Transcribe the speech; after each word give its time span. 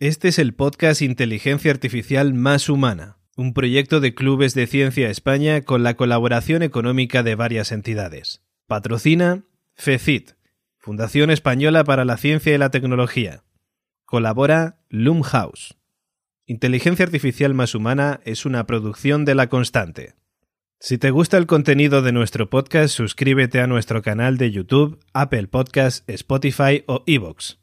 Este 0.00 0.28
es 0.28 0.38
el 0.38 0.54
podcast 0.54 1.02
Inteligencia 1.02 1.72
Artificial 1.72 2.32
Más 2.32 2.68
Humana, 2.68 3.18
un 3.36 3.52
proyecto 3.52 3.98
de 3.98 4.14
Clubes 4.14 4.54
de 4.54 4.68
Ciencia 4.68 5.10
España 5.10 5.62
con 5.62 5.82
la 5.82 5.94
colaboración 5.94 6.62
económica 6.62 7.24
de 7.24 7.34
varias 7.34 7.72
entidades. 7.72 8.44
Patrocina 8.68 9.42
FECIT, 9.74 10.34
Fundación 10.76 11.30
Española 11.30 11.82
para 11.82 12.04
la 12.04 12.16
Ciencia 12.16 12.54
y 12.54 12.58
la 12.58 12.70
Tecnología. 12.70 13.42
Colabora 14.04 14.84
Loomhouse. 14.88 15.74
Inteligencia 16.46 17.04
Artificial 17.04 17.52
Más 17.52 17.74
Humana 17.74 18.20
es 18.24 18.46
una 18.46 18.66
producción 18.66 19.24
de 19.24 19.34
La 19.34 19.48
Constante. 19.48 20.14
Si 20.78 20.98
te 20.98 21.10
gusta 21.10 21.38
el 21.38 21.46
contenido 21.46 22.02
de 22.02 22.12
nuestro 22.12 22.48
podcast, 22.48 22.94
suscríbete 22.94 23.60
a 23.60 23.66
nuestro 23.66 24.00
canal 24.02 24.38
de 24.38 24.52
YouTube, 24.52 25.00
Apple 25.12 25.48
Podcasts, 25.48 26.04
Spotify 26.06 26.84
o 26.86 27.02
Evox. 27.08 27.58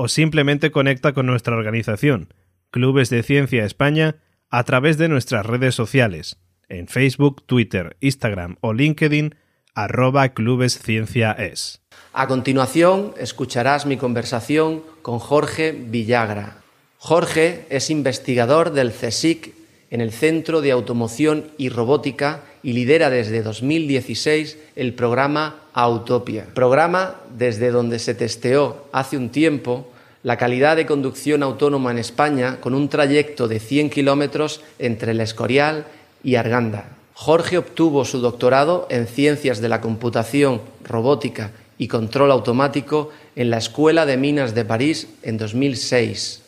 O 0.00 0.06
simplemente 0.06 0.70
conecta 0.70 1.12
con 1.12 1.26
nuestra 1.26 1.56
organización, 1.56 2.32
Clubes 2.70 3.10
de 3.10 3.24
Ciencia 3.24 3.64
España, 3.64 4.18
a 4.48 4.62
través 4.62 4.96
de 4.96 5.08
nuestras 5.08 5.44
redes 5.44 5.74
sociales, 5.74 6.38
en 6.68 6.86
Facebook, 6.86 7.44
Twitter, 7.44 7.96
Instagram 7.98 8.58
o 8.60 8.72
LinkedIn, 8.72 9.34
arroba 9.74 10.28
clubescienciaes. 10.28 11.82
A 12.12 12.28
continuación, 12.28 13.12
escucharás 13.18 13.86
mi 13.86 13.96
conversación 13.96 14.84
con 15.02 15.18
Jorge 15.18 15.72
Villagra. 15.72 16.58
Jorge 16.98 17.66
es 17.68 17.90
investigador 17.90 18.70
del 18.70 18.92
CSIC 18.92 19.52
en 19.90 20.00
el 20.00 20.12
Centro 20.12 20.60
de 20.60 20.70
Automoción 20.70 21.50
y 21.58 21.70
Robótica 21.70 22.44
y 22.68 22.74
lidera 22.74 23.08
desde 23.08 23.42
2016 23.42 24.58
el 24.76 24.92
programa 24.92 25.56
Autopia, 25.72 26.44
programa 26.52 27.14
desde 27.34 27.70
donde 27.70 27.98
se 27.98 28.14
testeó 28.14 28.84
hace 28.92 29.16
un 29.16 29.30
tiempo 29.30 29.88
la 30.22 30.36
calidad 30.36 30.76
de 30.76 30.84
conducción 30.84 31.42
autónoma 31.42 31.92
en 31.92 31.96
España 31.96 32.58
con 32.60 32.74
un 32.74 32.90
trayecto 32.90 33.48
de 33.48 33.58
100 33.58 33.88
kilómetros 33.88 34.60
entre 34.78 35.12
el 35.12 35.22
Escorial 35.22 35.86
y 36.22 36.34
Arganda. 36.34 36.90
Jorge 37.14 37.56
obtuvo 37.56 38.04
su 38.04 38.20
doctorado 38.20 38.86
en 38.90 39.06
Ciencias 39.06 39.62
de 39.62 39.70
la 39.70 39.80
Computación, 39.80 40.60
Robótica 40.84 41.52
y 41.78 41.88
Control 41.88 42.30
Automático 42.30 43.08
en 43.34 43.48
la 43.48 43.56
Escuela 43.56 44.04
de 44.04 44.18
Minas 44.18 44.54
de 44.54 44.66
París 44.66 45.08
en 45.22 45.38
2006. 45.38 46.42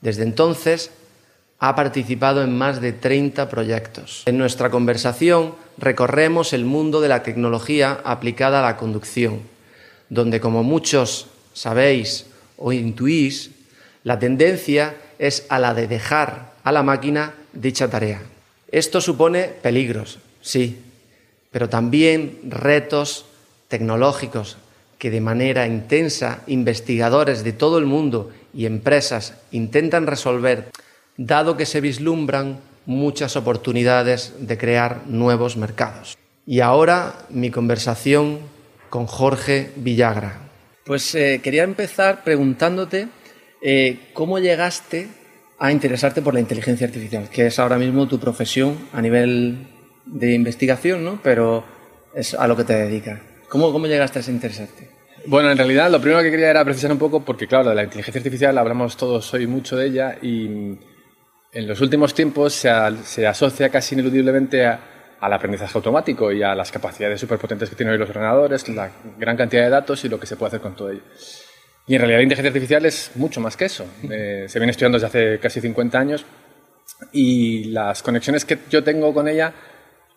Desde 0.00 0.22
entonces 0.22 0.92
ha 1.58 1.74
participado 1.74 2.42
en 2.42 2.56
más 2.56 2.80
de 2.80 2.92
30 2.92 3.48
proyectos. 3.48 4.22
En 4.26 4.38
nuestra 4.38 4.70
conversación 4.70 5.54
recorremos 5.78 6.52
el 6.52 6.64
mundo 6.64 7.00
de 7.00 7.08
la 7.08 7.22
tecnología 7.22 8.00
aplicada 8.04 8.60
a 8.60 8.62
la 8.62 8.76
conducción, 8.76 9.40
donde 10.08 10.40
como 10.40 10.62
muchos 10.62 11.28
sabéis 11.54 12.26
o 12.58 12.72
intuís, 12.72 13.50
la 14.04 14.18
tendencia 14.18 14.96
es 15.18 15.46
a 15.48 15.58
la 15.58 15.74
de 15.74 15.88
dejar 15.88 16.52
a 16.62 16.72
la 16.72 16.82
máquina 16.82 17.34
dicha 17.52 17.88
tarea. 17.88 18.22
Esto 18.70 19.00
supone 19.00 19.44
peligros, 19.44 20.18
sí, 20.42 20.78
pero 21.50 21.68
también 21.68 22.38
retos 22.48 23.24
tecnológicos 23.68 24.58
que 24.98 25.10
de 25.10 25.20
manera 25.20 25.66
intensa 25.66 26.40
investigadores 26.46 27.44
de 27.44 27.52
todo 27.52 27.78
el 27.78 27.86
mundo 27.86 28.30
y 28.54 28.66
empresas 28.66 29.34
intentan 29.50 30.06
resolver 30.06 30.70
dado 31.16 31.56
que 31.56 31.66
se 31.66 31.80
vislumbran 31.80 32.60
muchas 32.86 33.36
oportunidades 33.36 34.34
de 34.38 34.58
crear 34.58 35.02
nuevos 35.06 35.56
mercados. 35.56 36.16
Y 36.46 36.60
ahora 36.60 37.26
mi 37.30 37.50
conversación 37.50 38.38
con 38.90 39.06
Jorge 39.06 39.70
Villagra. 39.76 40.38
Pues 40.84 41.14
eh, 41.14 41.40
quería 41.42 41.64
empezar 41.64 42.22
preguntándote 42.22 43.08
eh, 43.60 43.98
cómo 44.12 44.38
llegaste 44.38 45.08
a 45.58 45.72
interesarte 45.72 46.22
por 46.22 46.34
la 46.34 46.40
inteligencia 46.40 46.86
artificial, 46.86 47.28
que 47.28 47.46
es 47.46 47.58
ahora 47.58 47.78
mismo 47.78 48.06
tu 48.06 48.20
profesión 48.20 48.76
a 48.92 49.02
nivel 49.02 49.66
de 50.04 50.34
investigación, 50.34 51.04
¿no? 51.04 51.18
Pero 51.22 51.64
es 52.14 52.34
a 52.34 52.46
lo 52.46 52.56
que 52.56 52.64
te 52.64 52.74
dedicas. 52.74 53.20
¿Cómo, 53.48 53.72
¿Cómo 53.72 53.86
llegaste 53.86 54.20
a 54.20 54.30
interesarte? 54.30 54.88
Bueno, 55.26 55.50
en 55.50 55.58
realidad 55.58 55.90
lo 55.90 56.00
primero 56.00 56.22
que 56.22 56.30
quería 56.30 56.50
era 56.50 56.64
precisar 56.64 56.92
un 56.92 56.98
poco, 56.98 57.24
porque 57.24 57.48
claro, 57.48 57.70
de 57.70 57.74
la 57.74 57.84
inteligencia 57.84 58.20
artificial 58.20 58.56
hablamos 58.58 58.96
todos 58.96 59.32
hoy 59.34 59.46
mucho 59.48 59.76
de 59.76 59.86
ella 59.86 60.16
y 60.22 60.78
en 61.56 61.66
los 61.66 61.80
últimos 61.80 62.12
tiempos 62.12 62.52
se, 62.52 63.26
asocia 63.26 63.70
casi 63.70 63.94
ineludiblemente 63.94 64.66
al 64.66 65.32
aprendizaje 65.32 65.72
automático 65.78 66.30
y 66.30 66.42
a 66.42 66.54
las 66.54 66.70
capacidades 66.70 67.18
superpotentes 67.18 67.70
que 67.70 67.76
tienen 67.76 67.94
hoy 67.94 67.98
los 67.98 68.10
ordenadores, 68.10 68.68
la 68.68 68.90
gran 69.18 69.38
cantidad 69.38 69.62
de 69.62 69.70
datos 69.70 70.04
y 70.04 70.10
lo 70.10 70.20
que 70.20 70.26
se 70.26 70.36
puede 70.36 70.48
hacer 70.48 70.60
con 70.60 70.76
todo 70.76 70.90
ello. 70.90 71.00
Y 71.86 71.94
en 71.94 72.00
realidad 72.00 72.18
la 72.18 72.22
inteligencia 72.24 72.50
artificial 72.50 72.84
es 72.84 73.12
mucho 73.14 73.40
más 73.40 73.56
que 73.56 73.64
eso. 73.64 73.86
Eh, 74.02 74.44
se 74.48 74.58
viene 74.58 74.72
estudiando 74.72 74.96
desde 74.96 75.06
hace 75.06 75.38
casi 75.38 75.62
50 75.62 75.98
años 75.98 76.26
y 77.12 77.64
las 77.64 78.02
conexiones 78.02 78.44
que 78.44 78.58
yo 78.68 78.84
tengo 78.84 79.14
con 79.14 79.26
ella 79.26 79.54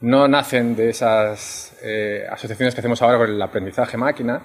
no 0.01 0.27
nacen 0.27 0.75
de 0.75 0.89
esas 0.89 1.73
eh, 1.81 2.27
asociaciones 2.29 2.75
que 2.75 2.81
hacemos 2.81 3.01
ahora 3.01 3.17
con 3.17 3.29
el 3.29 3.41
aprendizaje 3.41 3.95
máquina, 3.95 4.41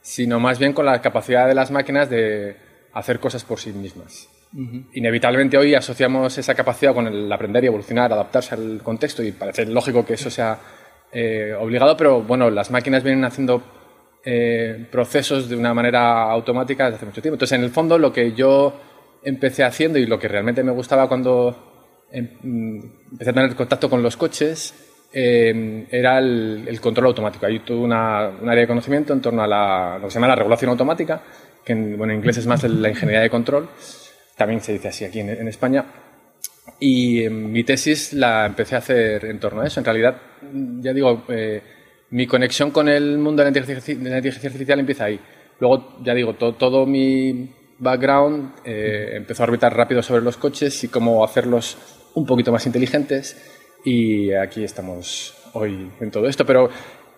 sino 0.00 0.38
más 0.38 0.60
bien 0.60 0.72
con 0.72 0.86
la 0.86 1.02
capacidad 1.02 1.48
de 1.48 1.54
las 1.54 1.72
máquinas 1.72 2.08
de 2.08 2.56
hacer 2.92 3.18
cosas 3.18 3.42
por 3.42 3.58
sí 3.58 3.72
mismas. 3.72 4.28
Inevitablemente 4.94 5.58
hoy 5.58 5.74
asociamos 5.74 6.38
esa 6.38 6.54
capacidad 6.54 6.94
con 6.94 7.06
el 7.06 7.30
aprender 7.30 7.64
y 7.64 7.66
evolucionar, 7.66 8.10
adaptarse 8.10 8.54
al 8.54 8.80
contexto 8.82 9.22
y 9.22 9.32
parece 9.32 9.66
lógico 9.66 10.04
que 10.04 10.14
eso 10.14 10.30
sea 10.30 10.58
eh, 11.12 11.54
obligado, 11.58 11.94
pero 11.94 12.22
bueno, 12.22 12.48
las 12.48 12.70
máquinas 12.70 13.02
vienen 13.02 13.24
haciendo 13.26 13.62
eh, 14.24 14.86
procesos 14.90 15.50
de 15.50 15.56
una 15.56 15.74
manera 15.74 16.22
automática 16.22 16.84
desde 16.84 16.96
hace 16.96 17.06
mucho 17.06 17.20
tiempo. 17.20 17.34
Entonces, 17.34 17.58
en 17.58 17.64
el 17.64 17.70
fondo, 17.70 17.98
lo 17.98 18.10
que 18.14 18.32
yo 18.32 18.80
empecé 19.22 19.62
haciendo 19.62 19.98
y 19.98 20.06
lo 20.06 20.18
que 20.18 20.28
realmente 20.28 20.64
me 20.64 20.72
gustaba 20.72 21.06
cuando 21.06 22.06
em, 22.10 22.80
empecé 23.12 23.30
a 23.30 23.34
tener 23.34 23.54
contacto 23.54 23.90
con 23.90 24.02
los 24.02 24.16
coches 24.16 24.74
em, 25.12 25.86
era 25.90 26.18
el, 26.18 26.78
control 26.80 27.08
automático. 27.08 27.44
Ahí 27.44 27.58
tuve 27.58 27.80
una, 27.80 28.30
un 28.40 28.48
área 28.48 28.62
de 28.62 28.68
conocimiento 28.68 29.12
en 29.12 29.20
torno 29.20 29.42
a 29.42 29.46
la, 29.46 29.98
lo 29.98 30.06
que 30.06 30.12
se 30.12 30.14
llama 30.14 30.28
la 30.28 30.36
regulación 30.36 30.70
automática, 30.70 31.20
que 31.62 31.74
en, 31.74 31.98
bueno, 31.98 32.14
en 32.14 32.20
inglés 32.20 32.38
es 32.38 32.46
más 32.46 32.64
la 32.64 32.88
ingeniería 32.88 33.20
de 33.20 33.28
control 33.28 33.68
también 34.36 34.60
se 34.60 34.72
dice 34.72 34.88
así 34.88 35.04
aquí 35.04 35.20
en, 35.20 35.48
España. 35.48 35.84
Y 36.78 37.22
eh, 37.22 37.30
mi 37.30 37.64
tesis 37.64 38.12
la 38.12 38.46
empecé 38.46 38.74
a 38.74 38.78
hacer 38.78 39.24
en 39.24 39.40
torno 39.40 39.62
a 39.62 39.66
eso. 39.66 39.80
En 39.80 39.84
realidad, 39.84 40.20
ya 40.80 40.92
digo, 40.92 41.24
eh, 41.28 41.62
mi 42.10 42.26
conexión 42.26 42.70
con 42.70 42.88
el 42.88 43.18
mundo 43.18 43.42
de 43.42 43.50
la 43.50 43.58
inteligencia, 43.58 44.16
artificial 44.16 44.78
empieza 44.78 45.04
ahí. 45.06 45.18
Luego, 45.58 45.98
ya 46.04 46.12
digo, 46.12 46.34
todo, 46.34 46.84
mi 46.84 47.50
background 47.78 48.56
eh, 48.64 49.12
empezó 49.14 49.42
a 49.42 49.46
orbitar 49.46 49.74
rápido 49.74 50.02
sobre 50.02 50.22
los 50.22 50.36
coches 50.36 50.84
y 50.84 50.88
cómo 50.88 51.24
hacerlos 51.24 51.78
un 52.14 52.26
poquito 52.26 52.52
más 52.52 52.66
inteligentes. 52.66 53.52
Y 53.84 54.32
aquí 54.32 54.64
estamos 54.64 55.34
hoy 55.54 55.90
en 56.00 56.10
todo 56.10 56.28
esto. 56.28 56.44
Pero 56.44 56.68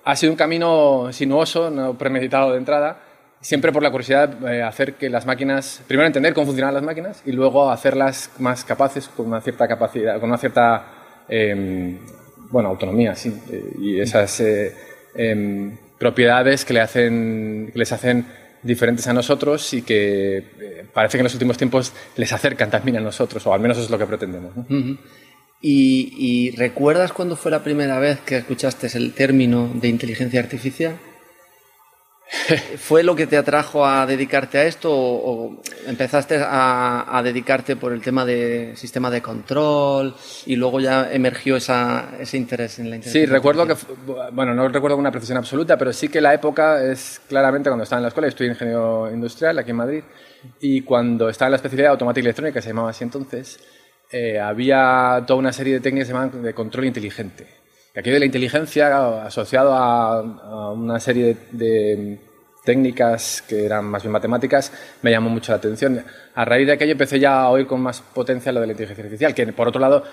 ha 0.05 0.15
sido 0.15 0.33
un 0.33 0.37
camino 0.37 1.09
sinuoso, 1.13 1.69
no 1.69 1.99
premeditado 1.99 2.53
de 2.53 2.59
entrada 2.59 3.08
siempre 3.41 3.73
por 3.73 3.83
la 3.83 3.91
curiosidad 3.91 4.53
eh, 4.53 4.63
hacer 4.63 4.95
que 4.95 5.09
las 5.09 5.27
máquinas, 5.27 5.83
primero 5.87 6.07
entender 6.07 6.35
cómo 6.35 6.47
funcionan 6.47 6.75
las 6.75 6.83
máquinas 6.83 7.23
y 7.25 7.33
luego 7.33 7.71
hacerlas 7.71 8.31
más 8.39 8.65
capaces 8.65 9.09
con 9.09 9.27
una 9.27 9.41
cierta 9.41 9.69
capacidad, 9.69 10.19
con 10.21 10.29
una 10.29 10.39
cierta 10.39 10.85
em, 11.29 11.99
bueno, 12.51 12.71
autonomía, 12.71 13.15
sí, 13.15 13.35
eh, 13.51 13.73
y 13.81 14.01
esas 14.01 14.41
eh, 14.41 14.75
em, 15.15 15.77
propiedades 15.99 16.65
que, 16.65 16.75
le 16.75 16.81
hacen, 16.81 17.71
que 17.73 17.79
les 17.79 17.93
hacen 17.93 18.27
diferentes 18.63 19.07
a 19.07 19.13
nosotros 19.13 19.73
y 19.73 19.83
que 19.83 20.87
parece 20.93 21.17
que 21.17 21.21
en 21.21 21.25
los 21.25 21.35
últimos 21.35 21.57
tiempos 21.57 21.93
les 22.17 22.33
acercan 22.33 22.71
también 22.71 22.97
a 22.97 23.01
nosotros, 23.01 23.47
o 23.47 23.53
al 23.53 23.61
menos 23.61 23.79
es 23.79 23.89
lo 23.91 23.99
que 23.99 24.07
pretendemos. 24.07 24.53
¿Y, 25.61 26.13
¿Y 26.17 26.57
recuerdas 26.57 27.13
cuándo 27.13 27.37
fue 27.37 27.51
la 27.51 27.63
primera 27.63 27.99
vez 27.99 28.19
que 28.21 28.39
escuchaste 28.39 28.89
el 28.97 29.13
término 29.13 29.71
de 29.75 29.89
inteligencia 29.89 30.41
artificial? 30.41 30.97
¿Fue 32.79 33.03
lo 33.03 33.17
que 33.17 33.27
te 33.27 33.37
atrajo 33.37 33.87
a 33.87 34.05
dedicarte 34.07 34.59
a 34.59 34.65
esto 34.65 34.91
o, 34.93 35.63
empezaste 35.87 36.39
a, 36.41 37.21
dedicarte 37.25 37.77
por 37.77 37.93
el 37.93 38.03
tema 38.03 38.25
de 38.25 38.73
sistema 38.77 39.11
de 39.11 39.23
control 39.23 40.15
y 40.47 40.57
luego 40.57 40.81
ya 40.81 41.11
emergió 41.11 41.57
ese 41.57 42.37
interés 42.37 42.79
en 42.79 42.91
la 42.91 42.97
inteligencia? 42.97 43.21
Sí, 43.21 43.27
recuerdo 43.27 43.67
que, 43.67 43.75
bueno, 44.33 44.55
no 44.55 44.69
recuerdo 44.69 44.97
una 44.97 45.11
precisión 45.11 45.39
absoluta, 45.39 45.77
pero 45.79 45.93
sí 45.93 46.09
que 46.09 46.21
la 46.21 46.35
época 46.35 46.83
es 46.83 47.21
claramente 47.29 47.71
cuando 47.71 47.85
estaba 47.85 47.99
en 47.99 48.05
la 48.05 48.09
escuela, 48.09 48.29
estudié 48.29 48.51
ingeniero 48.51 49.11
industrial 49.11 49.59
aquí 49.59 49.71
en 49.71 49.77
Madrid, 49.77 50.03
y 50.61 50.83
cuando 50.83 51.29
estaba 51.29 51.49
en 51.49 51.53
la 51.53 51.57
especialidad 51.57 51.89
de 51.89 51.93
automática 51.93 52.25
electrónica, 52.25 52.61
se 52.61 52.69
llamaba 52.69 52.91
así 52.91 53.05
entonces, 53.05 53.59
eh, 54.11 54.39
había 54.39 55.23
toda 55.27 55.39
una 55.39 55.53
serie 55.53 55.75
de 55.75 55.81
técnicas 55.81 56.43
de 56.43 56.55
control 56.55 56.87
inteligente 56.87 57.58
aquí 57.99 58.11
de 58.11 58.19
la 58.21 58.25
inteligencia 58.25 59.25
asociado 59.25 59.75
a, 59.75 60.73
una 60.73 61.01
serie 61.01 61.37
de, 61.51 62.19
técnicas 62.65 63.43
que 63.49 63.65
eran 63.65 63.87
más 63.87 64.03
bien 64.03 64.13
matemáticas 64.13 64.71
me 65.01 65.11
llamó 65.11 65.31
mucho 65.31 65.53
la 65.53 65.57
atención. 65.57 66.05
A 66.35 66.45
raíz 66.45 66.67
de 66.67 66.75
aquello 66.75 66.93
empecé 66.93 67.19
ya 67.19 67.41
a 67.41 67.49
oír 67.49 67.67
con 67.67 67.81
más 67.81 68.03
potencia 68.03 68.53
lo 68.53 68.61
de 68.61 68.67
la 68.67 68.73
inteligencia 68.73 69.05
artificial, 69.05 69.35
que 69.35 69.47
por 69.55 69.69
otro 69.69 69.81
lado 69.81 70.05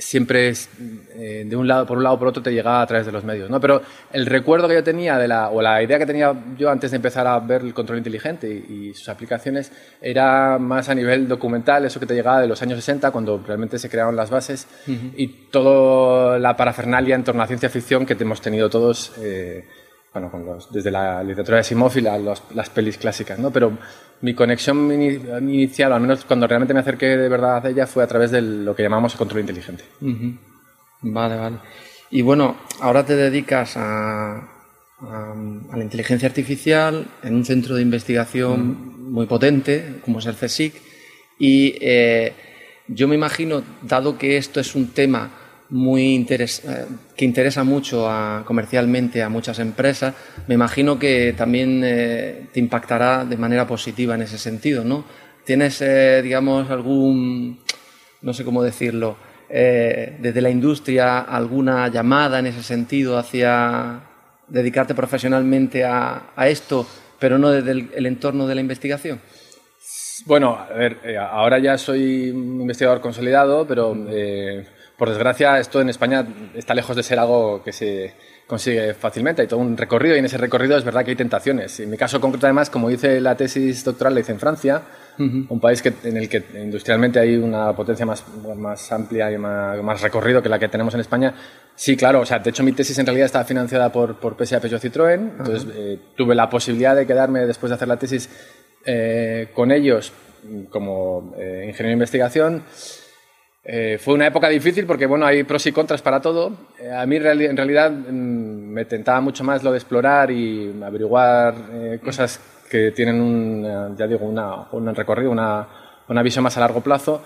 siempre 0.00 0.48
es, 0.48 0.68
eh, 1.14 1.44
de 1.46 1.56
un 1.56 1.68
lado 1.68 1.86
por 1.86 1.98
un 1.98 2.04
lado 2.04 2.18
por 2.18 2.28
otro 2.28 2.42
te 2.42 2.52
llegaba 2.52 2.82
a 2.82 2.86
través 2.86 3.06
de 3.06 3.12
los 3.12 3.24
medios 3.24 3.50
no 3.50 3.60
pero 3.60 3.82
el 4.12 4.26
recuerdo 4.26 4.66
que 4.68 4.74
yo 4.74 4.82
tenía 4.82 5.18
de 5.18 5.28
la 5.28 5.50
o 5.50 5.62
la 5.62 5.82
idea 5.82 5.98
que 5.98 6.06
tenía 6.06 6.34
yo 6.58 6.70
antes 6.70 6.90
de 6.90 6.96
empezar 6.96 7.26
a 7.26 7.38
ver 7.38 7.62
el 7.62 7.74
control 7.74 7.98
inteligente 7.98 8.48
y, 8.48 8.80
sus 8.90 9.08
aplicaciones 9.08 9.70
era 10.00 10.58
más 10.58 10.88
a 10.88 10.94
nivel 10.94 11.28
documental 11.28 11.84
eso 11.84 12.00
que 12.00 12.06
te 12.06 12.14
llegaba 12.14 12.40
de 12.40 12.48
los 12.48 12.60
años 12.62 12.76
60 12.78 13.10
cuando 13.12 13.40
realmente 13.46 13.78
se 13.78 13.88
crearon 13.88 14.16
las 14.16 14.30
bases 14.30 14.66
y 14.86 15.28
toda 15.50 16.38
la 16.38 16.56
parafernalia 16.56 17.14
en 17.14 17.22
torno 17.22 17.42
a 17.42 17.44
la 17.44 17.48
ciencia 17.48 17.70
ficción 17.70 18.04
que 18.04 18.16
hemos 18.18 18.40
tenido 18.40 18.68
todos 18.68 19.12
eh, 19.20 19.64
bueno, 20.12 20.30
con 20.30 20.44
los, 20.44 20.72
desde 20.72 20.90
la 20.90 21.22
literatura 21.22 21.58
de 21.58 21.64
Simov 21.64 21.96
y 21.96 22.00
las 22.00 22.70
pelis 22.70 22.98
clásicas, 22.98 23.38
¿no? 23.38 23.50
Pero 23.50 23.78
mi 24.22 24.34
conexión 24.34 24.90
inicial, 24.92 25.92
al 25.92 26.00
menos 26.00 26.24
cuando 26.24 26.46
realmente 26.46 26.74
me 26.74 26.80
acerqué 26.80 27.16
de 27.16 27.28
verdad 27.28 27.64
a 27.64 27.68
ella, 27.68 27.86
fue 27.86 28.02
a 28.02 28.06
través 28.06 28.30
de 28.30 28.42
lo 28.42 28.74
que 28.74 28.82
llamamos 28.82 29.14
control 29.14 29.40
inteligente. 29.40 29.84
Vale, 31.02 31.36
vale. 31.36 31.56
Y 32.10 32.22
bueno, 32.22 32.56
ahora 32.80 33.06
te 33.06 33.14
dedicas 33.14 33.76
a, 33.76 34.36
a, 34.36 35.34
la 35.76 35.82
inteligencia 35.82 36.28
artificial 36.28 37.06
en 37.22 37.34
un 37.36 37.44
centro 37.44 37.76
de 37.76 37.82
investigación 37.82 39.12
muy 39.12 39.26
potente, 39.26 40.00
como 40.04 40.18
es 40.18 40.26
el 40.26 40.34
CSIC, 40.34 40.74
y 41.38 41.76
eh, 41.80 42.34
yo 42.88 43.06
me 43.08 43.14
imagino, 43.14 43.62
dado 43.82 44.18
que 44.18 44.36
esto 44.36 44.60
es 44.60 44.74
un 44.74 44.88
tema 44.88 45.30
muy 45.70 46.26
eh, 46.28 46.46
que 47.16 47.24
interesa 47.24 47.64
mucho 47.64 48.08
comercialmente 48.44 49.22
a 49.22 49.28
muchas 49.28 49.58
empresas, 49.60 50.14
me 50.46 50.54
imagino 50.54 50.98
que 50.98 51.34
también 51.36 51.82
eh, 51.84 52.48
te 52.52 52.60
impactará 52.60 53.24
de 53.24 53.36
manera 53.36 53.66
positiva 53.66 54.14
en 54.14 54.22
ese 54.22 54.38
sentido, 54.38 54.84
¿no? 54.84 55.04
¿Tienes, 55.44 55.80
eh, 55.80 56.20
digamos, 56.22 56.70
algún, 56.70 57.60
no 58.22 58.34
sé 58.34 58.44
cómo 58.44 58.62
decirlo, 58.62 59.16
desde 59.48 60.40
la 60.40 60.48
industria 60.48 61.18
alguna 61.18 61.88
llamada 61.88 62.38
en 62.38 62.46
ese 62.46 62.62
sentido 62.62 63.18
hacia 63.18 64.00
dedicarte 64.46 64.94
profesionalmente 64.94 65.84
a, 65.84 66.32
esto, 66.46 66.86
pero 67.18 67.36
no 67.36 67.50
desde 67.50 67.72
el, 67.72 68.06
entorno 68.06 68.46
de 68.46 68.54
la 68.54 68.60
investigación? 68.60 69.20
Bueno, 70.24 70.56
a 70.56 70.72
ver, 70.72 70.98
ahora 71.18 71.58
ya 71.58 71.76
soy 71.78 72.30
un 72.30 72.60
investigador 72.60 73.00
consolidado, 73.00 73.66
pero 73.66 73.92
por 75.00 75.08
desgracia, 75.08 75.58
esto 75.58 75.80
en 75.80 75.88
España 75.88 76.26
está 76.54 76.74
lejos 76.74 76.94
de 76.94 77.02
ser 77.02 77.18
algo 77.18 77.62
que 77.64 77.72
se 77.72 78.12
consigue 78.46 78.92
fácilmente. 78.92 79.40
Hay 79.40 79.48
todo 79.48 79.58
un 79.58 79.74
recorrido 79.74 80.14
y 80.14 80.18
en 80.18 80.26
ese 80.26 80.36
recorrido 80.36 80.76
es 80.76 80.84
verdad 80.84 81.02
que 81.02 81.12
hay 81.12 81.16
tentaciones. 81.16 81.80
En 81.80 81.88
mi 81.88 81.96
caso 81.96 82.20
concreto, 82.20 82.46
además, 82.46 82.68
como 82.68 82.90
hice 82.90 83.18
la 83.18 83.34
tesis 83.34 83.82
doctoral, 83.82 84.12
la 84.12 84.20
hice 84.20 84.32
en 84.32 84.38
Francia, 84.38 84.82
un 85.16 85.58
país 85.58 85.80
que, 85.80 85.94
en 86.04 86.18
el 86.18 86.28
que 86.28 86.44
industrialmente 86.54 87.18
hay 87.18 87.36
una 87.36 87.74
potencia 87.74 88.04
más, 88.04 88.22
más 88.58 88.92
amplia 88.92 89.32
y 89.32 89.38
más, 89.38 90.02
recorrido 90.02 90.42
que 90.42 90.50
la 90.50 90.58
que 90.58 90.68
tenemos 90.68 90.92
en 90.92 91.00
España. 91.00 91.32
Sí, 91.74 91.96
claro. 91.96 92.20
O 92.20 92.26
sea, 92.26 92.38
de 92.38 92.50
hecho, 92.50 92.62
mi 92.62 92.72
tesis 92.72 92.98
en 92.98 93.06
realidad 93.06 93.24
estaba 93.24 93.46
financiada 93.46 93.90
por, 93.90 94.20
por 94.20 94.36
PSA 94.36 94.60
Peugeot 94.60 94.82
Citroën. 94.82 95.30
Entonces, 95.38 95.66
eh, 95.74 95.98
tuve 96.14 96.34
la 96.34 96.50
posibilidad 96.50 96.94
de 96.94 97.06
quedarme 97.06 97.46
después 97.46 97.70
de 97.70 97.76
hacer 97.76 97.88
la 97.88 97.96
tesis 97.96 98.28
eh, 98.84 99.48
con 99.54 99.70
ellos 99.70 100.12
como 100.68 101.34
eh, 101.38 101.64
ingeniero 101.68 101.88
de 101.88 101.92
investigación. 101.92 102.64
Eh, 103.62 103.98
fue 104.02 104.14
una 104.14 104.26
época 104.26 104.48
difícil 104.48 104.86
porque 104.86 105.04
bueno, 105.04 105.26
hay 105.26 105.44
pros 105.44 105.66
y 105.66 105.72
contras 105.72 106.00
para 106.00 106.20
todo. 106.20 106.52
Eh, 106.78 106.90
a 106.90 107.04
mí 107.04 107.16
en 107.16 107.56
realidad 107.56 107.90
mm, 107.90 108.12
me 108.12 108.84
tentaba 108.86 109.20
mucho 109.20 109.44
más 109.44 109.62
lo 109.62 109.70
de 109.72 109.78
explorar 109.78 110.30
y 110.30 110.74
averiguar 110.82 111.54
eh, 111.72 112.00
cosas 112.02 112.40
que 112.70 112.92
tienen 112.92 113.20
un, 113.20 113.96
ya 113.96 114.06
digo, 114.06 114.24
una, 114.24 114.68
un 114.72 114.94
recorrido, 114.94 115.30
una, 115.30 115.66
una, 116.08 116.22
visión 116.22 116.44
más 116.44 116.56
a 116.56 116.60
largo 116.60 116.80
plazo 116.80 117.24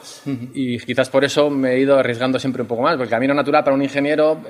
y 0.55 0.79
quizás 0.79 1.11
por 1.11 1.23
eso 1.23 1.51
me 1.51 1.75
he 1.75 1.81
ido 1.81 1.99
arriesgando 1.99 2.39
siempre 2.39 2.63
un 2.63 2.69
poco 2.69 2.81
más, 2.81 2.93
porque 2.93 3.05
el 3.05 3.11
camino 3.11 3.35
natural 3.35 3.63
para 3.63 3.77
un 3.77 3.83
ingeniero 3.83 4.41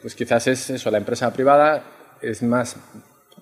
pues 0.00 0.14
quizás 0.14 0.46
es 0.46 0.70
eso, 0.70 0.92
la 0.92 0.98
empresa 0.98 1.32
privada 1.32 1.82
es 2.20 2.40
más, 2.44 2.76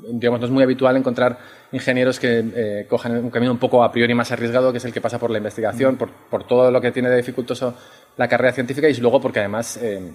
digamos, 0.08 0.40
no 0.40 0.46
es 0.46 0.52
muy 0.52 0.62
habitual 0.62 0.96
encontrar 0.96 1.38
ingenieros 1.72 2.18
que 2.18 2.44
eh, 2.54 2.86
cogen 2.88 3.16
un 3.16 3.30
camino 3.30 3.52
un 3.52 3.58
poco 3.58 3.82
a 3.82 3.92
priori 3.92 4.14
más 4.14 4.32
arriesgado, 4.32 4.72
que 4.72 4.78
es 4.78 4.84
el 4.84 4.92
que 4.92 5.00
pasa 5.00 5.18
por 5.18 5.30
la 5.30 5.38
investigación, 5.38 5.96
por, 5.96 6.10
por, 6.10 6.46
todo 6.46 6.70
lo 6.70 6.80
que 6.80 6.90
tiene 6.92 7.08
de 7.08 7.16
dificultoso 7.16 7.74
la 8.16 8.28
carrera 8.28 8.52
científica 8.52 8.88
y 8.88 8.94
luego 8.94 9.20
porque 9.20 9.40
además, 9.40 9.78
eh, 9.78 10.12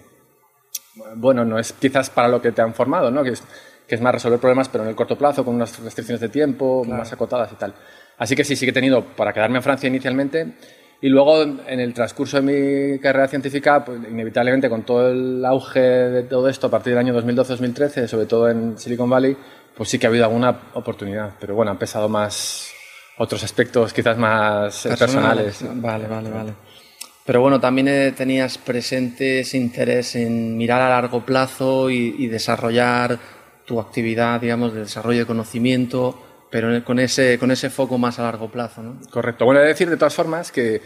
bueno, 1.15 1.45
no 1.45 1.59
es 1.59 1.73
quizás 1.73 2.09
para 2.09 2.27
lo 2.27 2.41
que 2.41 2.51
te 2.51 2.61
han 2.61 2.73
formado, 2.73 3.11
¿no? 3.11 3.23
que, 3.23 3.31
es, 3.31 3.43
que 3.87 3.95
es 3.95 4.01
más 4.01 4.13
resolver 4.13 4.39
problemas, 4.39 4.69
pero 4.69 4.83
en 4.83 4.89
el 4.89 4.95
corto 4.95 5.17
plazo, 5.17 5.45
con 5.45 5.55
unas 5.55 5.79
restricciones 5.79 6.21
de 6.21 6.29
tiempo 6.29 6.83
más 6.85 7.11
acotadas 7.13 7.51
y 7.51 7.55
tal. 7.55 7.73
Así 8.17 8.35
que 8.35 8.43
sí, 8.43 8.55
sí 8.55 8.65
que 8.65 8.71
he 8.71 8.73
tenido 8.73 9.03
para 9.03 9.33
quedarme 9.33 9.57
en 9.57 9.63
Francia 9.63 9.87
inicialmente. 9.87 10.53
Y 11.01 11.09
luego, 11.09 11.43
en 11.43 11.79
el 11.79 11.93
transcurso 11.93 12.41
de 12.41 12.93
mi 12.93 12.99
carrera 12.99 13.27
científica, 13.27 13.83
pues, 13.83 13.99
inevitablemente 14.09 14.69
con 14.69 14.83
todo 14.83 15.11
el 15.11 15.43
auge 15.45 15.79
de 15.79 16.23
todo 16.23 16.47
esto 16.47 16.67
a 16.67 16.71
partir 16.71 16.93
del 16.93 16.99
año 16.99 17.13
2012-2013, 17.21 18.07
sobre 18.07 18.25
todo 18.25 18.49
en 18.49 18.77
Silicon 18.77 19.09
Valley, 19.09 19.35
pues 19.75 19.89
sí 19.89 19.99
que 19.99 20.07
ha 20.07 20.09
habido 20.09 20.25
alguna 20.25 20.69
oportunidad, 20.73 21.33
pero 21.39 21.55
bueno, 21.55 21.71
han 21.71 21.77
pesado 21.77 22.07
más 22.09 22.71
otros 23.17 23.43
aspectos 23.43 23.93
quizás 23.93 24.17
más 24.17 24.83
personales. 24.83 25.59
Vale, 25.75 26.07
vale, 26.07 26.29
vale. 26.29 26.53
Pero 27.25 27.41
bueno, 27.41 27.59
también 27.59 27.87
eh, 27.87 28.11
tenías 28.11 28.57
presente 28.57 29.39
ese 29.39 29.57
interés 29.57 30.15
en 30.15 30.55
mirar 30.57 30.81
a 30.81 30.89
largo 30.89 31.25
plazo 31.25 31.89
y, 31.89 32.27
desarrollar 32.27 33.17
tu 33.65 33.79
actividad, 33.79 34.39
digamos, 34.39 34.73
de 34.73 34.81
desarrollo 34.81 35.19
de 35.19 35.25
conocimiento, 35.25 36.21
pero 36.51 36.83
con 36.83 36.99
ese, 36.99 37.39
con 37.39 37.49
ese 37.49 37.71
foco 37.71 37.97
más 37.97 38.19
a 38.19 38.23
largo 38.23 38.51
plazo, 38.51 38.83
¿no? 38.83 38.99
Correcto. 39.09 39.43
Bueno, 39.45 39.59
he 39.59 39.63
de 39.63 39.69
decir 39.69 39.89
de 39.89 39.97
todas 39.97 40.13
formas 40.13 40.51
que 40.51 40.83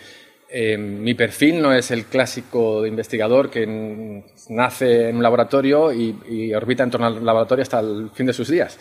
eh, 0.51 0.77
mi 0.77 1.13
perfil 1.13 1.61
no 1.61 1.71
es 1.71 1.91
el 1.91 2.05
clásico 2.05 2.81
de 2.81 2.89
investigador 2.89 3.51
que 3.51 4.23
nace 4.49 5.09
en 5.09 5.17
un 5.17 5.23
laboratorio 5.23 5.93
y, 5.93 6.51
orbita 6.55 6.83
en 6.83 6.89
torno 6.89 7.05
al 7.05 7.23
laboratorio 7.23 7.61
hasta 7.61 7.79
el 7.79 8.09
fin 8.13 8.25
de 8.25 8.33
sus 8.33 8.49
días. 8.49 8.79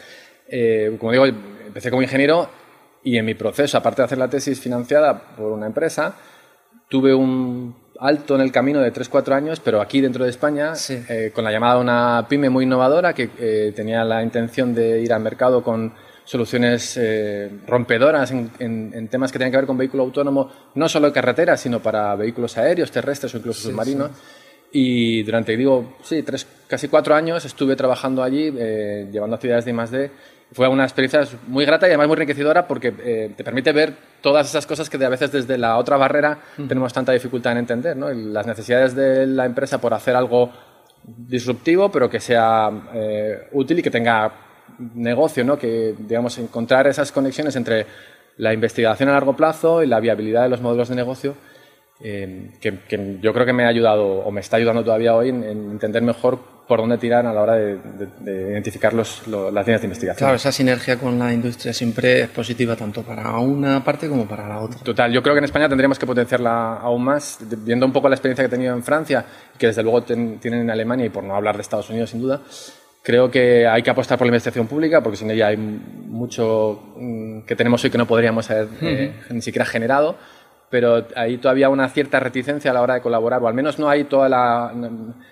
Eh, 0.48 0.96
como 0.98 1.12
digo, 1.12 1.26
empecé 1.26 1.90
como 1.90 2.00
ingeniero 2.00 2.48
y 3.04 3.18
en 3.18 3.26
mi 3.26 3.34
proceso, 3.34 3.76
aparte 3.76 4.00
de 4.00 4.06
hacer 4.06 4.16
la 4.16 4.30
tesis 4.30 4.58
financiada 4.58 5.36
por 5.36 5.52
una 5.52 5.66
empresa, 5.66 6.16
tuve 6.88 7.14
un 7.14 7.76
alto 8.00 8.34
en 8.36 8.40
el 8.40 8.50
camino 8.50 8.80
de 8.80 8.90
3-4 8.90 9.32
años, 9.34 9.60
pero 9.60 9.82
aquí 9.82 10.00
dentro 10.00 10.24
de 10.24 10.30
España, 10.30 10.72
eh, 10.88 11.32
con 11.34 11.44
la 11.44 11.52
llamada 11.52 11.74
de 11.74 11.80
una 11.82 12.26
pyme 12.30 12.48
muy 12.48 12.64
innovadora 12.64 13.12
que 13.12 13.72
tenía 13.76 14.04
la 14.04 14.22
intención 14.22 14.74
de 14.74 15.02
ir 15.02 15.12
al 15.12 15.20
mercado 15.20 15.62
con 15.62 15.92
soluciones 16.28 16.94
eh, 16.98 17.50
rompedoras 17.66 18.30
en, 18.32 19.08
temas 19.08 19.32
que 19.32 19.38
tienen 19.38 19.50
que 19.50 19.56
ver 19.56 19.66
con 19.66 19.78
vehículo 19.78 20.02
autónomo, 20.02 20.50
no 20.74 20.86
solo 20.86 21.06
en 21.06 21.12
carreteras, 21.14 21.58
sino 21.58 21.80
para 21.80 22.14
vehículos 22.16 22.58
aéreos, 22.58 22.90
terrestres 22.90 23.34
o 23.34 23.38
incluso 23.38 23.70
submarinos. 23.70 24.10
Y 24.70 25.22
durante, 25.22 25.56
digo, 25.56 25.96
sí, 26.02 26.22
tres, 26.22 26.46
casi 26.66 26.88
cuatro 26.88 27.14
años 27.14 27.46
estuve 27.46 27.76
trabajando 27.76 28.22
allí, 28.22 28.52
eh, 28.58 29.08
llevando 29.10 29.36
actividades 29.36 29.64
de 29.64 29.70
I+.D. 29.70 30.10
Fue 30.52 30.68
una 30.68 30.84
experiencia 30.84 31.26
muy 31.46 31.64
grata 31.64 31.86
y 31.86 31.90
además 31.90 32.08
muy 32.08 32.16
enriquecedora 32.16 32.68
porque 32.68 32.92
eh, 33.02 33.32
te 33.34 33.42
permite 33.42 33.72
ver 33.72 33.94
todas 34.20 34.50
esas 34.50 34.66
cosas 34.66 34.90
que 34.90 35.02
a 35.02 35.08
veces 35.08 35.32
desde 35.32 35.56
la 35.56 35.78
otra 35.78 35.96
barrera 35.96 36.40
tenemos 36.68 36.92
tanta 36.92 37.12
dificultad 37.12 37.52
en 37.52 37.58
entender. 37.58 37.96
¿no? 37.96 38.10
Las 38.10 38.46
necesidades 38.46 38.94
de 38.94 39.26
la 39.26 39.46
empresa 39.46 39.80
por 39.80 39.94
hacer 39.94 40.14
algo 40.14 40.52
disruptivo, 41.02 41.90
pero 41.90 42.10
que 42.10 42.20
sea 42.20 42.70
útil 43.52 43.78
y 43.78 43.82
que 43.82 43.90
tenga 43.90 44.47
negocio, 44.94 45.44
¿no? 45.44 45.58
que 45.58 45.94
digamos, 45.98 46.38
encontrar 46.38 46.86
esas 46.86 47.12
conexiones 47.12 47.56
entre 47.56 47.86
la 48.38 48.54
investigación 48.54 49.08
a 49.08 49.12
largo 49.12 49.36
plazo 49.36 49.82
y 49.82 49.86
la 49.86 50.00
viabilidad 50.00 50.44
de 50.44 50.48
los 50.48 50.60
modelos 50.60 50.88
de 50.88 50.94
negocio, 50.94 51.34
eh, 52.00 52.52
que, 52.60 53.18
yo 53.20 53.32
creo 53.32 53.44
que 53.44 53.52
me 53.52 53.64
ha 53.64 53.68
ayudado 53.68 54.06
o 54.06 54.30
me 54.30 54.40
está 54.40 54.56
ayudando 54.56 54.84
todavía 54.84 55.14
hoy 55.14 55.30
en, 55.30 55.42
entender 55.42 56.02
mejor 56.02 56.38
por 56.68 56.78
dónde 56.80 56.98
tirar 56.98 57.26
a 57.26 57.32
la 57.32 57.40
hora 57.40 57.54
de, 57.54 57.78
identificar 58.24 58.92
los, 58.92 59.26
las 59.26 59.66
líneas 59.66 59.80
de 59.80 59.86
investigación. 59.86 60.18
Claro, 60.18 60.36
esa 60.36 60.52
sinergia 60.52 60.98
con 60.98 61.18
la 61.18 61.32
industria 61.32 61.72
siempre 61.72 62.20
es 62.20 62.28
positiva 62.28 62.76
tanto 62.76 63.02
para 63.02 63.36
una 63.38 63.82
parte 63.82 64.06
como 64.06 64.28
para 64.28 64.46
la 64.46 64.60
otra. 64.60 64.78
Total, 64.80 65.10
yo 65.10 65.22
creo 65.22 65.34
que 65.34 65.38
en 65.38 65.44
España 65.46 65.66
tendríamos 65.66 65.98
que 65.98 66.06
potenciarla 66.06 66.74
aún 66.74 67.02
más, 67.02 67.38
viendo 67.40 67.86
un 67.86 67.92
poco 67.92 68.08
la 68.08 68.16
experiencia 68.16 68.44
que 68.44 68.54
he 68.54 68.56
tenido 68.56 68.74
en 68.76 68.84
Francia, 68.84 69.24
que 69.58 69.68
desde 69.68 69.82
luego 69.82 70.02
tienen 70.02 70.38
en 70.44 70.70
Alemania 70.70 71.06
y 71.06 71.08
por 71.08 71.24
no 71.24 71.34
hablar 71.34 71.56
de 71.56 71.62
Estados 71.62 71.88
Unidos 71.88 72.10
sin 72.10 72.20
duda. 72.20 72.42
Creo 73.02 73.30
que 73.30 73.66
hay 73.66 73.82
que 73.82 73.90
apostar 73.90 74.18
por 74.18 74.26
la 74.26 74.30
investigación 74.30 74.66
pública 74.66 75.02
porque 75.02 75.16
sin 75.16 75.30
ella 75.30 75.48
hay 75.48 75.56
mucho 75.56 76.94
mm, 76.96 77.42
que 77.42 77.56
tenemos 77.56 77.82
hoy 77.84 77.90
que 77.90 77.98
no 77.98 78.06
podríamos 78.06 78.50
haber 78.50 78.68
eh, 78.82 79.14
ni 79.30 79.40
siquiera 79.40 79.64
generado, 79.64 80.16
pero 80.70 81.06
hay 81.16 81.38
todavía 81.38 81.68
una 81.68 81.88
cierta 81.88 82.20
reticencia 82.20 82.70
a 82.70 82.74
la 82.74 82.82
hora 82.82 82.94
de 82.94 83.00
colaborar, 83.00 83.42
o 83.42 83.48
al 83.48 83.54
menos 83.54 83.78
no 83.78 83.88
hay 83.88 84.04
toda 84.04 84.28
la. 84.28 84.72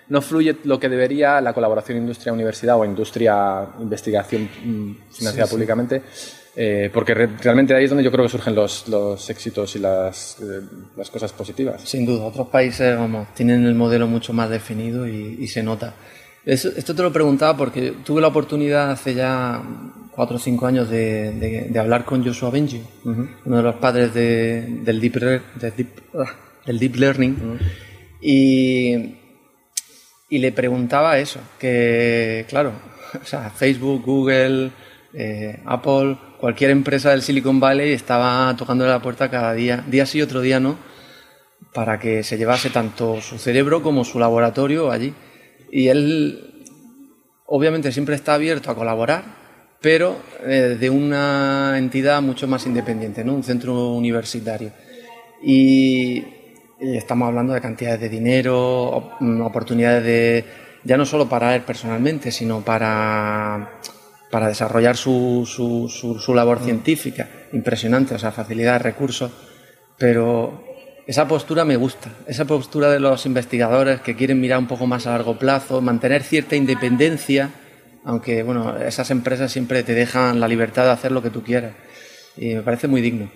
no 0.07 0.21
fluye 0.21 0.57
lo 0.63 0.79
que 0.79 0.89
debería 0.89 1.39
la 1.41 1.53
colaboración 1.53 1.99
industria-universidad 1.99 2.77
o 2.77 2.85
industria-investigación 2.85 4.43
mm, 4.43 5.11
financiada 5.11 5.49
públicamente. 5.49 6.01
Eh, 6.59 6.89
porque 6.91 7.13
realmente 7.13 7.75
ahí 7.75 7.83
es 7.83 7.91
donde 7.91 8.03
yo 8.03 8.11
creo 8.11 8.25
que 8.25 8.31
surgen 8.31 8.55
los, 8.55 8.87
los 8.87 9.29
éxitos 9.29 9.75
y 9.75 9.79
las, 9.79 10.39
eh, 10.41 10.61
las, 10.95 11.11
cosas 11.11 11.31
positivas. 11.31 11.83
Sin 11.83 12.03
duda, 12.03 12.25
otros 12.25 12.47
países 12.47 12.97
vamos, 12.97 13.27
tienen 13.35 13.63
el 13.63 13.75
modelo 13.75 14.07
mucho 14.07 14.33
más 14.33 14.49
definido 14.49 15.07
y, 15.07 15.37
y 15.39 15.47
se 15.49 15.61
nota 15.61 15.93
esto 16.53 16.95
te 16.95 17.03
lo 17.03 17.11
preguntaba 17.11 17.57
porque 17.57 17.93
tuve 18.05 18.21
la 18.21 18.27
oportunidad 18.27 18.91
hace 18.91 19.13
ya 19.13 19.61
cuatro 20.11 20.37
o 20.37 20.39
cinco 20.39 20.65
años 20.65 20.89
de, 20.89 21.71
hablar 21.77 22.05
con 22.05 22.25
Joshua 22.25 22.49
Benji, 22.49 22.81
uno 23.03 23.57
de 23.57 23.63
los 23.63 23.75
padres 23.75 24.13
del, 24.13 24.99
deep, 25.01 25.41
ah, 26.15 26.31
deep, 26.65 26.95
Learning. 26.95 27.59
Y, 28.21 29.15
y 30.29 30.37
le 30.39 30.51
preguntaba 30.53 31.19
eso, 31.19 31.41
que 31.59 32.45
claro, 32.47 32.71
o 33.21 33.25
sea, 33.25 33.49
Facebook, 33.49 34.03
Google, 34.05 34.71
eh, 35.13 35.61
Apple, 35.65 36.17
cualquier 36.39 36.71
empresa 36.71 37.11
del 37.11 37.21
Silicon 37.21 37.59
Valley 37.59 37.91
estaba 37.91 38.55
tocando 38.55 38.87
la 38.87 39.01
puerta 39.01 39.29
cada 39.29 39.53
día, 39.53 39.83
día 39.85 40.05
sí, 40.05 40.21
otro 40.21 40.39
día 40.39 40.61
no, 40.61 40.77
para 41.73 41.99
que 41.99 42.23
se 42.23 42.37
llevase 42.37 42.69
tanto 42.69 43.19
su 43.19 43.37
cerebro 43.37 43.83
como 43.83 44.05
su 44.05 44.17
laboratorio 44.17 44.89
allí. 44.91 45.13
Y 45.71 45.87
él, 45.87 46.65
obviamente, 47.45 47.91
siempre 47.91 48.15
está 48.15 48.35
abierto 48.35 48.71
a 48.71 48.75
colaborar, 48.75 49.23
pero 49.81 50.17
eh, 50.45 50.77
de 50.79 50.89
una 50.89 51.75
entidad 51.77 52.21
mucho 52.21 52.47
más 52.47 52.65
independiente, 52.65 53.23
¿no? 53.23 53.33
un 53.33 53.43
centro 53.43 53.91
universitario. 53.93 54.71
Y, 55.43 56.23
estamos 56.79 57.27
hablando 57.27 57.53
de 57.53 57.61
cantidades 57.61 57.99
de 57.99 58.09
dinero, 58.09 59.15
oportunidades 59.43 60.03
de, 60.03 60.45
ya 60.83 60.95
no 60.95 61.05
solo 61.05 61.27
para 61.27 61.55
él 61.55 61.63
personalmente, 61.63 62.31
sino 62.31 62.61
para, 62.61 63.79
para 64.29 64.47
desarrollar 64.47 64.95
su, 64.95 65.43
su, 65.47 65.89
su, 65.89 66.33
labor 66.35 66.61
mm. 66.61 66.63
científica. 66.63 67.29
Impresionante, 67.53 68.15
o 68.15 68.19
sea, 68.19 68.31
facilidad 68.31 68.73
de 68.73 68.79
recursos. 68.79 69.31
Pero 69.97 70.66
esa 71.07 71.27
postura 71.27 71.65
me 71.65 71.77
gusta, 71.77 72.11
esa 72.27 72.45
postura 72.45 72.91
de 72.91 72.99
los 72.99 73.25
investigadores 73.25 74.01
que 74.01 74.15
quieren 74.15 74.39
mirar 74.39 74.59
un 74.59 74.67
poco 74.67 74.85
más 74.85 75.07
a 75.07 75.11
largo 75.11 75.39
plazo, 75.39 75.81
mantener 75.81 76.21
cierta 76.21 76.55
independencia 76.55 77.49
aunque 78.07 78.41
bueno, 78.41 78.77
esas 78.77 79.11
empresas 79.11 79.51
siempre 79.51 79.83
te 79.83 79.93
dejan 79.93 80.39
la 80.39 80.47
libertad 80.47 80.85
de 80.85 80.91
hacer 80.91 81.11
lo 81.11 81.21
que 81.21 81.29
tú 81.29 81.43
quieras. 81.43 81.73
Y 82.37 82.55
me 82.55 82.61
parece 82.61 82.87
muy 82.87 83.01
digno. 83.01 83.29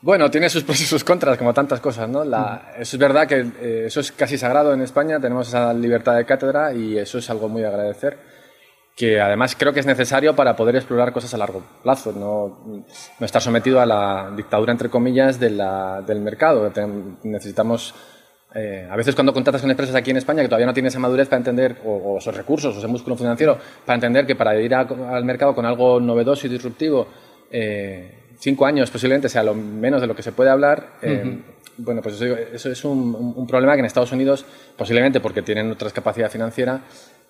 Bueno, 0.00 0.30
tiene 0.30 0.48
sus 0.48 0.62
pros 0.62 0.80
y 0.80 0.84
sus 0.84 1.02
contras, 1.02 1.36
como 1.36 1.52
tantas 1.52 1.80
cosas, 1.80 2.08
¿no? 2.08 2.22
Eso 2.22 2.96
es 2.96 2.98
verdad 2.98 3.26
que 3.26 3.40
eh, 3.60 3.84
eso 3.86 3.98
es 3.98 4.12
casi 4.12 4.38
sagrado 4.38 4.72
en 4.72 4.80
España, 4.80 5.18
tenemos 5.18 5.48
esa 5.48 5.74
libertad 5.74 6.16
de 6.16 6.24
cátedra 6.24 6.72
y 6.72 6.98
eso 6.98 7.18
es 7.18 7.28
algo 7.30 7.48
muy 7.48 7.62
de 7.62 7.68
agradecer, 7.68 8.16
que 9.00 9.18
además 9.18 9.56
creo 9.58 9.72
que 9.72 9.80
es 9.80 9.86
necesario 9.86 10.36
para 10.36 10.54
poder 10.54 10.76
explorar 10.76 11.10
cosas 11.10 11.32
a 11.32 11.38
largo 11.38 11.62
plazo, 11.82 12.12
no, 12.12 12.84
no 13.18 13.24
estar 13.24 13.40
sometido 13.40 13.80
a 13.80 13.86
la 13.86 14.30
dictadura, 14.36 14.72
entre 14.72 14.90
comillas, 14.90 15.40
de 15.40 15.48
la, 15.48 16.02
del 16.06 16.20
mercado. 16.20 16.70
Necesitamos 17.22 17.94
eh, 18.54 18.86
a 18.90 18.94
veces 18.96 19.14
cuando 19.14 19.32
contratas 19.32 19.62
con 19.62 19.70
empresas 19.70 19.94
aquí 19.94 20.10
en 20.10 20.18
España 20.18 20.42
que 20.42 20.48
todavía 20.48 20.66
no 20.66 20.74
tienen 20.74 20.88
esa 20.88 20.98
madurez 20.98 21.28
para 21.28 21.38
entender, 21.38 21.78
o, 21.86 22.18
esos 22.18 22.36
recursos, 22.36 22.76
o 22.76 22.78
ese 22.78 22.88
músculo 22.88 23.16
financiero, 23.16 23.56
para 23.86 23.94
entender 23.94 24.26
que 24.26 24.36
para 24.36 24.60
ir 24.60 24.74
al 24.74 25.24
mercado 25.24 25.54
con 25.54 25.64
algo 25.64 25.98
novedoso 25.98 26.46
y 26.46 26.50
disruptivo, 26.50 27.06
eh, 27.50 28.34
cinco 28.38 28.66
años 28.66 28.90
posiblemente 28.90 29.30
sea 29.30 29.42
lo 29.42 29.54
menos 29.54 30.02
de 30.02 30.08
lo 30.08 30.14
que 30.14 30.22
se 30.22 30.32
puede 30.32 30.50
hablar, 30.50 30.96
eh, 31.00 31.38
bueno, 31.78 32.02
pues 32.02 32.20
eso, 32.20 32.70
es 32.70 32.84
un, 32.84 33.46
problema 33.48 33.72
que 33.72 33.78
en 33.78 33.86
Estados 33.86 34.12
Unidos, 34.12 34.44
posiblemente 34.76 35.20
porque 35.20 35.40
tienen 35.40 35.70
otra 35.70 35.88
capacidad 35.90 36.30
financiera, 36.30 36.82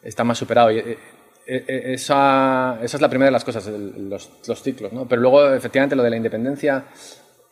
está 0.02 0.24
más 0.24 0.36
superado. 0.36 0.72
Y, 0.72 0.98
esa, 1.46 2.78
esa, 2.82 2.96
es 2.96 3.00
la 3.00 3.08
primera 3.08 3.26
de 3.26 3.32
las 3.32 3.44
cosas, 3.44 3.66
los, 3.66 4.30
los, 4.46 4.62
ciclos. 4.62 4.92
¿no? 4.92 5.06
Pero 5.06 5.22
luego, 5.22 5.52
efectivamente, 5.52 5.96
lo 5.96 6.02
de 6.02 6.10
la 6.10 6.16
independencia 6.16 6.84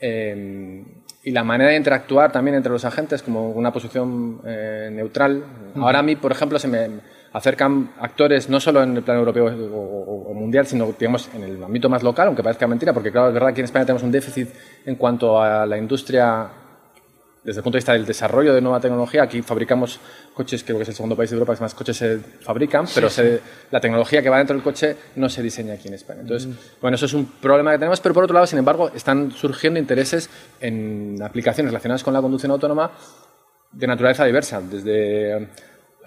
y 0.00 1.30
la 1.30 1.44
manera 1.44 1.70
de 1.70 1.76
interactuar 1.76 2.30
también 2.30 2.56
entre 2.56 2.72
los 2.72 2.84
agentes 2.84 3.22
como 3.22 3.50
una 3.50 3.72
posición 3.72 4.40
eh, 4.46 4.88
neutral. 4.92 5.44
Ahora 5.76 5.98
a 5.98 6.02
mí, 6.02 6.16
por 6.16 6.32
ejemplo, 6.32 6.58
se 6.58 6.68
me 6.68 6.88
acercan 7.32 7.92
actores 8.00 8.48
no 8.48 8.60
solo 8.60 8.82
en 8.82 8.96
el 8.96 9.02
plano 9.02 9.20
europeo 9.20 9.46
o, 9.46 10.32
mundial, 10.34 10.66
sino 10.66 10.94
digamos 10.98 11.28
en 11.34 11.42
el 11.42 11.62
ámbito 11.62 11.88
más 11.88 12.02
local, 12.02 12.28
aunque 12.28 12.42
parezca 12.42 12.66
mentira, 12.66 12.92
porque 12.92 13.10
claro, 13.10 13.28
es 13.28 13.34
verdad 13.34 13.48
que 13.48 13.52
aquí 13.52 13.60
en 13.60 13.64
España 13.66 13.84
tenemos 13.84 14.02
un 14.02 14.12
déficit 14.12 14.48
en 14.86 14.94
cuanto 14.94 15.42
a 15.42 15.66
la 15.66 15.76
industria 15.76 16.48
desde 17.48 17.60
el 17.60 17.64
punto 17.64 17.76
de 17.76 17.78
vista 17.78 17.94
del 17.94 18.04
desarrollo 18.04 18.52
de 18.52 18.60
nueva 18.60 18.78
tecnología, 18.78 19.22
aquí 19.22 19.40
fabricamos 19.40 19.98
coches, 20.34 20.62
creo 20.62 20.76
que 20.76 20.82
es 20.82 20.90
el 20.90 20.94
segundo 20.94 21.16
país 21.16 21.30
de 21.30 21.34
Europa 21.36 21.54
que 21.54 21.62
más 21.62 21.72
coches 21.72 21.96
se 21.96 22.18
fabrican, 22.42 22.84
pero 22.94 23.08
la 23.70 23.80
tecnología 23.80 24.20
que 24.22 24.28
va 24.28 24.36
dentro 24.36 24.54
del 24.54 24.62
coche 24.62 24.94
no 25.16 25.30
se 25.30 25.42
diseña 25.42 25.72
aquí 25.72 25.88
en 25.88 25.94
España. 25.94 26.20
Entonces, 26.20 26.46
bueno, 26.78 26.96
eso 26.96 27.06
es 27.06 27.14
un 27.14 27.24
problema 27.24 27.72
que 27.72 27.78
tenemos, 27.78 28.00
pero 28.00 28.14
por 28.14 28.24
otro 28.24 28.34
lado, 28.34 28.46
sin 28.46 28.58
embargo, 28.58 28.90
están 28.94 29.30
surgiendo 29.30 29.80
intereses 29.80 30.28
en 30.60 31.18
aplicaciones 31.22 31.72
relacionadas 31.72 32.04
con 32.04 32.12
la 32.12 32.20
conducción 32.20 32.52
autónoma 32.52 32.90
de 33.72 33.86
naturaleza 33.86 34.26
diversa, 34.26 34.60
desde 34.60 35.48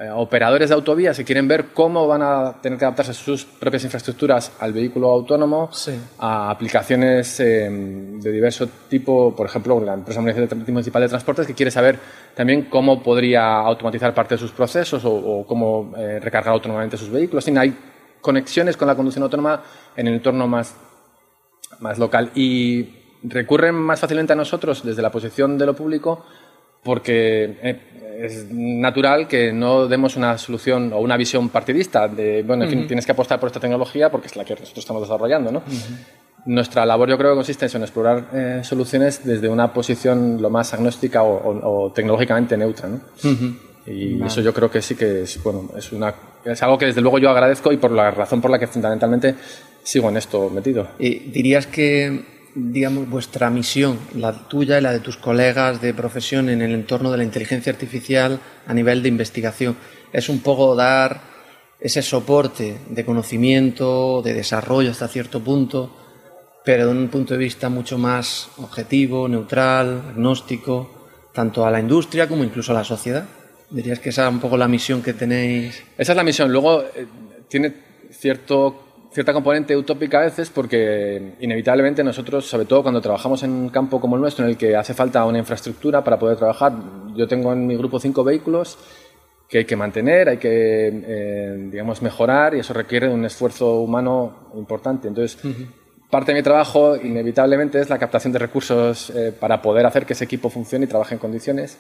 eh, 0.02 0.10
operadores 0.10 0.70
de 0.70 0.74
autovías 0.74 1.16
que 1.16 1.24
quieren 1.24 1.48
ver 1.48 1.68
cómo 1.76 2.08
van 2.08 2.24
a 2.24 2.60
tener 2.60 2.80
que 2.80 2.86
adaptarse 2.86 3.14
sus 3.14 3.46
propias 3.46 3.84
infraestructuras 3.84 4.52
al 4.60 4.74
vehículo 4.74 5.12
autónomo, 5.12 5.70
a 6.18 6.50
aplicaciones 6.50 7.40
eh, 7.40 7.70
de 7.70 8.32
diverso 8.32 8.68
tipo, 8.90 9.36
por 9.36 9.46
ejemplo, 9.46 9.80
la 9.80 9.94
empresa 9.94 10.20
municipal 10.20 11.04
de 11.04 11.08
transportes 11.08 11.46
que 11.46 11.54
quiere 11.54 11.70
saber 11.70 12.00
también 12.34 12.64
cómo 12.64 13.04
podría 13.04 13.60
automatizar 13.60 14.12
parte 14.16 14.34
de 14.34 14.40
sus 14.40 14.50
procesos 14.50 15.04
o, 15.06 15.46
cómo 15.48 15.94
eh, 15.96 16.20
recargar 16.20 16.54
autónomamente 16.54 16.98
sus 16.98 17.12
vehículos. 17.12 17.48
hay 17.50 17.78
conexiones 18.22 18.78
con 18.78 18.88
la 18.88 18.96
conducción 18.96 19.22
autónoma 19.22 19.62
en 19.96 20.08
el 20.08 20.16
entorno 20.16 20.48
más, 20.48 20.74
más 21.80 22.00
local 22.00 22.32
y 22.34 23.02
recurren 23.22 23.76
más 23.76 24.00
fácilmente 24.00 24.34
a 24.34 24.36
nosotros 24.36 24.84
desde 24.84 25.04
la 25.04 25.12
posición 25.12 25.60
de 25.60 25.66
lo 25.68 25.76
público 25.76 26.26
porque 26.84 27.58
eh, 27.62 27.80
es 28.22 28.52
natural 28.52 29.28
que 29.28 29.52
no 29.52 29.88
demos 29.88 30.16
una 30.16 30.38
solución 30.38 30.94
o 30.94 31.00
una 31.00 31.18
visión 31.18 31.50
partidista 31.50 32.08
de, 32.08 32.44
bueno, 32.44 32.64
en 32.66 32.70
fin, 32.70 32.88
tienes 32.88 33.06
que 33.06 33.12
apostar 33.12 33.40
por 33.40 33.48
esta 33.48 33.60
tecnología 33.60 34.10
porque 34.10 34.28
es 34.28 34.36
la 34.36 34.46
que 34.46 34.54
nosotros 34.54 34.80
estamos 34.80 35.02
desarrollando, 35.04 35.52
¿no? 35.52 35.64
Nuestra 36.46 36.86
labor 36.86 37.10
yo 37.10 37.18
creo 37.18 37.32
que 37.32 37.36
consiste 37.36 37.66
en 37.66 37.84
explorar 37.84 38.30
eh, 38.34 38.62
soluciones 38.64 39.24
desde 39.24 39.48
una 39.48 39.72
posición 39.72 40.42
lo 40.42 40.50
más 40.50 40.74
agnóstica 40.74 41.24
o, 41.24 41.92
tecnológicamente 41.94 42.58
neutra, 42.58 42.90
¿no? 42.90 43.02
Y 43.86 44.22
eso 44.24 44.42
yo 44.42 44.54
creo 44.54 44.70
que 44.70 44.82
sí 44.82 44.96
que 44.96 45.24
es, 45.24 45.42
bueno, 45.42 45.70
es, 45.76 45.92
una, 45.92 46.14
es 46.46 46.62
algo 46.62 46.78
que 46.78 46.86
desde 46.86 47.02
luego 47.02 47.18
yo 47.18 47.30
agradezco 47.32 47.72
y 47.72 47.78
por 47.78 47.92
la 47.92 48.12
razón 48.12 48.40
por 48.40 48.52
la 48.52 48.60
que 48.60 48.68
fundamentalmente 48.68 49.36
sigo 49.84 50.10
en 50.10 50.18
esto 50.18 50.50
metido. 50.50 50.90
¿Y 51.00 51.20
dirías 51.32 51.66
que 51.66 52.41
digamos, 52.56 53.10
vuestra 53.10 53.50
misión, 53.50 54.00
la 54.16 54.48
tuya 54.48 54.78
y 54.78 54.82
la 54.82 54.92
de 54.92 55.00
tus 55.00 55.18
colegas 55.18 55.82
de 55.82 55.94
profesión 55.94 56.50
en 56.50 56.62
el 56.62 56.74
entorno 56.74 57.12
de 57.12 57.18
la 57.18 57.24
inteligencia 57.24 57.72
artificial 57.72 58.40
a 58.68 58.74
nivel 58.74 59.02
de 59.02 59.10
investigación? 59.10 59.76
Es 60.12 60.30
un 60.30 60.40
poco 60.40 60.76
dar 60.76 61.22
ese 61.80 62.02
soporte 62.02 62.78
de 62.90 63.06
conocimiento, 63.06 64.22
de 64.22 64.34
desarrollo 64.34 64.92
hasta 64.92 65.08
cierto 65.08 65.44
punto, 65.44 65.96
pero 66.64 66.86
de 66.86 66.92
un 66.92 67.08
punto 67.08 67.34
de 67.34 67.40
vista 67.40 67.70
mucho 67.70 67.98
más 67.98 68.50
objetivo, 68.58 69.28
neutral, 69.28 70.04
agnóstico, 70.10 71.08
tanto 71.34 71.66
a 71.66 71.72
la 71.72 71.80
industria 71.80 72.28
como 72.28 72.44
incluso 72.44 72.72
a 72.72 72.76
la 72.76 72.84
sociedad. 72.84 73.26
Dirías 73.70 74.00
que 74.00 74.10
esa 74.10 74.28
es 74.28 74.34
un 74.34 74.40
poco 74.40 74.58
la 74.58 74.68
misión 74.68 75.02
que 75.02 75.14
tenéis. 75.14 75.82
Esa 75.98 76.12
es 76.12 76.16
la 76.16 76.24
misión. 76.24 76.52
Luego 76.52 76.84
eh, 76.84 77.08
tiene 77.48 77.74
cierto 78.12 78.91
cierta 79.12 79.34
componente 79.34 79.76
utópica 79.76 80.20
a 80.20 80.26
veces 80.26 80.50
porque 80.50 81.34
inevitablemente 81.42 82.04
nosotros, 82.04 82.46
sobre 82.46 82.66
todo 82.66 82.82
cuando 82.82 83.02
trabajamos 83.02 83.44
en 83.44 83.52
un 83.52 83.70
campo 83.70 84.00
como 84.00 84.16
el 84.16 84.22
nuestro, 84.22 84.46
en 84.46 84.52
el 84.52 84.58
que 84.58 84.76
hace 84.76 84.94
falta 84.94 85.26
una 85.26 85.40
infraestructura 85.40 86.04
para 86.04 86.18
poder 86.18 86.38
trabajar, 86.38 86.74
yo 87.16 87.28
tengo 87.28 87.52
en 87.52 87.68
mi 87.68 87.76
grupo 87.76 88.00
cinco 88.00 88.24
vehículos 88.24 88.78
que 89.50 89.60
hay 89.60 89.66
que 89.66 89.76
mantener, 89.76 90.30
hay 90.30 90.38
que, 90.38 90.88
eh, 90.88 91.68
digamos, 91.70 92.02
mejorar 92.02 92.56
y 92.56 92.60
eso 92.60 92.74
requiere 92.74 93.10
un 93.10 93.26
esfuerzo 93.26 93.82
humano 93.82 94.50
importante. 94.56 95.10
Entonces, 95.10 95.38
parte 96.10 96.32
de 96.32 96.38
mi 96.38 96.44
trabajo 96.44 96.96
inevitablemente 96.96 97.82
es 97.82 97.90
la 97.90 98.00
captación 98.00 98.32
de 98.32 98.40
recursos 98.40 99.10
eh, 99.10 99.34
para 99.38 99.62
poder 99.62 99.86
hacer 99.86 100.06
que 100.06 100.14
ese 100.14 100.24
equipo 100.24 100.50
funcione 100.50 100.86
y 100.86 100.88
trabaje 100.88 101.16
en 101.16 101.20
condiciones. 101.20 101.78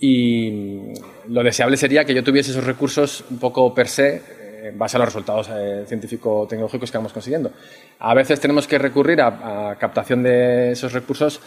Y 0.00 0.92
lo 1.28 1.44
deseable 1.44 1.76
sería 1.76 2.04
que 2.04 2.14
yo 2.14 2.24
tuviese 2.24 2.50
esos 2.50 2.64
recursos 2.64 3.24
un 3.30 3.38
poco 3.38 3.72
per 3.72 3.86
se 3.86 4.37
en 4.68 4.78
base 4.78 4.96
a 4.96 5.00
los 5.00 5.06
resultados 5.06 5.48
eh, 5.52 5.84
científico-tecnológicos 5.86 6.90
que 6.90 6.98
vamos 6.98 7.12
consiguiendo. 7.12 7.52
A 7.98 8.14
veces 8.14 8.40
tenemos 8.40 8.66
que 8.66 8.78
recurrir 8.78 9.20
a, 9.20 9.76
captación 9.78 10.22
de 10.22 10.72
esos 10.72 10.92
recursos 10.92 11.40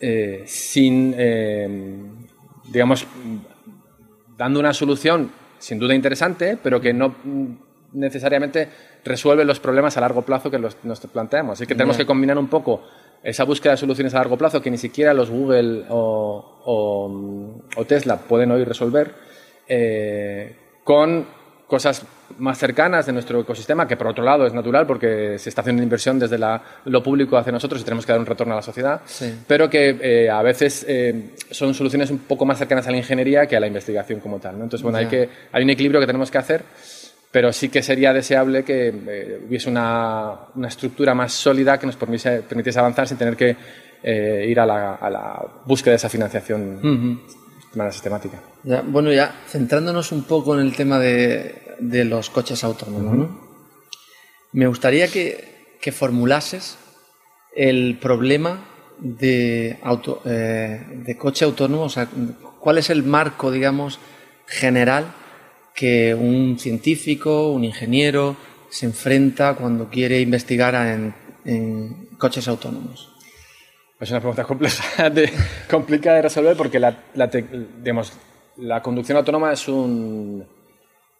eh, 0.00 0.42
sin, 0.46 1.14
eh, 1.16 1.68
digamos, 2.70 3.06
dando 4.36 4.60
una 4.60 4.72
solución 4.72 5.30
sin 5.58 5.78
duda 5.78 5.94
interesante, 5.94 6.58
pero 6.62 6.80
que 6.80 6.92
no 6.92 7.14
necesariamente 7.92 8.68
resuelve 9.04 9.44
los 9.44 9.58
problemas 9.58 9.96
a 9.96 10.00
largo 10.00 10.22
plazo 10.22 10.50
que 10.50 10.58
nos 10.58 11.00
planteamos. 11.12 11.54
Así 11.54 11.66
que 11.66 11.74
tenemos 11.74 11.96
que 11.96 12.06
combinar 12.06 12.38
un 12.38 12.48
poco 12.48 12.82
esa 13.22 13.44
búsqueda 13.44 13.72
de 13.72 13.78
soluciones 13.78 14.14
a 14.14 14.18
largo 14.18 14.36
plazo 14.36 14.62
que 14.62 14.70
ni 14.70 14.78
siquiera 14.78 15.12
los 15.14 15.30
Google 15.30 15.86
o, 15.88 17.62
o 17.74 17.84
Tesla 17.86 18.18
pueden 18.18 18.52
hoy 18.52 18.62
resolver 18.64 19.14
con 20.84 21.26
cosas 21.68 22.02
más 22.38 22.58
cercanas 22.58 23.04
de 23.04 23.12
nuestro 23.12 23.40
ecosistema, 23.40 23.86
que 23.86 23.96
por 23.96 24.06
otro 24.06 24.24
lado 24.24 24.46
es 24.46 24.54
natural 24.54 24.86
porque 24.86 25.38
se 25.38 25.50
está 25.50 25.60
haciendo 25.60 25.82
inversión 25.82 26.18
desde 26.18 26.38
lo 26.38 27.02
público 27.02 27.36
hacia 27.36 27.52
nosotros 27.52 27.82
y 27.82 27.84
tenemos 27.84 28.06
que 28.06 28.12
dar 28.12 28.20
un 28.20 28.26
retorno 28.26 28.54
a 28.54 28.56
la 28.56 28.62
sociedad, 28.62 29.02
pero 29.46 29.68
que 29.68 29.98
eh, 30.00 30.30
a 30.30 30.42
veces 30.42 30.86
eh, 30.88 31.34
son 31.50 31.74
soluciones 31.74 32.10
un 32.10 32.20
poco 32.20 32.46
más 32.46 32.56
cercanas 32.56 32.86
a 32.88 32.90
la 32.90 32.96
ingeniería 32.96 33.46
que 33.46 33.54
a 33.54 33.60
la 33.60 33.66
investigación 33.66 34.18
como 34.18 34.38
tal. 34.38 34.54
Entonces, 34.54 34.82
bueno, 34.82 34.96
hay, 34.96 35.06
que, 35.06 35.28
hay 35.52 35.62
un 35.62 35.68
equilibrio 35.68 36.00
que 36.00 36.06
tenemos 36.06 36.30
que 36.30 36.38
hacer, 36.38 36.64
pero 37.30 37.52
sí 37.52 37.68
que 37.68 37.82
sería 37.82 38.14
deseable 38.14 38.64
que 38.64 38.88
eh, 38.88 39.40
hubiese 39.46 39.68
una, 39.68 40.36
una, 40.54 40.68
estructura 40.68 41.14
más 41.14 41.34
sólida 41.34 41.78
que 41.78 41.84
nos 41.84 41.96
permitiese, 41.96 42.78
avanzar 42.78 43.06
sin 43.06 43.18
tener 43.18 43.36
que 43.36 43.54
ir 44.48 44.58
a 44.58 44.64
la, 44.64 44.94
a 44.94 45.10
la, 45.10 45.44
búsqueda 45.66 45.90
de 45.90 45.96
esa 45.96 46.08
financiación. 46.08 46.80
de 46.80 47.76
manera 47.76 47.92
sistemática. 47.92 48.40
Ya, 48.68 48.82
bueno, 48.82 49.10
ya 49.10 49.34
centrándonos 49.48 50.12
un 50.12 50.24
poco 50.24 50.54
en 50.54 50.60
el 50.60 50.76
tema 50.76 50.98
de, 50.98 51.54
de 51.78 52.04
los 52.04 52.28
coches 52.28 52.62
autónomos, 52.64 53.16
¿no? 53.16 53.40
me 54.52 54.66
gustaría 54.66 55.08
que, 55.08 55.76
que, 55.80 55.90
formulases 55.90 56.76
el 57.56 57.96
problema 57.98 58.62
de, 58.98 59.78
auto, 59.82 60.20
eh, 60.26 60.84
de 61.02 61.16
coche 61.16 61.46
autónomo, 61.46 61.84
o 61.84 61.88
sea, 61.88 62.10
cuál 62.60 62.76
es 62.76 62.90
el 62.90 63.04
marco, 63.04 63.50
digamos, 63.50 64.00
general 64.46 65.14
que 65.74 66.14
un 66.14 66.58
científico, 66.58 67.50
un 67.50 67.64
ingeniero 67.64 68.36
se 68.68 68.84
enfrenta 68.84 69.54
cuando 69.54 69.88
quiere 69.88 70.20
investigar 70.20 70.74
en, 70.74 71.14
en 71.46 72.08
coches 72.18 72.46
autónomos. 72.46 73.14
Es 73.98 74.10
una 74.10 74.20
pregunta 74.20 74.44
compleja 74.44 75.08
de, 75.08 75.32
complicada 75.70 76.16
de 76.16 76.22
resolver 76.22 76.54
porque 76.54 76.78
la, 76.78 77.04
la, 77.14 77.28
digamos, 77.28 78.12
la 78.58 78.82
conducción 78.82 79.18
autónoma 79.18 79.52
es 79.52 79.68
un 79.68 80.44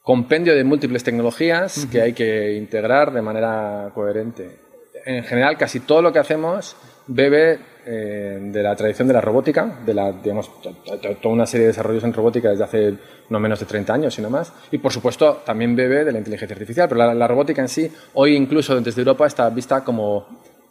compendio 0.03 0.55
de 0.55 0.65
múltiples 0.65 1.05
tecnologías 1.05 1.87
que 1.91 2.01
hay 2.01 2.13
que 2.13 2.55
integrar 2.55 3.13
de 3.13 3.23
manera 3.23 3.91
coherente. 3.95 4.59
En 5.05 5.23
general, 5.25 5.57
casi 5.57 5.81
todo 5.81 6.03
lo 6.03 6.13
que 6.13 6.19
hacemos 6.19 6.77
bebe 7.07 7.59
eh, 7.87 8.39
de 8.41 8.63
la 8.63 8.75
tradición 8.75 9.09
de 9.09 9.15
la 9.15 9.21
robótica, 9.21 9.79
de 9.85 9.95
la, 9.95 10.13
digamos, 10.13 10.51
toda 10.63 11.35
una 11.35 11.47
serie 11.47 11.67
de 11.67 11.73
desarrollos 11.73 12.05
en 12.05 12.13
robótica 12.13 12.51
desde 12.51 12.65
hace 12.65 12.95
no 13.31 13.41
menos 13.41 13.61
de 13.61 13.67
30 13.67 13.95
años, 13.95 14.15
sino 14.15 14.29
más. 14.29 14.53
Y, 14.71 14.79
por 14.79 14.93
supuesto, 14.93 15.43
también 15.45 15.77
bebe 15.77 16.05
de 16.05 16.13
la 16.13 16.19
inteligencia 16.19 16.55
artificial. 16.55 16.89
Pero 16.89 16.99
la, 16.99 17.15
la 17.15 17.29
robótica 17.29 17.63
en 17.63 17.69
sí, 17.69 17.91
hoy 18.15 18.35
incluso 18.35 18.79
desde 18.81 19.01
Europa, 19.01 19.27
está 19.27 19.49
vista 19.51 19.85
como 19.85 20.27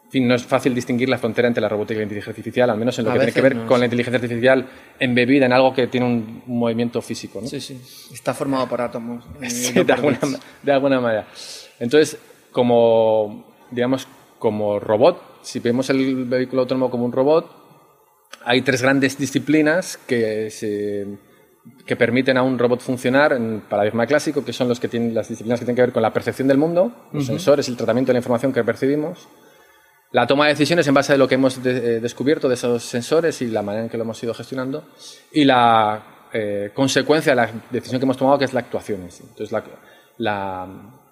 en 0.07 0.11
fin, 0.11 0.25
no 0.25 0.35
es 0.35 0.43
fácil 0.45 0.73
distinguir 0.73 1.09
la 1.09 1.17
frontera 1.17 1.49
entre 1.49 1.59
la 1.59 1.67
robótica 1.67 1.95
y 1.95 1.97
la 1.97 2.03
inteligencia 2.03 2.31
artificial, 2.31 2.69
al 2.69 2.77
menos 2.77 2.97
en 2.97 3.03
lo 3.03 3.11
que 3.11 3.17
tiene 3.17 3.33
que 3.33 3.41
ver 3.41 3.55
no 3.57 3.67
con 3.67 3.77
la 3.77 3.87
inteligencia 3.87 4.15
artificial 4.15 4.65
embebida 4.97 5.47
en 5.47 5.51
algo 5.51 5.73
que 5.73 5.87
tiene 5.87 6.05
un, 6.05 6.43
un 6.47 6.59
movimiento 6.59 7.01
físico. 7.01 7.41
¿no? 7.41 7.47
Sí, 7.47 7.59
sí. 7.59 7.77
Está 8.13 8.33
formado 8.33 8.69
por 8.69 8.79
átomos. 8.79 9.25
Sí, 9.49 9.73
de, 9.73 9.91
alguna, 9.91 10.17
de, 10.63 10.71
alguna, 10.71 11.01
manera. 11.01 11.27
Entonces, 11.77 12.17
como, 12.53 13.53
digamos, 13.69 14.07
como 14.39 14.79
robot, 14.79 15.39
si 15.41 15.59
vemos 15.59 15.89
el 15.89 16.23
vehículo 16.23 16.61
autónomo 16.61 16.89
como 16.89 17.03
un 17.03 17.11
robot, 17.11 17.51
hay 18.45 18.61
tres 18.61 18.81
grandes 18.81 19.17
disciplinas 19.17 19.97
que, 20.07 20.49
se, 20.51 21.05
que 21.85 21.97
permiten 21.97 22.37
a 22.37 22.43
un 22.43 22.57
robot 22.57 22.79
funcionar 22.79 23.33
en 23.33 23.59
paradigma 23.59 24.07
clásico, 24.07 24.45
que 24.45 24.53
son 24.53 24.69
los 24.69 24.79
que 24.79 24.87
tienen, 24.87 25.13
las 25.13 25.27
disciplinas 25.27 25.59
que 25.59 25.65
tienen 25.65 25.75
que 25.75 25.81
ver 25.81 25.91
con 25.91 26.01
la 26.01 26.13
percepción 26.13 26.47
del 26.47 26.57
mundo, 26.57 26.93
los 27.11 27.23
uh 27.23 27.25
-huh. 27.25 27.29
sensores, 27.31 27.67
el 27.67 27.75
tratamiento 27.75 28.11
de 28.11 28.13
la 28.13 28.19
información 28.19 28.53
que 28.53 28.63
percibimos, 28.63 29.27
la 30.11 30.25
toma 30.25 30.45
de 30.45 30.53
decisiones 30.53 30.87
en 30.87 30.93
base 30.93 31.13
a 31.13 31.17
lo 31.17 31.27
que 31.27 31.35
hemos 31.35 31.61
de, 31.61 31.97
eh, 31.97 31.99
descubierto 31.99 32.47
de 32.47 32.55
esos 32.55 32.83
sensores 32.83 33.41
y 33.41 33.47
la 33.47 33.61
manera 33.61 33.83
en 33.83 33.89
que 33.89 33.97
lo 33.97 34.03
hemos 34.03 34.21
ido 34.23 34.33
gestionando 34.33 34.85
y 35.31 35.43
la 35.43 36.27
eh, 36.33 36.71
consecuencia 36.73 37.33
de 37.33 37.35
la 37.35 37.49
decisión 37.69 37.99
que 37.99 38.05
hemos 38.05 38.17
tomado 38.17 38.37
que 38.37 38.45
es 38.45 38.53
la 38.53 38.61
actuación. 38.61 39.01
Entonces 39.01 39.51
la, 39.51 39.63
la, 40.17 40.67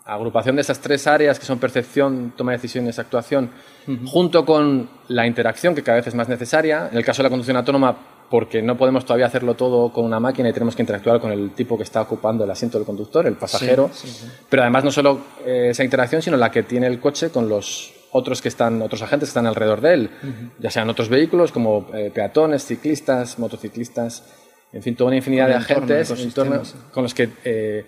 agrupación 0.05 0.55
de 0.55 0.61
esas 0.61 0.79
tres 0.79 1.07
áreas 1.07 1.39
que 1.39 1.45
son 1.47 1.57
percepción, 1.57 2.33
toma 2.37 2.51
de 2.51 2.57
decisiones, 2.57 2.99
actuación, 2.99 3.49
uh 3.87 3.91
-huh. 3.91 4.07
junto 4.07 4.45
con 4.45 4.87
la 5.07 5.25
interacción 5.25 5.73
que 5.73 5.81
cada 5.81 5.97
vez 5.97 6.05
es 6.05 6.13
más 6.13 6.29
necesaria. 6.29 6.89
En 6.91 6.97
el 6.97 7.03
caso 7.03 7.23
de 7.23 7.23
la 7.23 7.29
conducción 7.31 7.57
autónoma, 7.57 7.97
porque 8.29 8.61
no 8.61 8.77
podemos 8.77 9.03
todavía 9.03 9.25
hacerlo 9.25 9.55
todo 9.55 9.91
con 9.91 10.05
una 10.05 10.19
máquina 10.19 10.47
y 10.49 10.53
tenemos 10.53 10.75
que 10.75 10.83
interactuar 10.83 11.19
con 11.19 11.31
el 11.31 11.55
tipo 11.55 11.75
que 11.75 11.83
está 11.83 12.01
ocupando 12.01 12.43
el 12.43 12.51
asiento 12.51 12.77
del 12.77 12.85
conductor, 12.85 13.25
el 13.25 13.33
pasajero. 13.35 13.89
Sí, 13.93 14.07
sí, 14.07 14.13
sí. 14.13 14.31
Pero 14.47 14.61
además 14.61 14.83
no 14.83 14.91
solo 14.91 15.19
eh, 15.43 15.69
esa 15.71 15.83
interacción, 15.83 16.21
sino 16.21 16.37
la 16.37 16.51
que 16.51 16.61
tiene 16.61 16.85
el 16.85 16.99
coche 16.99 17.31
con 17.31 17.49
los 17.49 17.94
otros 18.19 18.41
que 18.41 18.50
están, 18.50 18.81
otros 18.81 19.01
agentes 19.01 19.27
que 19.27 19.31
están 19.31 19.48
alrededor 19.48 19.81
de 19.81 19.93
él, 19.93 20.10
uh 20.24 20.25
-huh. 20.27 20.51
ya 20.60 20.69
sean 20.69 20.89
otros 20.89 21.10
vehículos 21.10 21.51
como 21.51 21.88
eh, 21.93 22.12
peatones, 22.13 22.65
ciclistas, 22.65 23.38
motociclistas, 23.39 24.24
en 24.72 24.81
fin, 24.81 24.95
toda 24.95 25.07
una 25.10 25.17
infinidad 25.17 25.48
de 25.48 25.55
agentes 25.55 26.12
entorno, 26.12 26.62
con 26.91 27.03
los 27.03 27.13
que 27.13 27.29
eh, 27.43 27.86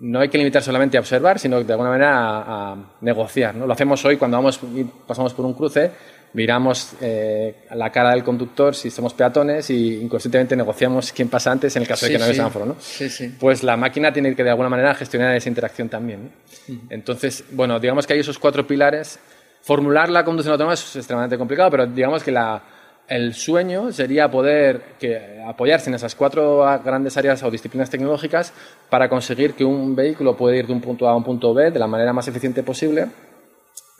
no 0.00 0.20
hay 0.20 0.28
que 0.28 0.38
limitar 0.38 0.62
solamente 0.62 0.96
a 0.96 1.00
observar, 1.00 1.38
sino 1.38 1.62
de 1.62 1.72
alguna 1.72 1.90
manera 1.90 2.10
a, 2.18 2.72
a 2.72 2.76
negociar. 3.02 3.54
¿no? 3.54 3.66
Lo 3.66 3.72
hacemos 3.72 4.04
hoy 4.04 4.16
cuando 4.16 4.36
vamos, 4.38 4.58
pasamos 5.06 5.34
por 5.34 5.44
un 5.44 5.54
cruce, 5.54 5.90
miramos 6.32 6.92
eh, 7.00 7.64
a 7.68 7.74
la 7.74 7.90
cara 7.90 8.10
del 8.10 8.22
conductor 8.22 8.74
si 8.74 8.90
somos 8.90 9.14
peatones 9.14 9.68
y 9.70 9.96
inconscientemente 10.00 10.54
negociamos 10.56 11.12
quién 11.12 11.28
pasa 11.28 11.50
antes 11.50 11.74
en 11.76 11.82
el 11.82 11.88
caso 11.88 12.06
sí, 12.06 12.12
de 12.12 12.12
que 12.12 12.18
no 12.18 12.24
haya 12.24 12.34
sí. 12.34 12.38
semáforo. 12.38 12.66
¿no? 12.66 12.76
Sí, 12.78 13.34
pues 13.38 13.62
la 13.62 13.76
máquina 13.76 14.12
tiene 14.12 14.34
que 14.34 14.44
de 14.44 14.50
alguna 14.50 14.68
manera 14.68 14.94
gestionar 14.94 15.34
esa 15.34 15.48
interacción 15.48 15.88
también. 15.88 16.20
¿no? 16.24 16.28
Uh 16.28 16.78
-huh. 16.78 16.86
Entonces, 16.90 17.44
bueno, 17.50 17.78
digamos 17.80 18.06
que 18.06 18.12
hay 18.14 18.20
esos 18.20 18.38
cuatro 18.38 18.66
pilares 18.66 19.18
Formular 19.62 20.08
la 20.08 20.24
conducción 20.24 20.52
autónoma 20.52 20.74
es 20.74 20.96
extremadamente 20.96 21.38
complicado, 21.38 21.70
pero 21.70 21.86
digamos 21.86 22.22
que 22.22 22.32
la, 22.32 22.62
el 23.08 23.34
sueño 23.34 23.92
sería 23.92 24.30
poder 24.30 24.94
que, 24.98 25.42
apoyarse 25.46 25.90
en 25.90 25.94
esas 25.94 26.14
cuatro 26.14 26.64
grandes 26.84 27.16
áreas 27.16 27.42
o 27.42 27.50
disciplinas 27.50 27.90
tecnológicas 27.90 28.52
para 28.88 29.08
conseguir 29.08 29.54
que 29.54 29.64
un 29.64 29.96
vehículo 29.96 30.36
pueda 30.36 30.56
ir 30.56 30.66
de 30.66 30.72
un 30.72 30.80
punto 30.80 31.08
A 31.08 31.12
a 31.12 31.16
un 31.16 31.24
punto 31.24 31.52
B 31.52 31.70
de 31.70 31.78
la 31.78 31.86
manera 31.86 32.12
más 32.12 32.28
eficiente 32.28 32.62
posible 32.62 33.08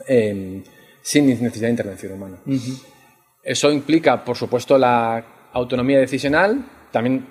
eh, 0.07 0.63
sin 1.03 1.27
necesidad 1.27 1.67
de 1.67 1.71
intervención 1.71 2.13
humana. 2.13 2.37
Uh 2.47 2.53
-huh. 2.53 2.83
Eso 3.43 3.71
implica, 3.73 4.25
por 4.25 4.37
supuesto, 4.37 4.79
la 4.79 5.25
autonomía 5.53 5.99
decisional, 5.99 6.65
también 6.93 7.27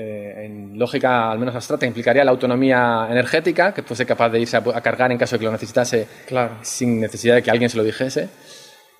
eh, 0.00 0.44
en 0.44 0.78
lógica 0.78 1.30
al 1.30 1.40
menos 1.40 1.56
abstracta, 1.56 1.84
implicaría 1.84 2.24
la 2.24 2.30
autonomía 2.30 3.08
energética, 3.10 3.74
que 3.74 3.82
fuese 3.82 4.06
capaz 4.06 4.28
de 4.28 4.38
irse 4.38 4.56
a, 4.56 4.60
a 4.60 4.80
cargar 4.80 5.10
en 5.10 5.18
caso 5.18 5.34
de 5.34 5.40
que 5.40 5.44
lo 5.46 5.50
necesitase 5.50 6.06
claro. 6.26 6.56
sin 6.62 7.00
necesidad 7.00 7.34
de 7.34 7.42
que 7.42 7.50
alguien 7.50 7.68
se 7.68 7.76
lo 7.76 7.82
dijese. 7.82 8.28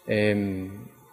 Eh, 0.08 0.68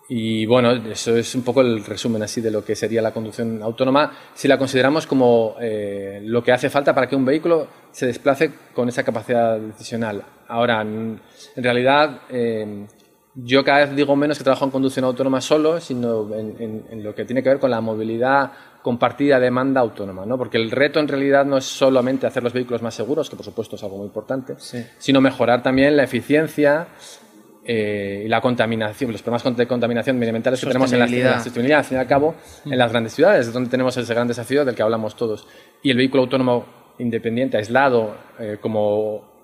y 0.08 0.46
bueno, 0.46 0.72
eso 0.72 1.16
es 1.16 1.34
un 1.36 1.44
poco 1.44 1.62
el 1.62 1.84
resumen 1.84 2.24
así 2.24 2.40
de 2.42 2.52
lo 2.52 2.64
que 2.64 2.76
sería 2.76 3.02
la 3.02 3.12
conducción 3.12 3.62
autónoma, 3.62 4.12
si 4.34 4.48
la 4.48 4.58
consideramos 4.58 5.06
como 5.06 5.56
eh, 5.60 6.20
lo 6.24 6.44
que 6.44 6.52
hace 6.52 6.70
falta 6.70 6.94
para 6.94 7.08
que 7.08 7.16
un 7.16 7.26
vehículo 7.26 7.68
se 7.92 8.08
desplace 8.08 8.52
con 8.74 8.88
esa 8.90 9.04
capacidad 9.04 9.60
decisional. 9.60 10.24
Ahora, 10.48 10.82
en, 10.82 11.20
realidad, 11.56 12.22
eh, 12.30 12.88
yo 13.34 13.64
cada 13.64 13.86
vez 13.86 13.96
digo 13.96 14.16
menos 14.16 14.38
que 14.38 14.44
trabajo 14.44 14.66
en 14.66 14.72
conducción 14.72 15.06
autónoma 15.06 15.42
solo, 15.42 15.80
sino 15.80 16.34
en, 16.36 16.56
en, 16.60 16.86
en, 16.90 17.04
lo 17.04 17.16
que 17.16 17.26
tiene 17.26 17.42
que 17.42 17.50
ver 17.50 17.60
con 17.60 17.72
la 17.72 17.82
movilidad 17.82 18.52
compartida 18.86 19.40
demanda 19.40 19.82
autónoma, 19.82 20.28
¿no? 20.28 20.38
Porque 20.38 20.58
el 20.58 20.70
reto 20.70 21.00
en 21.00 21.08
realidad 21.08 21.44
no 21.44 21.58
es 21.58 21.66
solamente 21.66 22.28
hacer 22.28 22.44
los 22.44 22.54
vehículos 22.54 22.84
más 22.84 22.94
seguros, 22.94 23.28
que 23.32 23.36
por 23.36 23.44
supuesto 23.44 23.78
es 23.78 23.84
algo 23.84 23.98
muy 23.98 24.06
importante, 24.06 24.54
sí. 24.60 24.86
sino 25.00 25.22
mejorar 25.22 25.64
también 25.64 25.98
la 25.98 26.04
eficiencia 26.04 26.90
eh, 27.66 28.22
y 28.28 28.30
la 28.30 28.42
contaminación, 28.42 29.12
los 29.12 29.24
problemas 29.24 29.58
de 29.58 29.66
contaminación 29.66 30.20
medioambientales 30.20 30.60
que 30.60 30.68
tenemos 30.68 30.94
en 30.94 31.00
la, 31.00 31.06
en 31.08 31.24
la 31.24 31.44
sostenibilidad, 31.44 31.80
al 31.80 31.86
fin 31.86 31.98
y 31.98 32.00
al 32.00 32.06
cabo, 32.06 32.36
en 32.64 32.78
las 32.78 32.92
grandes 32.92 33.16
ciudades, 33.16 33.52
donde 33.52 33.72
tenemos 33.72 33.98
ese 33.98 34.14
gran 34.14 34.28
desafío 34.28 34.64
del 34.64 34.76
que 34.76 34.84
hablamos 34.84 35.16
todos. 35.16 35.48
Y 35.82 35.90
el 35.90 35.98
vehículo 35.98 36.22
autónomo 36.22 36.85
independiente, 37.00 37.58
aislado, 37.58 38.16
eh, 38.40 38.58
como 38.60 39.36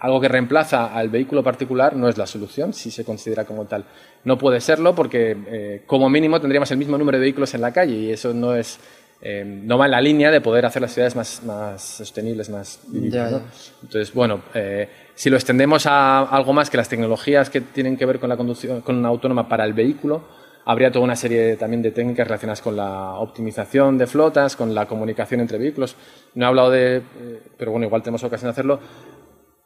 algo 0.00 0.20
que 0.20 0.28
reemplaza 0.28 0.94
al 0.94 1.08
vehículo 1.08 1.42
particular 1.42 1.96
no 1.96 2.08
es 2.08 2.18
la 2.18 2.26
solución, 2.26 2.72
si 2.72 2.90
se 2.90 3.04
considera 3.04 3.44
como 3.44 3.64
tal. 3.64 3.84
No 4.24 4.36
puede 4.36 4.60
serlo 4.60 4.94
porque, 4.94 5.36
eh, 5.46 5.82
como 5.86 6.08
mínimo, 6.08 6.40
tendríamos 6.40 6.70
el 6.70 6.78
mismo 6.78 6.98
número 6.98 7.18
de 7.18 7.22
vehículos 7.22 7.54
en 7.54 7.62
la 7.62 7.72
calle 7.72 7.94
y 7.94 8.10
eso 8.10 8.34
no 8.34 8.54
es. 8.54 8.78
Eh, 9.22 9.44
no 9.46 9.78
va 9.78 9.86
en 9.86 9.92
la 9.92 10.00
línea 10.02 10.30
de 10.30 10.42
poder 10.42 10.66
hacer 10.66 10.82
las 10.82 10.92
ciudades 10.92 11.16
más, 11.16 11.42
más 11.42 11.80
sostenibles, 11.82 12.50
más 12.50 12.80
vivibles. 12.86 13.32
¿no? 13.32 13.40
Entonces, 13.82 14.12
bueno, 14.12 14.42
eh, 14.52 14.90
si 15.14 15.30
lo 15.30 15.36
extendemos 15.36 15.86
a 15.86 16.20
algo 16.24 16.52
más 16.52 16.68
que 16.68 16.76
las 16.76 16.90
tecnologías 16.90 17.48
que 17.48 17.62
tienen 17.62 17.96
que 17.96 18.04
ver 18.04 18.18
con 18.18 18.28
la 18.28 18.36
conducción 18.36 18.82
con 18.82 18.96
una 18.96 19.08
autónoma 19.08 19.48
para 19.48 19.64
el 19.64 19.72
vehículo, 19.72 20.22
habría 20.66 20.90
toda 20.90 21.04
una 21.04 21.16
serie 21.16 21.56
también 21.56 21.80
de 21.80 21.92
técnicas 21.92 22.26
relacionadas 22.26 22.60
con 22.60 22.76
la 22.76 23.14
optimización 23.14 23.96
de 23.96 24.06
flotas, 24.08 24.56
con 24.56 24.74
la 24.74 24.86
comunicación 24.86 25.40
entre 25.40 25.58
vehículos. 25.58 25.96
No 26.34 26.44
he 26.44 26.48
hablado 26.48 26.70
de, 26.72 27.02
pero 27.56 27.70
bueno, 27.70 27.86
igual 27.86 28.02
tenemos 28.02 28.24
ocasión 28.24 28.48
de 28.48 28.50
hacerlo, 28.50 28.80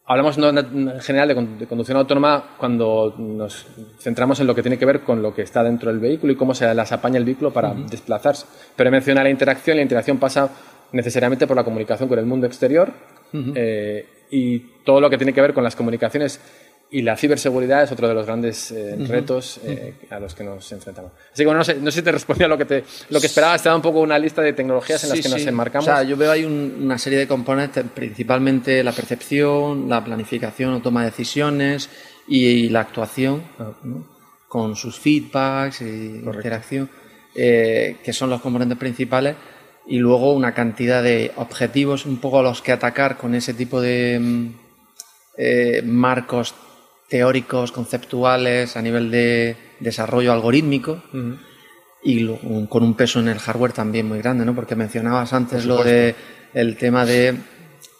hablamos 0.04 0.36
no, 0.36 0.50
en 0.50 1.00
general 1.00 1.28
de, 1.28 1.34
de, 1.60 1.66
conducción 1.66 1.96
autónoma 1.96 2.56
cuando 2.58 3.14
nos 3.16 3.66
centramos 3.98 4.40
en 4.40 4.46
lo 4.46 4.54
que 4.54 4.60
tiene 4.60 4.76
que 4.76 4.84
ver 4.84 5.00
con 5.00 5.22
lo 5.22 5.34
que 5.34 5.40
está 5.40 5.64
dentro 5.64 5.90
del 5.90 6.00
vehículo 6.00 6.34
y 6.34 6.36
cómo 6.36 6.54
se 6.54 6.72
las 6.74 6.92
apaña 6.92 7.16
el 7.16 7.24
vehículo 7.24 7.50
para 7.50 7.70
uh 7.70 7.76
-huh. 7.76 7.88
desplazarse. 7.88 8.44
Pero 8.76 8.90
menciona 8.90 9.22
la 9.22 9.30
interacción, 9.30 9.78
la 9.78 9.82
interacción 9.82 10.18
pasa 10.18 10.50
necesariamente 10.92 11.46
por 11.46 11.56
la 11.56 11.64
comunicación 11.64 12.10
con 12.10 12.18
el 12.18 12.26
mundo 12.26 12.46
exterior 12.46 12.92
uh 13.32 13.36
-huh. 13.36 13.52
eh, 13.56 14.06
y 14.30 14.58
todo 14.84 15.00
lo 15.00 15.08
que 15.08 15.16
tiene 15.16 15.32
que 15.32 15.40
ver 15.40 15.54
con 15.54 15.64
las 15.64 15.76
comunicaciones 15.76 16.40
y 16.90 17.02
la 17.02 17.16
ciberseguridad 17.16 17.84
es 17.84 17.92
otro 17.92 18.08
de 18.08 18.14
los 18.14 18.26
grandes 18.26 18.72
eh, 18.72 18.96
uh 18.96 19.02
-huh. 19.02 19.06
retos 19.06 19.60
eh, 19.64 19.94
a 20.10 20.18
los 20.18 20.34
que 20.34 20.42
nos 20.42 20.70
enfrentamos. 20.72 21.12
Así 21.32 21.42
que 21.42 21.46
bueno, 21.46 21.58
no 21.58 21.64
sé, 21.64 21.74
no 21.76 21.90
sé 21.90 22.00
si 22.00 22.02
te 22.02 22.12
respondía 22.12 22.48
lo 22.48 22.58
que, 22.58 22.64
te, 22.64 22.84
lo 23.10 23.20
que 23.20 23.26
esperaba, 23.26 23.56
te 23.58 23.68
da 23.68 23.76
un 23.76 23.82
poco 23.82 24.00
una 24.00 24.18
lista 24.18 24.42
de 24.42 24.52
tecnologías 24.52 25.02
en 25.04 25.10
las 25.10 25.18
que 25.18 25.28
sí. 25.28 25.30
nos 25.30 25.46
enmarcamos. 25.46 25.86
O 25.88 25.90
sea, 25.92 26.02
yo 26.02 26.16
veo 26.16 26.32
ahí 26.32 26.44
un, 26.44 26.78
una 26.82 26.98
serie 26.98 27.18
de 27.18 27.28
componentes, 27.28 27.84
principalmente 27.94 28.82
la 28.82 28.92
percepción, 28.92 29.88
la 29.88 30.04
planificación 30.04 30.74
o 30.74 30.82
toma 30.82 31.04
de 31.04 31.10
decisiones 31.10 31.88
y, 32.26 32.46
y 32.46 32.68
la 32.70 32.80
actuación, 32.80 33.42
¿no? 33.58 34.20
con 34.48 34.74
sus 34.74 34.98
feedbacks 34.98 35.80
y 35.82 36.22
Correcto. 36.24 36.38
interacción, 36.38 36.90
eh, 37.36 37.98
que 38.02 38.12
son 38.12 38.30
los 38.30 38.40
componentes 38.40 38.76
principales 38.76 39.36
y 39.86 39.98
luego 39.98 40.32
una 40.32 40.52
cantidad 40.52 41.04
de 41.04 41.30
objetivos 41.36 42.04
un 42.04 42.18
poco 42.18 42.40
a 42.40 42.42
los 42.42 42.60
que 42.60 42.72
atacar 42.72 43.16
con 43.16 43.36
ese 43.36 43.54
tipo 43.54 43.80
de 43.80 44.18
mm, 44.20 44.46
eh, 45.38 45.82
marcos 45.84 46.52
teóricos, 47.10 47.72
conceptuales, 47.72 48.76
a 48.76 48.82
nivel 48.82 49.10
de 49.10 49.56
desarrollo 49.80 50.32
algorítmico. 50.32 51.02
Uh 51.12 51.16
-huh. 51.16 51.38
y 52.02 52.26
con 52.68 52.82
un 52.82 52.94
peso 52.94 53.20
en 53.20 53.28
el 53.28 53.38
hardware 53.38 53.72
también 53.72 54.08
muy 54.08 54.20
grande, 54.20 54.46
¿no? 54.46 54.54
Porque 54.54 54.74
mencionabas 54.74 55.34
antes 55.34 55.66
lo 55.66 55.84
de 55.84 56.14
el 56.54 56.76
tema 56.78 57.04
de 57.04 57.34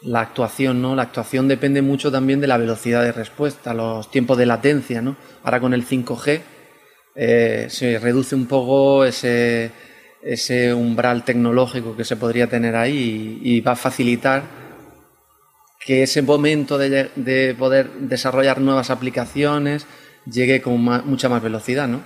la 0.02 0.20
actuación, 0.20 0.80
¿no? 0.80 0.94
La 0.94 1.02
actuación 1.02 1.48
depende 1.48 1.82
mucho 1.82 2.10
también 2.10 2.40
de 2.40 2.46
la 2.46 2.56
velocidad 2.56 3.02
de 3.02 3.12
respuesta, 3.12 3.74
los 3.74 4.10
tiempos 4.10 4.38
de 4.38 4.46
latencia, 4.46 5.02
¿no? 5.02 5.16
Ahora 5.42 5.60
con 5.60 5.74
el 5.74 5.84
5G 5.84 6.40
eh, 7.14 7.66
se 7.68 7.98
reduce 7.98 8.34
un 8.34 8.46
poco 8.46 9.04
ese, 9.04 9.70
ese 10.22 10.72
umbral 10.72 11.24
tecnológico 11.24 11.96
que 11.96 12.04
se 12.04 12.16
podría 12.16 12.46
tener 12.46 12.76
ahí 12.76 13.40
y, 13.42 13.60
va 13.60 13.72
a 13.72 13.76
facilitar 13.76 14.59
que 15.80 16.02
ese 16.02 16.20
momento 16.20 16.76
de, 16.76 17.56
poder 17.58 17.90
desarrollar 17.90 18.60
nuevas 18.60 18.90
aplicaciones 18.90 19.86
llegue 20.30 20.60
con 20.60 20.78
mucha 20.80 21.28
más 21.30 21.42
velocidad, 21.42 21.88
¿no? 21.88 22.02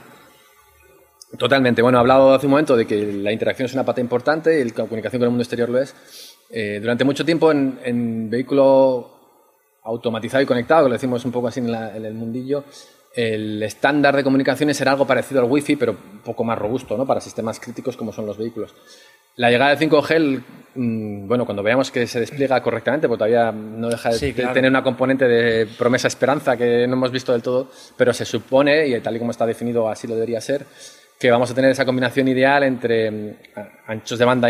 Totalmente. 1.37 1.82
Bueno, 1.82 1.98
he 1.98 2.00
hablado 2.00 2.32
hace 2.32 2.46
un 2.46 2.50
momento 2.50 2.76
de 2.76 2.87
que 2.87 3.12
la 3.12 3.32
interacción 3.32 3.66
es 3.66 3.74
una 3.74 3.84
pata 3.84 4.00
importante 4.00 4.60
y 4.60 4.64
la 4.64 4.72
comunicación 4.72 5.18
con 5.18 5.24
el 5.24 5.30
mundo 5.30 5.42
exterior 5.42 5.68
lo 5.68 5.80
es. 5.80 5.94
Eh, 6.48 6.78
durante 6.80 7.02
mucho 7.02 7.24
tiempo 7.24 7.50
en, 7.50 8.30
vehículo 8.30 9.10
automatizado 9.82 10.44
y 10.44 10.46
conectado, 10.46 10.84
que 10.84 10.90
lo 10.90 10.94
decimos 10.94 11.24
un 11.24 11.32
poco 11.32 11.48
así 11.48 11.58
en, 11.58 11.74
el 11.74 12.14
mundillo, 12.14 12.64
el 13.12 13.60
estándar 13.64 14.14
de 14.14 14.22
comunicaciones 14.22 14.80
era 14.80 14.92
algo 14.92 15.06
parecido 15.06 15.40
al 15.40 15.50
Wi-Fi, 15.50 15.74
pero 15.74 15.92
un 15.92 16.20
poco 16.20 16.44
más 16.44 16.56
robusto 16.56 16.96
¿no? 16.96 17.04
para 17.04 17.20
sistemas 17.20 17.58
críticos 17.58 17.96
como 17.96 18.12
son 18.12 18.26
los 18.26 18.38
vehículos. 18.38 18.72
La 19.36 19.50
llegada 19.50 19.74
del 19.74 19.78
5G, 19.78 20.42
mm, 20.76 21.26
bueno, 21.26 21.44
cuando 21.44 21.62
veamos 21.62 21.90
que 21.90 22.06
se 22.06 22.20
despliega 22.20 22.62
correctamente, 22.62 23.08
porque 23.08 23.18
todavía 23.18 23.50
no 23.52 23.88
deja 23.88 24.10
de, 24.10 24.32
tener 24.32 24.70
una 24.70 24.82
componente 24.82 25.26
de 25.26 25.66
promesa-esperanza 25.66 26.56
que 26.56 26.86
no 26.86 26.94
hemos 26.94 27.10
visto 27.10 27.32
del 27.32 27.42
todo, 27.42 27.68
pero 27.96 28.12
se 28.12 28.24
supone, 28.24 28.86
y 28.86 29.00
tal 29.00 29.16
y 29.16 29.18
como 29.18 29.32
está 29.32 29.44
definido 29.44 29.88
así 29.88 30.06
lo 30.06 30.14
debería 30.14 30.40
ser, 30.40 30.66
que 31.18 31.30
vamos 31.30 31.50
a 31.50 31.54
tener 31.54 31.70
esa 31.70 31.84
combinación 31.84 32.28
ideal 32.28 32.62
entre 32.62 33.10
mm, 33.10 33.36
anchos 33.88 34.18
de 34.18 34.24
banda 34.24 34.48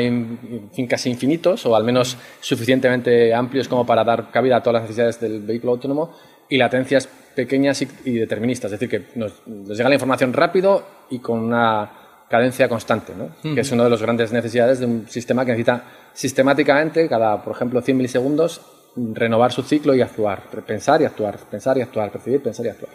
casi 0.89 1.11
infinitos 1.11 1.65
o 1.67 1.77
al 1.77 1.85
menos 1.85 2.17
suficientemente 2.41 3.33
amplios 3.33 3.69
como 3.69 3.87
para 3.87 4.05
dar 4.05 4.31
cabida 4.31 4.57
a 4.57 4.63
todas 4.63 4.75
las 4.75 4.83
necesidades 4.83 5.21
del 5.21 5.41
vehículo 5.41 5.73
autónomo 5.73 6.15
y 6.49 6.59
latencias 6.59 7.09
pequeñas 7.35 7.83
y, 7.83 8.13
deterministas, 8.13 8.71
es 8.73 8.79
decir, 8.79 8.89
que 8.89 9.19
nos, 9.19 9.43
llega 9.47 9.89
la 9.89 9.95
información 9.95 10.33
rápido 10.33 10.85
y 11.11 11.19
con 11.19 11.41
una 11.41 12.04
cadencia 12.29 12.69
constante, 12.69 13.13
¿no? 13.17 13.55
que 13.55 13.61
es 13.61 13.73
una 13.73 13.85
de 13.85 13.91
las 13.91 14.03
grandes 14.03 14.33
necesidades 14.33 14.81
de 14.81 14.87
un 14.87 15.09
sistema 15.09 15.45
que 15.45 15.53
necesita 15.53 15.85
sistemáticamente, 16.13 17.09
cada, 17.09 17.43
por 17.43 17.55
ejemplo, 17.55 17.81
100 17.81 17.97
milisegundos, 17.97 18.61
renovar 18.97 19.53
su 19.53 19.63
ciclo 19.63 19.95
y 19.95 20.01
actuar, 20.01 20.43
pensar 20.67 21.03
y 21.03 21.05
actuar, 21.05 21.39
pensar 21.51 21.77
y 21.79 21.83
actuar, 21.83 22.11
percibir, 22.11 22.43
pensar 22.43 22.67
y 22.67 22.69
actuar. 22.71 22.93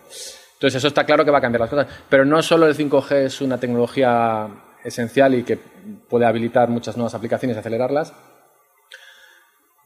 Entonces, 0.59 0.75
eso 0.75 0.89
está 0.89 1.05
claro 1.05 1.23
que 1.23 1.31
va 1.31 1.37
a 1.37 1.41
cambiar 1.41 1.61
las 1.61 1.69
cosas. 1.69 1.87
Pero 2.09 2.25
no 2.25 2.41
solo 2.41 2.67
el 2.67 2.75
5G 2.75 3.15
es 3.25 3.39
una 3.39 3.57
tecnología 3.57 4.47
esencial 4.83 5.35
y 5.35 5.43
que 5.43 5.57
puede 5.57 6.25
habilitar 6.25 6.69
muchas 6.69 6.97
nuevas 6.97 7.13
aplicaciones 7.13 7.55
y 7.55 7.59
acelerarlas. 7.59 8.13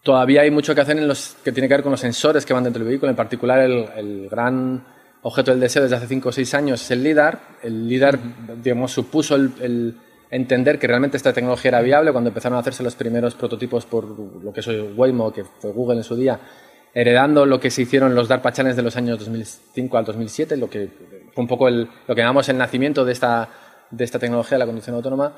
Todavía 0.02 0.42
hay 0.42 0.52
mucho 0.52 0.76
que 0.76 0.82
hacer 0.82 0.98
en 0.98 1.08
los 1.08 1.38
que 1.44 1.52
tiene 1.52 1.68
que 1.68 1.76
ver 1.76 1.84
con 1.84 1.92
los 1.92 2.00
sensores 2.00 2.46
que 2.46 2.54
van 2.54 2.64
dentro 2.64 2.80
del 2.80 2.90
vehículo. 2.90 3.10
En 3.10 3.16
particular, 3.16 3.60
el, 3.60 4.28
gran 4.30 4.84
objeto 5.24 5.52
del 5.52 5.60
deseo 5.60 5.82
desde 5.82 5.96
hace 5.96 6.08
5 6.08 6.30
o 6.30 6.32
6 6.32 6.54
años 6.54 6.82
es 6.82 6.92
el 6.92 7.04
LIDAR. 7.04 7.40
El 7.64 7.88
LIDAR, 7.88 8.20
digamos, 8.62 8.92
supuso 8.92 9.36
el, 9.36 9.98
entender 10.30 10.80
que 10.80 10.88
realmente 10.88 11.18
esta 11.18 11.32
tecnología 11.32 11.70
era 11.70 11.82
viable 11.82 12.12
cuando 12.12 12.30
empezaron 12.30 12.58
a 12.58 12.62
hacerse 12.62 12.84
los 12.84 12.96
primeros 12.96 13.36
prototipos 13.36 13.86
por 13.86 14.06
lo 14.06 14.52
que 14.52 14.62
es 14.62 14.68
Waymo, 14.96 15.32
que 15.32 15.44
fue 15.44 15.72
Google 15.72 15.98
en 15.98 16.04
su 16.04 16.16
día, 16.16 16.40
heredando 16.94 17.46
lo 17.46 17.60
que 17.60 17.70
se 17.70 17.84
hicieron 17.84 18.16
los 18.16 18.28
DARPA 18.28 18.52
Challenge 18.52 18.76
de 18.76 18.82
los 18.82 18.96
años 18.96 19.20
2005 19.20 19.98
al 19.98 20.06
2007, 20.06 20.58
lo 20.58 20.70
que 20.70 20.90
fue 21.34 21.42
un 21.42 21.48
poco 21.48 21.68
el, 21.68 21.88
lo 22.08 22.16
que 22.16 22.22
llamamos 22.22 22.50
el 22.50 22.58
nacimiento 22.58 23.06
de 23.06 23.12
esta, 23.12 23.48
de 23.92 24.04
esta 24.04 24.20
tecnología 24.20 24.56
de 24.56 24.60
la 24.60 24.66
conducción 24.66 24.96
autónoma. 24.96 25.36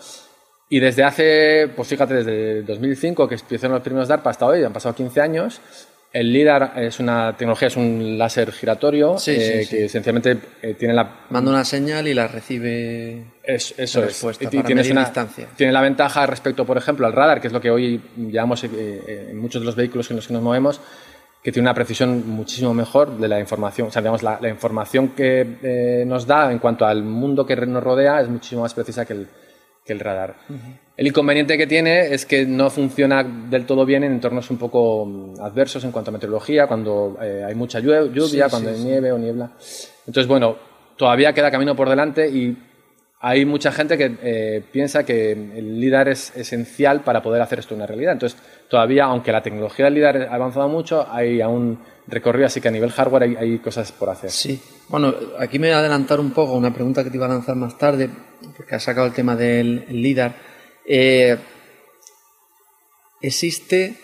Y 0.68 0.80
desde 0.80 1.04
hace, 1.04 1.70
pues 1.76 1.88
fíjate, 1.88 2.16
desde 2.16 2.64
2005 2.64 3.28
que 3.28 3.36
empezaron 3.36 3.74
los 3.74 3.84
primeros 3.84 4.08
DARPA 4.08 4.30
hasta 4.32 4.46
hoy, 4.46 4.64
han 4.64 4.74
pasado 4.74 4.96
15 4.96 5.22
años, 5.22 5.62
el 6.16 6.32
LIDAR 6.32 6.72
es 6.78 7.02
una 7.02 7.36
tecnología, 7.36 7.68
es 7.68 7.76
un 7.76 8.18
láser 8.18 8.50
giratorio 8.54 9.18
eh, 9.28 9.68
que 9.70 9.84
esencialmente 9.84 10.38
eh, 10.62 10.74
tiene 10.76 10.94
la... 10.94 11.26
Manda 11.30 11.52
una 11.52 11.66
señal 11.66 12.08
y 12.08 12.14
la 12.14 12.26
recibe... 12.30 13.22
Es, 13.44 13.74
eso 13.78 14.02
es. 14.02 14.24
Y 14.40 14.48
tiene 14.48 14.90
una, 14.92 15.02
distancia. 15.02 15.48
Tiene 15.58 15.74
la 15.74 15.82
ventaja 15.82 16.26
respecto, 16.26 16.66
por 16.66 16.78
ejemplo, 16.78 17.06
al 17.06 17.12
radar, 17.12 17.42
que 17.42 17.48
es 17.48 17.54
lo 17.54 17.60
que 17.60 17.70
hoy 17.70 18.02
llevamos 18.16 18.64
eh, 18.64 19.28
en 19.30 19.38
muchos 19.38 19.62
de 19.62 19.66
los 19.66 19.76
vehículos 19.76 20.10
en 20.10 20.16
los 20.16 20.26
que 20.26 20.32
nos 20.32 20.42
movemos, 20.42 20.80
que 21.44 21.52
tiene 21.52 21.68
una 21.68 21.74
precisión 21.74 22.26
muchísimo 22.30 22.74
mejor 22.74 23.18
de 23.18 23.28
la 23.28 23.38
información. 23.42 23.90
O 23.90 23.92
sea, 23.92 24.02
digamos, 24.02 24.24
la, 24.24 24.40
información 24.48 25.10
que 25.10 25.58
eh, 25.64 26.06
nos 26.08 26.26
da 26.26 26.50
en 26.50 26.60
cuanto 26.60 26.86
al 26.86 27.04
mundo 27.04 27.46
que 27.46 27.58
nos 27.58 27.84
rodea 27.84 28.22
es 28.22 28.30
muchísimo 28.30 28.62
más 28.62 28.74
precisa 28.74 29.04
que 29.06 29.14
el, 29.14 29.28
que 29.86 29.94
el 29.94 30.00
radar. 30.00 30.36
El 30.98 31.08
inconveniente 31.08 31.58
que 31.58 31.68
tiene 31.68 32.14
es 32.14 32.26
que 32.26 32.46
no 32.46 32.70
funciona 32.70 33.24
del 33.24 33.66
todo 33.66 33.86
bien 33.86 34.04
en 34.04 34.14
entornos 34.14 34.50
un 34.50 34.58
poco 34.58 35.06
mm, 35.06 35.42
adversos 35.42 35.84
en 35.84 35.92
cuanto 35.92 36.10
a 36.10 36.14
meteorología, 36.14 36.68
cuando 36.68 37.18
eh, 37.22 37.44
hay 37.46 37.54
mucha 37.54 37.80
lluvia, 37.80 38.50
cuando 38.50 38.72
hay 38.72 38.80
nieve 38.80 39.12
o 39.12 39.18
niebla. 39.18 39.52
Entonces, 40.08 40.28
bueno, 40.28 40.58
todavía 40.98 41.34
queda 41.34 41.52
camino 41.52 41.76
por 41.76 41.90
delante 41.90 42.28
y 42.28 42.58
hay 43.20 43.46
mucha 43.46 43.72
gente 43.72 43.98
que 43.98 44.18
eh, 44.22 44.64
piensa 44.72 45.06
que 45.06 45.32
el 45.32 45.80
LIDAR 45.80 46.10
es 46.10 46.36
esencial 46.36 47.02
para 47.02 47.22
poder 47.22 47.42
hacer 47.42 47.60
esto 47.60 47.76
una 47.76 47.86
realidad. 47.86 48.14
Entonces, 48.14 48.40
todavía, 48.70 49.06
aunque 49.06 49.32
la 49.32 49.44
tecnología 49.44 49.86
del 49.86 49.96
LIDAR 49.96 50.28
ha 50.30 50.36
avanzado 50.36 50.68
mucho, 50.68 51.08
hay 51.12 51.42
aún 51.42 51.80
recorrido, 52.08 52.48
así 52.48 52.62
que 52.62 52.68
a 52.68 52.72
nivel 52.72 52.92
hardware 52.92 53.38
hay, 53.38 53.60
cosas 53.60 53.92
por 53.92 54.10
hacer. 54.10 54.32
Sí. 54.32 54.62
Bueno, 54.90 55.14
aquí 55.40 55.60
me 55.60 55.68
voy 55.68 55.76
a 55.76 55.80
adelantar 55.80 56.20
un 56.20 56.32
poco 56.32 56.54
una 56.54 56.74
pregunta 56.74 57.04
que 57.04 57.10
te 57.10 57.18
iba 57.18 57.26
a 57.26 57.30
lanzar 57.30 57.56
más 57.56 57.78
tarde, 57.78 58.10
porque 58.56 58.76
has 58.76 58.84
sacado 58.84 59.08
el 59.08 59.14
tema 59.14 59.36
del 59.36 59.86
LIDAR. 59.90 60.36
Eh, 60.86 61.38
¿Existe 63.22 63.98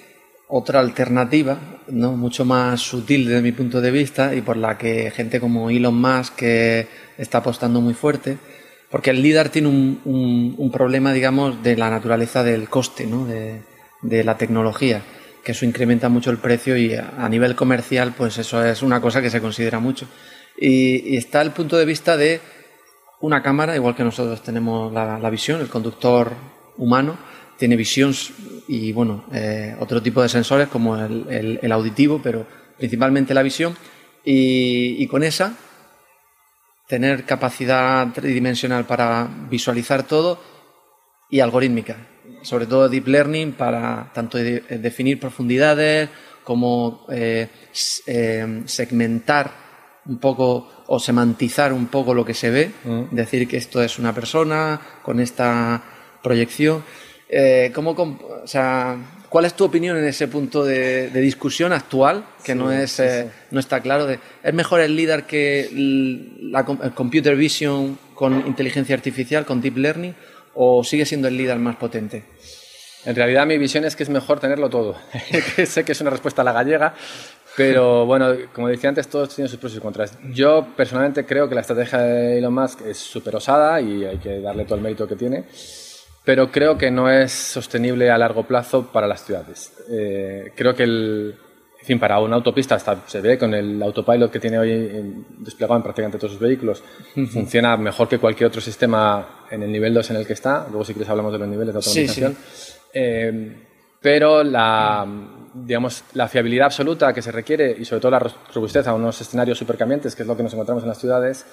otra 0.48 0.80
alternativa, 0.80 1.58
¿no? 1.88 2.14
mucho 2.14 2.44
más 2.44 2.82
sutil 2.82 3.28
desde 3.28 3.42
mi 3.42 3.52
punto 3.52 3.80
de 3.80 3.92
vista 3.92 4.36
y 4.36 4.42
por 4.42 4.58
la 4.58 4.78
que 4.78 5.12
gente 5.12 5.40
como 5.40 5.70
Elon 5.70 5.96
Musk 5.96 6.44
está 6.44 7.38
apostando 7.38 7.82
muy 7.82 7.94
fuerte? 7.94 8.38
Porque 8.92 9.12
el 9.12 9.22
LIDAR 9.22 9.50
tiene 9.50 9.70
un, 9.70 10.70
problema, 10.74 11.14
digamos, 11.14 11.64
de 11.64 11.78
la 11.78 11.90
naturaleza 11.90 12.44
del 12.44 12.68
coste, 12.68 13.06
¿no? 13.08 13.26
de, 13.26 14.24
la 14.24 14.38
tecnología, 14.38 15.02
que 15.44 15.54
eso 15.54 15.66
incrementa 15.66 16.10
mucho 16.10 16.32
el 16.32 16.38
precio 16.38 16.78
y 16.78 16.94
a, 16.94 17.28
nivel 17.30 17.56
comercial, 17.56 18.14
pues 18.18 18.38
eso 18.38 18.64
es 18.64 18.82
una 18.82 19.02
cosa 19.02 19.22
que 19.22 19.30
se 19.30 19.42
considera 19.42 19.80
mucho. 19.80 20.08
Y, 20.58 21.16
está 21.16 21.42
el 21.42 21.52
punto 21.52 21.78
de 21.78 21.86
vista 21.86 22.18
de 22.18 22.40
una 23.22 23.42
cámara, 23.42 23.76
igual 23.76 23.96
que 23.96 24.04
nosotros 24.04 24.42
tenemos 24.44 24.92
la, 24.94 25.30
visión, 25.30 25.62
el 25.62 25.70
conductor 25.70 26.34
humano 26.78 27.18
tiene 27.58 27.76
visión 27.76 28.14
y, 28.68 28.92
bueno, 28.92 29.26
eh, 29.32 29.76
otro 29.80 30.02
tipo 30.02 30.22
de 30.22 30.30
sensores 30.30 30.68
como 30.68 30.98
el, 30.98 31.72
auditivo, 31.72 32.20
pero 32.24 32.46
principalmente 32.78 33.34
la 33.34 33.44
visión. 33.44 33.76
y 34.24 35.06
con 35.08 35.24
esa 35.24 35.56
tener 36.92 37.24
capacidad 37.24 38.12
tridimensional 38.12 38.86
para 38.86 39.26
visualizar 39.50 40.04
todo 40.04 40.42
y 41.30 41.40
algorítmica, 41.40 41.96
sobre 42.42 42.66
todo 42.66 42.90
deep 42.90 43.08
learning 43.08 43.54
para 43.54 44.12
tanto 44.14 44.38
definir 44.38 45.20
profundidades 45.20 46.10
como 46.44 47.06
eh, 47.10 47.48
eh, 48.08 48.62
segmentar 48.66 49.52
un 50.06 50.18
poco 50.18 50.84
o 50.88 51.00
semantizar 51.00 51.72
un 51.72 51.88
poco 51.88 52.14
lo 52.14 52.26
que 52.26 52.34
se 52.34 52.50
ve, 52.50 52.72
mm. 52.84 53.04
decir 53.12 53.48
que 53.48 53.58
esto 53.58 53.82
es 53.84 54.00
una 54.00 54.14
persona 54.14 54.80
con 55.04 55.20
esta 55.20 55.82
proyección. 56.24 56.84
Eh, 57.30 57.72
¿cómo, 57.74 57.92
o 57.92 58.48
sea, 58.48 58.98
¿Cuál 59.32 59.46
es 59.46 59.54
tu 59.54 59.64
opinión 59.64 59.96
en 59.96 60.04
ese 60.04 60.28
punto 60.28 60.66
de, 60.66 61.10
discusión 61.10 61.72
actual, 61.72 62.26
que 62.44 62.54
no, 62.54 62.70
es, 62.70 63.00
eh, 63.00 63.30
no 63.52 63.62
está 63.62 63.80
claro? 63.80 64.06
De, 64.06 64.20
¿Es 64.44 64.54
mejor 64.54 64.82
el 64.82 64.94
líder 64.94 65.24
que 65.24 65.70
la 65.72 66.66
el 66.84 66.92
computer 66.92 67.38
vision 67.38 67.98
con 68.14 68.46
inteligencia 68.46 68.94
artificial, 68.94 69.46
con 69.46 69.62
deep 69.62 69.78
learning, 69.78 70.14
o 70.56 70.84
sigue 70.84 71.06
siendo 71.06 71.28
el 71.28 71.38
líder 71.38 71.58
más 71.60 71.76
potente? 71.76 72.24
En 73.06 73.16
realidad 73.16 73.48
mi 73.48 73.58
visión 73.58 73.84
es 73.84 73.96
que 73.96 74.04
es 74.04 74.10
mejor 74.10 74.40
tenerlo 74.40 74.70
todo. 74.70 74.96
sé 75.66 75.84
que 75.84 75.92
es 75.92 76.02
una 76.02 76.12
respuesta 76.12 76.42
a 76.42 76.46
la 76.46 76.54
gallega, 76.54 76.94
pero 77.58 78.06
bueno, 78.06 78.34
como 78.54 78.68
decía 78.68 78.90
antes, 78.90 79.08
todos 79.08 79.36
tienen 79.36 79.50
sus 79.50 79.60
pros 79.60 79.76
y 79.76 79.80
contras. 79.80 80.18
Yo 80.34 80.68
personalmente 80.76 81.26
creo 81.26 81.50
que 81.50 81.56
la 81.56 81.62
estrategia 81.62 82.00
de 82.00 82.38
Elon 82.38 82.54
Musk 82.54 82.82
es 82.82 82.98
súper 82.98 83.36
osada 83.36 83.82
y 83.82 84.06
hay 84.06 84.18
que 84.18 84.40
darle 84.40 84.66
todo 84.66 84.76
el 84.76 84.82
mérito 84.82 85.08
que 85.08 85.16
tiene 85.16 85.46
pero 86.24 86.52
creo 86.52 86.78
que 86.78 86.92
no 86.92 87.10
es 87.10 87.32
sostenible 87.32 88.12
a 88.12 88.18
largo 88.18 88.44
plazo 88.44 88.92
para 88.92 89.08
las 89.08 89.26
ciudades. 89.26 89.74
Eh, 89.90 90.52
creo 90.56 90.76
que 90.76 90.84
el, 90.84 91.36
en 91.82 91.88
fin, 91.88 92.00
para 92.00 92.20
una 92.20 92.36
autopista 92.36 92.76
hasta 92.76 93.04
se 93.08 93.22
ve 93.22 93.40
con 93.40 93.56
el 93.56 93.82
autopilot 93.82 94.32
que 94.32 94.40
tiene 94.40 94.60
hoy 94.60 95.26
desplegado 95.40 95.78
en 95.78 95.84
prácticamente 95.84 96.20
todos 96.20 96.34
sus 96.34 96.40
vehículos, 96.40 96.84
funciona 97.32 97.76
mejor 97.76 98.08
que 98.08 98.20
cualquier 98.20 98.48
otro 98.50 98.62
sistema 98.62 99.46
en 99.50 99.64
el 99.64 99.72
nivel 99.72 99.92
2 99.92 100.12
en 100.12 100.18
el 100.18 100.28
que 100.28 100.34
está. 100.34 100.68
Luego, 100.70 100.86
si 100.86 100.94
quieres, 100.94 101.10
hablamos 101.10 101.34
de 101.34 101.40
los 101.40 101.48
niveles 101.48 101.74
de 101.74 101.78
automatización. 101.80 102.38
Eh, 102.94 103.68
pero 104.00 104.44
la, 104.44 105.08
digamos, 105.56 106.04
la 106.14 106.28
fiabilidad 106.28 106.68
absoluta 106.68 107.14
que 107.14 107.22
se 107.24 107.32
requiere 107.32 107.76
y 107.78 107.84
sobre 107.84 108.02
todo 108.02 108.12
la 108.12 108.32
robustez 108.54 108.86
a 108.88 108.94
unos 108.94 109.20
escenarios 109.20 109.58
supercambiantes, 109.58 110.16
que 110.16 110.22
es 110.22 110.28
lo 110.28 110.38
que 110.38 110.44
nos 110.44 110.54
encontramos 110.54 110.84
en 110.84 110.90
las 110.90 111.00
ciudades, 111.00 111.46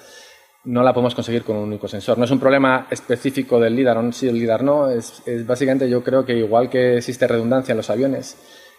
no 0.65 0.83
la 0.83 0.93
podemos 0.93 1.15
conseguir 1.15 1.43
con 1.43 1.55
un 1.55 1.63
único 1.63 1.87
sensor. 1.87 2.19
No 2.19 2.25
es 2.25 2.31
un 2.31 2.39
problema 2.39 2.87
específico 2.91 3.59
del 3.59 3.75
LIDAR 3.75 3.97
o 3.97 4.11
si 4.11 4.27
el 4.27 4.37
LIDAR 4.37 4.63
no, 4.63 4.89
es, 4.89 5.23
básicamente 5.47 5.89
yo 5.89 6.03
creo 6.03 6.23
que 6.23 6.33
igual 6.33 6.69
que 6.69 6.97
existe 6.97 7.27
redundancia 7.27 7.71
en 7.71 7.77
los 7.77 7.89
aviones 7.89 8.37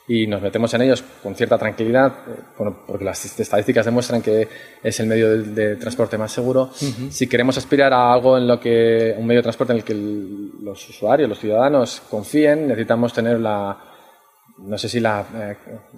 y 0.08 0.26
nos 0.26 0.42
metemos 0.42 0.72
en 0.74 0.82
ellos 0.82 1.04
con 1.22 1.34
cierta 1.34 1.56
tranquilidad, 1.56 2.12
eh, 2.28 2.70
porque 2.86 3.04
las 3.04 3.38
estadísticas 3.38 3.86
demuestran 3.86 4.22
que 4.22 4.48
es 4.82 5.00
el 5.00 5.06
medio 5.06 5.42
de, 5.42 5.76
transporte 5.76 6.18
más 6.18 6.32
seguro, 6.32 6.70
si 7.10 7.28
queremos 7.28 7.56
aspirar 7.58 7.92
a 7.92 8.12
algo 8.12 8.36
en 8.36 8.48
lo 8.48 8.58
que, 8.58 9.14
un 9.16 9.26
medio 9.26 9.38
de 9.38 9.44
transporte 9.44 9.72
en 9.72 9.78
el 9.78 9.84
que 9.84 9.94
los 9.94 10.88
usuarios, 10.88 11.28
los 11.28 11.38
ciudadanos 11.38 12.02
confíen, 12.10 12.66
necesitamos 12.66 13.12
tener 13.12 13.38
la, 13.38 13.78
no 14.58 14.76
sé 14.76 14.88
si 14.88 15.00
la 15.00 15.24
eh, 15.34 15.56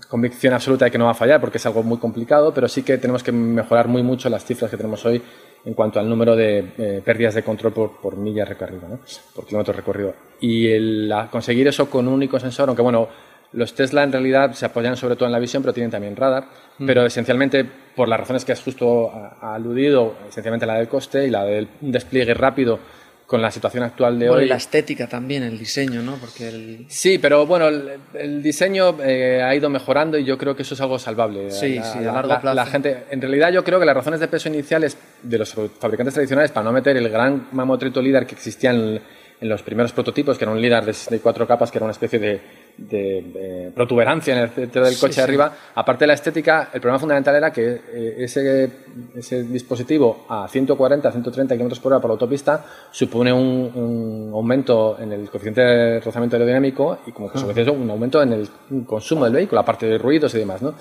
convicción 0.08 0.54
absoluta 0.54 0.84
de 0.84 0.90
que 0.90 0.98
no 0.98 1.06
va 1.06 1.12
a 1.12 1.14
fallar, 1.14 1.40
porque 1.40 1.58
es 1.58 1.66
algo 1.66 1.82
muy 1.82 1.98
complicado, 1.98 2.52
pero 2.54 2.68
sí 2.68 2.82
que 2.82 2.98
tenemos 2.98 3.22
que 3.22 3.32
mejorar 3.32 3.88
muy 3.88 4.02
mucho 4.02 4.28
las 4.28 4.44
cifras 4.44 4.70
que 4.70 4.76
tenemos 4.76 5.04
hoy 5.04 5.22
en 5.64 5.74
cuanto 5.74 6.00
al 6.00 6.08
número 6.08 6.34
de 6.34 6.72
eh, 6.76 7.02
pérdidas 7.04 7.34
de 7.34 7.42
control 7.42 7.72
por, 7.72 8.00
por 8.00 8.16
milla 8.16 8.44
recorrida, 8.44 8.88
¿no? 8.88 9.00
por 9.34 9.46
kilómetro 9.46 9.72
recorrido. 9.72 10.14
Y 10.40 10.68
el, 10.68 11.12
conseguir 11.30 11.68
eso 11.68 11.88
con 11.88 12.08
un 12.08 12.14
único 12.14 12.38
sensor, 12.38 12.68
aunque 12.68 12.82
bueno, 12.82 13.08
los 13.52 13.74
Tesla 13.74 14.02
en 14.02 14.12
realidad 14.12 14.52
se 14.54 14.66
apoyan 14.66 14.96
sobre 14.96 15.16
todo 15.16 15.26
en 15.26 15.32
la 15.32 15.38
visión, 15.38 15.62
pero 15.62 15.72
tienen 15.72 15.90
también 15.90 16.16
radar, 16.16 16.44
mm. 16.78 16.86
pero 16.86 17.04
esencialmente 17.04 17.64
por 17.94 18.08
las 18.08 18.20
razones 18.20 18.44
que 18.44 18.52
has 18.52 18.62
justo 18.62 19.12
aludido, 19.40 20.14
esencialmente 20.28 20.66
la 20.66 20.74
del 20.74 20.88
coste 20.88 21.26
y 21.26 21.30
la 21.30 21.44
del 21.44 21.68
despliegue 21.80 22.34
rápido 22.34 22.78
con 23.26 23.40
la 23.40 23.50
situación 23.50 23.82
actual 23.84 24.18
de 24.18 24.28
hoy. 24.28 24.44
Y 24.44 24.48
la 24.48 24.56
estética 24.56 25.06
también, 25.06 25.42
el 25.42 25.58
diseño, 25.58 26.02
¿no? 26.02 26.16
Porque 26.16 26.84
Sí, 26.88 27.16
pero 27.16 27.46
bueno, 27.46 27.66
el, 28.12 28.42
diseño 28.42 28.96
eh, 29.02 29.42
ha 29.42 29.54
ido 29.54 29.70
mejorando 29.70 30.18
y 30.18 30.24
yo 30.24 30.36
creo 30.36 30.54
que 30.54 30.62
eso 30.62 30.74
es 30.74 30.80
algo 30.82 30.98
salvable. 30.98 31.50
Sí, 31.50 31.80
sí, 31.82 31.98
a 32.00 32.12
largo 32.12 32.38
plazo. 32.40 32.54
La 32.54 32.66
gente, 32.66 33.04
en 33.10 33.22
realidad 33.22 33.50
yo 33.50 33.64
creo 33.64 33.80
que 33.80 33.86
las 33.86 33.96
razones 33.96 34.20
de 34.20 34.28
peso 34.28 34.50
iniciales 34.50 34.98
de 35.22 35.38
los 35.38 35.54
fabricantes 35.78 36.12
tradicionales 36.12 36.50
para 36.50 36.64
no 36.64 36.72
meter 36.72 36.94
el 36.98 37.08
gran 37.08 37.48
mamotreto 37.52 38.02
líder 38.02 38.26
que 38.26 38.34
existía 38.34 38.70
en, 38.70 39.00
en 39.42 39.48
los 39.48 39.62
primeros 39.62 39.92
prototipos, 39.92 40.38
que 40.38 40.44
era 40.44 40.52
un 40.52 40.62
líder 40.62 40.84
de, 40.84 41.18
cuatro 41.18 41.46
capas, 41.48 41.70
que 41.72 41.78
era 41.78 41.84
una 41.84 41.92
especie 41.92 42.18
de, 42.20 42.40
de, 42.76 43.70
protuberancia 43.74 44.34
en 44.34 44.42
el 44.42 44.50
centro 44.50 44.84
del 44.84 44.98
coche 44.98 45.16
de 45.16 45.22
arriba. 45.22 45.52
Aparte 45.74 46.04
de 46.04 46.06
la 46.08 46.14
estética, 46.14 46.70
el 46.72 46.80
problema 46.80 46.98
fundamental 46.98 47.34
era 47.34 47.52
que 47.52 47.80
eh, 47.92 48.14
ese, 48.18 48.70
ese, 49.14 49.44
dispositivo 49.44 50.26
a 50.28 50.48
140, 50.48 51.10
130 51.10 51.56
km 51.56 51.80
por 51.80 51.92
hora 51.92 52.00
por 52.00 52.10
la 52.10 52.12
autopista 52.12 52.64
supone 52.90 53.32
un, 53.32 54.30
aumento 54.32 54.98
en 54.98 55.12
el 55.12 55.30
coeficiente 55.30 55.60
de 55.60 56.00
rozamiento 56.00 56.36
aerodinámico 56.36 56.98
y 57.06 57.12
como 57.12 57.28
consecuencia 57.28 57.62
eso 57.62 57.72
un 57.72 57.90
aumento 57.90 58.22
en 58.22 58.32
el 58.32 58.48
consumo 58.86 59.24
del 59.24 59.34
vehículo, 59.34 59.60
aparte 59.60 59.86
de 59.86 59.98
ruidos 59.98 60.34
y 60.34 60.38
demás. 60.38 60.62
¿no? 60.62 60.74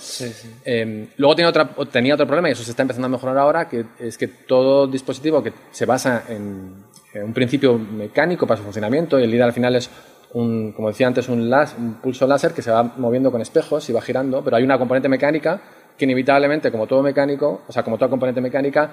Eh, 0.65 1.09
luego 1.17 1.35
tenía, 1.35 1.49
otra, 1.49 1.69
tenía 1.91 2.15
otro 2.15 2.25
problema 2.25 2.49
y 2.49 2.53
eso 2.53 2.63
se 2.63 2.71
está 2.71 2.81
empezando 2.81 3.07
a 3.07 3.09
mejorar 3.09 3.37
ahora, 3.37 3.67
que 3.67 3.85
es 3.99 4.17
que 4.17 4.27
todo 4.27 4.87
dispositivo 4.87 5.43
que 5.43 5.53
se 5.71 5.85
basa 5.85 6.23
en 6.29 6.91
un 7.13 7.33
principio 7.33 7.77
mecánico 7.77 8.47
para 8.47 8.57
su 8.57 8.63
funcionamiento 8.63 9.19
y 9.19 9.23
el 9.23 9.31
líder 9.31 9.43
al 9.43 9.53
final 9.53 9.75
es 9.75 9.89
un, 10.33 10.71
como 10.71 10.89
decía 10.89 11.07
antes, 11.07 11.27
un, 11.29 11.41
un 11.41 11.93
pulso 12.01 12.25
láser 12.27 12.53
que 12.53 12.61
se 12.61 12.71
va 12.71 12.83
moviendo 12.83 13.31
con 13.31 13.41
espejos 13.41 13.89
y 13.89 13.93
va 13.93 14.01
girando, 14.01 14.43
pero 14.43 14.57
hay 14.57 14.63
una 14.63 14.77
componente 14.77 15.09
mecánica 15.09 15.61
que 15.97 16.05
inevitablemente, 16.05 16.71
como 16.71 16.87
todo 16.87 17.03
mecánico, 17.03 17.61
o 17.67 17.71
sea, 17.71 17.83
como 17.83 17.97
toda 17.97 18.09
componente 18.09 18.41
mecánica, 18.41 18.91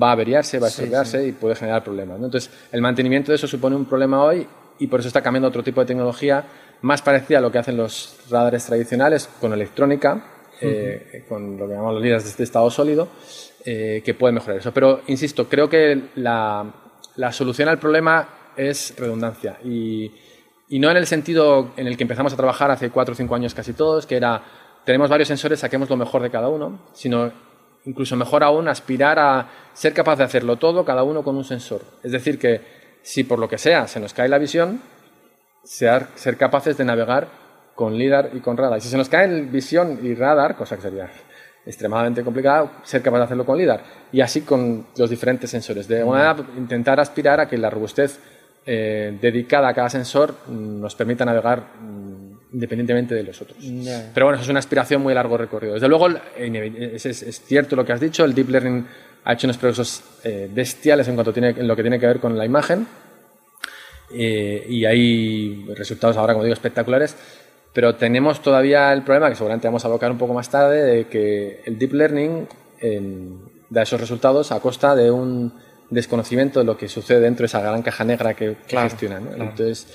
va 0.00 0.10
a 0.10 0.12
averiarse, 0.12 0.58
va 0.58 0.66
a 0.66 0.70
estropearse 0.70 1.26
y 1.26 1.32
puede 1.32 1.54
generar 1.54 1.82
problemas. 1.82 2.16
Entonces, 2.16 2.50
el 2.72 2.80
mantenimiento 2.80 3.32
de 3.32 3.36
eso 3.36 3.46
supone 3.46 3.76
un 3.76 3.86
problema 3.86 4.22
hoy 4.22 4.46
y 4.78 4.86
por 4.86 5.00
eso 5.00 5.08
está 5.08 5.22
cambiando 5.22 5.48
otro 5.48 5.62
tipo 5.62 5.80
de 5.80 5.86
tecnología 5.86 6.44
más 6.82 7.02
parecida 7.02 7.38
a 7.38 7.40
lo 7.40 7.50
que 7.50 7.58
hacen 7.58 7.76
los 7.76 8.18
radares 8.30 8.64
tradicionales 8.66 9.28
con 9.40 9.52
electrónica, 9.52 10.24
eh, 10.60 11.24
con 11.28 11.56
lo 11.56 11.66
que 11.66 11.72
llamamos 11.72 11.94
los 11.94 12.02
líderes 12.02 12.24
de 12.24 12.30
este 12.30 12.42
estado 12.44 12.70
sólido, 12.70 13.08
eh, 13.64 14.02
que 14.04 14.14
puede 14.14 14.32
mejorar 14.32 14.58
eso. 14.58 14.72
Pero, 14.72 15.00
insisto, 15.08 15.48
creo 15.48 15.68
que 15.68 16.10
la, 16.16 16.64
la 17.16 17.32
solución 17.32 17.68
al 17.68 17.78
problema 17.78 18.28
es 18.56 18.94
redundancia 18.96 19.58
y, 19.64 20.12
no 20.70 20.90
en 20.90 20.96
el 20.96 21.06
sentido 21.06 21.70
en 21.76 21.86
el 21.86 21.96
que 21.96 22.04
empezamos 22.04 22.32
a 22.32 22.36
trabajar 22.36 22.70
hace 22.70 22.90
cuatro 22.90 23.12
o 23.12 23.16
cinco 23.16 23.34
años 23.34 23.54
casi 23.54 23.72
todos, 23.72 24.06
que 24.06 24.16
era 24.16 24.42
tenemos 24.84 25.10
varios 25.10 25.28
sensores, 25.28 25.60
saquemos 25.60 25.90
lo 25.90 25.96
mejor 25.96 26.22
de 26.22 26.30
cada 26.30 26.48
uno, 26.48 26.80
sino 26.92 27.30
incluso 27.84 28.16
mejor 28.16 28.42
aún 28.42 28.68
aspirar 28.68 29.18
a 29.18 29.48
ser 29.72 29.92
capaz 29.94 30.16
de 30.16 30.24
hacerlo 30.24 30.56
todo, 30.56 30.84
cada 30.84 31.02
uno 31.02 31.22
con 31.22 31.36
un 31.36 31.44
sensor. 31.44 31.82
Es 32.02 32.12
decir, 32.12 32.38
que 32.38 32.60
si 33.02 33.24
por 33.24 33.38
lo 33.38 33.48
que 33.48 33.58
sea 33.58 33.86
se 33.86 34.00
nos 34.00 34.12
cae 34.12 34.28
la 34.28 34.38
visión, 34.38 34.80
ser, 35.64 36.06
ser 36.14 36.36
capaces 36.36 36.76
de 36.76 36.84
navegar 36.84 37.28
con 37.74 37.94
LIDAR 37.94 38.30
y 38.34 38.40
con 38.40 38.56
radar. 38.56 38.78
Y 38.78 38.80
si 38.80 38.88
se 38.88 38.96
nos 38.96 39.08
cae 39.08 39.42
visión 39.42 40.00
y 40.02 40.14
radar, 40.14 40.56
cosa 40.56 40.76
que 40.76 40.82
sería 40.82 41.10
extremadamente 41.64 42.24
complicado 42.24 42.70
ser 42.82 43.02
capaz 43.02 43.18
de 43.18 43.24
hacerlo 43.24 43.44
con 43.44 43.58
LIDAR. 43.58 43.82
Y 44.10 44.20
así 44.20 44.40
con 44.40 44.86
los 44.96 45.10
diferentes 45.10 45.50
sensores. 45.50 45.86
De 45.86 46.02
una 46.02 46.34
manera, 46.34 46.48
intentar 46.56 46.98
aspirar 46.98 47.40
a 47.40 47.48
que 47.48 47.58
la 47.58 47.70
robustez 47.70 48.18
eh, 48.70 49.16
dedicada 49.18 49.68
a 49.68 49.72
cada 49.72 49.88
sensor 49.88 50.46
nos 50.46 50.94
permita 50.94 51.24
navegar 51.24 51.68
mm, 51.80 52.52
independientemente 52.52 53.14
de 53.14 53.22
los 53.22 53.40
otros. 53.40 53.56
Pero 54.12 54.26
bueno, 54.26 54.34
eso 54.34 54.42
es 54.42 54.50
una 54.50 54.58
aspiración 54.58 55.00
muy 55.00 55.14
largo 55.14 55.38
recorrido. 55.38 55.72
Desde 55.72 55.88
luego, 55.88 56.08
es, 56.36 57.42
cierto 57.46 57.76
lo 57.76 57.86
que 57.86 57.94
has 57.94 58.00
dicho, 58.00 58.26
el 58.26 58.34
Deep 58.34 58.50
Learning 58.50 58.86
ha 59.24 59.32
hecho 59.32 59.46
unos 59.46 59.56
progresos 59.56 60.02
eh, 60.22 60.50
bestiales 60.52 61.08
en, 61.08 61.14
cuanto 61.14 61.32
tiene, 61.32 61.48
en 61.48 61.66
lo 61.66 61.74
que 61.74 61.80
tiene 61.80 61.98
que 61.98 62.08
ver 62.08 62.20
con 62.20 62.36
la 62.36 62.44
imagen. 62.44 62.86
Eh, 64.12 64.66
y 64.68 64.84
hay 64.84 65.64
resultados 65.74 66.18
ahora, 66.18 66.34
como 66.34 66.44
digo, 66.44 66.52
espectaculares 66.52 67.16
pero 67.72 67.94
tenemos 67.94 68.42
todavía 68.42 68.92
el 68.92 69.02
problema, 69.02 69.30
que 69.30 69.36
seguramente 69.36 69.68
vamos 69.68 69.84
a 69.84 69.88
abocar 69.88 70.10
un 70.10 70.18
poco 70.18 70.34
más 70.34 70.50
tarde, 70.50 70.82
de 70.82 71.06
que 71.06 71.62
el 71.64 71.78
deep 71.78 71.92
learning 71.94 72.48
da 73.70 73.82
esos 73.82 74.00
resultados 74.00 74.52
a 74.52 74.60
costa 74.60 74.96
de 74.96 75.10
un 75.10 75.52
desconocimiento 75.90 76.60
de 76.60 76.66
lo 76.66 76.76
que 76.76 76.88
sucede 76.88 77.20
dentro 77.20 77.42
de 77.44 77.46
esa 77.46 77.60
gran 77.60 77.82
caja 77.82 78.04
negra 78.04 78.34
que, 78.34 78.56
gestiona. 78.66 79.20
Entonces, 79.36 79.86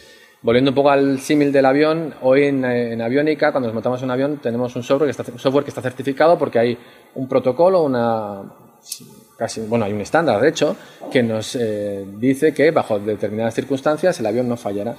volviendo 0.42 0.72
un 0.72 0.76
poco 0.76 0.90
al 0.90 1.20
símil 1.20 1.52
del 1.52 1.66
avión, 1.66 2.14
hoy 2.22 2.46
en, 2.46 3.02
aviónica, 3.02 3.52
cuando 3.52 3.68
nos 3.68 3.74
montamos 3.74 4.02
un 4.02 4.12
avión, 4.12 4.40
tenemos 4.42 4.76
un 4.76 4.84
software 4.84 5.08
que 5.08 5.22
está, 5.22 5.38
software 5.38 5.64
que 5.64 5.70
está 5.70 5.82
certificado 5.82 6.38
porque 6.38 6.60
hay 6.60 6.78
un 7.16 7.28
protocolo, 7.28 7.84
una 7.84 8.44
casi, 9.38 9.62
bueno, 9.62 9.86
hay 9.86 9.94
un 9.94 10.02
estándar, 10.02 10.42
de 10.42 10.50
hecho, 10.50 10.76
que 11.12 11.24
nos 11.24 11.56
eh, 11.56 12.06
dice 12.18 12.54
que 12.54 12.72
bajo 12.72 13.00
determinadas 13.00 13.54
circunstancias 13.54 14.20
el 14.20 14.26
avión 14.26 14.48
no 14.48 14.58
fallará. 14.58 14.96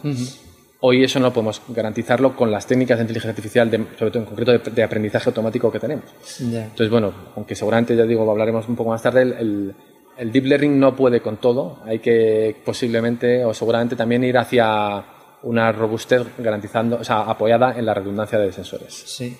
Hoy 0.80 1.02
eso 1.02 1.18
no 1.18 1.32
podemos 1.32 1.62
garantizarlo 1.68 2.36
con 2.36 2.50
las 2.50 2.66
técnicas 2.66 2.98
de 2.98 3.04
inteligencia 3.04 3.30
artificial, 3.30 3.70
sobre 3.98 4.10
todo 4.10 4.22
en 4.22 4.26
concreto 4.26 4.70
de, 4.70 4.82
aprendizaje 4.82 5.30
automático 5.30 5.72
que 5.72 5.80
tenemos. 5.80 6.04
Entonces, 6.38 6.90
bueno, 6.90 7.10
aunque 7.36 7.54
seguramente, 7.54 7.96
ya 7.96 8.04
digo, 8.04 8.30
hablaremos 8.30 8.68
un 8.68 8.76
poco 8.76 8.90
más 8.90 9.00
tarde, 9.00 9.22
el, 9.22 9.74
deep 10.18 10.44
learning 10.44 10.78
no 10.78 10.94
puede 10.94 11.20
con 11.20 11.38
todo. 11.38 11.78
Hay 11.84 11.98
que 11.98 12.56
posiblemente 12.64 13.44
o 13.44 13.54
seguramente 13.54 13.96
también 13.96 14.24
ir 14.24 14.36
hacia 14.38 15.04
una 15.42 15.72
robustez 15.72 16.22
garantizando, 16.38 16.96
o 16.96 17.04
sea, 17.04 17.22
apoyada 17.22 17.78
en 17.78 17.86
la 17.86 17.94
redundancia 17.94 18.38
de 18.38 18.52
sensores. 18.52 18.94
Sí. 18.94 19.36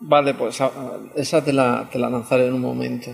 Vale, 0.00 0.34
pues 0.34 0.58
esa 1.14 1.44
te 1.44 1.52
la, 1.52 1.88
te 1.90 1.98
la 1.98 2.10
lanzaré 2.10 2.46
en 2.46 2.54
un 2.54 2.60
momento. 2.60 3.10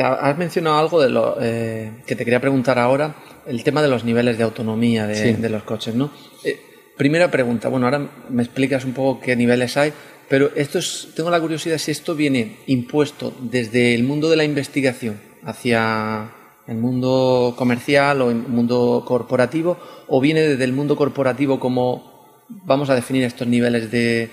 has 0.00 0.38
mencionado 0.38 0.78
algo 0.78 1.00
de 1.00 1.08
lo 1.08 1.36
eh, 1.40 2.02
que 2.06 2.14
te 2.14 2.24
quería 2.24 2.40
preguntar 2.40 2.78
ahora, 2.78 3.14
el 3.46 3.64
tema 3.64 3.82
de 3.82 3.88
los 3.88 4.04
niveles 4.04 4.38
de 4.38 4.44
autonomía 4.44 5.06
de, 5.06 5.34
de 5.34 5.48
los 5.48 5.64
coches, 5.64 5.94
¿no? 5.94 6.10
Eh, 6.44 6.60
primera 6.96 7.30
pregunta, 7.30 7.68
bueno, 7.68 7.86
ahora 7.86 8.08
me 8.28 8.42
explicas 8.42 8.84
un 8.84 8.92
poco 8.92 9.20
qué 9.20 9.34
niveles 9.34 9.76
hay, 9.76 9.92
pero 10.28 10.50
esto 10.54 10.78
es, 10.78 11.08
tengo 11.16 11.30
la 11.30 11.40
curiosidad 11.40 11.78
si 11.78 11.90
esto 11.90 12.14
viene 12.14 12.58
impuesto 12.66 13.34
desde 13.40 13.94
el 13.94 14.04
mundo 14.04 14.30
de 14.30 14.36
la 14.36 14.44
investigación 14.44 15.29
hacia 15.44 16.30
el 16.66 16.76
mundo 16.76 17.54
comercial 17.56 18.22
o 18.22 18.30
el 18.30 18.36
mundo 18.36 19.04
corporativo, 19.06 19.78
o 20.08 20.20
viene 20.20 20.40
desde 20.40 20.64
el 20.64 20.72
mundo 20.72 20.96
corporativo 20.96 21.58
como 21.58 22.10
vamos 22.48 22.90
a 22.90 22.94
definir 22.94 23.24
estos 23.24 23.46
niveles 23.46 23.90
de, 23.90 24.30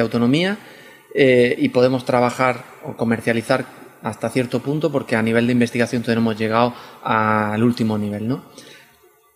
autonomía 0.00 0.58
eh, 1.14 1.54
y 1.58 1.68
podemos 1.68 2.04
trabajar 2.04 2.64
o 2.84 2.96
comercializar 2.96 3.64
hasta 4.02 4.30
cierto 4.30 4.60
punto 4.60 4.90
porque 4.90 5.14
a 5.14 5.22
nivel 5.22 5.46
de 5.46 5.52
investigación 5.52 6.02
todavía 6.02 6.20
no 6.20 6.30
hemos 6.30 6.38
llegado 6.40 6.74
al 7.02 7.62
último 7.62 7.98
nivel, 7.98 8.26
¿no? 8.28 8.44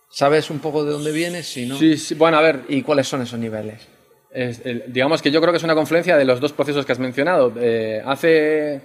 ¿Sabes 0.09 0.49
un 0.49 0.59
poco 0.59 0.83
de 0.83 0.91
dónde 0.91 1.11
viene? 1.11 1.43
Si 1.43 1.65
no, 1.65 1.77
sí, 1.77 1.97
sí, 1.97 2.15
bueno, 2.15 2.37
a 2.37 2.41
ver. 2.41 2.63
¿Y 2.69 2.81
cuáles 2.81 3.07
son 3.07 3.21
esos 3.21 3.39
niveles? 3.39 3.87
digamos 4.87 5.21
que 5.21 5.31
yo 5.31 5.41
creo 5.41 5.51
que 5.51 5.57
es 5.57 5.63
una 5.63 5.73
confluencia 5.73 6.15
de 6.15 6.25
los 6.25 6.39
dos 6.39 6.53
procesos 6.53 6.85
que 6.85 6.91
has 6.91 6.99
mencionado. 6.99 7.53
Eh, 7.59 8.03
hace 8.05 8.81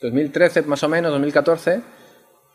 2013, 0.00 0.62
más 0.62 0.82
o 0.82 0.88
menos, 0.88 1.10
2014, 1.10 1.80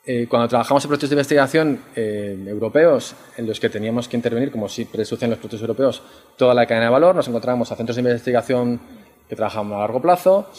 eh, 0.05 0.27
cuando 0.29 0.47
trabajamos 0.47 0.83
en 0.83 0.87
proyectos 0.89 1.09
de 1.09 1.13
investigación 1.15 1.79
eh, 1.95 2.37
europeos 2.47 3.15
en 3.37 3.47
los 3.47 3.59
que 3.59 3.69
teníamos 3.69 4.07
que 4.07 4.17
intervenir, 4.17 4.51
como 4.51 4.67
siempre 4.67 5.05
sucede 5.05 5.25
en 5.25 5.31
los 5.31 5.39
proyectos 5.39 5.61
europeos, 5.61 6.03
toda 6.37 6.53
la 6.53 6.65
cadena 6.65 6.87
de 6.87 6.91
valor, 6.91 7.15
nos 7.15 7.27
encontramos 7.27 7.71
a 7.71 7.75
centros 7.75 7.95
de 7.95 8.01
investigación 8.01 8.79
que 9.27 9.35
trabajaban 9.35 9.71
a 9.73 9.79
largo 9.79 10.01
plazo, 10.01 10.49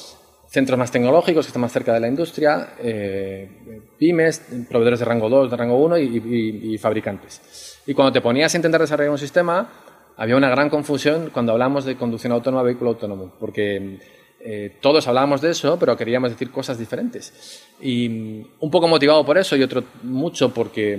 centros 0.46 0.78
más 0.78 0.90
tecnológicos 0.90 1.46
que 1.46 1.48
están 1.48 1.62
más 1.62 1.72
cerca 1.72 1.92
de 1.92 2.00
la 2.00 2.08
industria, 2.08 2.74
eh, 2.78 3.82
pymes, 3.98 4.46
proveedores 4.68 5.00
de 5.00 5.04
rango 5.04 5.28
2, 5.28 5.50
de 5.50 5.56
rango 5.56 5.76
1 5.76 5.98
y, 5.98 6.78
fabricantes. 6.78 7.80
Y 7.86 7.92
cuando 7.92 8.12
te 8.12 8.20
ponías 8.20 8.54
a 8.54 8.56
intentar 8.56 8.80
desarrollar 8.80 9.10
un 9.10 9.18
sistema, 9.18 9.68
había 10.16 10.36
una 10.36 10.48
gran 10.48 10.70
confusión 10.70 11.30
cuando 11.32 11.52
hablamos 11.52 11.84
de 11.84 11.96
conducción 11.96 12.32
autónoma, 12.32 12.62
vehículo 12.62 12.90
autónomo, 12.90 13.32
porque 13.40 13.98
eh, 14.46 14.72
todos 14.82 15.08
hablábamos 15.08 15.40
de 15.40 15.52
eso, 15.52 15.78
pero 15.78 15.96
queríamos 15.96 16.30
decir 16.30 16.50
cosas 16.50 16.78
diferentes. 16.78 17.32
Y 17.80 18.08
mm, 18.10 18.46
un 18.60 18.70
poco 18.70 18.86
motivado 18.86 19.24
por 19.24 19.38
eso 19.38 19.56
y 19.56 19.62
otro 19.62 19.82
mucho 20.02 20.52
porque, 20.52 20.92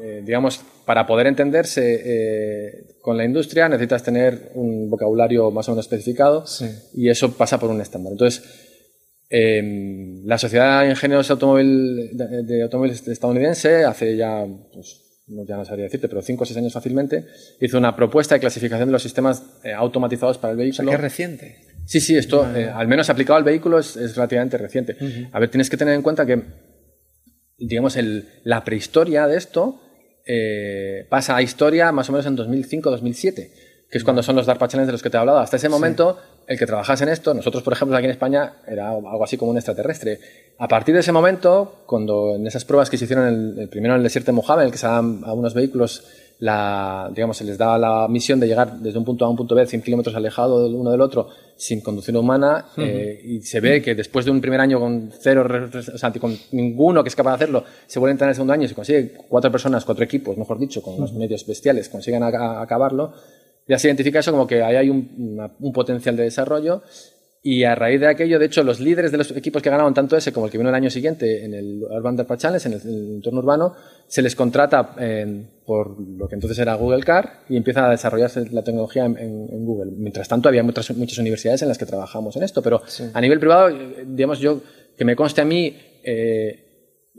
eh, 0.00 0.22
digamos, 0.24 0.62
para 0.86 1.06
poder 1.06 1.26
entenderse 1.26 2.00
eh, 2.02 2.96
con 3.02 3.18
la 3.18 3.24
industria 3.26 3.68
necesitas 3.68 4.02
tener 4.02 4.52
un 4.54 4.88
vocabulario 4.88 5.50
más 5.50 5.68
o 5.68 5.72
menos 5.72 5.84
especificado 5.84 6.44
y 6.94 7.10
eso 7.10 7.36
pasa 7.36 7.60
por 7.60 7.68
un 7.68 7.82
estándar. 7.82 8.12
Entonces, 8.12 8.42
em, 9.28 10.24
la 10.24 10.38
Sociedad 10.38 10.82
de 10.84 10.90
Ingenieros 10.90 11.30
Automóvil, 11.30 12.12
de, 12.14 12.62
Automóviles 12.62 13.06
estadounidense, 13.06 13.84
hace 13.84 14.16
ya, 14.16 14.46
pues, 14.72 15.02
ya 15.46 15.56
no 15.58 15.66
sabría 15.66 15.84
decirte, 15.84 16.08
pero 16.08 16.22
cinco 16.22 16.44
o 16.44 16.46
seis 16.46 16.56
años 16.56 16.72
fácilmente, 16.72 17.26
hizo 17.60 17.76
una 17.76 17.94
propuesta 17.94 18.36
de 18.36 18.40
clasificación 18.40 18.88
de 18.88 18.92
los 18.92 19.02
sistemas 19.02 19.42
automatizados 19.76 20.38
para 20.38 20.52
el 20.52 20.56
vehículo. 20.56 20.88
O 20.88 20.92
sea, 20.92 20.98
que 20.98 21.06
es 21.06 21.12
reciente. 21.12 21.75
Sí, 21.86 22.00
sí, 22.00 22.16
esto, 22.16 22.46
eh, 22.54 22.68
al 22.68 22.88
menos 22.88 23.08
aplicado 23.10 23.36
al 23.36 23.44
vehículo, 23.44 23.78
es, 23.78 23.96
relativamente 24.16 24.58
reciente. 24.58 24.96
A 25.32 25.38
ver, 25.38 25.50
tienes 25.50 25.70
que 25.70 25.76
tener 25.76 25.94
en 25.94 26.02
cuenta 26.02 26.26
que, 26.26 26.42
digamos, 27.58 27.96
el, 27.96 28.28
la 28.42 28.64
prehistoria 28.64 29.26
de 29.28 29.36
esto 29.36 29.80
eh, 30.26 31.06
pasa 31.08 31.36
a 31.36 31.42
historia 31.42 31.92
más 31.92 32.08
o 32.08 32.12
menos 32.12 32.26
en 32.26 32.36
2005-2007, 32.36 33.34
que 33.88 33.98
es 33.98 34.02
cuando 34.02 34.24
son 34.24 34.34
los 34.34 34.46
DARPA 34.46 34.66
Challenge 34.66 34.86
de 34.86 34.92
los 34.92 35.02
que 35.02 35.10
te 35.10 35.16
he 35.16 35.20
hablado. 35.20 35.38
Hasta 35.38 35.58
ese 35.58 35.68
momento, 35.68 36.18
el 36.48 36.58
que 36.58 36.66
trabajase 36.66 37.04
en 37.04 37.10
esto, 37.10 37.32
nosotros, 37.32 37.62
por 37.62 37.72
ejemplo, 37.72 37.96
aquí 37.96 38.06
en 38.06 38.10
España, 38.10 38.54
era 38.66 38.90
algo 38.90 39.22
así 39.22 39.36
como 39.36 39.52
un 39.52 39.56
extraterrestre. 39.56 40.18
A 40.58 40.66
partir 40.66 40.92
de 40.92 41.02
ese 41.02 41.12
momento, 41.12 41.84
cuando 41.86 42.34
en 42.34 42.44
esas 42.48 42.64
pruebas 42.64 42.90
que 42.90 42.98
se 42.98 43.04
hicieron 43.04 43.28
el, 43.28 43.58
el 43.60 43.68
primero 43.68 43.94
en 43.94 43.98
el 43.98 44.02
desierto 44.02 44.32
de 44.32 44.36
Mojave, 44.36 44.62
en 44.62 44.66
el 44.66 44.72
que 44.72 44.78
se 44.78 44.86
daban 44.86 45.22
a 45.24 45.32
unos 45.32 45.54
vehículos 45.54 46.04
la, 46.38 47.10
digamos, 47.14 47.36
se 47.36 47.44
les 47.44 47.56
daba 47.56 47.78
la 47.78 48.08
misión 48.08 48.40
de 48.40 48.46
llegar 48.46 48.78
desde 48.78 48.98
un 48.98 49.04
punto 49.04 49.24
A 49.24 49.28
a 49.28 49.30
un 49.30 49.36
punto 49.36 49.54
B 49.54 49.66
100 49.66 49.82
kilómetros 49.82 50.14
alejado 50.14 50.66
uno 50.68 50.90
del 50.90 51.00
otro 51.00 51.28
sin 51.56 51.80
conducción 51.80 52.16
humana 52.16 52.66
eh, 52.76 53.20
y 53.24 53.40
se 53.40 53.60
ve 53.60 53.80
que 53.80 53.94
después 53.94 54.24
de 54.24 54.30
un 54.30 54.40
primer 54.40 54.60
año 54.60 54.78
con 54.78 55.10
cero, 55.18 55.46
o 55.94 55.98
sea, 55.98 56.12
con 56.12 56.36
ninguno 56.52 57.02
que 57.02 57.08
es 57.08 57.16
capaz 57.16 57.30
de 57.30 57.36
hacerlo, 57.36 57.64
se 57.86 57.98
vuelve 57.98 58.10
a 58.10 58.14
entrar 58.14 58.28
en 58.28 58.30
el 58.30 58.34
segundo 58.34 58.52
año 58.52 58.64
y 58.64 58.68
se 58.68 58.74
consigue 58.74 59.12
cuatro 59.28 59.50
personas, 59.50 59.84
cuatro 59.84 60.04
equipos, 60.04 60.36
mejor 60.36 60.58
dicho, 60.58 60.82
con 60.82 61.00
los 61.00 61.12
medios 61.14 61.46
bestiales, 61.46 61.88
consiguen 61.88 62.22
acabarlo, 62.22 63.12
ya 63.66 63.78
se 63.78 63.88
identifica 63.88 64.20
eso 64.20 64.32
como 64.32 64.46
que 64.46 64.62
ahí 64.62 64.76
hay 64.76 64.90
un, 64.90 65.50
un 65.58 65.72
potencial 65.72 66.16
de 66.16 66.24
desarrollo 66.24 66.82
y 67.46 67.62
a 67.62 67.76
raíz 67.76 68.00
de 68.00 68.08
aquello, 68.08 68.40
de 68.40 68.46
hecho, 68.46 68.64
los 68.64 68.80
líderes 68.80 69.12
de 69.12 69.18
los 69.18 69.30
equipos 69.30 69.62
que 69.62 69.70
ganaron 69.70 69.94
tanto 69.94 70.16
ese 70.16 70.32
como 70.32 70.46
el 70.46 70.52
que 70.52 70.58
vino 70.58 70.68
el 70.68 70.74
año 70.74 70.90
siguiente 70.90 71.44
en 71.44 71.54
el 71.54 71.80
Urban 71.88 72.16
Data 72.16 72.36
Challenge, 72.36 72.66
en 72.66 72.74
el, 72.74 73.14
entorno 73.14 73.38
urbano, 73.38 73.72
se 74.08 74.20
les 74.20 74.34
contrata 74.34 74.96
por 75.64 75.96
lo 76.00 76.26
que 76.26 76.34
entonces 76.34 76.58
era 76.58 76.74
Google 76.74 77.04
Car 77.04 77.42
y 77.48 77.56
empieza 77.56 77.86
a 77.86 77.90
desarrollarse 77.92 78.50
la 78.50 78.64
tecnología 78.64 79.04
en, 79.04 79.64
Google. 79.64 79.92
Mientras 79.96 80.26
tanto, 80.26 80.48
había 80.48 80.64
muchas, 80.64 80.90
muchas 80.96 81.18
universidades 81.18 81.62
en 81.62 81.68
las 81.68 81.78
que 81.78 81.86
trabajamos 81.86 82.34
en 82.34 82.42
esto, 82.42 82.62
pero 82.62 82.82
a 83.14 83.20
nivel 83.20 83.38
privado, 83.38 83.68
digamos 84.04 84.40
yo, 84.40 84.60
que 84.98 85.04
me 85.04 85.14
conste 85.14 85.40
a 85.40 85.44
mí, 85.44 85.76
eh, 86.02 86.65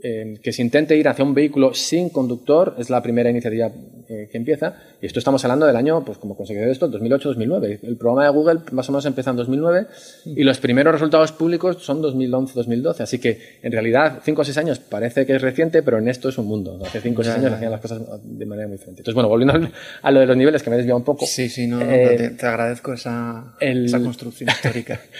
que 0.00 0.52
se 0.52 0.62
intente 0.62 0.96
ir 0.96 1.08
hacia 1.08 1.24
un 1.24 1.34
vehículo 1.34 1.74
sin 1.74 2.10
conductor 2.10 2.76
es 2.78 2.88
la 2.88 3.02
primera 3.02 3.30
iniciativa 3.30 3.70
eh, 4.08 4.28
que 4.30 4.38
empieza. 4.38 4.74
Y 5.02 5.06
esto 5.06 5.18
estamos 5.18 5.44
hablando 5.44 5.66
del 5.66 5.76
año, 5.76 6.04
pues 6.04 6.18
como 6.18 6.36
consecuencia 6.36 6.66
de 6.66 6.72
esto, 6.72 6.90
2008-2009. 6.90 7.80
El 7.82 7.96
programa 7.96 8.24
de 8.24 8.30
Google 8.30 8.60
más 8.72 8.88
o 8.88 8.92
menos 8.92 9.04
empieza 9.06 9.30
en 9.30 9.36
2009 9.36 9.86
y 10.24 10.44
los 10.44 10.58
primeros 10.60 10.92
resultados 10.92 11.32
públicos 11.32 11.82
son 11.82 12.00
2011-2012. 12.02 13.00
Así 13.00 13.18
que 13.18 13.38
en 13.62 13.72
realidad, 13.72 14.20
cinco 14.24 14.42
o 14.42 14.44
seis 14.44 14.56
años 14.56 14.78
parece 14.78 15.26
que 15.26 15.34
es 15.34 15.42
reciente, 15.42 15.82
pero 15.82 15.98
en 15.98 16.08
esto 16.08 16.28
es 16.28 16.38
un 16.38 16.46
mundo. 16.46 16.78
Hace 16.84 17.00
cinco 17.00 17.22
o 17.22 17.24
seis 17.24 17.36
años 17.36 17.52
hacían 17.52 17.70
las 17.70 17.80
cosas 17.80 18.00
de 18.22 18.46
manera 18.46 18.68
muy 18.68 18.76
diferente. 18.76 19.00
Entonces, 19.00 19.14
bueno, 19.14 19.28
volviendo 19.28 19.68
a 20.02 20.10
lo 20.10 20.20
de 20.20 20.26
los 20.26 20.36
niveles, 20.36 20.62
que 20.62 20.70
me 20.70 20.76
he 20.76 20.78
desviado 20.78 20.98
un 20.98 21.04
poco. 21.04 21.26
Sí, 21.26 21.48
sí, 21.48 21.66
no, 21.66 21.82
eh, 21.82 22.34
te, 22.38 22.46
agradezco 22.46 22.92
esa, 22.92 23.56
esa 23.60 24.00
construcción 24.00 24.48
histórica. 24.48 25.00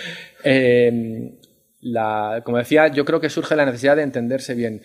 eh, 1.82 2.42
como 2.44 2.58
decía, 2.58 2.88
yo 2.88 3.04
creo 3.04 3.20
que 3.20 3.30
surge 3.30 3.56
la 3.56 3.66
necesidad 3.66 3.96
de 3.96 4.02
entenderse 4.02 4.54
bien. 4.54 4.82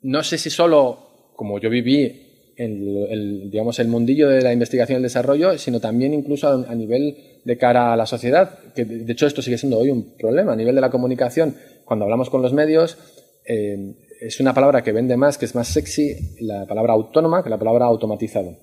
No 0.00 0.22
sé 0.22 0.38
si 0.38 0.50
solo, 0.50 1.32
como 1.36 1.58
yo 1.58 1.70
viví, 1.70 2.54
el, 2.56 3.06
el 3.08 3.50
digamos, 3.50 3.78
el 3.78 3.88
mundillo 3.88 4.28
de 4.28 4.42
la 4.42 4.52
investigación 4.52 4.96
y 4.96 4.98
el 4.98 5.02
desarrollo, 5.02 5.56
sino 5.58 5.80
también 5.80 6.14
incluso 6.14 6.48
a, 6.48 6.74
nivel 6.74 7.16
de 7.44 7.58
cara 7.58 7.92
a 7.92 7.96
la 7.96 8.06
sociedad, 8.06 8.58
que 8.74 8.84
de 8.84 9.12
hecho 9.12 9.26
esto 9.26 9.42
sigue 9.42 9.58
siendo 9.58 9.78
hoy 9.78 9.90
un 9.90 10.16
problema. 10.16 10.52
A 10.52 10.56
nivel 10.56 10.74
de 10.74 10.80
la 10.80 10.90
comunicación, 10.90 11.56
cuando 11.84 12.04
hablamos 12.04 12.30
con 12.30 12.42
los 12.42 12.52
medios, 12.52 12.98
eh, 13.46 13.94
es 14.24 14.38
una 14.38 14.54
palabra 14.54 14.82
que 14.82 14.92
vende 14.92 15.16
más, 15.16 15.36
que 15.36 15.46
es 15.46 15.54
más 15.54 15.68
sexy, 15.68 16.36
la 16.40 16.64
palabra 16.66 16.92
autónoma 16.92 17.42
que 17.42 17.50
la 17.50 17.58
palabra 17.58 17.86
automatizado. 17.86 18.56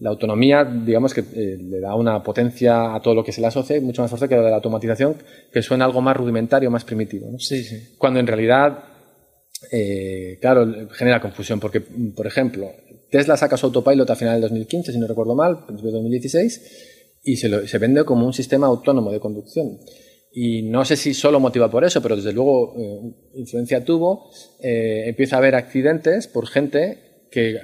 La 0.00 0.10
autonomía, 0.10 0.64
digamos 0.64 1.14
que 1.14 1.20
eh, 1.20 1.56
le 1.60 1.80
da 1.80 1.94
una 1.94 2.22
potencia 2.22 2.94
a 2.94 3.00
todo 3.00 3.14
lo 3.14 3.24
que 3.24 3.30
se 3.30 3.40
le 3.40 3.46
asocia, 3.46 3.80
mucho 3.80 4.02
más 4.02 4.10
fuerte 4.10 4.28
que 4.28 4.34
la 4.34 4.42
de 4.42 4.50
la 4.50 4.56
automatización, 4.56 5.16
que 5.52 5.62
suena 5.62 5.84
algo 5.84 6.00
más 6.00 6.16
rudimentario, 6.16 6.70
más 6.70 6.84
primitivo. 6.84 7.38
Sí, 7.38 7.62
sí. 7.62 7.94
Cuando 7.96 8.18
en 8.18 8.26
realidad, 8.26 8.84
eh, 9.70 10.38
claro, 10.40 10.66
genera 10.90 11.20
confusión, 11.20 11.60
porque, 11.60 11.80
por 11.80 12.26
ejemplo, 12.26 12.68
Tesla 13.10 13.36
saca 13.36 13.56
su 13.56 13.66
autopilot 13.66 14.10
a 14.10 14.16
final 14.16 14.34
del 14.34 14.42
2015, 14.42 14.92
si 14.92 14.98
no 14.98 15.06
recuerdo 15.06 15.36
mal, 15.36 15.64
principio 15.64 15.92
de 15.92 15.98
2016, 15.98 17.20
y 17.22 17.36
se, 17.36 17.68
se 17.68 17.78
vende 17.78 18.04
como 18.04 18.26
un 18.26 18.32
sistema 18.32 18.66
autónomo 18.66 19.12
de 19.12 19.20
conducción 19.20 19.78
y 20.32 20.62
no 20.62 20.84
sé 20.84 20.96
si 20.96 21.14
solo 21.14 21.40
motiva 21.40 21.70
por 21.70 21.84
eso, 21.84 22.02
pero 22.02 22.16
desde 22.16 22.32
luego 22.32 22.74
eh, 22.76 23.00
influencia 23.34 23.84
tuvo, 23.84 24.30
eh, 24.60 25.04
empieza 25.06 25.36
a 25.36 25.38
haber 25.38 25.54
accidentes 25.54 26.28
por 26.28 26.46
gente 26.46 26.98
que 27.30 27.56
eh, 27.56 27.60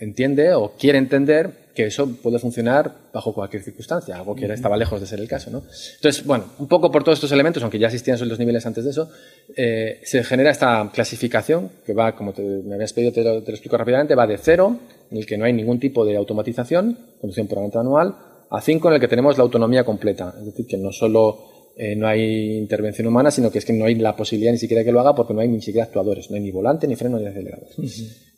entiende 0.00 0.52
o 0.54 0.72
quiere 0.78 0.98
entender 0.98 1.68
que 1.74 1.86
eso 1.86 2.08
puede 2.08 2.40
funcionar 2.40 2.92
bajo 3.12 3.32
cualquier 3.32 3.62
circunstancia, 3.62 4.16
algo 4.16 4.34
que 4.34 4.52
estaba 4.52 4.76
lejos 4.76 5.00
de 5.00 5.06
ser 5.06 5.20
el 5.20 5.28
caso. 5.28 5.50
¿no? 5.50 5.62
Entonces, 5.94 6.24
bueno, 6.26 6.46
un 6.58 6.66
poco 6.66 6.90
por 6.90 7.04
todos 7.04 7.18
estos 7.18 7.30
elementos, 7.30 7.62
aunque 7.62 7.78
ya 7.78 7.86
existían 7.86 8.18
los 8.28 8.38
niveles 8.40 8.66
antes 8.66 8.82
de 8.82 8.90
eso, 8.90 9.08
se 9.54 10.24
genera 10.24 10.50
esta 10.50 10.90
clasificación 10.92 11.70
que 11.86 11.94
va, 11.94 12.16
como 12.16 12.34
me 12.36 12.74
habías 12.74 12.92
pedido, 12.92 13.12
te 13.12 13.22
lo, 13.22 13.42
te 13.44 13.52
lo, 13.52 13.54
explico 13.54 13.76
rápidamente, 13.76 14.16
va 14.16 14.26
de 14.26 14.38
cero, 14.38 14.76
en 15.08 15.18
el 15.18 15.24
que 15.24 15.38
no 15.38 15.44
hay 15.44 15.52
ningún 15.52 15.78
tipo 15.78 16.04
de 16.04 16.16
automatización, 16.16 16.98
conducción 17.20 17.46
puramente 17.46 17.78
manual, 17.78 18.16
a 18.50 18.60
cinco, 18.60 18.88
en 18.88 18.94
el 18.94 19.00
que 19.00 19.08
tenemos 19.08 19.36
la 19.36 19.44
autonomía 19.44 19.84
completa, 19.84 20.34
es 20.36 20.46
decir, 20.46 20.66
que 20.66 20.78
no 20.78 20.90
solo 20.90 21.57
eh, 21.80 21.94
no 21.94 22.08
hay 22.08 22.58
intervención 22.58 23.06
humana, 23.06 23.30
sino 23.30 23.52
que 23.52 23.58
es 23.58 23.64
que 23.64 23.72
no 23.72 23.84
hay 23.84 23.94
la 23.94 24.16
posibilidad 24.16 24.50
ni 24.50 24.58
siquiera 24.58 24.82
que 24.82 24.90
lo 24.90 24.98
haga 24.98 25.14
porque 25.14 25.32
no 25.32 25.38
hay 25.38 25.46
ni 25.46 25.62
siquiera 25.62 25.84
actuadores, 25.84 26.28
no 26.28 26.34
hay 26.34 26.42
ni 26.42 26.50
volante, 26.50 26.88
ni 26.88 26.96
freno, 26.96 27.20
ni 27.20 27.26
acelerador. 27.26 27.68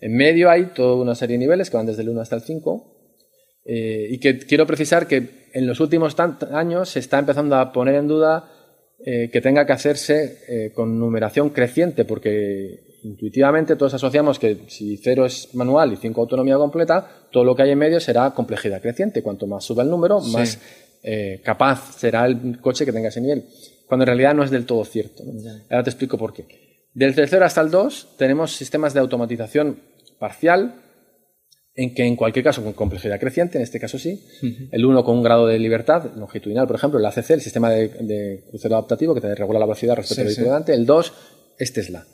En 0.03 0.15
medio 0.15 0.51
hay 0.51 0.67
toda 0.75 0.97
una 0.97 1.15
serie 1.15 1.39
de 1.39 1.47
niveles 1.47 1.71
que 1.71 1.79
van 1.79 1.87
desde 1.87 2.03
el 2.03 2.11
1 2.11 2.21
hasta 2.21 2.37
el 2.37 2.43
5 2.43 2.97
eh, 3.65 4.09
y 4.11 4.19
que 4.19 4.41
quiero 4.41 4.67
precisar 4.67 5.07
que 5.07 5.49
en 5.55 5.67
los 5.67 5.81
últimos 5.81 6.15
años 6.53 6.91
se 6.91 6.99
está 6.99 7.19
empezando 7.19 7.57
a 7.57 7.73
poner 7.73 7.95
en 7.95 8.09
duda 8.09 8.47
eh, 9.07 9.31
que 9.33 9.41
tenga 9.41 9.65
que 9.65 9.73
hacerse 9.73 10.73
con 10.75 10.99
numeración 10.99 11.49
creciente 11.49 12.05
porque 12.05 12.99
intuitivamente 13.05 13.75
todos 13.77 13.95
asociamos 13.95 14.39
que 14.39 14.65
si 14.69 14.99
0 14.99 15.25
es 15.25 15.55
manual 15.55 15.95
y 15.95 15.97
5 15.97 16.21
autonomía 16.21 16.57
completa, 16.57 17.27
todo 17.33 17.45
lo 17.45 17.57
que 17.57 17.63
hay 17.63 17.71
en 17.71 17.79
medio 17.79 18.01
será 18.01 18.33
complejidad 18.33 18.83
creciente. 18.83 19.23
Cuanto 19.23 19.47
más 19.47 19.65
suba 19.65 19.83
el 19.83 19.89
número, 19.89 20.21
más 20.21 20.59
eh, 21.03 21.41
capaz 21.45 21.99
será 21.99 22.27
el 22.27 22.61
coche 22.61 22.85
que 22.85 22.93
tenga 22.93 23.09
ese 23.09 23.21
nivel, 23.21 23.45
cuando 23.87 24.05
en 24.05 24.09
realidad 24.09 24.35
no 24.35 24.45
es 24.45 24.51
del 24.51 24.67
todo 24.67 24.85
cierto. 24.85 25.23
Ahora 25.71 25.83
te 25.83 25.91
explico 25.91 26.19
por 26.19 26.33
qué. 26.33 26.47
Del 26.95 27.15
tercero 27.15 27.45
hasta 27.45 27.61
el 27.61 27.71
2 27.71 28.17
tenemos 28.19 28.53
sistemas 28.53 28.95
de 28.95 29.01
automatización 29.01 29.81
parcial, 30.19 30.75
en 31.75 31.95
que 31.95 32.05
en 32.05 32.17
cualquier 32.17 32.45
caso 32.45 32.63
con 32.63 32.73
complejidad 32.73 33.19
creciente, 33.21 33.59
en 33.59 33.63
este 33.63 33.79
caso 33.79 33.99
sí, 33.99 34.23
el 34.71 34.85
1 34.85 35.05
con 35.05 35.19
un 35.19 35.23
grado 35.23 35.47
de 35.47 35.59
libertad 35.59 36.15
longitudinal, 36.17 36.67
por 36.67 36.77
ejemplo, 36.77 36.99
el 36.99 37.07
ACC, 37.07 37.31
el 37.31 37.41
sistema 37.41 37.71
de, 37.71 38.45
crucero 38.49 38.75
adaptativo 38.75 39.15
que 39.15 39.21
te 39.21 39.35
regula 39.35 39.61
la 39.61 39.67
velocidad 39.67 39.97
respecto 39.97 40.21
al 40.21 40.27
vehículo 40.27 40.49
delante, 40.49 40.75
el 40.75 40.85
2 40.85 41.13
es 41.59 41.73
Tesla, 41.73 42.05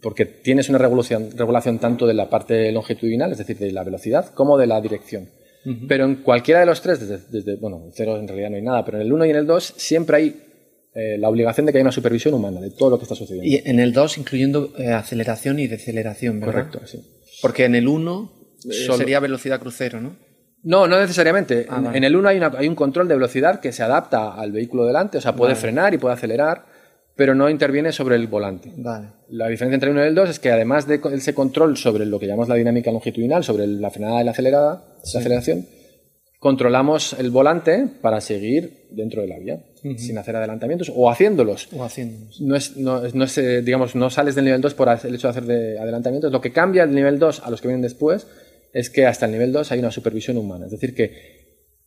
porque 0.00 0.24
tienes 0.24 0.68
una 0.70 0.78
regulación, 0.78 1.30
regulación 1.36 1.78
tanto 1.78 2.06
de 2.06 2.14
la 2.14 2.30
parte 2.30 2.72
longitudinal, 2.72 3.32
es 3.32 3.38
decir, 3.38 3.58
de 3.58 3.70
la 3.70 3.84
velocidad, 3.84 4.32
como 4.34 4.56
de 4.56 4.66
la 4.66 4.80
dirección. 4.80 5.28
Pero 5.86 6.04
en 6.04 6.16
cualquiera 6.16 6.60
de 6.60 6.66
los 6.66 6.82
tres, 6.82 7.30
desde, 7.30 7.56
bueno, 7.56 7.82
en 7.84 7.92
cero 7.92 8.16
en 8.16 8.26
realidad 8.26 8.50
no 8.50 8.56
hay 8.56 8.62
nada, 8.62 8.84
pero 8.84 8.98
en 8.98 9.06
el 9.06 9.12
1 9.12 9.26
y 9.26 9.30
en 9.30 9.36
el 9.36 9.46
2 9.46 9.74
siempre 9.76 10.16
hay 10.16 10.42
eh, 10.94 11.16
la 11.18 11.28
obligación 11.28 11.66
de 11.66 11.72
que 11.72 11.78
haya 11.78 11.84
una 11.84 11.92
supervisión 11.92 12.34
humana 12.34 12.60
de 12.60 12.70
todo 12.70 12.90
lo 12.90 12.98
que 12.98 13.04
está 13.04 13.14
sucediendo. 13.14 13.48
Y 13.48 13.62
en 13.64 13.78
el 13.78 13.92
2 13.92 14.18
incluyendo 14.18 14.72
eh, 14.76 14.88
aceleración 14.88 15.58
y 15.58 15.68
deceleración, 15.68 16.40
¿verdad? 16.40 16.68
Correcto, 16.68 16.86
sí. 16.86 17.00
Porque 17.40 17.64
en 17.64 17.76
el 17.76 17.86
1 17.86 18.32
eh, 18.70 18.72
sería 18.96 19.20
velocidad 19.20 19.60
crucero, 19.60 20.00
¿no? 20.00 20.16
No, 20.64 20.86
no 20.86 21.00
necesariamente. 21.00 21.66
Ah, 21.68 21.92
en, 21.94 22.04
el 22.04 22.14
1 22.14 22.28
hay, 22.28 22.40
hay, 22.40 22.68
un 22.68 22.74
control 22.74 23.08
de 23.08 23.14
velocidad 23.14 23.60
que 23.60 23.72
se 23.72 23.82
adapta 23.82 24.34
al 24.34 24.52
vehículo 24.52 24.84
delante, 24.84 25.18
o 25.18 25.20
sea, 25.20 25.34
puede 25.34 25.56
frenar 25.56 25.94
y 25.94 25.98
puede 25.98 26.14
acelerar, 26.14 26.66
pero 27.16 27.34
no 27.34 27.50
interviene 27.50 27.92
sobre 27.92 28.16
el 28.16 28.26
volante. 28.26 28.72
Vale. 28.76 29.08
La 29.28 29.48
diferencia 29.48 29.74
entre 29.74 29.90
el 29.90 29.96
1 29.96 30.04
y 30.04 30.08
el 30.08 30.14
2 30.14 30.30
es 30.30 30.38
que 30.38 30.50
además 30.50 30.86
de 30.86 31.00
ese 31.12 31.34
control 31.34 31.76
sobre 31.76 32.06
lo 32.06 32.18
que 32.18 32.26
llamamos 32.26 32.48
la 32.48 32.54
dinámica 32.54 32.90
longitudinal, 32.90 33.44
sobre 33.44 33.66
la 33.66 33.90
frenada 33.90 34.20
y 34.20 34.24
la 34.24 34.30
acelerada, 34.30 34.84
la 35.12 35.20
aceleración, 35.20 35.66
controlamos 36.38 37.12
el 37.12 37.30
volante 37.30 37.86
para 38.00 38.20
seguir 38.20 38.88
dentro 38.90 39.22
de 39.22 39.28
la 39.28 39.38
vía, 39.38 39.62
sin 39.96 40.18
hacer 40.18 40.34
adelantamientos 40.36 40.90
o 40.94 41.08
haciéndolos. 41.10 41.68
O 41.72 41.84
haciéndolos. 41.84 42.40
No 42.40 42.56
es, 42.56 42.76
no, 42.76 43.00
no 43.14 43.24
es 43.24 43.38
eh, 43.38 43.62
digamos, 43.62 43.94
no 43.94 44.10
sales 44.10 44.34
del 44.34 44.46
nivel 44.46 44.60
2 44.60 44.74
por 44.74 44.88
el 44.88 45.14
hecho 45.14 45.28
de 45.28 45.30
hacer 45.30 45.44
de 45.44 45.78
adelantamientos. 45.78 46.32
Lo 46.32 46.40
que 46.40 46.50
cambia 46.50 46.86
del 46.86 46.94
nivel 46.94 47.18
2 47.18 47.42
a 47.44 47.50
los 47.50 47.60
que 47.60 47.68
vienen 47.68 47.82
después 47.82 48.26
es 48.72 48.90
que 48.90 49.06
hasta 49.06 49.26
el 49.26 49.32
nivel 49.32 49.52
2 49.52 49.70
hay 49.70 49.78
una 49.78 49.90
supervisión 49.90 50.36
humana. 50.36 50.64
Es 50.64 50.72
decir, 50.72 50.94
que 50.94 51.42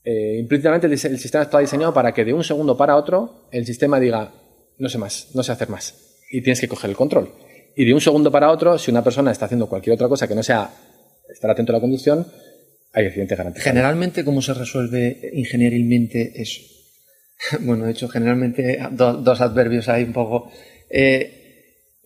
eh, 0.06 0.38
implícitamente 0.40 0.88
el, 0.88 0.98
sistema 0.98 1.44
está 1.44 1.60
diseñado 1.60 1.94
para 1.94 2.14
que 2.14 2.24
de 2.24 2.34
un 2.34 2.44
segundo 2.44 2.78
para 2.78 2.96
otro 2.96 3.48
el 3.52 3.66
sistema 3.66 4.00
diga 4.00 4.32
no 4.78 4.90
sé 4.90 4.98
más, 4.98 5.30
no 5.34 5.44
sé 5.44 5.52
hacer 5.52 5.70
más. 5.70 5.96
Y 6.32 6.42
tienes 6.42 6.60
que 6.60 6.68
coger 6.68 6.90
el 6.90 6.96
control. 6.96 7.32
Y 7.76 7.86
de 7.86 7.94
un 7.94 8.02
segundo 8.02 8.32
para 8.32 8.52
otro, 8.52 8.78
si 8.78 8.92
una 8.92 9.04
persona 9.04 9.32
está 9.32 9.46
haciendo 9.46 9.68
cualquier 9.68 9.96
otra 9.96 10.08
cosa 10.08 10.28
que 10.28 10.36
no 10.36 10.44
sea 10.44 10.70
estar 11.30 11.50
atento 11.50 11.72
a 11.72 11.76
la 11.76 11.82
conducción, 11.82 12.26
hay 12.94 13.06
accidente 13.06 13.36
garantizado. 13.36 13.72
Generalmente, 13.72 14.24
¿cómo 14.24 14.42
se 14.42 14.54
resuelve 14.54 15.32
ingenierilmente 15.34 16.42
eso? 16.42 16.62
bueno, 17.62 17.86
de 17.86 17.92
hecho, 17.92 18.08
generalmente 18.08 18.80
dos 18.92 19.42
adverbios 19.42 19.90
ahí 19.90 20.04
un 20.04 20.14
poco. 20.14 20.52
Eh, 20.90 21.42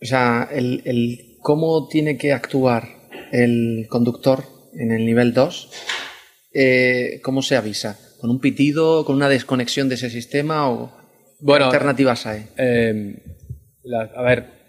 o 0.02 0.06
sea, 0.06 0.48
el, 0.50 0.82
el, 0.84 1.36
cómo 1.40 1.88
tiene 1.88 2.16
que 2.16 2.32
actuar 2.32 2.88
el 3.32 3.86
conductor 3.88 4.44
en 4.74 4.92
el 4.92 5.04
nivel 5.04 5.32
2, 5.32 5.70
eh, 6.54 7.20
¿cómo 7.22 7.42
se 7.42 7.56
avisa? 7.56 7.98
¿Con 8.20 8.30
un 8.30 8.40
pitido, 8.40 9.04
con 9.04 9.16
una 9.16 9.28
desconexión 9.28 9.88
de 9.88 9.94
ese 9.94 10.10
sistema 10.10 10.68
o 10.70 10.99
bueno, 11.40 11.70
qué 11.70 11.76
alternativas 11.76 12.26
hay? 12.26 12.46
Eh, 12.56 13.16
a 14.14 14.22
ver, 14.22 14.60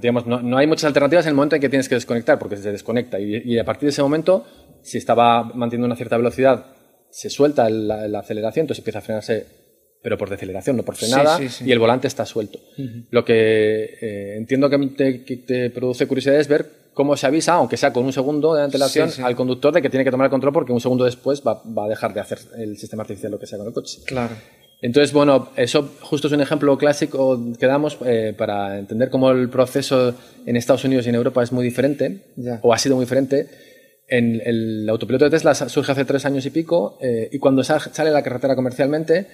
digamos, 0.00 0.26
no, 0.26 0.56
hay 0.56 0.66
muchas 0.66 0.84
alternativas 0.84 1.26
en 1.26 1.30
el 1.30 1.34
momento 1.34 1.56
en 1.56 1.62
que 1.62 1.68
tienes 1.68 1.88
que 1.88 1.94
desconectar, 1.94 2.38
porque 2.38 2.56
se 2.56 2.70
desconecta. 2.70 3.18
Y, 3.18 3.58
a 3.58 3.64
partir 3.64 3.86
de 3.86 3.90
ese 3.90 4.02
momento, 4.02 4.46
si 4.82 4.98
estaba 4.98 5.42
manteniendo 5.42 5.86
una 5.86 5.96
cierta 5.96 6.16
velocidad, 6.16 6.66
se 7.10 7.30
suelta 7.30 7.68
la, 7.68 8.18
aceleración, 8.18 8.64
entonces 8.64 8.80
empieza 8.80 9.00
a 9.00 9.02
frenarse, 9.02 9.46
pero 10.02 10.16
por 10.16 10.30
deceleración, 10.30 10.76
no 10.76 10.84
por 10.84 10.96
frenada, 10.96 11.38
y 11.64 11.72
el 11.72 11.78
volante 11.78 12.06
está 12.06 12.24
suelto. 12.24 12.58
Lo 13.10 13.24
que 13.24 13.96
eh, 14.00 14.36
entiendo 14.36 14.70
que 14.70 14.78
te, 14.96 15.24
que 15.24 15.36
te, 15.38 15.70
produce 15.70 16.06
curiosidad 16.06 16.36
es 16.36 16.48
ver 16.48 16.78
cómo 16.94 17.16
se 17.16 17.26
avisa, 17.26 17.54
aunque 17.54 17.76
sea 17.76 17.92
con 17.92 18.04
un 18.04 18.12
segundo 18.12 18.54
de 18.54 18.62
antelación, 18.62 19.10
al 19.22 19.36
conductor 19.36 19.72
de 19.72 19.82
que 19.82 19.90
tiene 19.90 20.04
que 20.04 20.10
tomar 20.10 20.26
el 20.26 20.30
control 20.30 20.52
porque 20.52 20.72
un 20.72 20.80
segundo 20.80 21.04
después 21.04 21.42
va, 21.46 21.62
va, 21.64 21.84
a 21.84 21.88
dejar 21.88 22.12
de 22.12 22.20
hacer 22.20 22.38
el 22.56 22.76
sistema 22.76 23.02
artificial 23.02 23.32
lo 23.32 23.38
que 23.38 23.46
sea 23.46 23.58
con 23.58 23.68
el 23.68 23.72
coche. 23.72 24.00
Claro. 24.04 24.34
Entonces, 24.80 25.12
bueno, 25.12 25.50
eso 25.56 25.90
justo 26.02 26.28
es 26.28 26.32
un 26.32 26.40
ejemplo 26.40 26.76
clásico 26.78 27.40
que 27.58 27.66
damos 27.66 27.98
eh, 28.06 28.32
para 28.36 28.78
entender 28.78 29.10
cómo 29.10 29.30
el 29.30 29.48
proceso 29.48 30.14
en 30.46 30.56
Estados 30.56 30.84
Unidos 30.84 31.06
y 31.06 31.08
en 31.08 31.16
Europa 31.16 31.42
es 31.42 31.50
muy 31.50 31.64
diferente, 31.64 32.20
o 32.62 32.72
ha 32.72 32.78
sido 32.78 32.94
muy 32.94 33.04
diferente. 33.04 33.48
En 34.06 34.40
el 34.44 34.88
autopiloto 34.88 35.24
de 35.24 35.32
Tesla 35.32 35.54
surge 35.54 35.92
hace 35.92 36.04
tres 36.04 36.24
años 36.24 36.46
y 36.46 36.50
pico, 36.50 36.96
eh, 37.02 37.28
y 37.32 37.38
cuando 37.38 37.64
sale 37.64 38.10
a 38.10 38.12
la 38.12 38.22
carretera 38.22 38.54
comercialmente, 38.54 39.26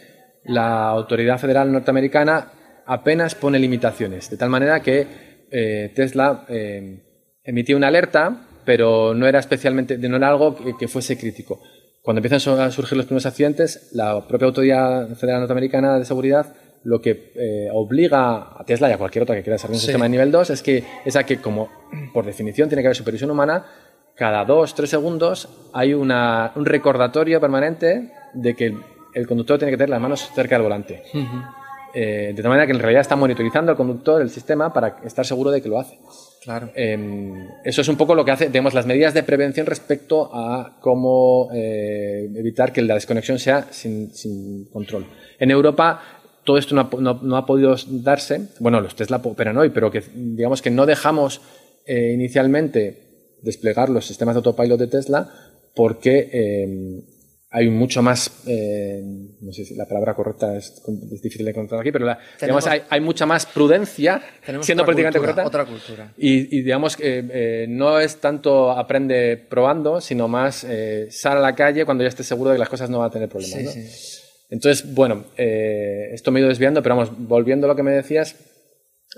la 0.44 0.88
autoridad 0.88 1.38
federal 1.38 1.70
norteamericana 1.70 2.50
apenas 2.86 3.34
pone 3.34 3.58
limitaciones, 3.58 4.30
de 4.30 4.36
tal 4.38 4.48
manera 4.48 4.80
que 4.80 5.06
eh, 5.50 5.92
Tesla 5.94 6.46
emitía 7.44 7.76
una 7.76 7.88
alerta, 7.88 8.48
pero 8.64 9.12
no 9.14 9.26
era 9.26 9.40
especialmente, 9.40 9.98
no 9.98 10.16
era 10.16 10.28
algo 10.28 10.56
que 10.78 10.88
fuese 10.88 11.18
crítico. 11.18 11.60
Cuando 12.04 12.18
empiezan 12.18 12.60
a 12.60 12.70
surgir 12.70 12.98
los 12.98 13.06
primeros 13.06 13.24
accidentes, 13.24 13.88
la 13.92 14.28
propia 14.28 14.46
Autoridad 14.46 15.08
Federal 15.16 15.40
Norteamericana 15.40 15.98
de 15.98 16.04
Seguridad 16.04 16.54
lo 16.82 17.00
que 17.00 17.32
eh, 17.34 17.70
obliga 17.72 18.60
a 18.60 18.62
Tesla 18.66 18.90
y 18.90 18.92
a 18.92 18.98
cualquier 18.98 19.22
otra 19.22 19.34
que 19.34 19.42
quiera 19.42 19.54
desarrollar 19.54 19.76
un 19.76 19.80
sistema 19.80 20.04
de 20.04 20.10
nivel 20.10 20.30
2 20.30 20.50
es 20.50 20.62
que 20.62 20.84
es 21.02 21.16
a 21.16 21.24
que, 21.24 21.38
como 21.38 21.70
por 22.12 22.26
definición 22.26 22.68
tiene 22.68 22.82
que 22.82 22.88
haber 22.88 22.96
supervisión 22.96 23.30
humana, 23.30 23.64
cada 24.14 24.44
dos, 24.44 24.74
tres 24.74 24.90
segundos 24.90 25.48
hay 25.72 25.94
una, 25.94 26.52
un 26.56 26.66
recordatorio 26.66 27.40
permanente 27.40 28.12
de 28.34 28.54
que 28.54 28.76
el, 29.14 29.26
conductor 29.26 29.58
tiene 29.58 29.72
que 29.72 29.78
tener 29.78 29.88
las 29.88 30.00
manos 30.02 30.30
cerca 30.34 30.56
del 30.56 30.62
volante. 30.64 31.04
Eh, 31.94 32.34
de 32.36 32.42
tal 32.42 32.50
manera 32.50 32.66
que 32.66 32.72
en 32.72 32.80
realidad 32.80 33.00
está 33.00 33.16
monitorizando 33.16 33.70
al 33.70 33.78
conductor 33.78 34.20
el 34.20 34.28
sistema 34.28 34.74
para 34.74 34.98
estar 35.04 35.24
seguro 35.24 35.50
de 35.50 35.62
que 35.62 35.70
lo 35.70 35.78
hace. 35.80 35.98
Claro. 36.44 36.70
Em, 36.74 37.48
eso 37.64 37.80
es 37.80 37.88
un 37.88 37.96
poco 37.96 38.14
lo 38.14 38.22
que 38.22 38.30
hace, 38.30 38.46
tenemos 38.46 38.74
las 38.74 38.84
medidas 38.84 39.14
de 39.14 39.22
prevención 39.22 39.64
respecto 39.64 40.30
a 40.30 40.76
cómo 40.80 41.48
eh, 41.54 42.30
evitar 42.36 42.70
que 42.70 42.82
la 42.82 42.94
desconexión 42.94 43.38
sea 43.38 43.68
sin, 43.70 44.68
control. 44.70 45.06
En 45.38 45.50
Europa 45.50 46.02
todo 46.44 46.58
esto 46.58 46.74
no 46.74 47.36
ha, 47.36 47.46
podido 47.46 47.74
darse, 47.88 48.48
bueno, 48.60 48.78
los 48.82 48.94
Tesla 48.94 49.22
operan 49.24 49.56
hoy, 49.56 49.70
pero 49.70 49.90
que 49.90 50.02
digamos 50.14 50.60
que 50.60 50.70
no 50.70 50.84
dejamos 50.84 51.40
eh, 51.86 52.12
inicialmente 52.12 53.38
desplegar 53.40 53.88
los 53.88 54.04
sistemas 54.04 54.34
de 54.34 54.40
autopilot 54.40 54.78
de 54.78 54.86
Tesla 54.86 55.30
porque 55.74 56.28
em, 56.30 57.02
hay 57.54 57.70
mucho 57.70 58.02
más, 58.02 58.42
eh, 58.48 59.00
no 59.40 59.52
sé 59.52 59.64
si 59.64 59.76
la 59.76 59.86
palabra 59.86 60.12
correcta 60.12 60.56
es, 60.56 60.82
difícil 61.22 61.44
de 61.44 61.52
encontrar 61.52 61.80
aquí, 61.80 61.92
pero 61.92 62.16
digamos, 62.40 62.66
hay, 62.66 63.00
mucha 63.00 63.26
más 63.26 63.46
prudencia, 63.46 64.20
siendo 64.60 64.84
políticamente 64.84 65.20
correcta. 65.20 65.46
Otra 65.46 65.64
cultura. 65.64 66.12
Y, 66.16 66.62
digamos 66.62 66.96
que 66.96 67.24
eh, 67.30 67.66
no 67.68 68.00
es 68.00 68.16
tanto 68.16 68.72
aprende 68.72 69.36
probando, 69.36 70.00
sino 70.00 70.26
más 70.26 70.66
eh, 70.68 71.06
sal 71.12 71.38
a 71.38 71.40
la 71.40 71.54
calle 71.54 71.84
cuando 71.84 72.02
ya 72.02 72.08
estés 72.08 72.26
seguro 72.26 72.50
de 72.50 72.56
que 72.56 72.60
las 72.60 72.68
cosas 72.68 72.90
no 72.90 72.98
van 72.98 73.10
a 73.10 73.12
tener 73.12 73.28
problemas. 73.28 74.18
Entonces, 74.50 74.92
bueno, 74.92 75.26
esto 75.36 76.32
me 76.32 76.40
he 76.40 76.42
ido 76.42 76.48
desviando, 76.48 76.82
pero 76.82 76.96
vamos, 76.96 77.12
volviendo 77.16 77.68
a 77.68 77.68
lo 77.68 77.76
que 77.76 77.84
me 77.84 77.92
decías, 77.92 78.34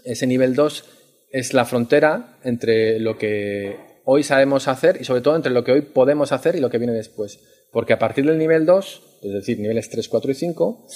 ese 0.04 0.26
nivel 0.26 0.54
2 0.54 0.84
es 1.32 1.54
la 1.54 1.64
frontera 1.64 2.38
entre 2.44 3.00
lo 3.00 3.16
que 3.16 3.76
hoy 4.04 4.22
sabemos 4.22 4.68
hacer 4.68 4.98
y 5.00 5.04
sobre 5.04 5.22
todo 5.22 5.36
entre 5.36 5.52
lo 5.52 5.64
que 5.64 5.72
hoy 5.72 5.80
podemos 5.80 6.32
hacer 6.32 6.54
y 6.54 6.60
lo 6.60 6.68
que 6.68 6.76
viene 6.76 6.92
después. 6.92 7.40
Porque 7.72 7.92
a 7.92 7.98
partir 7.98 8.24
del 8.26 8.38
nivel 8.38 8.66
2, 8.66 9.02
es 9.22 9.32
decir, 9.32 9.58
niveles 9.58 9.90
3, 9.90 10.08
4 10.08 10.30
y 10.30 10.34
5, 10.34 10.86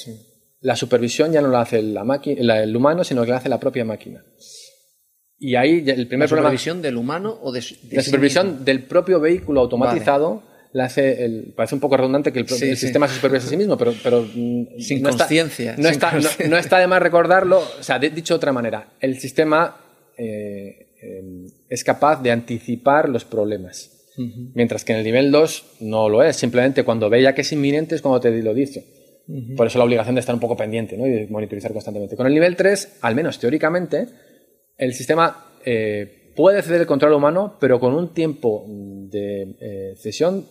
la 0.60 0.76
supervisión 0.76 1.32
ya 1.32 1.40
no 1.40 1.48
la 1.48 1.62
hace 1.62 1.82
la 1.82 2.04
máquina, 2.04 2.60
el 2.60 2.76
humano, 2.76 3.04
sino 3.04 3.24
que 3.24 3.30
la 3.30 3.38
hace 3.38 3.48
la 3.48 3.60
propia 3.60 3.84
máquina. 3.84 4.24
Y 5.38 5.56
ahí 5.56 5.82
el 5.86 6.06
primer 6.06 6.30
¿La 6.30 6.36
supervisión 6.36 6.82
del 6.82 6.98
humano 6.98 7.38
o 7.42 7.50
de, 7.50 7.64
La 7.92 8.02
supervisión 8.02 8.64
del 8.64 8.84
propio 8.84 9.20
vehículo 9.20 9.62
automatizado 9.62 10.42
la 10.72 10.84
hace, 10.84 11.24
el, 11.24 11.52
parece 11.56 11.74
un 11.74 11.80
poco 11.80 11.96
redundante 11.96 12.32
que 12.32 12.40
el, 12.40 12.48
sistema 12.48 13.08
se 13.08 13.16
supervise 13.16 13.46
a 13.46 13.50
sí 13.50 13.56
mismo, 13.56 13.76
pero... 13.76 13.94
pero 14.02 14.24
sin 14.26 15.02
conciencia. 15.02 15.74
No, 15.76 15.88
está, 15.88 16.12
no, 16.48 16.56
está 16.58 16.78
de 16.78 16.86
más 16.86 17.02
recordarlo, 17.02 17.58
o 17.58 17.82
sea, 17.82 17.98
dicho 17.98 18.34
de 18.34 18.36
otra 18.36 18.52
manera, 18.52 18.92
el 19.00 19.18
sistema 19.18 19.76
eh, 20.16 20.94
eh, 21.02 21.46
es 21.68 21.82
capaz 21.82 22.22
de 22.22 22.30
anticipar 22.30 23.08
los 23.08 23.24
problemas. 23.24 23.99
Mientras 24.54 24.84
que 24.84 24.92
en 24.92 24.98
el 24.98 25.04
nivel 25.04 25.30
2 25.30 25.76
no 25.80 26.08
lo 26.08 26.22
es. 26.22 26.36
Simplemente 26.36 26.84
cuando 26.84 27.08
ve 27.08 27.22
ya 27.22 27.34
que 27.34 27.40
es 27.40 27.52
inminente 27.52 27.94
es 27.94 28.02
cuando 28.02 28.20
te 28.20 28.30
lo 28.42 28.54
dice. 28.54 28.84
Por 29.56 29.66
eso 29.66 29.78
la 29.78 29.84
obligación 29.84 30.16
de 30.16 30.20
estar 30.20 30.34
un 30.34 30.40
poco 30.40 30.56
pendiente 30.56 30.96
¿no? 30.96 31.06
y 31.06 31.10
de 31.10 31.26
monitorizar 31.28 31.72
constantemente. 31.72 32.16
Con 32.16 32.26
el 32.26 32.34
nivel 32.34 32.56
3, 32.56 32.98
al 33.02 33.14
menos 33.14 33.38
teóricamente, 33.38 34.08
el 34.76 34.92
sistema 34.92 35.52
eh, 35.64 36.32
puede 36.34 36.62
ceder 36.62 36.80
el 36.80 36.86
control 36.86 37.12
humano, 37.12 37.56
pero 37.60 37.78
con 37.78 37.94
un 37.94 38.12
tiempo 38.12 38.64
de 38.68 39.56
eh, 39.60 39.94
cesión 39.96 40.46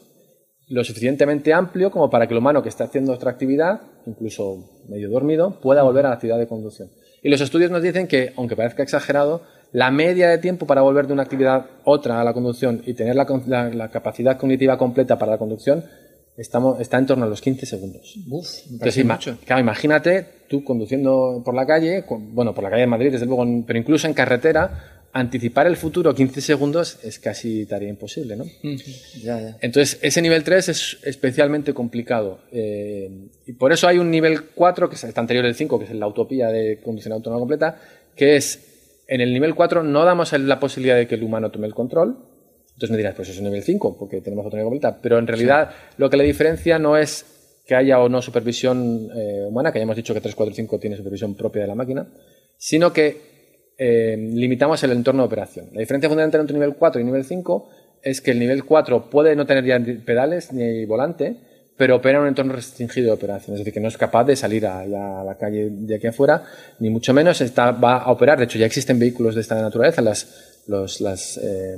lo 0.70 0.84
suficientemente 0.84 1.52
amplio 1.52 1.92
como 1.92 2.10
para 2.10 2.28
que 2.28 2.34
el 2.34 2.38
humano 2.38 2.62
que 2.62 2.70
está 2.70 2.86
haciendo 2.86 3.12
otra 3.12 3.32
actividad, 3.32 3.82
incluso 4.06 4.84
medio 4.88 5.10
dormido, 5.10 5.60
pueda 5.60 5.84
volver 5.84 6.06
a 6.06 6.10
la 6.10 6.16
actividad 6.16 6.38
de 6.38 6.48
conducción. 6.48 6.90
Y 7.22 7.30
los 7.30 7.42
estudios 7.42 7.72
nos 7.72 7.82
dicen 7.82 8.08
que, 8.08 8.34
aunque 8.38 8.56
parezca 8.56 8.84
exagerado, 8.84 9.42
la 9.72 9.92
media 9.92 10.30
de 10.30 10.38
tiempo 10.38 10.66
para 10.66 10.82
volver 10.82 11.08
de 11.08 11.14
una 11.14 11.24
actividad 11.24 11.66
otra 11.84 12.22
a 12.22 12.24
la 12.24 12.34
conducción 12.34 12.82
y 12.86 12.94
tener 12.94 13.16
la, 13.16 13.90
capacidad 13.92 14.38
cognitiva 14.38 14.78
completa 14.78 15.18
para 15.18 15.34
la 15.34 15.38
conducción 15.38 15.84
estamos, 16.38 16.80
está 16.80 16.98
en 16.98 17.06
torno 17.06 17.26
a 17.26 17.28
los 17.28 17.42
15 17.42 17.66
segundos. 17.66 18.16
Uf, 18.30 18.48
Entonces, 18.72 19.06
mucho. 19.06 19.38
Claro, 19.46 19.62
imagínate 19.62 20.26
tú 20.48 20.64
conduciendo 20.64 21.42
por 21.46 21.54
la 21.54 21.66
calle, 21.68 22.04
bueno, 22.10 22.56
por 22.56 22.64
la 22.64 22.72
calle 22.72 22.82
de 22.82 22.88
Madrid, 22.88 23.12
desde 23.12 23.26
luego, 23.26 23.46
pero 23.68 23.78
incluso 23.78 24.08
en 24.08 24.14
carretera, 24.14 25.00
anticipar 25.12 25.68
el 25.68 25.76
futuro 25.76 26.14
15 26.14 26.42
segundos 26.42 27.00
es 27.04 27.20
casi 27.20 27.66
tarea 27.66 27.90
imposible, 27.90 28.36
¿no? 28.36 28.46
Entonces, 29.62 30.00
ese 30.02 30.22
nivel 30.22 30.44
3 30.44 30.70
es 30.70 30.98
especialmente 31.04 31.74
complicado. 31.74 32.40
Eh, 32.52 33.10
y 33.46 33.54
por 33.54 33.72
eso 33.72 33.88
hay 33.88 33.98
un 33.98 34.10
nivel 34.10 34.46
4, 34.56 34.90
que 34.90 34.96
es 34.96 35.04
el 35.04 35.14
anterior 35.16 35.46
al 35.46 35.56
5, 35.56 35.80
que 35.80 35.86
es 35.86 35.92
la 35.92 36.08
utopía 36.08 36.48
de 36.48 36.80
conducción 36.84 37.14
autónoma 37.14 37.40
completa, 37.40 37.80
que 38.16 38.36
es 38.36 38.69
en 39.10 39.22
el 39.22 39.34
nivel 39.34 39.56
4 39.56 39.84
no 39.84 40.06
damos 40.06 40.32
la 40.34 40.60
posibilidad 40.60 40.96
de 40.96 41.08
que 41.08 41.16
el 41.16 41.24
humano 41.24 41.50
tome 41.50 41.66
el 41.66 41.74
control. 41.74 42.16
Entonces 42.68 42.92
me 42.92 42.98
dirás, 42.98 43.16
pues 43.16 43.28
es 43.30 43.38
un 43.40 43.46
nivel 43.46 43.64
5, 43.64 43.98
porque 43.98 44.22
tenemos 44.22 44.46
autonomía 44.46 44.70
completa. 44.70 45.00
Pero 45.02 45.18
en 45.18 45.26
realidad 45.26 45.72
lo 45.98 46.12
que 46.12 46.18
le 46.18 46.24
diferencia 46.24 46.78
no 46.78 46.96
es 46.96 47.26
que 47.66 47.76
haya 47.76 48.00
o 48.00 48.08
no 48.08 48.22
supervisión 48.22 49.10
eh, 49.16 49.46
humana, 49.48 49.72
que 49.72 49.80
ya 49.80 49.84
hemos 49.84 49.96
dicho 49.96 50.14
que 50.14 50.22
3, 50.22 50.36
4 50.36 50.52
y 50.52 50.56
5 50.56 50.80
tiene 50.80 50.96
supervisión 50.96 51.36
propia 51.36 51.64
de 51.64 51.68
la 51.68 51.76
máquina, 51.76 52.08
sino 52.56 52.94
que 52.94 53.74
eh, 53.80 54.16
limitamos 54.16 54.84
el 54.84 54.92
entorno 54.92 55.24
de 55.24 55.28
operación. 55.28 55.70
La 55.74 55.80
diferencia 55.80 56.08
fundamental 56.08 56.42
entre 56.42 56.54
nivel 56.54 56.76
4 56.76 57.02
y 57.02 57.04
nivel 57.04 57.26
5 57.26 57.70
es 58.04 58.22
que 58.22 58.32
el 58.32 58.40
nivel 58.40 58.64
4 58.64 59.10
puede 59.10 59.36
no 59.36 59.48
tener 59.48 59.66
ya 59.66 59.80
pedales 60.06 60.54
ni 60.54 60.86
volante, 60.86 61.36
pero 61.80 61.96
opera 61.96 62.18
en 62.18 62.24
un 62.24 62.28
entorno 62.28 62.52
restringido 62.52 63.08
de 63.08 63.14
operación, 63.14 63.56
es 63.56 63.60
decir, 63.60 63.74
que 63.74 63.80
no 63.80 63.88
es 63.88 63.96
capaz 63.96 64.26
de 64.26 64.36
salir 64.36 64.68
a, 64.68 64.86
la 64.86 65.38
calle 65.40 65.70
de 65.72 65.96
aquí 65.96 66.08
afuera, 66.08 66.44
ni 66.80 66.90
mucho 66.90 67.14
menos 67.14 67.40
está, 67.40 67.72
va 67.72 68.00
a 68.00 68.12
operar. 68.12 68.38
De 68.38 68.44
hecho, 68.44 68.60
ya 68.60 68.66
existen 68.66 69.00
vehículos 69.00 69.34
de 69.34 69.40
esta 69.40 69.56
naturaleza, 69.62 70.02
las, 70.02 70.62
los 70.68 71.00
las, 71.00 71.40
eh, 71.42 71.78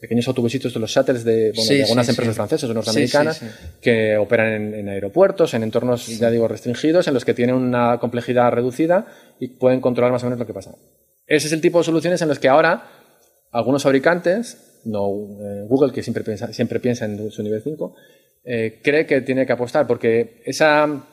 pequeños 0.00 0.26
autobusitos 0.26 0.74
de 0.74 0.80
los 0.80 0.90
shuttles 0.90 1.22
de, 1.22 1.52
algunas 1.84 2.08
empresas 2.08 2.34
francesas 2.34 2.68
o 2.68 2.74
norteamericanas 2.74 3.40
que 3.80 4.16
operan 4.16 4.74
en, 4.74 4.88
aeropuertos, 4.88 5.54
en 5.54 5.62
entornos, 5.62 6.08
ya 6.18 6.28
digo, 6.28 6.48
restringidos, 6.48 7.06
en 7.06 7.14
los 7.14 7.24
que 7.24 7.32
tienen 7.32 7.54
una 7.54 8.00
complejidad 8.00 8.50
reducida 8.50 9.06
y 9.38 9.46
pueden 9.46 9.80
controlar 9.80 10.10
más 10.10 10.24
o 10.24 10.26
menos 10.26 10.40
lo 10.40 10.46
que 10.48 10.54
pasa. 10.54 10.74
Ese 11.24 11.46
es 11.46 11.52
el 11.52 11.60
tipo 11.60 11.78
de 11.78 11.84
soluciones 11.84 12.20
en 12.20 12.26
los 12.26 12.40
que 12.40 12.48
ahora 12.48 12.90
algunos 13.52 13.84
fabricantes, 13.84 14.80
no 14.84 15.06
eh, 15.40 15.66
Google, 15.68 15.92
que 15.92 16.02
siempre 16.02 16.24
piensa, 16.24 16.52
siempre 16.52 16.80
piensa 16.80 17.04
en 17.04 17.30
su 17.30 17.44
nivel 17.44 17.62
5, 17.62 17.94
eh, 18.48 18.80
cree 18.80 19.06
que 19.06 19.22
tiene 19.22 19.44
que 19.44 19.52
apostar, 19.52 19.88
porque 19.88 20.40
esa 20.44 21.04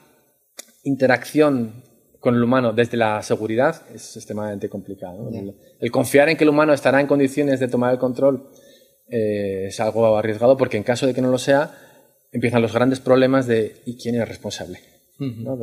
interacción 0.83 1.83
con 2.19 2.35
el 2.35 2.43
humano 2.43 2.73
desde 2.73 2.95
la 2.95 3.23
seguridad 3.23 3.81
es 3.93 4.15
extremadamente 4.15 4.69
complicado. 4.69 5.29
El, 5.79 5.91
confiar 5.91 6.29
en 6.29 6.37
que 6.37 6.43
el 6.43 6.51
humano 6.51 6.73
estará 6.73 7.01
en 7.01 7.07
condiciones 7.07 7.59
de 7.59 7.67
tomar 7.67 7.91
el 7.91 7.99
control 7.99 8.49
eh, 9.09 9.65
es 9.67 9.79
algo 9.79 10.15
arriesgado 10.15 10.55
porque 10.55 10.77
en 10.77 10.83
caso 10.83 11.07
de 11.07 11.13
que 11.15 11.21
no 11.21 11.31
lo 11.31 11.39
sea, 11.39 11.75
empiezan 12.31 12.61
los 12.61 12.71
grandes 12.71 12.99
problemas 12.99 13.47
de 13.47 13.77
¿y 13.85 13.97
quién 13.97 14.15
es 14.15 14.27
responsable? 14.27 14.79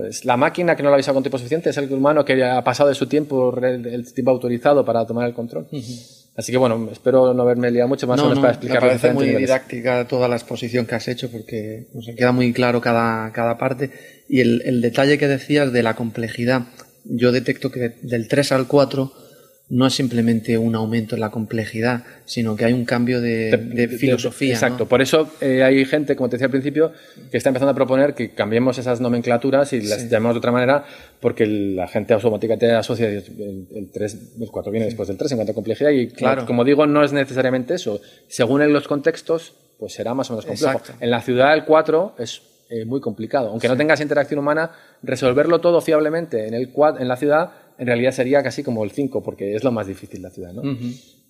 Es 0.09 0.25
la 0.25 0.37
máquina 0.37 0.75
que 0.75 0.83
no 0.83 0.89
lo 0.89 0.95
ha 0.95 0.97
avisado 0.97 1.15
con 1.15 1.23
tiempo 1.23 1.39
suficiente, 1.39 1.71
es 1.71 1.77
el 1.77 1.93
humano 1.93 2.25
que 2.25 2.43
ha 2.43 2.63
pasado 2.65 2.89
de 2.89 2.95
su 2.95 3.07
tiempo, 3.07 3.57
el, 3.63 4.13
tiempo 4.13 4.31
autorizado 4.31 4.85
para 4.85 5.07
tomar 5.07 5.29
el 5.29 5.35
control. 5.35 5.69
Así 6.37 6.53
que 6.53 6.59
bueno, 6.59 6.89
espero 6.91 7.35
no 7.35 7.43
haberme 7.43 7.71
liado 7.71 7.89
mucho 7.89 8.07
más 8.07 8.21
o 8.21 8.25
menos 8.25 8.39
para 8.39 8.53
explicar. 8.53 8.83
Me 8.83 8.89
parece 8.89 9.13
muy 9.13 9.35
didáctica 9.35 10.07
toda 10.07 10.29
la 10.29 10.37
exposición 10.37 10.87
que 10.87 10.95
has 10.95 11.09
hecho 11.09 11.31
porque 11.31 11.87
nos 11.93 12.07
queda 12.07 12.33
muy 12.33 12.53
claro 12.53 12.81
cada, 12.81 13.33
cada 13.33 13.59
parte. 13.59 13.91
Y 14.29 14.41
el, 14.41 14.63
el, 14.65 14.81
detalle 14.81 15.19
que 15.19 15.29
decías 15.29 15.73
de 15.73 15.83
la 15.83 15.95
complejidad, 15.95 16.63
yo 17.05 17.33
detecto 17.33 17.71
que 17.71 17.97
del 18.03 18.29
3 18.29 18.53
al 18.53 18.67
4 18.69 19.13
no 19.71 19.87
es 19.87 19.95
simplemente 19.95 20.59
un 20.59 20.75
aumento 20.75 21.15
en 21.15 21.21
la 21.21 21.31
complejidad, 21.31 22.03
sino 22.25 22.57
que 22.57 22.65
hay 22.65 22.73
un 22.73 22.85
cambio 22.85 23.21
de, 23.21 23.89
filosofía. 23.99 24.55
exacto, 24.55 24.87
por 24.87 25.01
eso 25.01 25.31
eh, 25.41 25.63
hay 25.63 25.85
gente, 25.85 26.17
como 26.17 26.29
te 26.29 26.37
decía 26.37 26.47
al 26.47 26.51
principio, 26.51 26.93
que 27.31 27.37
está 27.37 27.51
empezando 27.51 27.71
a 27.71 27.75
proponer 27.75 28.15
que 28.15 28.31
cambiemos 28.31 28.79
esas 28.79 29.01
nomenclaturas 29.01 29.73
y 29.73 29.81
las 29.83 30.11
llamemos 30.11 30.35
de 30.35 30.39
otra 30.39 30.51
manera, 30.51 30.85
porque 31.21 31.47
la 31.47 31.87
gente 31.87 32.15
automáticamente 32.15 32.73
asocia 32.73 33.09
el, 33.09 33.67
el 33.73 33.91
3, 33.93 34.19
el 34.41 34.51
4 34.51 34.73
viene 34.73 34.87
después 34.87 35.07
del 35.07 35.17
3 35.17 35.33
en 35.33 35.39
cuanto 35.39 35.53
a 35.53 35.55
complejidad, 35.55 35.91
y 35.91 36.09
claro. 36.09 36.47
como 36.47 36.65
digo, 36.65 36.87
no 36.87 37.05
es 37.05 37.13
necesariamente 37.13 37.75
eso. 37.75 38.01
Según 38.27 38.63
en 38.63 38.73
los 38.73 38.89
contextos, 38.89 39.55
pues 39.79 39.93
será 39.93 40.15
más 40.15 40.31
o 40.31 40.35
menos 40.35 40.47
complejo. 40.47 40.83
En 40.99 41.11
la 41.11 41.23
ciudad 41.23 41.55
el 41.55 41.65
4 41.65 42.17
es 42.19 42.43
eh, 42.71 42.85
muy 42.85 43.01
complicado. 43.01 43.49
Aunque 43.49 43.69
no 43.69 43.77
tengas 43.77 44.01
interacción 44.01 44.39
humana, 44.39 44.71
resolverlo 45.03 45.61
todo 45.61 45.81
fiablemente 45.81 46.47
en, 46.47 46.55
el, 46.55 46.73
en 46.99 47.09
la 47.09 47.17
ciudad 47.17 47.51
en 47.81 47.87
realidad 47.87 48.13
sería 48.13 48.43
casi 48.43 48.63
como 48.63 48.85
el 48.85 48.91
5, 48.91 49.23
porque 49.23 49.55
es 49.55 49.65
lo 49.65 49.73
más 49.73 49.87
difícil 49.87 50.21
la 50.21 50.29
ciudad, 50.29 50.53
¿no? 50.53 50.63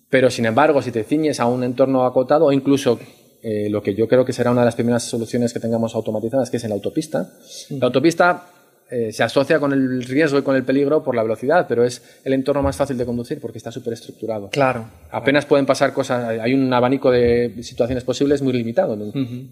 Pero 0.09 0.29
sin 0.29 0.45
embargo, 0.45 0.81
si 0.81 0.91
te 0.91 1.05
ciñes 1.05 1.39
a 1.39 1.45
un 1.45 1.63
entorno 1.63 2.05
acotado 2.05 2.45
o 2.47 2.51
incluso 2.51 2.99
eh, 3.41 3.69
lo 3.69 3.81
que 3.81 3.95
yo 3.95 4.05
creo 4.09 4.25
que 4.25 4.33
será 4.33 4.51
una 4.51 4.61
de 4.61 4.65
las 4.65 4.75
primeras 4.75 5.03
soluciones 5.03 5.53
que 5.53 5.61
tengamos 5.61 5.95
automatizadas, 5.95 6.49
que 6.49 6.57
es 6.57 6.63
en 6.65 6.71
la 6.71 6.75
autopista, 6.75 7.31
la 7.69 7.85
autopista 7.85 8.45
eh, 8.91 9.13
se 9.13 9.23
asocia 9.23 9.57
con 9.57 9.71
el 9.71 10.03
riesgo 10.03 10.37
y 10.37 10.41
con 10.41 10.53
el 10.53 10.65
peligro 10.65 11.01
por 11.01 11.15
la 11.15 11.23
velocidad, 11.23 11.65
pero 11.65 11.85
es 11.85 12.01
el 12.25 12.33
entorno 12.33 12.61
más 12.61 12.75
fácil 12.75 12.97
de 12.97 13.05
conducir 13.05 13.39
porque 13.39 13.57
está 13.57 13.71
súper 13.71 13.93
estructurado. 13.93 14.49
Claro. 14.49 14.85
Apenas 15.11 15.45
pueden 15.45 15.65
pasar 15.65 15.93
cosas, 15.93 16.37
hay 16.41 16.53
un 16.53 16.73
abanico 16.73 17.09
de 17.09 17.53
situaciones 17.61 18.03
posibles 18.03 18.41
muy 18.41 18.51
limitado. 18.51 18.97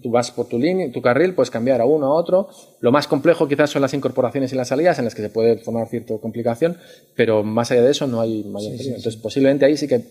Tú 0.02 0.10
vas 0.10 0.30
por 0.30 0.46
tu 0.46 0.58
línea, 0.58 0.92
tu 0.92 1.00
carril, 1.00 1.32
puedes 1.32 1.50
cambiar 1.50 1.80
a 1.80 1.86
uno 1.86 2.08
a 2.08 2.14
otro. 2.14 2.50
Lo 2.80 2.92
más 2.92 3.08
complejo 3.08 3.48
quizás 3.48 3.70
son 3.70 3.80
las 3.80 3.94
incorporaciones 3.94 4.52
y 4.52 4.56
las 4.56 4.68
salidas 4.68 4.98
en 4.98 5.06
las 5.06 5.14
que 5.14 5.22
se 5.22 5.30
puede 5.30 5.56
formar 5.56 5.88
cierta 5.88 6.18
complicación, 6.18 6.76
pero 7.16 7.42
más 7.42 7.70
allá 7.70 7.80
de 7.80 7.92
eso 7.92 8.06
no 8.06 8.20
hay 8.20 8.44
mayor 8.44 8.72
peligro. 8.72 8.96
Entonces, 8.96 9.16
posiblemente 9.16 9.64
ahí 9.64 9.78
sí 9.78 9.88
que 9.88 10.02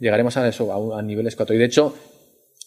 llegaremos 0.00 0.36
a 0.36 0.48
eso, 0.48 0.92
a, 0.92 0.98
a 0.98 1.02
niveles 1.02 1.36
4. 1.36 1.54
Y 1.54 1.58
de 1.58 1.64
hecho, 1.64 1.94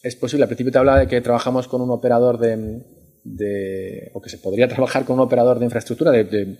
es 0.03 0.15
posible, 0.15 0.45
al 0.45 0.47
principio 0.47 0.71
te 0.71 0.77
hablaba 0.77 0.99
de 0.99 1.07
que 1.07 1.19
trabajamos 1.19 1.67
con 1.67 1.81
un 1.81 1.91
operador 1.91 2.37
de, 2.37 2.81
de, 3.27 4.11
o 4.13 4.21
que 4.21 4.29
se 4.29 4.37
podría 4.37 4.67
trabajar 4.73 5.05
con 5.05 5.15
un 5.15 5.21
operador 5.21 5.59
de 5.59 5.65
infraestructura 5.65 6.11
de, 6.11 6.57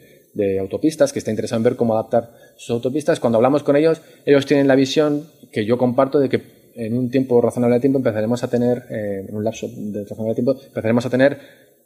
autopistas 0.60 1.12
que 1.12 1.18
está 1.18 1.32
interesado 1.32 1.58
en 1.58 1.64
ver 1.64 1.76
cómo 1.76 1.94
adaptar 1.94 2.32
sus 2.58 2.70
autopistas. 2.70 3.20
Cuando 3.20 3.38
hablamos 3.38 3.64
con 3.64 3.76
ellos, 3.76 4.02
ellos 4.24 4.46
tienen 4.46 4.68
la 4.68 4.76
visión 4.76 5.28
que 5.52 5.66
yo 5.66 5.80
comparto 5.80 6.20
de 6.20 6.30
que 6.30 6.44
en 6.76 6.96
un 6.96 7.10
tiempo 7.10 7.42
razonable 7.42 7.78
de 7.78 7.82
tiempo 7.82 7.98
empezaremos 7.98 8.44
a 8.44 8.48
tener, 8.48 8.84
eh, 8.92 9.26
en 9.28 9.36
un 9.36 9.44
lapso 9.44 9.68
de 9.68 10.04
razonable 10.04 10.36
tiempo, 10.36 10.56
empezaremos 10.64 11.08
a 11.08 11.10
tener 11.10 11.40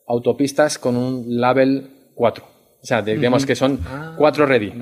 autopistas 0.05 0.77
con 0.77 0.97
un 0.97 1.39
label 1.39 2.11
4. 2.13 2.43
O 2.81 2.85
sea, 2.85 3.01
digamos 3.01 3.45
que 3.45 3.55
son 3.55 3.79
4 4.17 4.43
ah, 4.43 4.47
ready. 4.47 4.73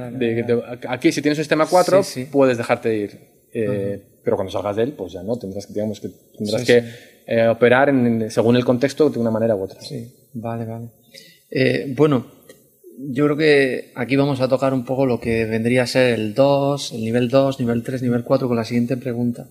aquí, 0.88 1.12
si 1.12 1.22
tienes 1.22 1.38
un 1.38 1.43
sistema 1.43 1.68
4, 1.68 2.02
puedes 2.32 2.58
dejarte 2.58 2.97
ir. 2.97 3.20
Eh, 3.54 4.02
pero 4.24 4.36
cuando 4.36 4.52
salgas 4.52 4.78
de 4.78 4.84
él, 4.84 4.93
pues 4.93 5.14
ya 5.14 5.22
no, 5.22 5.38
tendrás, 5.38 5.72
digamos 5.72 6.00
que, 6.00 6.10
tendrás 6.38 6.64
que 6.66 6.84
eh, 7.32 7.48
operar 7.48 7.94
según 8.32 8.56
el 8.56 8.66
contexto 8.66 9.08
de 9.12 9.20
una 9.20 9.30
manera 9.30 9.56
u 9.56 9.62
otra. 9.62 9.80
Sí, 9.82 10.12
vale, 10.34 10.66
vale. 10.66 10.90
Eh, 11.52 11.94
bueno, 11.96 12.26
yo 12.98 13.26
creo 13.26 13.38
que 13.38 13.92
aquí 13.94 14.16
vamos 14.16 14.42
a 14.42 14.48
tocar 14.48 14.74
un 14.74 14.84
poco 14.84 15.06
lo 15.06 15.20
que 15.20 15.46
vendría 15.46 15.84
a 15.84 15.88
ser 15.88 16.16
el 16.16 16.34
2, 16.34 16.94
el 16.94 17.02
nivel 17.02 17.30
2, 17.30 17.60
nivel 17.60 17.84
3, 17.84 18.02
nivel 18.02 18.24
4 18.24 18.48
con 18.48 18.58
la 18.58 18.66
siguiente 18.66 18.98
pregunta. 18.98 19.48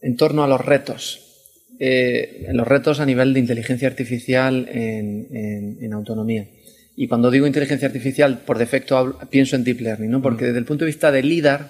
En 0.00 0.16
torno 0.16 0.44
a 0.44 0.46
los 0.46 0.64
retos. 0.64 1.48
Eh, 1.80 2.46
los 2.52 2.68
retos 2.68 3.00
a 3.00 3.06
nivel 3.06 3.34
de 3.34 3.40
inteligencia 3.40 3.88
artificial 3.88 4.68
en, 4.70 5.92
autonomía. 5.92 6.46
Y 6.94 7.08
cuando 7.08 7.32
digo 7.32 7.48
inteligencia 7.48 7.88
artificial, 7.88 8.42
por 8.46 8.58
defecto 8.58 9.18
pienso 9.28 9.56
en 9.56 9.64
deep 9.64 9.80
learning, 9.80 10.10
¿no? 10.10 10.22
Porque 10.22 10.44
desde 10.44 10.60
el 10.60 10.64
punto 10.64 10.84
de 10.84 10.92
vista 10.92 11.10
de 11.10 11.24
LIDAR, 11.24 11.68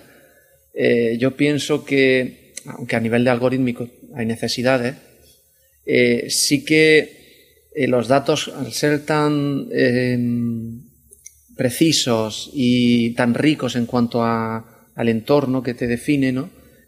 yo 1.19 1.37
pienso 1.37 1.87
que, 1.87 2.53
aunque 2.67 2.97
a 2.97 3.01
nivel 3.01 3.25
de 3.25 3.31
algorítmico 3.31 3.89
hay 4.15 4.27
necesidades, 4.27 5.06
eh, 5.87 6.27
sí 6.29 6.65
que 6.65 7.69
eh, 7.75 7.87
los 7.87 8.09
datos, 8.09 8.53
al 8.55 8.73
ser 8.73 9.07
tan 9.07 9.69
em, 9.71 10.83
precisos 11.57 12.51
y 12.53 13.11
tan 13.11 13.35
ricos 13.35 13.77
en 13.77 13.87
cuanto 13.87 14.25
al 14.25 15.09
entorno 15.09 15.63
que 15.63 15.75
te 15.75 15.87
define. 15.87 16.35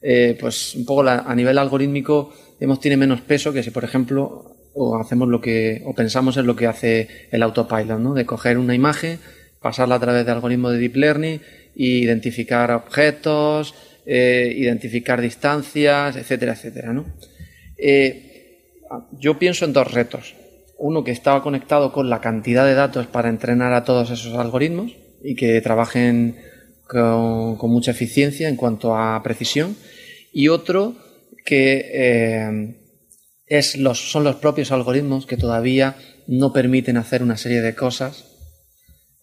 Eh, 0.01 0.36
pues 0.38 0.74
un 0.74 0.84
poco 0.84 1.09
a 1.09 1.34
nivel 1.34 1.59
algorítmico 1.59 2.32
hemos 2.61 2.78
tiene 2.78 2.96
menos 2.96 3.20
peso 3.20 3.53
que 3.53 3.62
si, 3.62 3.70
por 3.70 3.84
ejemplo, 3.84 4.57
o 4.74 4.96
hacemos 4.96 5.28
lo 5.28 5.40
que, 5.40 5.82
o 5.86 5.94
pensamos 5.94 6.36
en 6.36 6.46
lo 6.46 6.55
que 6.55 6.66
hace 6.66 7.09
el 7.32 7.42
autopilot, 7.42 7.99
¿no? 7.99 8.14
De 8.14 8.24
coger 8.24 8.59
una 8.59 8.74
imagen, 8.74 9.18
pasarla 9.61 9.96
a 9.96 10.01
través 10.01 10.24
de 10.24 10.32
algoritmos 10.32 10.72
de 10.72 10.78
deep 10.78 10.96
learning 10.96 11.40
e 11.76 11.84
identificar 11.84 12.70
objetos, 12.70 13.74
identificar 14.07 15.20
distancias, 15.20 16.16
etcétera, 16.16 16.53
etcétera, 16.53 16.92
¿no? 16.92 17.07
Yo 19.12 19.39
pienso 19.39 19.64
en 19.64 19.72
dos 19.72 19.93
retos. 19.93 20.34
Uno 20.78 21.05
que 21.05 21.11
estaba 21.11 21.43
conectado 21.43 21.93
con 21.93 22.09
la 22.09 22.20
cantidad 22.20 22.64
de 22.64 22.74
datos 22.74 23.07
para 23.07 23.28
entrenar 23.28 23.72
a 23.72 23.84
todos 23.84 24.11
esos 24.11 24.34
algoritmos 24.34 24.93
y 25.22 25.34
que 25.34 25.61
trabajen 25.61 26.36
con, 26.86 27.59
mucha 27.70 27.91
eficiencia 27.91 28.49
en 28.49 28.57
cuanto 28.57 28.97
a 28.97 29.22
precisión. 29.22 29.76
Y 30.32 30.49
otro 30.49 30.95
que 31.45 31.91
eh, 31.93 32.76
es 33.47 33.76
los, 33.76 34.11
son 34.11 34.24
los 34.24 34.36
propios 34.36 34.70
algoritmos 34.72 35.26
que 35.26 35.36
todavía 35.36 35.97
no 36.26 36.53
permiten 36.53 36.97
hacer 36.97 37.22
una 37.22 37.36
serie 37.36 37.62
de 37.62 37.74
cosas 37.74 38.26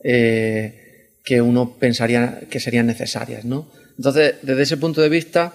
eh, 0.03 1.20
que 1.24 1.41
uno 1.41 1.78
pensaría 1.78 2.41
que 2.49 2.59
serían 2.59 2.88
necesarias. 2.88 3.45
¿no? 3.45 3.70
Entonces, 3.97 4.36
desde 4.41 4.63
ese 4.63 4.78
punto 4.78 5.01
de 5.01 5.09
vista, 5.09 5.53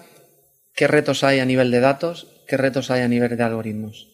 ¿qué 0.73 0.87
retos 0.87 1.23
hay 1.23 1.39
a 1.39 1.45
nivel 1.45 1.71
de 1.71 1.79
datos 1.79 2.27
¿Qué 2.51 2.57
retos 2.57 2.91
hay 2.91 2.99
a 2.99 3.07
nivel 3.07 3.37
de 3.37 3.43
algoritmos? 3.43 4.09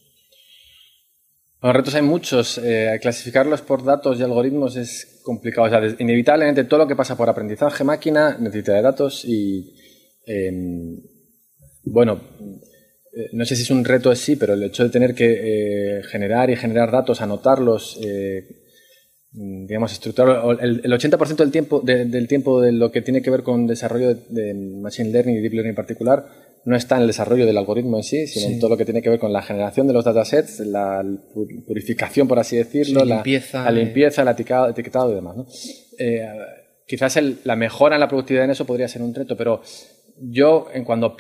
Los 1.60 1.74
retos 1.76 1.96
hay 1.96 2.04
muchos. 2.04 2.60
Eh, 2.64 3.00
clasificarlos 3.02 3.64
por 3.64 3.84
datos 3.84 4.20
y 4.20 4.22
algoritmos 4.22 4.76
es 4.76 5.22
complicado. 5.24 5.66
O 5.66 5.70
sea, 5.72 5.96
inevitablemente 5.98 6.66
todo 6.66 6.82
lo 6.82 6.88
que 6.88 6.96
pasa 6.96 7.18
por 7.18 7.28
aprendizaje 7.28 7.84
máquina 7.84 8.38
necesita 8.40 8.74
de 8.74 8.84
datos 8.84 9.26
y, 9.26 9.74
em, 10.28 11.02
bueno, 11.86 12.22
eh, 13.12 13.30
no 13.34 13.44
sé 13.44 13.56
si 13.56 13.64
es 13.64 13.72
un 13.72 13.84
reto 13.84 14.14
sí, 14.14 14.36
pero 14.36 14.54
el 14.54 14.62
hecho 14.62 14.84
de 14.84 14.90
tener 14.90 15.16
que 15.16 15.98
eh, 15.98 16.04
generar 16.04 16.52
y 16.52 16.58
generar 16.58 16.92
datos, 16.92 17.22
anotarlos, 17.22 18.00
digamos, 19.32 19.94
estructurar 19.94 20.60
el, 20.62 20.94
80% 20.94 21.38
del 21.38 21.52
tiempo, 21.52 21.82
del 21.84 22.28
tiempo 22.28 22.62
de 22.62 22.72
lo 22.72 22.92
que 22.92 23.02
tiene 23.02 23.24
que 23.24 23.32
ver 23.32 23.42
con 23.42 23.66
desarrollo 23.66 24.14
de, 24.14 24.22
de 24.30 24.54
Machine 24.54 25.10
Learning 25.10 25.38
y 25.38 25.42
Deep 25.42 25.54
Learning 25.54 25.72
en 25.72 25.76
particular 25.76 26.47
no 26.68 26.76
está 26.76 26.96
en 26.96 27.04
el 27.04 27.08
desarrollo 27.08 27.46
del 27.46 27.58
algoritmo 27.58 27.96
en 27.96 28.04
sí, 28.04 28.28
sino 28.28 28.48
en 28.48 28.60
todo 28.60 28.72
lo 28.72 28.78
que 28.78 28.84
tiene 28.84 29.02
que 29.02 29.10
ver 29.10 29.20
con 29.20 29.32
la 29.32 29.42
generación 29.42 29.88
de 29.88 29.94
los 29.94 30.04
datasets, 30.04 30.60
la 30.60 31.02
purificación, 31.66 32.28
por 32.28 32.40
así 32.40 32.58
decirlo, 32.58 33.06
la, 33.06 33.16
limpieza, 33.16 33.64
la, 33.64 33.72
limpieza, 33.72 34.22
el 34.24 34.28
etiquetado, 34.28 35.14
y 35.14 35.16
demás. 35.16 35.38
Eh, 35.98 36.28
quizás 36.86 37.18
la 37.46 37.56
mejora 37.56 37.96
en 37.96 38.02
la 38.02 38.10
productividad 38.10 38.44
en 38.44 38.52
eso 38.52 38.66
podría 38.66 38.90
ser 38.90 39.02
un 39.02 39.16
reto, 39.16 39.38
pero 39.38 39.62
yo 40.20 40.68
en 40.74 40.84
cuando, 40.84 41.16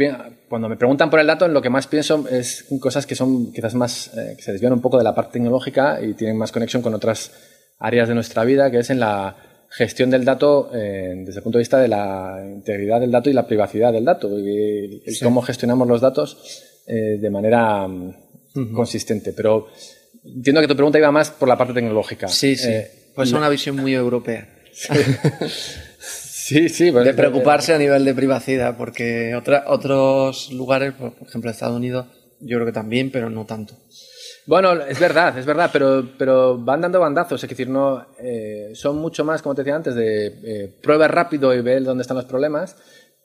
cuando 0.50 0.68
me 0.68 0.76
preguntan 0.76 1.10
por 1.10 1.22
el 1.22 1.28
dato, 1.28 1.46
en 1.46 1.54
lo 1.54 1.62
que 1.62 1.70
más 1.70 1.88
pienso 1.88 2.28
es 2.30 2.70
en 2.70 2.80
cosas 2.80 3.06
que 3.06 3.16
son 3.16 3.54
quizás 3.54 3.74
más, 3.74 4.18
eh, 4.18 4.34
que 4.36 4.44
se 4.44 4.52
desvían 4.52 4.74
un 4.74 4.82
poco 4.82 4.98
de 4.98 5.06
la 5.06 5.16
parte 5.16 5.40
tecnológica 5.40 6.02
y 6.02 6.14
tienen 6.14 6.38
más 6.38 6.52
conexión 6.52 6.82
con 6.82 6.94
otras 6.94 7.32
áreas 7.80 8.10
de 8.10 8.16
nuestra 8.16 8.44
vida, 8.44 8.70
que 8.70 8.80
es 8.80 8.90
en 8.90 9.00
la 9.00 9.38
gestión 9.70 10.10
del 10.10 10.26
dato 10.26 10.72
eh, 10.74 11.14
desde 11.18 11.40
el 11.40 11.44
punto 11.44 11.58
de 11.58 11.62
vista 11.62 11.80
de 11.80 11.88
la 11.88 12.42
integridad 12.46 13.00
del 13.00 13.12
dato 13.12 13.30
y 13.30 13.34
la 13.34 13.48
privacidad 13.48 13.92
del 13.92 14.06
dato 14.06 14.30
y, 14.40 15.02
cómo 15.22 15.42
gestionamos 15.42 15.88
los 15.88 16.02
datos 16.02 16.64
eh, 16.88 17.18
de 17.20 17.30
manera 17.30 17.88
mm, 17.88 18.74
consistente. 18.74 19.34
Pero 19.34 19.68
entiendo 20.24 20.62
que 20.62 20.68
tu 20.68 20.76
pregunta 20.76 20.98
iba 20.98 21.12
más 21.12 21.32
por 21.32 21.48
la 21.48 21.58
parte 21.58 21.74
tecnológica. 21.74 22.28
Sí, 22.28 22.56
sí. 22.56 22.70
Eh, 22.70 22.92
pues 23.16 23.30
es 23.30 23.34
una 23.34 23.50
visión 23.50 23.76
muy 23.76 23.94
europea. 23.94 24.48
Sí, 26.48 26.70
sí. 26.70 26.92
de 26.92 27.14
preocuparse 27.14 27.74
a 27.74 27.78
nivel 27.78 28.06
de 28.06 28.14
privacidad, 28.14 28.78
porque 28.78 29.36
otra, 29.36 29.66
otros 29.68 30.50
lugares, 30.54 30.94
por 30.94 31.14
ejemplo 31.28 31.52
Estados 31.52 31.76
Unidos, 31.76 32.08
yo 32.40 32.56
creo 32.56 32.66
que 32.66 32.72
también, 32.72 33.12
pero 33.12 33.30
no 33.30 33.46
tanto. 33.46 33.76
Bueno, 34.48 34.72
es 34.72 34.98
verdad, 34.98 35.38
es 35.38 35.46
verdad, 35.46 35.70
pero, 35.74 36.08
pero 36.18 36.58
van 36.58 36.80
dando 36.80 37.02
bandazos, 37.02 37.44
es 37.44 37.50
decir, 37.50 37.68
no, 37.68 38.06
eh, 38.18 38.72
son 38.74 38.98
mucho 38.98 39.26
más, 39.26 39.42
como 39.42 39.54
te 39.54 39.62
decía 39.62 39.76
antes, 39.76 39.94
de 39.94 40.28
eh, 40.28 40.74
prueba 40.82 41.10
rápido 41.10 41.54
y 41.54 41.62
ver 41.62 41.84
dónde 41.84 42.04
están 42.04 42.16
los 42.16 42.26
problemas. 42.26 42.78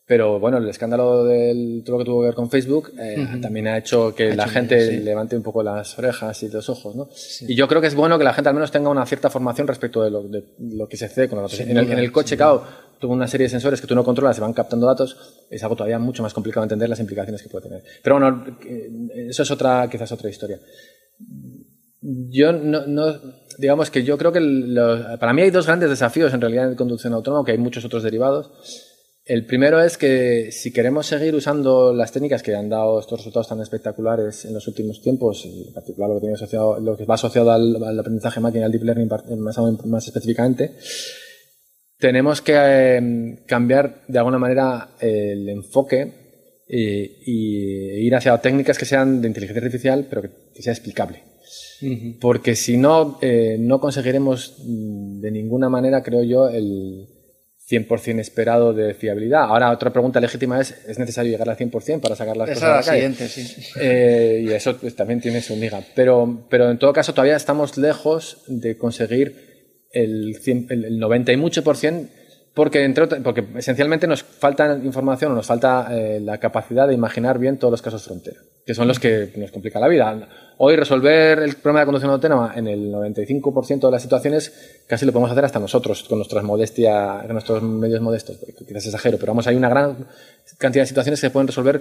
Pero 0.04 0.40
bueno, 0.40 0.58
el 0.58 0.68
escándalo 0.68 1.24
del 1.24 1.84
todo 1.86 1.96
lo 1.96 1.98
que 2.00 2.04
tuvo 2.04 2.20
que 2.20 2.26
ver 2.26 2.34
con 2.34 2.50
Facebook 2.50 2.90
eh, 2.98 3.38
también 3.40 3.68
ha 3.68 3.78
hecho 3.78 4.12
que 4.12 4.34
la 4.34 4.48
gente 4.48 4.98
levante 5.00 5.36
un 5.36 5.44
poco 5.44 5.62
las 5.62 5.96
orejas 5.96 6.42
y 6.42 6.48
los 6.48 6.68
ojos, 6.68 6.96
¿no? 6.96 7.08
Y 7.48 7.54
yo 7.54 7.68
creo 7.68 7.80
que 7.80 7.86
es 7.86 7.94
bueno 7.94 8.18
que 8.18 8.24
la 8.24 8.34
gente 8.34 8.48
al 8.48 8.54
menos 8.56 8.72
tenga 8.72 8.90
una 8.90 9.06
cierta 9.06 9.30
formación 9.30 9.68
respecto 9.68 10.02
de 10.02 10.10
lo, 10.10 10.24
de 10.24 10.44
lo 10.58 10.88
que 10.88 10.96
se 10.96 11.04
hace 11.04 11.28
con 11.28 11.38
datos. 11.38 11.60
En 11.60 11.76
el, 11.76 11.92
en 11.92 11.98
el, 12.00 12.10
coche, 12.10 12.36
claro, 12.36 12.64
tuvo 12.98 13.12
una 13.12 13.28
serie 13.28 13.46
de 13.46 13.50
sensores 13.50 13.80
que 13.80 13.86
tú 13.86 13.94
no 13.94 14.02
controlas, 14.02 14.34
se 14.34 14.42
van 14.42 14.52
captando 14.52 14.86
datos, 14.86 15.16
es 15.48 15.62
algo 15.62 15.76
todavía 15.76 16.00
mucho 16.00 16.24
más 16.24 16.34
complicado 16.34 16.64
entender 16.64 16.88
las 16.88 16.98
implicaciones 16.98 17.40
que 17.40 17.48
puede 17.48 17.68
tener. 17.68 17.84
Pero 18.02 18.18
bueno, 18.18 18.44
eso 19.14 19.44
es 19.44 19.50
otra, 19.52 19.88
quizás 19.88 20.10
otra 20.10 20.28
historia. 20.28 20.58
Yo 22.00 22.52
no, 22.52 22.82
digamos 23.58 23.90
que 23.90 24.02
yo 24.02 24.18
creo 24.18 24.32
que 24.32 24.40
para 25.20 25.32
mí 25.32 25.42
hay 25.42 25.50
dos 25.50 25.66
grandes 25.66 25.88
desafíos 25.88 26.34
en 26.34 26.40
realidad 26.40 26.68
en 26.68 26.74
conducción 26.74 27.12
autónoma, 27.12 27.38
aunque 27.38 27.52
hay 27.52 27.58
muchos 27.58 27.84
otros 27.84 28.02
derivados. 28.02 28.50
El 29.24 29.46
primero 29.46 29.80
es 29.80 29.96
que 29.98 30.50
si 30.50 30.72
queremos 30.72 31.06
seguir 31.06 31.32
usando 31.36 31.94
las 31.94 32.10
técnicas 32.10 32.42
que 32.42 32.56
han 32.56 32.68
dado 32.68 32.98
estos 32.98 33.20
resultados 33.20 33.48
tan 33.48 33.60
espectaculares 33.60 34.44
en 34.44 34.54
los 34.54 34.66
últimos 34.66 35.00
tiempos, 35.00 35.44
en 35.44 35.72
particular 35.72 36.08
lo 36.08 36.16
que, 36.16 36.22
tiene 36.22 36.34
asociado, 36.34 36.80
lo 36.80 36.96
que 36.96 37.04
va 37.04 37.14
asociado 37.14 37.52
al, 37.52 37.98
aprendizaje 38.00 38.40
máquina, 38.40 38.66
al 38.66 38.72
deep 38.72 38.82
learning 38.82 39.08
más, 39.86 40.08
específicamente, 40.08 40.76
tenemos 41.98 42.42
que 42.42 42.52
eh, 42.56 43.44
cambiar 43.46 44.02
de 44.08 44.18
alguna 44.18 44.38
manera 44.38 44.96
el 44.98 45.48
enfoque 45.48 46.21
e, 46.74 47.20
y 47.26 48.06
ir 48.06 48.14
hacia 48.14 48.38
técnicas 48.38 48.78
que 48.78 48.86
sean 48.86 49.20
de 49.20 49.28
inteligencia 49.28 49.62
artificial, 49.62 50.06
pero 50.08 50.22
que, 50.22 50.30
que 50.54 50.62
sea 50.62 50.72
explicable. 50.72 51.20
Porque 52.20 52.54
si 52.54 52.76
no, 52.76 53.18
eh, 53.20 53.56
no 53.58 53.80
conseguiremos 53.80 54.56
mm, 54.64 55.20
de 55.20 55.30
ninguna 55.30 55.68
manera, 55.68 56.02
creo 56.02 56.22
yo, 56.22 56.48
el 56.48 57.08
100% 57.68 58.20
esperado 58.20 58.72
de 58.72 58.94
fiabilidad. 58.94 59.44
Ahora, 59.44 59.70
otra 59.70 59.92
pregunta 59.92 60.20
legítima 60.20 60.60
es, 60.60 60.74
¿es 60.86 60.98
necesario 60.98 61.30
llegar 61.30 61.50
al 61.50 61.56
100% 61.56 62.00
para 62.00 62.16
sacar 62.16 62.36
las 62.36 62.50
cosas 62.50 62.62
a 62.62 62.76
la, 62.76 62.82
siguiente, 62.82 63.28
sí. 63.28 63.62
Eh, 63.80 64.44
y 64.46 64.52
eso 64.52 64.76
pues, 64.76 64.94
también 64.94 65.20
tiene 65.20 65.40
su 65.40 65.56
miga. 65.56 65.82
Pero, 65.94 66.46
pero 66.48 66.70
en 66.70 66.78
todo 66.78 66.92
caso, 66.92 67.12
todavía 67.12 67.36
estamos 67.36 67.76
lejos 67.76 68.44
de 68.46 68.76
conseguir 68.76 69.88
el, 69.92 70.36
100, 70.40 70.66
el 70.70 70.98
90 70.98 71.32
y 71.32 71.36
mucho 71.36 71.64
por 71.64 71.76
cien 71.76 72.10
porque, 72.54 72.84
entre 72.84 73.06
porque 73.06 73.44
esencialmente 73.56 74.06
nos 74.06 74.22
falta 74.22 74.78
información 74.82 75.32
o 75.32 75.34
nos 75.34 75.46
falta 75.46 75.88
eh, 75.90 76.20
la 76.20 76.38
capacidad 76.38 76.86
de 76.86 76.94
imaginar 76.94 77.38
bien 77.38 77.58
todos 77.58 77.70
los 77.70 77.80
casos 77.80 78.04
frontera, 78.04 78.40
que 78.66 78.74
son 78.74 78.86
los 78.86 78.98
que 78.98 79.32
nos 79.36 79.50
complican 79.50 79.80
la 79.80 79.88
vida. 79.88 80.28
Hoy 80.58 80.76
resolver 80.76 81.38
el 81.38 81.54
problema 81.56 81.80
de 81.80 81.86
conducción 81.86 82.12
autónoma 82.12 82.52
en 82.54 82.68
el 82.68 82.92
95% 82.92 83.80
de 83.80 83.90
las 83.90 84.02
situaciones 84.02 84.82
casi 84.86 85.06
lo 85.06 85.12
podemos 85.12 85.30
hacer 85.30 85.46
hasta 85.46 85.58
nosotros, 85.58 86.02
con 86.02 86.18
nuestras 86.18 86.44
modestia, 86.44 87.20
con 87.22 87.32
nuestros 87.32 87.62
medios 87.62 88.02
modestos, 88.02 88.38
quizás 88.68 88.84
exagero, 88.84 89.16
pero 89.18 89.32
vamos, 89.32 89.46
hay 89.46 89.56
una 89.56 89.70
gran 89.70 90.06
cantidad 90.58 90.82
de 90.82 90.88
situaciones 90.88 91.20
que 91.20 91.28
se 91.28 91.30
pueden 91.30 91.46
resolver 91.46 91.80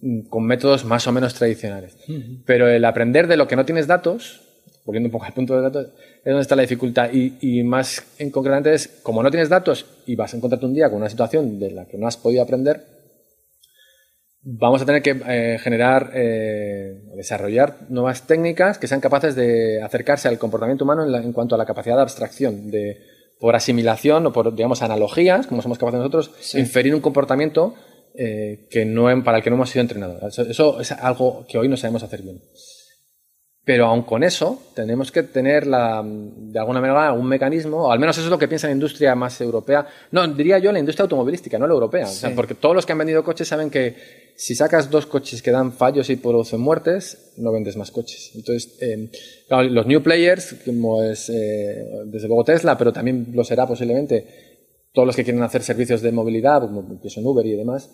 mm, 0.00 0.20
con 0.28 0.44
métodos 0.44 0.84
más 0.84 1.04
o 1.08 1.12
menos 1.12 1.34
tradicionales. 1.34 1.96
Pero 2.44 2.68
el 2.68 2.84
aprender 2.84 3.26
de 3.26 3.36
lo 3.36 3.48
que 3.48 3.56
no 3.56 3.64
tienes 3.64 3.88
datos, 3.88 4.42
volviendo 4.84 5.08
un 5.08 5.12
poco 5.12 5.24
al 5.24 5.32
punto 5.32 5.56
de 5.56 5.62
datos, 5.62 5.88
es 6.26 6.32
donde 6.32 6.42
está 6.42 6.56
la 6.56 6.62
dificultad. 6.62 7.08
Y, 7.12 7.62
más 7.62 8.04
en 8.18 8.32
concretamente 8.32 8.74
es, 8.74 8.88
como 9.04 9.22
no 9.22 9.30
tienes 9.30 9.48
datos 9.48 9.86
y 10.06 10.16
vas 10.16 10.34
a 10.34 10.36
encontrarte 10.36 10.66
un 10.66 10.74
día 10.74 10.90
con 10.90 10.98
una 10.98 11.08
situación 11.08 11.60
de 11.60 11.70
la 11.70 11.86
que 11.86 11.98
no 11.98 12.08
has 12.08 12.16
podido 12.16 12.42
aprender, 12.42 12.82
vamos 14.42 14.82
a 14.82 14.86
tener 14.86 15.02
que 15.02 15.10
eh, 15.28 15.58
generar, 15.60 16.10
eh, 16.14 17.00
desarrollar 17.14 17.76
nuevas 17.90 18.26
técnicas 18.26 18.76
que 18.78 18.88
sean 18.88 19.00
capaces 19.00 19.36
de 19.36 19.80
acercarse 19.80 20.26
al 20.26 20.36
comportamiento 20.36 20.82
humano 20.82 21.06
en, 21.16 21.32
cuanto 21.32 21.54
a 21.54 21.58
la 21.58 21.64
capacidad 21.64 21.94
de 21.94 22.02
abstracción, 22.02 22.72
de 22.72 22.98
por 23.38 23.54
asimilación 23.54 24.26
o 24.26 24.32
por, 24.32 24.52
digamos, 24.52 24.82
analogías, 24.82 25.46
como 25.46 25.62
somos 25.62 25.78
capaces 25.78 26.00
nosotros, 26.00 26.32
inferir 26.56 26.92
un 26.92 27.00
comportamiento 27.00 27.76
eh, 28.16 28.66
que 28.68 28.84
no, 28.84 29.04
para 29.22 29.38
el 29.38 29.44
que 29.44 29.50
no 29.50 29.56
hemos 29.56 29.70
sido 29.70 29.82
entrenados. 29.82 30.36
eso, 30.40 30.80
es 30.80 30.90
algo 30.90 31.46
que 31.48 31.56
hoy 31.56 31.68
no 31.68 31.76
sabemos 31.76 32.02
hacer 32.02 32.22
bien. 32.22 32.40
Pero 33.66 33.86
aun 33.86 34.02
con 34.02 34.22
eso, 34.22 34.62
tenemos 34.74 35.10
que 35.10 35.24
tener 35.24 35.66
la, 35.66 36.00
de 36.04 36.56
alguna 36.56 36.80
manera 36.80 37.12
un 37.12 37.26
mecanismo, 37.26 37.88
o 37.88 37.90
al 37.90 37.98
menos 37.98 38.16
eso 38.16 38.26
es 38.26 38.30
lo 38.30 38.38
que 38.38 38.46
piensa 38.46 38.68
la 38.68 38.72
industria 38.72 39.16
más 39.16 39.40
europea. 39.40 39.84
No, 40.12 40.24
diría 40.28 40.60
yo 40.60 40.70
la 40.70 40.78
industria 40.78 41.02
automovilística, 41.02 41.58
no 41.58 41.66
la 41.66 41.74
europea. 41.74 42.06
porque 42.36 42.54
todos 42.54 42.76
los 42.76 42.86
que 42.86 42.92
han 42.92 42.98
vendido 42.98 43.24
coches 43.24 43.48
saben 43.48 43.68
que 43.68 43.96
si 44.36 44.54
sacas 44.54 44.88
dos 44.88 45.06
coches 45.06 45.42
que 45.42 45.50
dan 45.50 45.72
fallos 45.72 46.08
y 46.10 46.16
producen 46.16 46.60
muertes, 46.60 47.32
no 47.38 47.50
vendes 47.50 47.76
más 47.76 47.90
coches. 47.90 48.30
Entonces, 48.36 48.78
eh, 48.80 49.10
los 49.48 49.84
new 49.84 50.00
players, 50.00 50.54
como 50.64 51.02
es 51.02 51.28
eh, 51.28 52.04
desde 52.04 52.28
luego 52.28 52.44
Tesla, 52.44 52.78
pero 52.78 52.92
también 52.92 53.32
lo 53.32 53.42
será 53.42 53.66
posiblemente 53.66 54.45
todos 54.96 55.08
los 55.08 55.14
que 55.14 55.24
quieren 55.24 55.42
hacer 55.42 55.62
servicios 55.62 56.00
de 56.00 56.10
movilidad, 56.10 56.62
como 56.62 56.98
que 56.98 57.10
son 57.10 57.26
Uber 57.26 57.44
y 57.44 57.54
demás, 57.54 57.90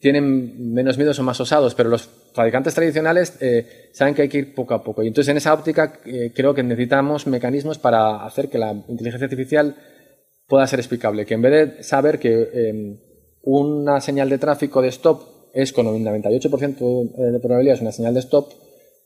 tienen 0.00 0.72
menos 0.74 0.98
miedos 0.98 1.16
o 1.20 1.22
más 1.22 1.38
osados, 1.38 1.76
pero 1.76 1.88
los 1.88 2.10
fabricantes 2.32 2.74
tradicionales 2.74 3.38
eh, 3.40 3.88
saben 3.92 4.16
que 4.16 4.22
hay 4.22 4.28
que 4.28 4.38
ir 4.38 4.52
poco 4.52 4.74
a 4.74 4.82
poco. 4.82 5.04
Y 5.04 5.06
entonces 5.06 5.30
en 5.30 5.36
esa 5.36 5.54
óptica 5.54 6.00
eh, 6.04 6.32
creo 6.34 6.52
que 6.52 6.64
necesitamos 6.64 7.28
mecanismos 7.28 7.78
para 7.78 8.26
hacer 8.26 8.48
que 8.48 8.58
la 8.58 8.72
inteligencia 8.72 9.26
artificial 9.26 9.76
pueda 10.48 10.66
ser 10.66 10.80
explicable, 10.80 11.24
que 11.24 11.34
en 11.34 11.42
vez 11.42 11.52
de 11.52 11.82
saber 11.84 12.18
que 12.18 12.48
em, 12.52 12.98
una 13.42 14.00
señal 14.00 14.28
de 14.28 14.38
tráfico 14.38 14.82
de 14.82 14.88
stop 14.88 15.22
es 15.54 15.72
con 15.72 15.86
un 15.86 16.04
98% 16.04 17.30
de 17.30 17.38
probabilidad 17.38 17.76
es 17.76 17.80
una 17.80 17.92
señal 17.92 18.12
de 18.12 18.20
stop, 18.20 18.48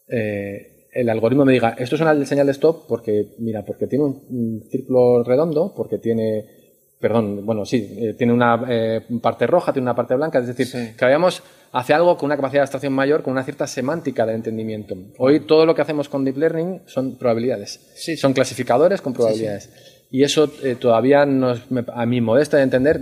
eh, 0.09 0.89
el 0.95 1.11
algoritmo 1.11 1.45
me 1.45 1.53
diga, 1.53 1.77
esto 1.79 1.97
es 1.97 2.01
una 2.01 2.25
señal 2.25 2.47
de 2.47 2.53
stop 2.53 2.87
porque, 2.89 3.35
mira, 3.39 3.67
porque 3.67 3.87
tiene 3.87 4.05
un 4.07 4.63
círculo 4.71 5.23
redondo, 5.25 5.75
porque 5.77 5.99
tiene 5.99 6.58
perdón, 7.01 7.47
bueno, 7.47 7.65
sí, 7.65 7.97
eh, 7.99 8.15
tiene 8.15 8.33
una 8.33 8.65
eh, 8.69 9.01
parte 9.23 9.47
roja, 9.47 9.73
tiene 9.73 9.85
una 9.85 9.95
parte 9.95 10.15
blanca, 10.15 10.39
es 10.39 10.49
decir, 10.49 10.95
que 10.97 11.05
vayamos 11.05 11.43
hacia 11.73 11.97
algo 11.97 12.17
con 12.17 12.27
una 12.27 12.37
capacidad 12.37 12.61
de 12.61 12.65
abstracción 12.65 12.93
mayor, 12.93 13.23
con 13.23 13.33
una 13.33 13.45
cierta 13.45 13.67
semántica 13.67 14.27
de 14.27 14.35
entendimiento. 14.35 14.97
Hoy 15.19 15.41
todo 15.41 15.65
lo 15.67 15.75
que 15.75 15.83
hacemos 15.83 16.09
con 16.09 16.25
Deep 16.25 16.37
Learning 16.37 16.83
son 16.87 17.17
probabilidades, 17.17 17.81
sí. 17.95 18.17
son 18.17 18.33
clasificadores 18.33 19.01
con 19.01 19.13
probabilidades. 19.13 19.71
y 20.11 20.23
eso 20.23 20.51
eh, 20.63 20.75
todavía, 20.75 21.25
nos, 21.25 21.63
a 21.93 22.07
mi 22.07 22.21
modesta 22.21 22.57
de 22.57 22.65
entender, 22.65 23.01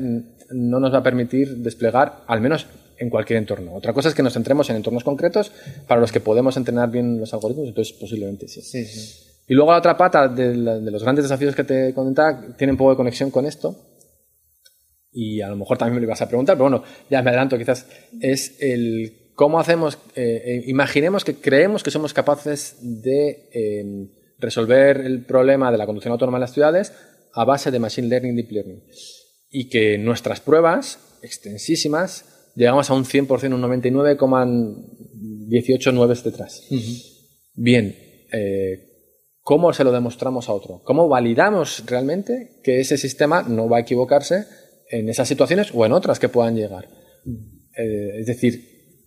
no 0.51 0.81
nos 0.81 0.93
va 0.93 0.99
a 0.99 1.03
permitir 1.03 1.57
desplegar, 1.57 2.23
al 2.27 2.41
menos 2.41 2.67
en 2.99 3.11
cualquier 3.11 3.39
entorno. 3.39 3.75
Otra 3.75 3.93
cosa 3.93 4.09
es 4.09 4.15
que 4.15 4.23
nos 4.23 4.35
centremos 4.35 4.69
en 4.71 4.77
entornos 4.77 5.05
concretos 5.05 5.53
para 5.87 6.01
los 6.01 6.13
que 6.13 6.21
podemos 6.21 6.57
entrenar 6.57 6.91
bien 6.91 7.19
los 7.19 7.33
algoritmos, 7.33 7.69
entonces 7.69 7.95
posiblemente 7.95 8.49
sí. 8.49 8.61
sí 8.61 9.26
y 9.49 9.55
luego 9.55 9.71
la 9.71 9.79
otra 9.79 9.97
pata 9.97 10.27
de, 10.29 10.57
los 10.57 11.03
grandes 11.03 11.25
desafíos 11.25 11.55
que 11.55 11.65
te 11.65 11.95
comentaba 11.95 12.55
tiene 12.57 12.73
un 12.73 12.77
poco 12.77 12.91
de 12.91 12.97
conexión 12.97 13.31
con 13.31 13.47
esto. 13.47 13.75
Y 15.13 15.41
a 15.41 15.49
lo 15.49 15.57
mejor 15.57 15.79
también 15.79 15.95
me 15.95 16.01
lo 16.01 16.07
ibas 16.07 16.21
a 16.21 16.29
preguntar, 16.29 16.57
pero 16.57 16.69
bueno, 16.69 16.85
ya 17.09 17.23
me 17.23 17.31
adelanto 17.31 17.57
quizás. 17.57 17.87
Es 18.21 18.57
el 18.61 19.31
cómo 19.35 19.61
hacemos, 19.61 19.99
eh, 20.15 20.43
eh, 20.45 20.65
imaginemos 20.67 21.25
que 21.25 21.37
creemos 21.37 21.83
que 21.83 21.91
somos 21.91 22.13
capaces 22.13 22.77
de 22.83 23.49
em, 23.53 24.11
resolver 24.39 25.01
el 25.01 25.25
problema 25.25 25.71
de 25.71 25.79
la 25.79 25.87
conducción 25.87 26.13
autónoma 26.13 26.39
en 26.39 26.43
las 26.43 26.53
ciudades 26.53 26.93
a 27.33 27.45
base 27.45 27.71
de 27.71 27.79
Machine 27.79 28.09
Learning, 28.09 28.35
Deep 28.35 28.51
Learning. 28.51 28.83
Y 29.49 29.69
que 29.69 29.97
nuestras 29.97 30.41
pruebas, 30.41 30.99
extensísimas, 31.23 32.51
llegamos 32.57 32.91
a 32.91 32.95
un 32.95 33.05
100%, 33.05 33.55
un 33.55 33.61
99,189 33.61 36.15
detrás. 36.25 36.67
Bien, 37.55 37.97
eh, 38.33 38.96
¿Cómo 39.47 39.73
se 39.73 39.85
lo 39.85 39.93
demostramos 39.93 40.49
a 40.49 40.53
otro? 40.53 40.83
¿Cómo 40.83 41.07
validamos 41.07 41.85
realmente 41.87 42.59
que 42.65 42.81
ese 42.81 42.99
sistema 42.99 43.45
no 43.45 43.69
va 43.69 43.77
a 43.77 43.81
equivocarse 43.83 44.45
en 44.91 45.09
esas 45.09 45.29
situaciones 45.29 45.71
o 45.73 45.87
en 45.87 45.93
otras 45.93 46.19
que 46.19 46.29
puedan 46.29 46.57
llegar? 46.57 46.89
Eh, 47.77 48.17
es 48.19 48.27
decir, 48.27 49.07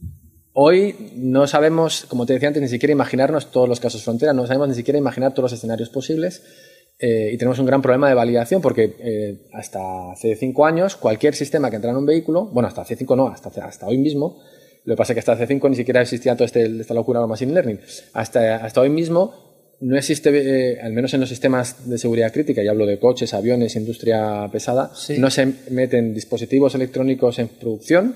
hoy 0.53 1.11
no 1.17 1.45
sabemos, 1.45 2.05
como 2.05 2.25
te 2.25 2.31
decía 2.31 2.47
antes, 2.47 2.63
ni 2.63 2.69
siquiera 2.69 2.93
imaginarnos 2.93 3.51
todos 3.51 3.67
los 3.67 3.81
casos 3.81 4.01
frontera, 4.01 4.31
no 4.31 4.47
sabemos 4.47 4.69
ni 4.69 4.75
siquiera 4.75 4.97
imaginar 4.97 5.33
todos 5.33 5.51
los 5.51 5.59
escenarios 5.59 5.89
posibles 5.89 6.41
eh, 6.99 7.31
y 7.33 7.37
tenemos 7.37 7.59
un 7.59 7.65
gran 7.65 7.81
problema 7.81 8.07
de 8.07 8.15
validación 8.15 8.61
porque 8.61 8.95
eh, 8.97 9.49
hasta 9.51 10.13
hace 10.13 10.37
cinco 10.37 10.65
años 10.65 10.95
cualquier 10.95 11.35
sistema 11.35 11.69
que 11.69 11.75
entra 11.75 11.91
en 11.91 11.97
un 11.97 12.05
vehículo, 12.05 12.45
bueno, 12.45 12.69
hasta 12.69 12.83
hace 12.83 12.95
cinco 12.95 13.17
no, 13.17 13.27
hasta, 13.27 13.49
hasta 13.65 13.87
hoy 13.87 13.97
mismo, 13.97 14.41
lo 14.85 14.93
que 14.93 14.97
pasa 14.97 15.11
es 15.11 15.15
que 15.15 15.19
hasta 15.19 15.33
hace 15.33 15.47
cinco 15.47 15.67
ni 15.67 15.75
siquiera 15.75 16.01
existía 16.01 16.35
toda 16.35 16.45
este, 16.45 16.63
esta 16.79 16.93
locura 16.93 17.19
de 17.19 17.27
machine 17.27 17.51
learning. 17.51 17.81
Hasta, 18.13 18.63
hasta 18.63 18.79
hoy 18.79 18.89
mismo 18.89 19.48
no 19.81 19.97
existe, 19.97 20.29
eh, 20.29 20.79
al 20.81 20.91
menos 20.91 21.13
en 21.13 21.21
los 21.21 21.29
sistemas 21.29 21.89
de 21.89 21.97
seguridad 21.97 22.33
crítica, 22.33 22.61
y 22.61 22.67
hablo 22.67 22.85
de 22.85 22.99
coches, 22.99 23.33
aviones, 23.33 23.75
industria 23.75 24.47
pesada, 24.51 24.91
no 25.17 25.29
se 25.29 25.53
meten 25.69 26.13
dispositivos 26.13 26.75
electrónicos 26.75 27.39
en 27.39 27.47
producción 27.47 28.15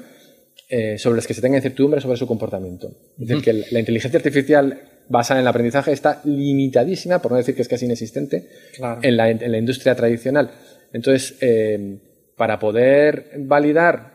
eh, 0.69 0.97
sobre 0.97 1.17
los 1.17 1.27
que 1.27 1.33
se 1.33 1.41
tenga 1.41 1.57
incertidumbre 1.57 2.01
sobre 2.01 2.17
su 2.17 2.27
comportamiento. 2.27 2.89
Es 3.19 3.27
decir, 3.27 3.43
que 3.43 3.53
la 3.71 3.79
inteligencia 3.79 4.17
artificial 4.17 4.81
basada 5.07 5.39
en 5.39 5.43
el 5.43 5.47
aprendizaje 5.47 5.91
está 5.91 6.21
limitadísima, 6.25 7.21
por 7.21 7.31
no 7.31 7.37
decir 7.37 7.55
que 7.55 7.61
es 7.61 7.67
casi 7.67 7.85
inexistente, 7.85 8.49
en, 9.01 9.17
la, 9.17 9.29
en, 9.29 9.51
la, 9.51 9.57
industria 9.57 9.95
tradicional. 9.95 10.51
Entonces, 10.91 11.35
eh, 11.41 11.99
para 12.35 12.59
poder 12.59 13.31
validar 13.37 14.13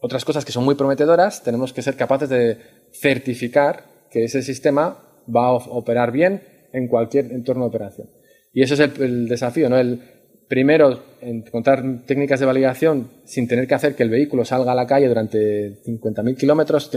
otras 0.00 0.24
cosas 0.24 0.44
que 0.44 0.52
son 0.52 0.64
muy 0.64 0.74
prometedoras, 0.74 1.42
tenemos 1.42 1.72
que 1.72 1.82
ser 1.82 1.96
capaces 1.96 2.28
de 2.28 2.58
certificar 2.92 3.84
que 4.10 4.24
ese 4.24 4.42
sistema 4.42 5.02
va 5.34 5.46
a 5.46 5.52
operar 5.52 6.12
bien 6.12 6.57
en 6.72 6.88
cualquier 6.88 7.32
entorno 7.32 7.64
de 7.64 7.68
operación. 7.68 8.08
Y 8.52 8.62
ese 8.62 8.74
es 8.74 8.80
el, 8.80 9.28
desafío, 9.28 9.68
¿no? 9.68 9.78
El, 9.78 10.00
primero, 10.48 10.98
encontrar 11.20 11.84
técnicas 12.06 12.40
de 12.40 12.46
validación 12.46 13.10
sin 13.24 13.46
tener 13.46 13.68
que 13.68 13.74
hacer 13.74 13.94
que 13.94 14.02
el 14.02 14.10
vehículo 14.10 14.44
salga 14.44 14.72
a 14.72 14.74
la 14.74 14.86
calle 14.86 15.06
durante 15.06 15.82
50.000 15.84 16.36
kilómetros, 16.36 16.90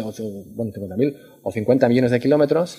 bueno, 0.55 0.71
50.000 0.71 1.17
o 1.43 1.51
50 1.51 1.89
millones 1.89 2.11
de 2.11 2.19
kilómetros. 2.19 2.77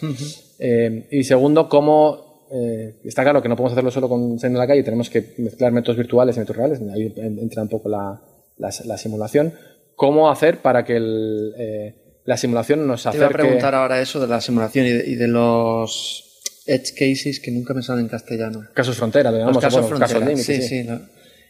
Eh, 0.58 1.08
y 1.10 1.24
segundo, 1.24 1.68
cómo, 1.68 2.48
eh, 2.50 2.96
está 3.04 3.22
claro 3.22 3.42
que 3.42 3.48
no 3.48 3.56
podemos 3.56 3.72
hacerlo 3.72 3.90
solo 3.90 4.08
con 4.08 4.38
saliendo 4.38 4.60
a 4.60 4.64
la 4.64 4.68
calle, 4.68 4.82
tenemos 4.82 5.10
que 5.10 5.34
mezclar 5.38 5.72
métodos 5.72 5.98
virtuales 5.98 6.36
y 6.36 6.40
métodos 6.40 6.56
reales, 6.56 6.80
ahí 6.92 7.12
entra 7.16 7.62
un 7.62 7.68
poco 7.68 7.88
la, 7.88 8.22
la, 8.58 8.98
simulación. 8.98 9.52
¿Cómo 9.94 10.30
hacer 10.30 10.62
para 10.62 10.84
que 10.84 10.96
eh, 10.96 11.94
la 12.24 12.36
simulación 12.36 12.86
nos 12.86 13.06
acerque... 13.06 13.18
Te 13.18 13.24
iba 13.24 13.26
a 13.26 13.42
preguntar 13.42 13.74
ahora 13.74 14.00
eso 14.00 14.20
de 14.20 14.26
la 14.26 14.40
simulación 14.40 14.86
y 14.86 15.14
de 15.16 15.28
los 15.28 16.31
edge 16.66 16.92
cases 16.94 17.40
que 17.40 17.50
nunca 17.50 17.74
me 17.74 17.82
salen 17.82 18.04
en 18.04 18.08
castellano. 18.08 18.68
Casos 18.74 18.96
frontera, 18.96 19.32
digamos. 19.32 19.54
Los 19.54 19.62
casos 19.62 19.86
frontera, 19.86 20.36
sí, 20.36 20.62
sí. 20.62 20.86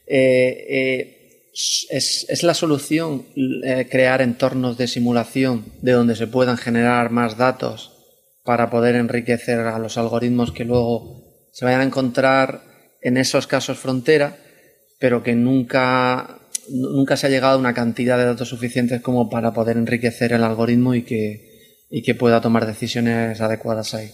Eh, 0.06 0.66
eh, 0.68 1.50
es, 1.90 2.26
es, 2.28 2.42
la 2.42 2.54
solución 2.54 3.26
eh, 3.36 3.86
crear 3.90 4.22
entornos 4.22 4.78
de 4.78 4.88
simulación 4.88 5.66
de 5.82 5.92
donde 5.92 6.16
se 6.16 6.26
puedan 6.26 6.56
generar 6.56 7.10
más 7.10 7.36
datos 7.36 7.92
para 8.44 8.70
poder 8.70 8.96
enriquecer 8.96 9.60
a 9.60 9.78
los 9.78 9.98
algoritmos 9.98 10.52
que 10.52 10.64
luego 10.64 11.48
se 11.52 11.64
vayan 11.64 11.82
a 11.82 11.84
encontrar 11.84 12.62
en 13.02 13.16
esos 13.16 13.46
casos 13.46 13.78
frontera, 13.78 14.38
pero 14.98 15.22
que 15.22 15.34
nunca, 15.34 16.40
nunca 16.68 17.16
se 17.16 17.26
ha 17.26 17.30
llegado 17.30 17.54
a 17.54 17.60
una 17.60 17.74
cantidad 17.74 18.16
de 18.16 18.24
datos 18.24 18.48
suficientes 18.48 19.02
como 19.02 19.28
para 19.28 19.52
poder 19.52 19.76
enriquecer 19.76 20.32
el 20.32 20.44
algoritmo 20.44 20.94
y 20.94 21.02
que, 21.02 21.86
y 21.90 22.02
que 22.02 22.14
pueda 22.14 22.40
tomar 22.40 22.66
decisiones 22.66 23.40
adecuadas 23.40 23.94
ahí. 23.94 24.10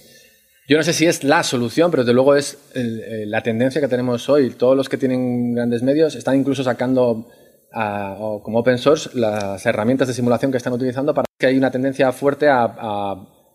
Yo 0.69 0.77
no 0.77 0.83
sé 0.83 0.93
si 0.93 1.07
es 1.07 1.25
la 1.25 1.43
solución, 1.45 1.91
pero 1.91 2.05
desde 2.05 2.12
luego 2.12 2.37
es 2.37 2.59
eh, 2.75 3.25
la 3.27 3.43
tendencia 3.43 3.81
que 3.81 3.89
tenemos 3.89 4.29
hoy. 4.29 4.51
Todos 4.51 4.77
los 4.77 4.91
que 4.91 4.99
tienen 4.99 5.55
grandes 5.55 5.83
medios 5.83 6.14
están 6.14 6.37
incluso 6.39 6.62
sacando 6.62 7.27
como 7.71 8.61
open 8.61 8.79
source 8.79 9.11
las 9.14 9.64
herramientas 9.66 10.09
de 10.09 10.14
simulación 10.14 10.51
que 10.51 10.57
están 10.57 10.73
utilizando 10.73 11.12
para 11.12 11.27
que 11.39 11.47
hay 11.47 11.57
una 11.57 11.71
tendencia 11.71 12.12
fuerte 12.12 12.49
a, 12.49 13.14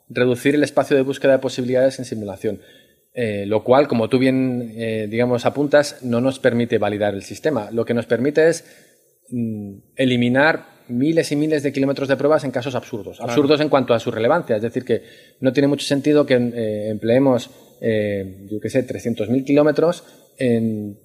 reducir 0.10 0.54
el 0.54 0.64
espacio 0.64 0.96
de 0.96 1.02
búsqueda 1.02 1.34
de 1.34 1.40
posibilidades 1.40 1.98
en 2.00 2.06
simulación. 2.06 2.62
Eh, 3.14 3.46
lo 3.46 3.64
cual, 3.64 3.88
como 3.88 4.10
tú 4.10 4.18
bien, 4.18 4.74
eh, 4.76 5.08
digamos, 5.10 5.46
apuntas, 5.46 6.04
no 6.04 6.20
nos 6.20 6.40
permite 6.40 6.78
validar 6.78 7.14
el 7.14 7.24
sistema. 7.24 7.70
Lo 7.72 7.86
que 7.86 7.94
nos 7.94 8.06
permite 8.06 8.50
es 8.50 8.66
mm, 9.30 9.78
eliminar 9.96 10.66
miles 10.88 11.32
y 11.32 11.36
miles 11.36 11.64
de 11.64 11.72
kilómetros 11.72 12.08
de 12.08 12.18
pruebas 12.18 12.44
en 12.44 12.52
casos 12.52 12.76
absurdos. 12.76 13.20
Absurdos 13.22 13.60
en 13.62 13.70
cuanto 13.70 13.94
a 13.94 14.00
su 14.00 14.12
relevancia. 14.12 14.56
Es 14.56 14.62
decir, 14.62 14.84
que 14.84 15.04
no 15.40 15.54
tiene 15.54 15.68
mucho 15.68 15.86
sentido 15.86 16.26
que 16.26 16.36
eh, 16.36 16.90
empleemos, 16.90 17.50
eh, 17.82 18.48
yo 18.50 18.60
qué 18.60 18.70
sé, 18.70 18.88
300.000 18.88 19.44
kilómetros 19.44 20.04
en, 20.38 20.98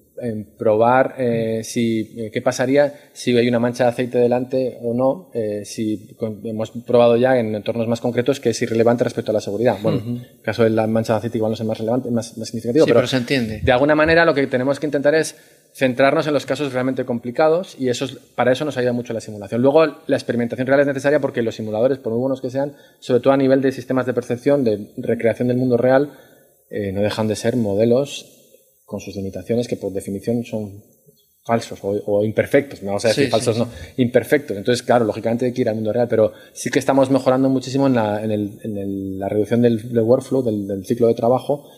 probar 0.57 1.15
eh, 1.17 1.61
si, 1.63 2.29
qué 2.33 2.41
pasaría 2.41 2.93
si 3.13 3.37
hay 3.37 3.47
una 3.47 3.59
mancha 3.59 3.85
de 3.85 3.91
aceite 3.91 4.17
delante 4.17 4.77
o 4.81 4.93
no. 4.93 5.31
si 5.63 6.09
hemos 6.43 6.71
probado 6.85 7.15
ya 7.15 7.39
en 7.39 7.55
entornos 7.55 7.87
más 7.87 8.01
concretos 8.01 8.41
que 8.41 8.49
es 8.49 8.61
irrelevante 8.61 9.05
respecto 9.05 9.31
a 9.31 9.35
la 9.35 9.39
seguridad. 9.39 9.77
Bueno, 9.81 10.01
en 10.05 10.17
el 10.17 10.41
caso 10.41 10.65
de 10.65 10.71
la 10.71 10.87
mancha 10.87 11.13
de 11.13 11.19
aceite 11.19 11.37
igual 11.37 11.51
no 11.51 11.53
es 11.53 11.63
más 11.63 11.77
relevante, 11.77 12.11
más, 12.11 12.37
más 12.37 12.49
significativo. 12.49 12.85
pero 12.85 13.07
se 13.07 13.15
entiende. 13.15 13.61
De 13.63 13.71
alguna 13.71 13.95
manera 13.95 14.25
lo 14.25 14.33
que 14.33 14.45
tenemos 14.47 14.77
que 14.77 14.87
intentar 14.87 15.15
es 15.15 15.37
centrarnos 15.79 16.27
en 16.27 16.33
los 16.33 16.45
casos 16.45 16.73
realmente 16.73 17.05
complicados 17.05 17.77
y 17.79 17.87
eso 17.87 18.05
para 18.35 18.51
eso 18.51 18.65
nos 18.65 18.75
ayuda 18.75 18.91
mucho 18.91 19.13
la 19.13 19.21
simulación. 19.21 19.61
Luego, 19.61 19.85
la 20.07 20.17
experimentación 20.17 20.67
real 20.67 20.81
es 20.81 20.87
necesaria 20.87 21.21
porque 21.21 21.41
los 21.41 21.55
simuladores, 21.55 21.99
por 21.99 22.11
muy 22.11 22.19
buenos 22.19 22.41
que 22.41 22.49
sean, 22.49 22.75
sobre 22.99 23.21
todo 23.21 23.31
a 23.31 23.37
nivel 23.37 23.61
de 23.61 23.71
sistemas 23.71 24.05
de 24.05 24.13
percepción, 24.13 24.65
de 24.65 24.91
recreación 24.97 25.47
del 25.47 25.55
mundo 25.55 25.77
real, 25.77 26.11
eh, 26.69 26.91
no 26.91 27.01
dejan 27.01 27.29
de 27.29 27.37
ser 27.37 27.55
modelos 27.55 28.25
con 28.85 28.99
sus 28.99 29.15
limitaciones 29.15 29.69
que 29.69 29.77
por 29.77 29.93
definición 29.93 30.43
son 30.43 30.83
falsos 31.45 31.79
o, 31.81 32.25
imperfectos, 32.25 32.83
no 32.83 32.87
vamos 32.87 33.05
a 33.05 33.07
decir 33.07 33.29
falsos, 33.29 33.57
no, 33.57 33.69
imperfectos. 33.95 34.57
Entonces, 34.57 34.83
claro, 34.83 35.05
lógicamente 35.05 35.45
hay 35.45 35.53
que 35.53 35.61
ir 35.61 35.69
al 35.69 35.75
mundo 35.75 35.93
real, 35.93 36.09
pero 36.09 36.33
sí 36.51 36.69
que 36.69 36.79
estamos 36.79 37.09
mejorando 37.09 37.47
muchísimo 37.47 37.87
en 37.87 37.95
la, 37.95 39.29
reducción 39.29 39.61
del, 39.61 39.79
workflow, 40.01 40.43
del 40.43 40.85
ciclo 40.85 41.07
de 41.07 41.13
trabajo, 41.13 41.71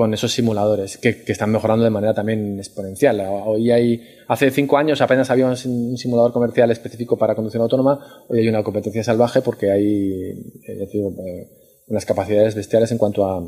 con 0.00 0.14
esos 0.14 0.32
simuladores 0.32 0.96
que, 0.96 1.24
están 1.26 1.52
mejorando 1.52 1.84
de 1.84 1.90
manera 1.90 2.14
también 2.14 2.58
exponencial. 2.58 3.20
Hoy 3.44 3.70
hay, 3.70 4.02
hace 4.28 4.50
cinco 4.50 4.78
años 4.78 5.02
apenas 5.02 5.28
había 5.28 5.44
un 5.44 5.98
simulador 5.98 6.32
comercial 6.32 6.70
específico 6.70 7.18
para 7.18 7.34
conducción 7.34 7.62
autónoma, 7.62 8.24
hoy 8.26 8.38
hay 8.38 8.48
una 8.48 8.62
competencia 8.62 9.04
salvaje 9.04 9.42
porque 9.42 9.70
hay 9.70 10.22
eh, 10.66 10.88
eh, 10.90 11.48
unas 11.88 12.06
capacidades 12.06 12.54
bestiales 12.54 12.90
en 12.92 12.96
cuanto 12.96 13.26
a, 13.26 13.46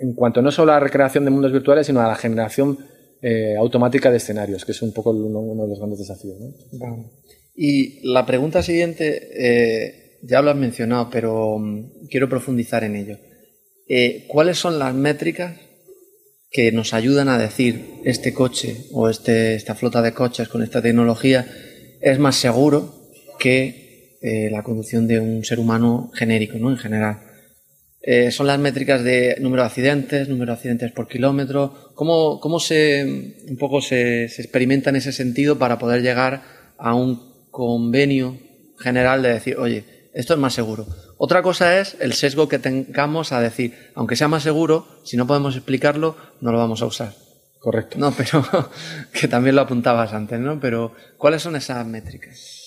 en 0.00 0.12
cuanto 0.14 0.42
no 0.42 0.50
solo 0.50 0.72
a 0.72 0.74
la 0.74 0.80
recreación 0.80 1.24
de 1.24 1.30
mundos 1.30 1.52
virtuales, 1.52 1.86
sino 1.86 2.00
a 2.00 2.08
la 2.08 2.16
generación 2.16 2.76
eh, 3.22 3.54
automática 3.56 4.10
de 4.10 4.16
escenarios, 4.16 4.64
que 4.64 4.72
es 4.72 4.82
un 4.82 4.92
poco 4.92 5.10
uno, 5.10 5.62
de 5.62 5.68
los 5.68 5.78
grandes 5.78 6.00
desafíos. 6.00 6.36
Y 7.54 8.10
la 8.10 8.26
pregunta 8.26 8.60
siguiente, 8.64 10.18
ya 10.24 10.42
lo 10.42 10.50
has 10.50 10.56
mencionado, 10.56 11.08
pero 11.12 11.60
mm, 11.60 12.08
quiero 12.10 12.28
profundizar 12.28 12.82
en 12.82 12.96
ello. 12.96 13.18
Eh, 13.92 14.26
¿cuáles 14.28 14.56
son 14.56 14.78
las 14.78 14.94
métricas 14.94 15.56
que 16.48 16.70
nos 16.70 16.94
ayudan 16.94 17.28
a 17.28 17.38
decir 17.38 17.96
este 18.04 18.32
coche 18.32 18.84
o 18.92 19.08
este, 19.08 19.56
esta 19.56 19.74
flota 19.74 20.00
de 20.00 20.14
coches 20.14 20.46
con 20.46 20.62
esta 20.62 20.80
tecnología 20.80 21.44
es 22.00 22.20
más 22.20 22.36
seguro 22.36 22.94
que 23.40 24.16
eh, 24.22 24.48
la 24.48 24.62
conducción 24.62 25.08
de 25.08 25.18
un 25.18 25.44
ser 25.44 25.58
humano 25.58 26.12
genérico, 26.14 26.56
¿no? 26.58 26.70
En 26.70 26.76
general. 26.76 27.18
Eh, 28.00 28.30
son 28.30 28.46
las 28.46 28.60
métricas 28.60 29.02
de 29.02 29.36
número 29.40 29.62
de 29.64 29.66
accidentes, 29.66 30.28
número 30.28 30.52
de 30.52 30.58
accidentes 30.58 30.92
por 30.92 31.08
kilómetro. 31.08 31.90
¿Cómo, 31.96 32.38
cómo 32.38 32.60
se, 32.60 33.34
un 33.48 33.56
poco 33.56 33.80
se, 33.80 34.28
se 34.28 34.42
experimenta 34.42 34.90
en 34.90 34.96
ese 34.96 35.10
sentido 35.10 35.58
para 35.58 35.80
poder 35.80 36.00
llegar 36.00 36.44
a 36.78 36.94
un 36.94 37.48
convenio 37.50 38.38
general 38.78 39.20
de 39.22 39.30
decir, 39.30 39.56
oye, 39.56 39.99
esto 40.12 40.34
es 40.34 40.40
más 40.40 40.54
seguro? 40.54 40.86
Otra 41.18 41.42
cosa 41.42 41.78
es 41.78 41.96
el 42.00 42.12
sesgo 42.12 42.48
que 42.48 42.58
tengamos 42.58 43.32
a 43.32 43.40
decir, 43.40 43.74
aunque 43.94 44.16
sea 44.16 44.28
más 44.28 44.42
seguro, 44.42 44.86
si 45.04 45.16
no 45.16 45.26
podemos 45.26 45.56
explicarlo, 45.56 46.16
no 46.40 46.52
lo 46.52 46.58
vamos 46.58 46.82
a 46.82 46.86
usar. 46.86 47.12
Correcto. 47.58 47.98
No, 47.98 48.12
pero 48.12 48.42
que 49.12 49.28
también 49.28 49.54
lo 49.54 49.62
apuntabas 49.62 50.12
antes, 50.12 50.40
¿no? 50.40 50.58
Pero 50.58 50.92
¿cuáles 51.18 51.42
son 51.42 51.56
esas 51.56 51.86
métricas? 51.86 52.60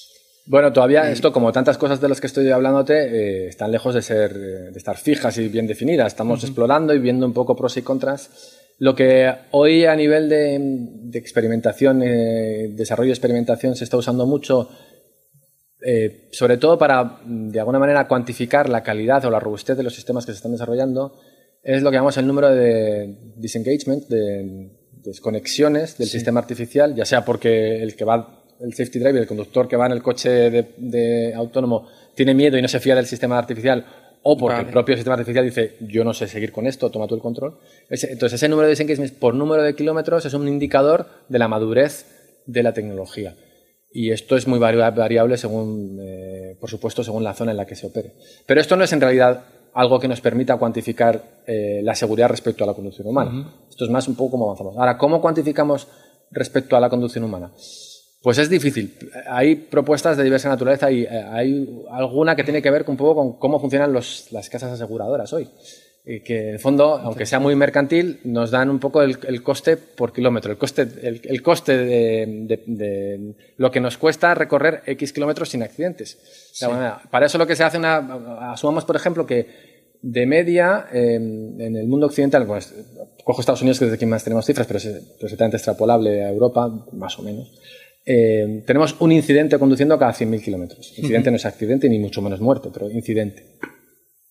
Bueno, 0.45 0.73
todavía 0.73 1.09
esto, 1.09 1.31
como 1.31 1.51
tantas 1.51 1.77
cosas 1.77 2.01
de 2.01 2.09
las 2.09 2.19
que 2.19 2.27
estoy 2.27 2.49
hablándote, 2.51 2.93
eh, 2.93 3.47
están 3.47 3.71
lejos 3.71 3.95
de 3.95 4.01
ser, 4.01 4.31
eh, 4.31 4.71
de 4.71 4.77
estar 4.77 4.97
fijas 4.97 5.37
y 5.37 5.47
bien 5.47 5.67
definidas. 5.67 6.07
Estamos 6.07 6.43
explorando 6.43 6.93
y 6.93 6.99
viendo 6.99 7.25
un 7.25 7.33
poco 7.33 7.55
pros 7.55 7.77
y 7.77 7.81
contras. 7.81 8.29
Lo 8.77 8.93
que 8.93 9.33
hoy 9.51 9.85
a 9.85 9.95
nivel 9.95 10.27
de, 10.27 11.17
experimentación, 11.17 12.01
eh, 12.03 12.69
desarrollo 12.71 13.07
de 13.07 13.13
experimentación 13.13 13.75
se 13.75 13.85
está 13.85 13.97
usando 13.97 14.25
mucho 14.25 14.69
eh, 15.85 16.29
sobre 16.31 16.57
todo 16.57 16.77
para, 16.77 17.19
de 17.25 17.59
alguna 17.59 17.79
manera, 17.79 18.07
cuantificar 18.07 18.69
la 18.69 18.83
calidad 18.83 19.25
o 19.25 19.29
la 19.29 19.39
robustez 19.39 19.75
de 19.75 19.83
los 19.83 19.93
sistemas 19.93 20.25
que 20.25 20.31
se 20.31 20.37
están 20.37 20.53
desarrollando, 20.53 21.19
es 21.61 21.81
lo 21.81 21.89
que 21.89 21.95
llamamos 21.95 22.17
el 22.17 22.27
número 22.27 22.49
de 22.49 23.15
disengagement, 23.35 24.07
de 24.07 24.69
desconexiones 25.03 25.97
del 25.97 26.07
sistema 26.07 26.39
artificial, 26.39 26.95
ya 26.95 27.05
sea 27.05 27.25
porque 27.25 27.81
el 27.81 27.95
que 27.95 28.05
va, 28.05 28.43
el 28.61 28.73
safety 28.73 28.99
driver, 28.99 29.21
el 29.21 29.27
conductor 29.27 29.67
que 29.67 29.75
va 29.75 29.85
en 29.87 29.91
el 29.91 30.01
coche 30.01 30.29
de, 30.29 31.33
autónomo, 31.35 31.89
tiene 32.15 32.33
miedo 32.33 32.57
y 32.57 32.61
no 32.61 32.67
se 32.67 32.79
fía 32.79 32.95
del 32.95 33.05
sistema 33.05 33.37
artificial, 33.37 33.85
o 34.21 34.37
porque 34.37 34.61
el 34.61 34.67
propio 34.67 34.95
sistema 34.95 35.15
artificial 35.15 35.43
dice, 35.43 35.75
yo 35.81 36.05
no 36.05 36.13
sé 36.13 36.27
seguir 36.27 36.53
con 36.53 36.65
esto, 36.65 36.89
toma 36.89 37.07
tú 37.07 37.15
el 37.15 37.21
control. 37.21 37.57
entonces, 37.89 38.33
ese 38.33 38.47
número 38.47 38.67
de 38.67 38.71
disengagement 38.71 39.13
por 39.15 39.35
número 39.35 39.63
de 39.63 39.75
kilómetros 39.75 40.25
es 40.25 40.33
un 40.33 40.47
indicador 40.47 41.07
de 41.27 41.39
la 41.39 41.49
madurez 41.49 42.05
de 42.45 42.63
la 42.63 42.73
tecnología. 42.73 43.35
Y 43.93 44.11
esto 44.11 44.35
es 44.35 44.47
muy 44.47 44.57
variable 44.57 45.37
según, 45.37 45.99
eh, 46.01 46.57
por 46.59 46.69
supuesto, 46.69 47.03
según 47.03 47.23
la 47.23 47.35
zona 47.35 47.51
en 47.51 47.57
la 47.57 47.65
que 47.65 47.75
se 47.75 47.85
opere. 47.85 48.13
Pero 48.45 48.59
esto 48.59 48.75
no 48.75 48.83
es 48.83 48.91
en 48.91 48.99
realidad 48.99 49.43
algo 49.73 49.99
que 49.99 50.07
nos 50.07 50.19
permita 50.19 50.57
cuantificar 50.57 51.21
eh, 51.45 51.81
la 51.83 51.93
seguridad 51.93 52.27
respecto 52.27 52.63
a 52.63 52.67
la 52.67 52.73
conducción 52.73 53.07
humana. 53.07 53.53
Esto 53.69 53.85
es 53.85 53.91
más 53.91 54.07
un 54.07 54.15
poco 54.15 54.31
cómo 54.31 54.45
avanzamos. 54.45 54.75
Ahora, 54.77 54.97
¿cómo 54.97 55.21
cuantificamos 55.21 55.87
respecto 56.31 56.75
a 56.75 56.79
la 56.79 56.89
conducción 56.89 57.23
humana? 57.23 57.51
Pues 58.23 58.39
es 58.39 58.49
difícil. 58.49 58.97
Hay 59.27 59.55
propuestas 59.55 60.17
de 60.17 60.23
diversa 60.23 60.49
naturaleza 60.49 60.89
y 60.89 61.03
eh, 61.03 61.09
hay 61.09 61.85
alguna 61.91 62.35
que 62.35 62.43
tiene 62.43 62.63
que 62.63 62.71
ver 62.71 62.85
un 62.87 62.97
poco 62.97 63.15
con 63.15 63.33
cómo 63.37 63.59
funcionan 63.59 63.93
las 63.93 64.49
casas 64.49 64.71
aseguradoras 64.71 65.31
hoy 65.33 65.47
que 66.05 66.49
en 66.49 66.53
el 66.55 66.59
fondo, 66.59 66.97
aunque 66.97 67.25
sea 67.25 67.39
muy 67.39 67.55
mercantil, 67.55 68.19
nos 68.25 68.51
dan 68.51 68.69
un 68.69 68.79
poco 68.79 69.01
el, 69.01 69.41
coste 69.41 69.77
por 69.77 70.11
kilómetro, 70.11 70.51
el 70.51 70.57
coste, 70.57 70.85
el, 71.01 71.41
coste 71.41 71.77
de, 71.77 73.35
lo 73.55 73.71
que 73.71 73.79
nos 73.79 73.97
cuesta 73.97 74.35
recorrer 74.35 74.83
X 74.85 75.13
kilómetros 75.13 75.49
sin 75.49 75.63
accidentes. 75.63 76.17
para 77.09 77.27
eso 77.27 77.37
lo 77.37 77.47
que 77.47 77.55
se 77.55 77.63
hace, 77.63 77.77
una, 77.77 78.51
asumamos 78.51 78.83
por 78.83 78.97
ejemplo 78.97 79.25
que 79.25 79.73
de 80.01 80.25
media 80.25 80.87
em, 80.91 81.59
en 81.61 81.77
el 81.77 81.87
mundo 81.87 82.07
occidental, 82.07 82.45
pues 82.45 82.73
cojo 83.23 83.39
Estados 83.39 83.61
Unidos 83.61 83.79
que 83.79 83.85
es 83.85 83.91
de 83.91 83.97
quien 83.97 84.09
más 84.09 84.25
tenemos 84.25 84.45
cifras, 84.45 84.67
pero 84.67 84.79
es 84.79 84.87
perfectamente 85.17 85.55
extrapolable 85.55 86.25
a 86.25 86.29
Europa, 86.29 86.69
más 86.91 87.17
o 87.17 87.21
menos. 87.21 87.49
Em, 88.05 88.65
tenemos 88.65 88.99
un 88.99 89.13
incidente 89.13 89.57
conduciendo 89.57 89.97
cada 89.97 90.11
100.000 90.11 90.43
kilómetros. 90.43 90.93
Incidente 90.97 91.31
no 91.31 91.37
es 91.37 91.45
accidente 91.45 91.87
ni 91.87 91.99
mucho 91.99 92.21
menos 92.21 92.41
muerte, 92.41 92.69
pero 92.73 92.91
incidente. 92.91 93.45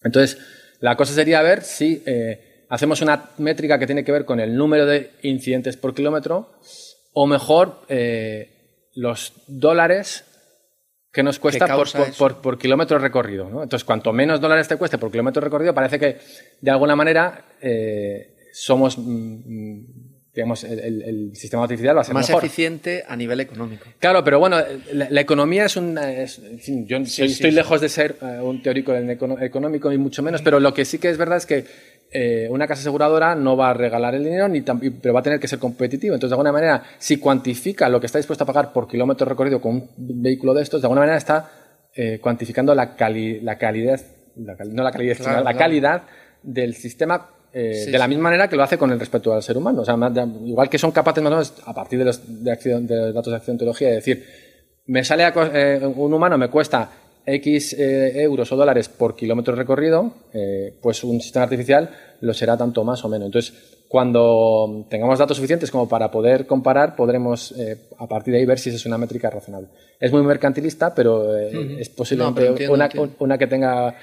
Entonces, 0.02 0.36
La 0.82 0.96
cosa 0.96 1.14
sería 1.14 1.40
ver 1.42 1.62
si 1.62 2.02
eh, 2.06 2.66
hacemos 2.68 3.00
una 3.02 3.30
métrica 3.38 3.78
que 3.78 3.86
tiene 3.86 4.02
que 4.02 4.10
ver 4.10 4.24
con 4.24 4.40
el 4.40 4.56
número 4.56 4.84
de 4.84 5.12
incidentes 5.22 5.76
por 5.76 5.94
kilómetro 5.94 6.58
o 7.12 7.24
mejor 7.28 7.82
eh, 7.88 8.88
los 8.96 9.32
dólares 9.46 10.24
que 11.12 11.22
nos 11.22 11.38
cuesta 11.38 11.68
por, 12.42 12.58
kilómetro 12.58 12.98
recorrido. 12.98 13.46
Entonces, 13.46 13.84
cuanto 13.84 14.12
menos 14.12 14.40
dólares 14.40 14.66
te 14.66 14.76
cueste 14.76 14.98
por 14.98 15.12
kilómetro 15.12 15.40
recorrido, 15.40 15.72
parece 15.72 16.00
que 16.00 16.18
de 16.60 16.70
alguna 16.72 16.96
manera 16.96 17.44
eh, 17.60 18.50
somos, 18.52 18.98
mm, 18.98 19.02
mm, 19.02 19.86
digamos, 20.34 20.64
el, 20.64 21.32
sistema 21.34 21.64
artificial 21.64 21.96
va 21.96 22.00
a 22.00 22.04
ser 22.04 22.14
más 22.14 22.30
eficiente 22.30 23.04
a 23.06 23.16
nivel 23.16 23.40
económico. 23.40 23.86
Claro, 23.98 24.24
pero 24.24 24.38
bueno, 24.38 24.56
la, 24.92 25.20
economía 25.20 25.66
es 25.66 25.76
un... 25.76 25.98
yo 26.86 26.96
estoy 26.96 27.50
lejos 27.50 27.80
de 27.82 27.88
ser 27.90 28.16
eh, 28.22 28.40
un 28.40 28.62
teórico 28.62 28.94
económico 28.94 29.92
y 29.92 29.98
mucho 29.98 30.22
menos, 30.22 30.40
pero 30.40 30.58
lo 30.58 30.72
que 30.72 30.86
sí 30.86 30.98
que 30.98 31.10
es 31.10 31.18
verdad 31.18 31.36
es 31.36 31.46
que 31.46 31.64
eh, 32.14 32.46
una 32.50 32.66
casa 32.66 32.80
aseguradora 32.80 33.34
no 33.34 33.56
va 33.56 33.70
a 33.70 33.74
regalar 33.74 34.14
el 34.14 34.24
dinero, 34.24 34.48
ni 34.48 34.62
pero 34.62 35.12
va 35.12 35.20
a 35.20 35.22
tener 35.22 35.38
que 35.38 35.48
ser 35.48 35.58
competitivo. 35.58 36.14
Entonces, 36.14 36.30
de 36.30 36.34
alguna 36.34 36.52
manera, 36.52 36.82
si 36.98 37.18
cuantifica 37.18 37.90
lo 37.90 38.00
que 38.00 38.06
está 38.06 38.18
dispuesto 38.18 38.44
a 38.44 38.46
pagar 38.46 38.72
por 38.72 38.88
kilómetro 38.88 39.26
recorrido 39.26 39.60
con 39.60 39.72
un 39.72 39.90
vehículo 39.96 40.54
de 40.54 40.62
estos, 40.62 40.80
de 40.80 40.86
alguna 40.86 41.02
manera 41.02 41.18
está 41.18 41.50
eh, 41.94 42.18
cuantificando 42.22 42.74
la, 42.74 42.96
la 42.96 43.58
calidad, 43.58 44.00
no 44.36 44.82
la 44.82 44.92
calidad, 44.92 45.16
sino 45.18 45.42
la 45.42 45.54
calidad 45.54 46.02
del 46.42 46.74
sistema 46.74 47.28
eh, 47.52 47.86
de 47.90 47.98
la 47.98 48.08
misma 48.08 48.24
manera 48.24 48.48
que 48.48 48.56
lo 48.56 48.62
hace 48.62 48.78
con 48.78 48.90
el 48.90 48.98
respecto 48.98 49.32
al 49.32 49.42
ser 49.42 49.56
humano. 49.56 49.82
O 49.82 49.84
sea, 49.84 49.96
igual 50.44 50.68
que 50.68 50.78
son 50.78 50.90
capaces 50.90 51.22
más 51.22 51.54
a 51.64 51.74
partir 51.74 51.98
de 51.98 52.04
los, 52.06 52.44
de, 52.44 52.50
acción, 52.50 52.86
de 52.86 53.12
datos 53.12 53.30
de 53.30 53.36
accidentología, 53.36 53.88
de 53.88 53.94
decir, 53.96 54.24
me 54.86 55.04
sale 55.04 55.30
un 55.94 56.12
humano, 56.12 56.38
me 56.38 56.48
cuesta 56.48 56.90
X 57.24 57.74
eh, 57.78 58.22
euros 58.22 58.50
o 58.50 58.56
dólares 58.56 58.88
por 58.88 59.14
kilómetro 59.14 59.54
recorrido, 59.54 60.12
eh, 60.32 60.74
pues 60.80 61.04
un 61.04 61.20
sistema 61.20 61.44
artificial 61.44 61.90
lo 62.20 62.34
será 62.34 62.56
tanto 62.56 62.82
más 62.84 63.04
o 63.04 63.08
menos. 63.08 63.26
Entonces, 63.26 63.54
cuando 63.86 64.86
tengamos 64.88 65.18
datos 65.18 65.36
suficientes 65.36 65.70
como 65.70 65.88
para 65.88 66.10
poder 66.10 66.46
comparar, 66.46 66.96
podremos 66.96 67.52
eh, 67.52 67.88
a 67.98 68.08
partir 68.08 68.32
de 68.32 68.40
ahí 68.40 68.46
ver 68.46 68.58
si 68.58 68.70
es 68.70 68.86
una 68.86 68.98
métrica 68.98 69.30
razonable. 69.30 69.68
Es 70.00 70.10
muy 70.10 70.22
mercantilista, 70.22 70.94
pero 70.94 71.36
es 71.36 71.88
posiblemente 71.90 72.68
una, 72.68 72.88
una, 73.18 73.38
que 73.38 73.46
tenga... 73.46 73.94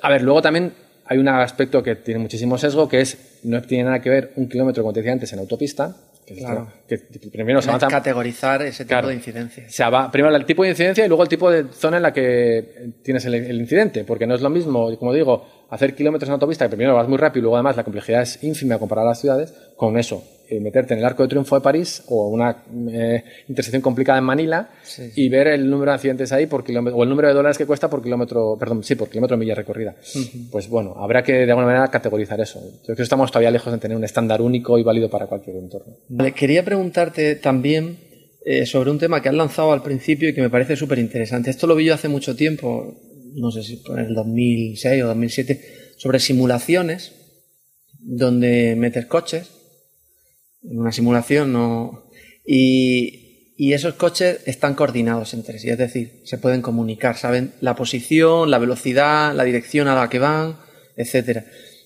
A 0.00 0.10
ver, 0.10 0.22
luego 0.22 0.40
también 0.40 0.72
hay 1.04 1.18
un 1.18 1.28
aspecto 1.28 1.82
que 1.82 1.96
tiene 1.96 2.20
muchísimo 2.20 2.58
sesgo, 2.58 2.88
que 2.88 3.00
es, 3.00 3.40
no 3.44 3.60
tiene 3.62 3.84
nada 3.84 4.00
que 4.00 4.10
ver 4.10 4.32
un 4.36 4.48
kilómetro, 4.48 4.82
como 4.82 4.92
te 4.92 5.00
decía 5.00 5.12
antes, 5.12 5.32
en 5.32 5.40
autopista, 5.40 5.96
que, 6.24 6.98
primero 7.30 7.60
se 7.60 7.68
avanza, 7.68 7.88
categorizar 7.88 8.62
ese 8.62 8.84
tipo 8.84 9.06
de 9.06 9.14
incidencia. 9.14 9.68
Se 9.68 9.84
va, 9.84 10.10
primero 10.10 10.34
el 10.34 10.44
tipo 10.44 10.62
de 10.62 10.70
incidencia 10.70 11.04
y 11.04 11.08
luego 11.08 11.22
el 11.22 11.28
tipo 11.28 11.50
de 11.50 11.64
zona 11.72 11.96
en 11.96 12.02
la 12.04 12.12
que 12.12 12.92
tienes 13.02 13.24
el, 13.24 13.60
incidente, 13.60 14.04
porque 14.04 14.26
no 14.26 14.34
es 14.34 14.40
lo 14.40 14.50
mismo, 14.50 14.96
como 14.98 15.12
digo, 15.12 15.66
hacer 15.70 15.94
kilómetros 15.94 16.28
en 16.28 16.34
autopista, 16.34 16.68
que 16.68 16.76
primero 16.76 16.94
vas 16.94 17.08
muy 17.08 17.18
rápido 17.18 17.40
y 17.40 17.42
luego 17.42 17.56
además 17.56 17.76
la 17.76 17.84
complejidad 17.84 18.22
es 18.22 18.42
ínfima 18.42 18.78
comparada 18.78 19.08
a 19.08 19.10
las 19.10 19.20
ciudades, 19.20 19.52
con 19.76 19.98
eso, 19.98 20.22
meterte 20.60 20.94
en 20.94 21.00
el 21.00 21.06
Arco 21.06 21.22
de 21.22 21.28
Triunfo 21.28 21.56
de 21.56 21.62
París 21.62 22.02
o 22.08 22.28
una 22.28 22.64
eh, 22.90 23.24
intersección 23.48 23.82
complicada 23.82 24.18
en 24.18 24.24
Manila 24.24 24.70
y 25.14 25.28
ver 25.28 25.48
el 25.48 25.68
número 25.68 25.90
de 25.90 25.96
accidentes 25.96 26.32
ahí 26.32 26.46
por 26.46 26.64
kilómetro, 26.64 26.98
o 26.98 27.02
el 27.02 27.08
número 27.08 27.28
de 27.28 27.34
dólares 27.34 27.58
que 27.58 27.66
cuesta 27.66 27.88
por 27.88 28.02
kilómetro, 28.02 28.56
perdón, 28.58 28.82
sí, 28.82 28.94
por 28.94 29.08
kilómetro 29.08 29.36
de 29.36 29.40
milla 29.40 29.54
recorrida. 29.54 29.94
Pues 30.50 30.68
bueno, 30.68 30.94
habrá 30.96 31.22
que 31.22 31.32
de 31.32 31.50
alguna 31.50 31.66
manera 31.66 31.88
categorizar 31.88 32.40
eso. 32.40 32.60
Yo 32.60 32.84
creo 32.84 32.96
que 32.96 33.02
estamos 33.02 33.30
todavía 33.30 33.50
lejos 33.50 33.72
de 33.72 33.78
tener 33.78 33.96
un 33.96 34.04
estándar 34.04 34.42
único 34.42 34.78
y 34.78 34.82
válido 34.82 35.08
para 35.08 35.26
cualquier 35.26 35.56
entorno. 35.56 35.94
quería 36.34 36.64
preguntarte 36.64 37.36
también 37.36 37.98
eh, 38.44 38.66
sobre 38.66 38.90
un 38.90 38.98
tema 38.98 39.22
que 39.22 39.28
has 39.28 39.34
lanzado 39.34 39.72
al 39.72 39.82
principio 39.82 40.28
y 40.28 40.34
que 40.34 40.42
me 40.42 40.50
parece 40.50 40.76
súper 40.76 40.98
interesante. 40.98 41.50
Esto 41.50 41.66
lo 41.66 41.76
vi 41.76 41.84
yo 41.84 41.94
hace 41.94 42.08
mucho 42.08 42.34
tiempo, 42.34 42.96
no 43.34 43.50
sé 43.50 43.62
si 43.62 43.80
en 43.88 43.98
el 43.98 44.14
2006 44.14 45.02
o 45.04 45.06
2007, 45.06 45.60
sobre 45.96 46.18
simulaciones 46.18 47.12
donde 48.02 48.74
metes 48.76 49.06
coches 49.06 49.61
una 50.62 50.92
simulación 50.92 51.52
no 51.52 52.04
y, 52.46 53.18
esos 53.72 53.94
coches 53.94 54.40
están 54.46 54.74
coordinados 54.74 55.34
entre 55.34 55.60
sí, 55.60 55.70
es 55.70 55.78
decir, 55.78 56.20
se 56.24 56.36
pueden 56.36 56.62
comunicar, 56.62 57.16
saben 57.16 57.52
la 57.60 57.76
posición, 57.76 58.50
la 58.50 58.58
velocidad, 58.58 59.32
la 59.34 59.44
dirección 59.44 59.86
a 59.86 59.94
la 59.94 60.10
que 60.10 60.18
van, 60.18 60.56
etcétera. 60.96 61.44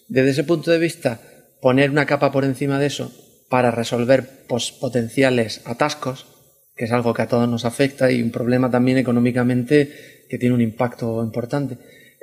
Desde 0.09 0.31
ese 0.31 0.45
punto 0.45 0.71
de 0.71 0.79
vista, 0.79 1.21
poner 1.61 1.91
una 1.91 2.07
capa 2.07 2.33
por 2.33 2.47
encima 2.47 2.79
de 2.79 2.87
eso 2.87 3.13
para 3.51 3.71
resolver 3.71 4.47
potenciales 4.81 5.61
atascos, 5.67 6.27
que 6.75 6.87
es 6.87 6.93
algo 6.93 7.13
que 7.13 7.23
a 7.23 7.29
todos 7.29 7.47
nos 7.47 7.67
afecta 7.67 8.11
y 8.11 8.23
un 8.23 8.31
problema 8.31 8.71
también 8.71 8.97
económicamente 8.97 10.25
que 10.31 10.39
tiene 10.39 10.55
un 10.55 10.63
impacto 10.63 11.23
importante 11.23 11.77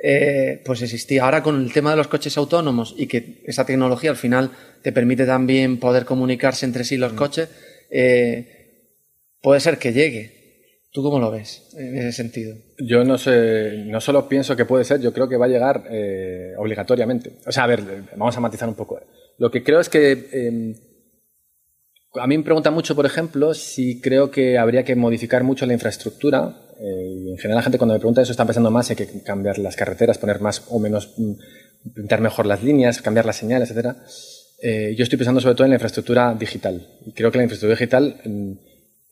eh, 0.06 0.60
pues 0.66 0.82
existía. 0.82 1.24
Ahora 1.24 1.42
con 1.42 1.62
el 1.62 1.72
tema 1.72 1.90
de 1.90 1.96
los 1.96 2.08
coches 2.08 2.36
autónomos 2.36 2.94
y 2.98 3.06
que 3.06 3.40
esa 3.46 3.64
tecnología 3.64 4.10
al 4.10 4.18
final 4.18 4.50
te 4.82 4.92
permite 4.92 5.24
también 5.24 5.78
poder 5.78 6.04
comunicarse 6.04 6.66
entre 6.66 6.84
sí 6.84 6.98
los 6.98 7.14
mm. 7.14 7.16
coches, 7.16 7.48
eh, 7.90 8.90
puede 9.40 9.60
ser 9.60 9.78
que 9.78 9.94
llegue. 9.94 10.34
¿Tú 10.92 11.02
cómo 11.02 11.18
lo 11.18 11.30
ves 11.30 11.70
en 11.78 11.96
ese 11.96 12.12
sentido? 12.12 12.54
Yo 12.78 13.02
no 13.02 13.16
sé, 13.16 13.84
no 13.86 13.98
solo 13.98 14.28
pienso 14.28 14.54
que 14.54 14.66
puede 14.66 14.84
ser, 14.84 15.00
yo 15.00 15.10
creo 15.14 15.26
que 15.26 15.38
va 15.38 15.46
a 15.46 15.48
llegar 15.48 15.84
eh, 15.90 16.52
obligatoriamente. 16.58 17.38
O 17.46 17.50
sea, 17.50 17.64
a 17.64 17.68
ver, 17.68 17.80
vamos 18.14 18.36
a 18.36 18.40
matizar 18.40 18.68
un 18.68 18.74
poco. 18.74 19.00
Lo 19.38 19.50
que 19.50 19.64
creo 19.64 19.80
es 19.80 19.88
que 19.88 20.28
em, 20.32 20.74
a 22.14 22.26
mí 22.26 22.38
me 22.38 22.44
preguntan 22.44 22.74
mucho, 22.74 22.94
por 22.94 23.06
ejemplo, 23.06 23.54
si 23.54 24.00
creo 24.00 24.30
que 24.30 24.58
habría 24.58 24.84
que 24.84 24.96
modificar 24.96 25.44
mucho 25.44 25.66
la 25.66 25.72
infraestructura 25.72 26.64
eh, 26.80 27.30
en 27.30 27.36
general 27.38 27.56
la 27.56 27.62
gente 27.62 27.78
cuando 27.78 27.94
me 27.94 28.00
pregunta 28.00 28.22
eso 28.22 28.32
está 28.32 28.44
pensando 28.44 28.70
más 28.70 28.90
en 28.90 28.96
que 28.96 29.22
cambiar 29.22 29.58
las 29.58 29.76
carreteras, 29.76 30.18
poner 30.18 30.40
más 30.40 30.64
o 30.68 30.78
menos, 30.78 31.14
mm, 31.16 31.32
pintar 31.94 32.20
mejor 32.20 32.46
las 32.46 32.62
líneas, 32.62 33.00
cambiar 33.00 33.26
las 33.26 33.36
señales, 33.36 33.70
etc. 33.70 33.96
Eh, 34.60 34.94
yo 34.96 35.04
estoy 35.04 35.18
pensando 35.18 35.40
sobre 35.40 35.54
todo 35.54 35.64
en 35.64 35.70
la 35.70 35.76
infraestructura 35.76 36.34
digital. 36.34 36.86
Y 37.06 37.12
creo 37.12 37.30
que 37.30 37.38
la 37.38 37.44
infraestructura 37.44 37.78
digital 37.78 38.20
mm, 38.24 38.52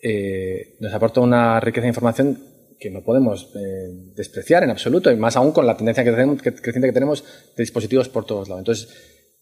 eh, 0.03 0.77
nos 0.81 0.93
aporta 0.93 1.21
una 1.21 1.61
riqueza 1.61 1.83
de 1.83 1.89
información 1.89 2.39
que 2.81 2.91
no 2.91 3.05
podemos 3.05 3.53
despreciar 4.17 4.65
en 4.65 4.71
absoluto, 4.71 5.13
y 5.13 5.15
más 5.15 5.37
aún 5.37 5.53
con 5.53 5.65
la 5.65 5.77
tendencia 5.77 6.03
creciente 6.03 6.51
que 6.53 6.93
tenemos 6.93 7.23
de 7.57 7.63
dispositivos 7.63 8.09
por 8.09 8.25
todos 8.25 8.49
lados. 8.49 8.63
Entonces, 8.63 8.89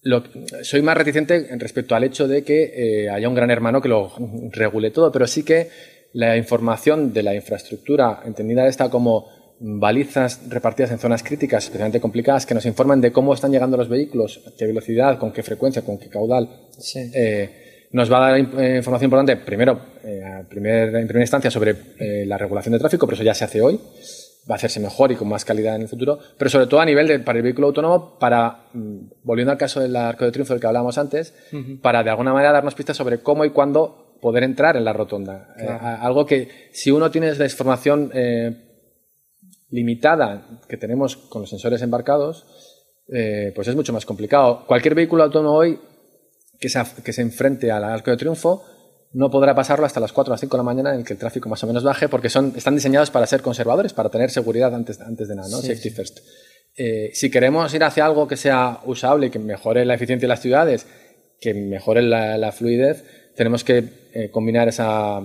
lo, 0.03 0.22
soy 0.62 0.82
más 0.82 0.96
reticente 0.96 1.48
respecto 1.59 1.94
al 1.94 2.05
hecho 2.05 2.26
de 2.26 2.42
que 2.42 3.09
haya 3.12 3.28
un 3.28 3.34
gran 3.34 3.51
hermano 3.51 3.80
que 3.80 3.88
lo 3.88 4.12
regule 4.53 4.90
todo, 4.90 5.12
pero 5.12 5.26
sí 5.26 5.42
que 5.42 5.68
la 6.12 6.36
información 6.36 7.12
de 7.12 7.22
la 7.22 7.34
infraestructura, 7.34 8.22
entendida 8.24 8.66
esta 8.66 8.90
como 8.90 9.28
balizas 9.61 10.40
repartidas 10.48 10.90
en 10.90 10.98
zonas 10.98 11.22
críticas 11.22 11.64
especialmente 11.64 12.01
complicadas 12.01 12.46
que 12.46 12.55
nos 12.55 12.64
informan 12.64 13.01
de 13.01 13.12
cómo 13.12 13.34
están 13.34 13.53
llegando 13.53 13.76
los 13.76 13.90
vehículos, 13.90 14.40
qué 14.59 14.66
velocidad, 14.66 15.18
con 15.18 15.32
qué 15.32 15.42
frecuencia, 15.42 15.82
con 15.82 15.98
qué 15.98 16.09
caudal, 16.09 16.48
eh, 16.94 17.86
nos 17.92 18.11
va 18.11 18.18
a 18.18 18.30
dar 18.30 18.38
eh, 18.38 18.76
información 18.78 19.05
importante, 19.09 19.36
primero, 19.36 19.78
eh, 20.03 20.22
en 20.40 20.46
primera 20.46 21.20
instancia, 21.20 21.51
sobre 21.51 21.76
la 22.24 22.38
regulación 22.38 22.72
de 22.72 22.78
tráfico, 22.78 23.07
pero 23.07 23.16
eso 23.16 23.24
ya 23.24 23.34
se 23.34 23.44
hace 23.44 23.61
hoy, 23.61 23.78
va 24.49 24.55
a 24.55 24.57
hacerse 24.57 24.80
mejor 24.80 25.12
y 25.12 25.16
con 25.16 25.28
más 25.28 25.45
calidad 25.45 25.76
en 25.76 25.82
el 25.82 25.88
futuro, 25.88 26.18
pero 26.38 26.51
sobre 26.51 26.66
todo 26.66 26.80
a 26.80 26.84
nivel 26.84 27.07
de, 27.07 27.18
para 27.20 27.38
el 27.38 27.43
vehículo 27.43 27.68
autónomo, 27.68 28.18
para, 28.18 28.68
mm, 28.72 28.99
volviendo 29.22 29.53
al 29.53 29.59
caso 29.59 29.80
del 29.80 29.95
arco 29.97 30.24
de 30.24 30.32
triunfo 30.32 30.55
del 30.55 30.61
que 30.61 30.66
hablábamos 30.66 30.99
antes, 30.99 31.34
para 31.82 32.03
de 32.03 32.11
alguna 32.11 32.32
manera 32.32 32.53
darnos 32.53 32.74
pistas 32.74 32.97
sobre 32.97 33.20
cómo 33.20 33.45
y 33.45 33.51
cuándo 33.51 34.16
poder 34.20 34.45
entrar 34.45 34.76
en 34.76 34.84
la 34.84 34.93
rotonda. 34.93 35.55
Eh, 35.59 35.66
algo 35.66 36.26
que 36.26 36.49
si 36.72 36.91
uno 36.91 37.11
tiene 37.11 37.34
la 37.34 37.45
información 37.45 38.11
eh, 38.14 38.55
limitada 39.70 40.61
que 40.68 40.76
tenemos 40.76 41.16
con 41.16 41.43
los 41.43 41.51
sensores 41.51 41.82
embarcados, 41.82 42.47
eh, 43.12 43.53
pues 43.55 43.68
es 43.68 43.76
mucho 43.76 43.93
más 43.93 44.05
complicado. 44.05 44.64
Cualquier 44.66 44.95
vehículo 44.95 45.24
autónomo 45.24 45.55
hoy 45.55 45.78
que 46.59 46.68
se, 46.68 46.82
que 47.03 47.12
se 47.12 47.22
enfrente 47.22 47.70
al 47.70 47.84
arco 47.84 48.11
de 48.11 48.16
triunfo 48.16 48.62
no 49.12 49.30
podrá 49.30 49.54
pasarlo 49.54 49.86
hasta 49.86 50.00
las 50.00 50.12
4 50.12 50.30
o 50.30 50.34
las 50.34 50.40
5 50.40 50.56
de 50.56 50.58
la 50.58 50.64
mañana 50.64 50.94
en 50.94 51.04
que 51.04 51.12
el 51.12 51.18
tráfico 51.18 51.48
más 51.48 51.62
o 51.64 51.66
menos 51.66 51.82
baje 51.82 52.08
porque 52.08 52.30
son, 52.30 52.52
están 52.56 52.74
diseñados 52.74 53.11
para 53.11 53.26
ser 53.26 53.42
conservadores, 53.42 53.92
para 53.92 54.08
tener 54.08 54.30
seguridad 54.30 54.74
antes, 54.74 55.00
antes 55.00 55.28
de 55.28 55.36
nada, 55.36 55.48
¿no? 55.48 55.58
Safety 55.58 55.90
first. 55.90 56.20
si 57.12 57.30
queremos 57.30 57.74
ir 57.74 57.82
hacia 57.84 58.06
algo 58.06 58.28
que 58.28 58.36
sea 58.36 58.80
usable 58.86 59.26
y 59.26 59.30
que 59.30 59.38
mejore 59.38 59.84
la 59.84 59.94
eficiencia 59.94 60.26
de 60.26 60.28
las 60.28 60.40
ciudades, 60.40 60.86
que 61.40 61.54
mejore 61.54 62.02
la, 62.02 62.38
la 62.38 62.52
fluidez, 62.52 63.04
tenemos 63.34 63.64
que 63.64 63.84
eh, 64.12 64.30
combinar 64.30 64.68
esa, 64.68 65.20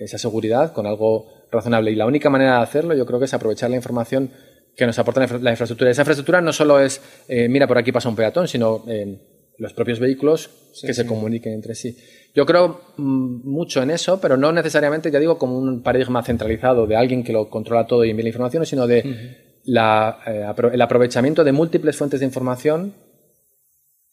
esa, 0.00 0.18
seguridad 0.18 0.72
con 0.72 0.86
algo 0.86 1.46
razonable. 1.50 1.90
Y 1.90 1.94
la 1.94 2.06
única 2.06 2.30
manera 2.30 2.56
de 2.56 2.62
hacerlo, 2.62 2.94
yo 2.94 3.06
creo 3.06 3.18
que 3.18 3.24
es 3.24 3.34
aprovechar 3.34 3.70
la 3.70 3.76
información 3.76 4.30
que 4.76 4.86
nos 4.86 4.98
aporta 4.98 5.20
la 5.20 5.50
infraestructura. 5.50 5.90
Esa 5.90 6.02
infraestructura 6.02 6.40
no 6.40 6.52
solo 6.52 6.80
es, 6.80 7.00
eh, 7.26 7.48
mira, 7.48 7.66
por 7.66 7.78
aquí 7.78 7.90
pasa 7.90 8.08
un 8.08 8.16
peatón, 8.16 8.48
sino 8.48 8.84
eh, 8.86 9.18
los 9.56 9.72
propios 9.72 9.98
vehículos 9.98 10.50
que 10.82 10.94
se 10.94 11.06
comuniquen 11.06 11.54
entre 11.54 11.74
sí. 11.74 11.96
Yo 12.38 12.46
creo 12.46 12.80
mm, 12.96 13.50
mucho 13.50 13.82
en 13.82 13.90
eso, 13.90 14.20
pero 14.20 14.36
no 14.36 14.52
necesariamente, 14.52 15.10
ya 15.10 15.18
digo, 15.18 15.38
como 15.38 15.58
un 15.58 15.82
paradigma 15.82 16.22
centralizado 16.22 16.86
de 16.86 16.94
alguien 16.94 17.24
que 17.24 17.32
lo 17.32 17.50
controla 17.50 17.88
todo 17.88 18.04
y 18.04 18.10
envía 18.10 18.22
la 18.22 18.28
información, 18.28 18.64
sino 18.64 18.86
de 18.86 19.58
la, 19.64 20.20
el 20.72 20.80
aprovechamiento 20.80 21.42
de 21.42 21.50
múltiples 21.50 21.96
fuentes 21.96 22.20
de 22.20 22.26
información 22.26 22.94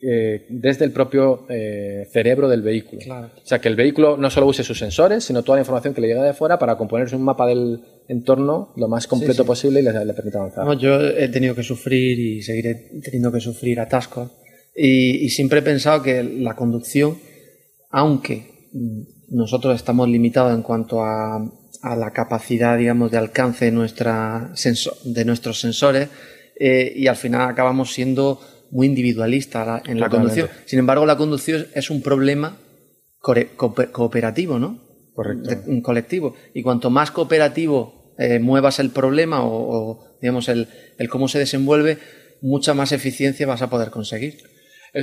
eh, 0.01 0.47
desde 0.49 0.85
el 0.85 0.91
propio 0.91 1.45
eh, 1.49 2.07
cerebro 2.11 2.49
del 2.49 2.63
vehículo. 2.63 2.99
Claro. 3.03 3.29
O 3.35 3.45
sea, 3.45 3.59
que 3.59 3.67
el 3.67 3.75
vehículo 3.75 4.17
no 4.17 4.31
solo 4.31 4.47
use 4.47 4.63
sus 4.63 4.79
sensores, 4.79 5.23
sino 5.23 5.43
toda 5.43 5.57
la 5.57 5.61
información 5.61 5.93
que 5.93 6.01
le 6.01 6.07
llega 6.07 6.23
de 6.23 6.33
fuera 6.33 6.57
para 6.57 6.77
componerse 6.77 7.15
un 7.15 7.21
mapa 7.21 7.45
del 7.45 7.79
entorno 8.07 8.73
lo 8.75 8.87
más 8.87 9.05
completo 9.05 9.43
sí. 9.43 9.47
posible 9.47 9.81
y 9.81 9.83
le, 9.83 10.03
le 10.03 10.13
permita 10.15 10.39
avanzar. 10.39 10.65
No, 10.65 10.73
yo 10.73 10.99
he 10.99 11.27
tenido 11.27 11.53
que 11.53 11.61
sufrir 11.61 12.17
y 12.19 12.41
seguiré 12.41 12.89
teniendo 13.03 13.31
que 13.31 13.39
sufrir 13.39 13.79
atascos. 13.79 14.31
Y, 14.75 15.23
y 15.23 15.29
siempre 15.29 15.59
he 15.59 15.61
pensado 15.61 16.01
que 16.01 16.23
la 16.23 16.55
conducción, 16.55 17.19
aunque 17.91 18.69
nosotros 19.29 19.75
estamos 19.75 20.07
limitados 20.09 20.53
en 20.53 20.61
cuanto 20.61 21.03
a, 21.03 21.37
a 21.81 21.95
la 21.95 22.11
capacidad, 22.11 22.77
digamos, 22.77 23.11
de 23.11 23.17
alcance 23.17 23.65
de, 23.65 23.71
nuestra 23.71 24.51
de 25.03 25.25
nuestros 25.25 25.59
sensores, 25.59 26.09
eh, 26.59 26.93
y 26.95 27.07
al 27.07 27.15
final 27.15 27.49
acabamos 27.49 27.93
siendo 27.93 28.39
muy 28.71 28.87
individualistas 28.87 29.65
la- 29.67 29.83
en 29.85 29.99
la 29.99 30.07
Totalmente. 30.07 30.41
conducción. 30.41 30.49
Sin 30.65 30.79
embargo, 30.79 31.05
la 31.05 31.17
conducción 31.17 31.67
es 31.73 31.89
un 31.89 32.01
problema 32.01 32.57
cooperativo, 33.91 34.59
¿no? 34.59 34.79
Correcto. 35.13 35.49
De- 35.49 35.61
un 35.71 35.81
colectivo. 35.81 36.35
Y 36.53 36.61
cuanto 36.61 36.89
más 36.89 37.11
cooperativo 37.11 38.13
eh, 38.17 38.39
muevas 38.39 38.79
el 38.79 38.89
problema 38.91 39.43
o, 39.43 39.49
o, 39.91 40.17
digamos, 40.21 40.47
el, 40.49 40.67
el 40.97 41.09
cómo 41.09 41.27
se 41.27 41.39
desenvuelve, 41.39 41.97
mucha 42.41 42.73
más 42.73 42.91
eficiencia 42.91 43.47
vas 43.47 43.61
a 43.61 43.69
poder 43.69 43.89
conseguir. 43.89 44.37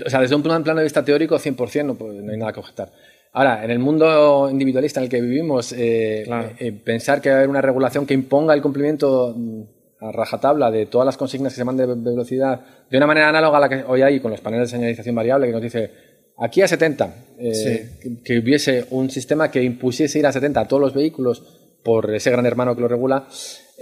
O 0.06 0.10
sea, 0.10 0.20
desde 0.20 0.34
un 0.34 0.42
plan, 0.42 0.62
plano 0.64 0.78
de 0.80 0.84
vista 0.84 1.04
teórico, 1.04 1.38
100%, 1.38 1.84
no, 1.86 1.94
pues, 1.94 2.14
no 2.14 2.32
hay 2.32 2.38
nada 2.38 2.52
que 2.52 2.60
objetar. 2.60 2.90
Ahora, 3.34 3.64
en 3.64 3.70
el 3.70 3.78
mundo 3.78 4.48
individualista 4.50 5.00
en 5.00 5.04
el 5.04 5.10
que 5.10 5.20
vivimos, 5.20 5.72
eh, 5.76 6.22
Claro. 6.24 6.50
eh, 6.58 6.72
pensar 6.72 7.20
que 7.20 7.28
va 7.30 7.36
a 7.36 7.38
haber 7.38 7.48
una 7.50 7.62
regulación 7.62 8.04
que 8.06 8.14
imponga 8.14 8.52
el 8.54 8.60
cumplimiento 8.62 9.34
mm, 9.36 9.62
a 10.00 10.12
rajatabla 10.12 10.70
de 10.70 10.86
todas 10.86 11.06
las 11.06 11.16
consignas 11.16 11.52
que 11.52 11.58
se 11.58 11.64
mandan 11.64 11.88
de 11.88 11.94
de 11.96 12.10
velocidad 12.10 12.60
de 12.90 12.96
una 12.96 13.06
manera 13.06 13.28
análoga 13.28 13.58
a 13.58 13.60
la 13.60 13.68
que 13.68 13.84
hoy 13.86 14.02
hay 14.02 14.20
con 14.20 14.30
los 14.32 14.40
paneles 14.40 14.70
de 14.70 14.76
señalización 14.76 15.14
variable 15.14 15.46
que 15.46 15.52
nos 15.52 15.62
dice 15.62 15.90
aquí 16.38 16.60
a 16.60 16.68
70, 16.68 17.14
eh, 17.38 17.54
Sí. 17.54 17.98
que, 18.02 18.22
que 18.22 18.38
hubiese 18.40 18.86
un 18.90 19.08
sistema 19.10 19.50
que 19.50 19.62
impusiese 19.62 20.18
ir 20.18 20.26
a 20.26 20.32
70 20.32 20.60
a 20.60 20.68
todos 20.68 20.80
los 20.82 20.92
vehículos 20.94 21.42
por 21.84 22.12
ese 22.14 22.30
gran 22.30 22.44
hermano 22.46 22.74
que 22.74 22.80
lo 22.82 22.88
regula. 22.88 23.26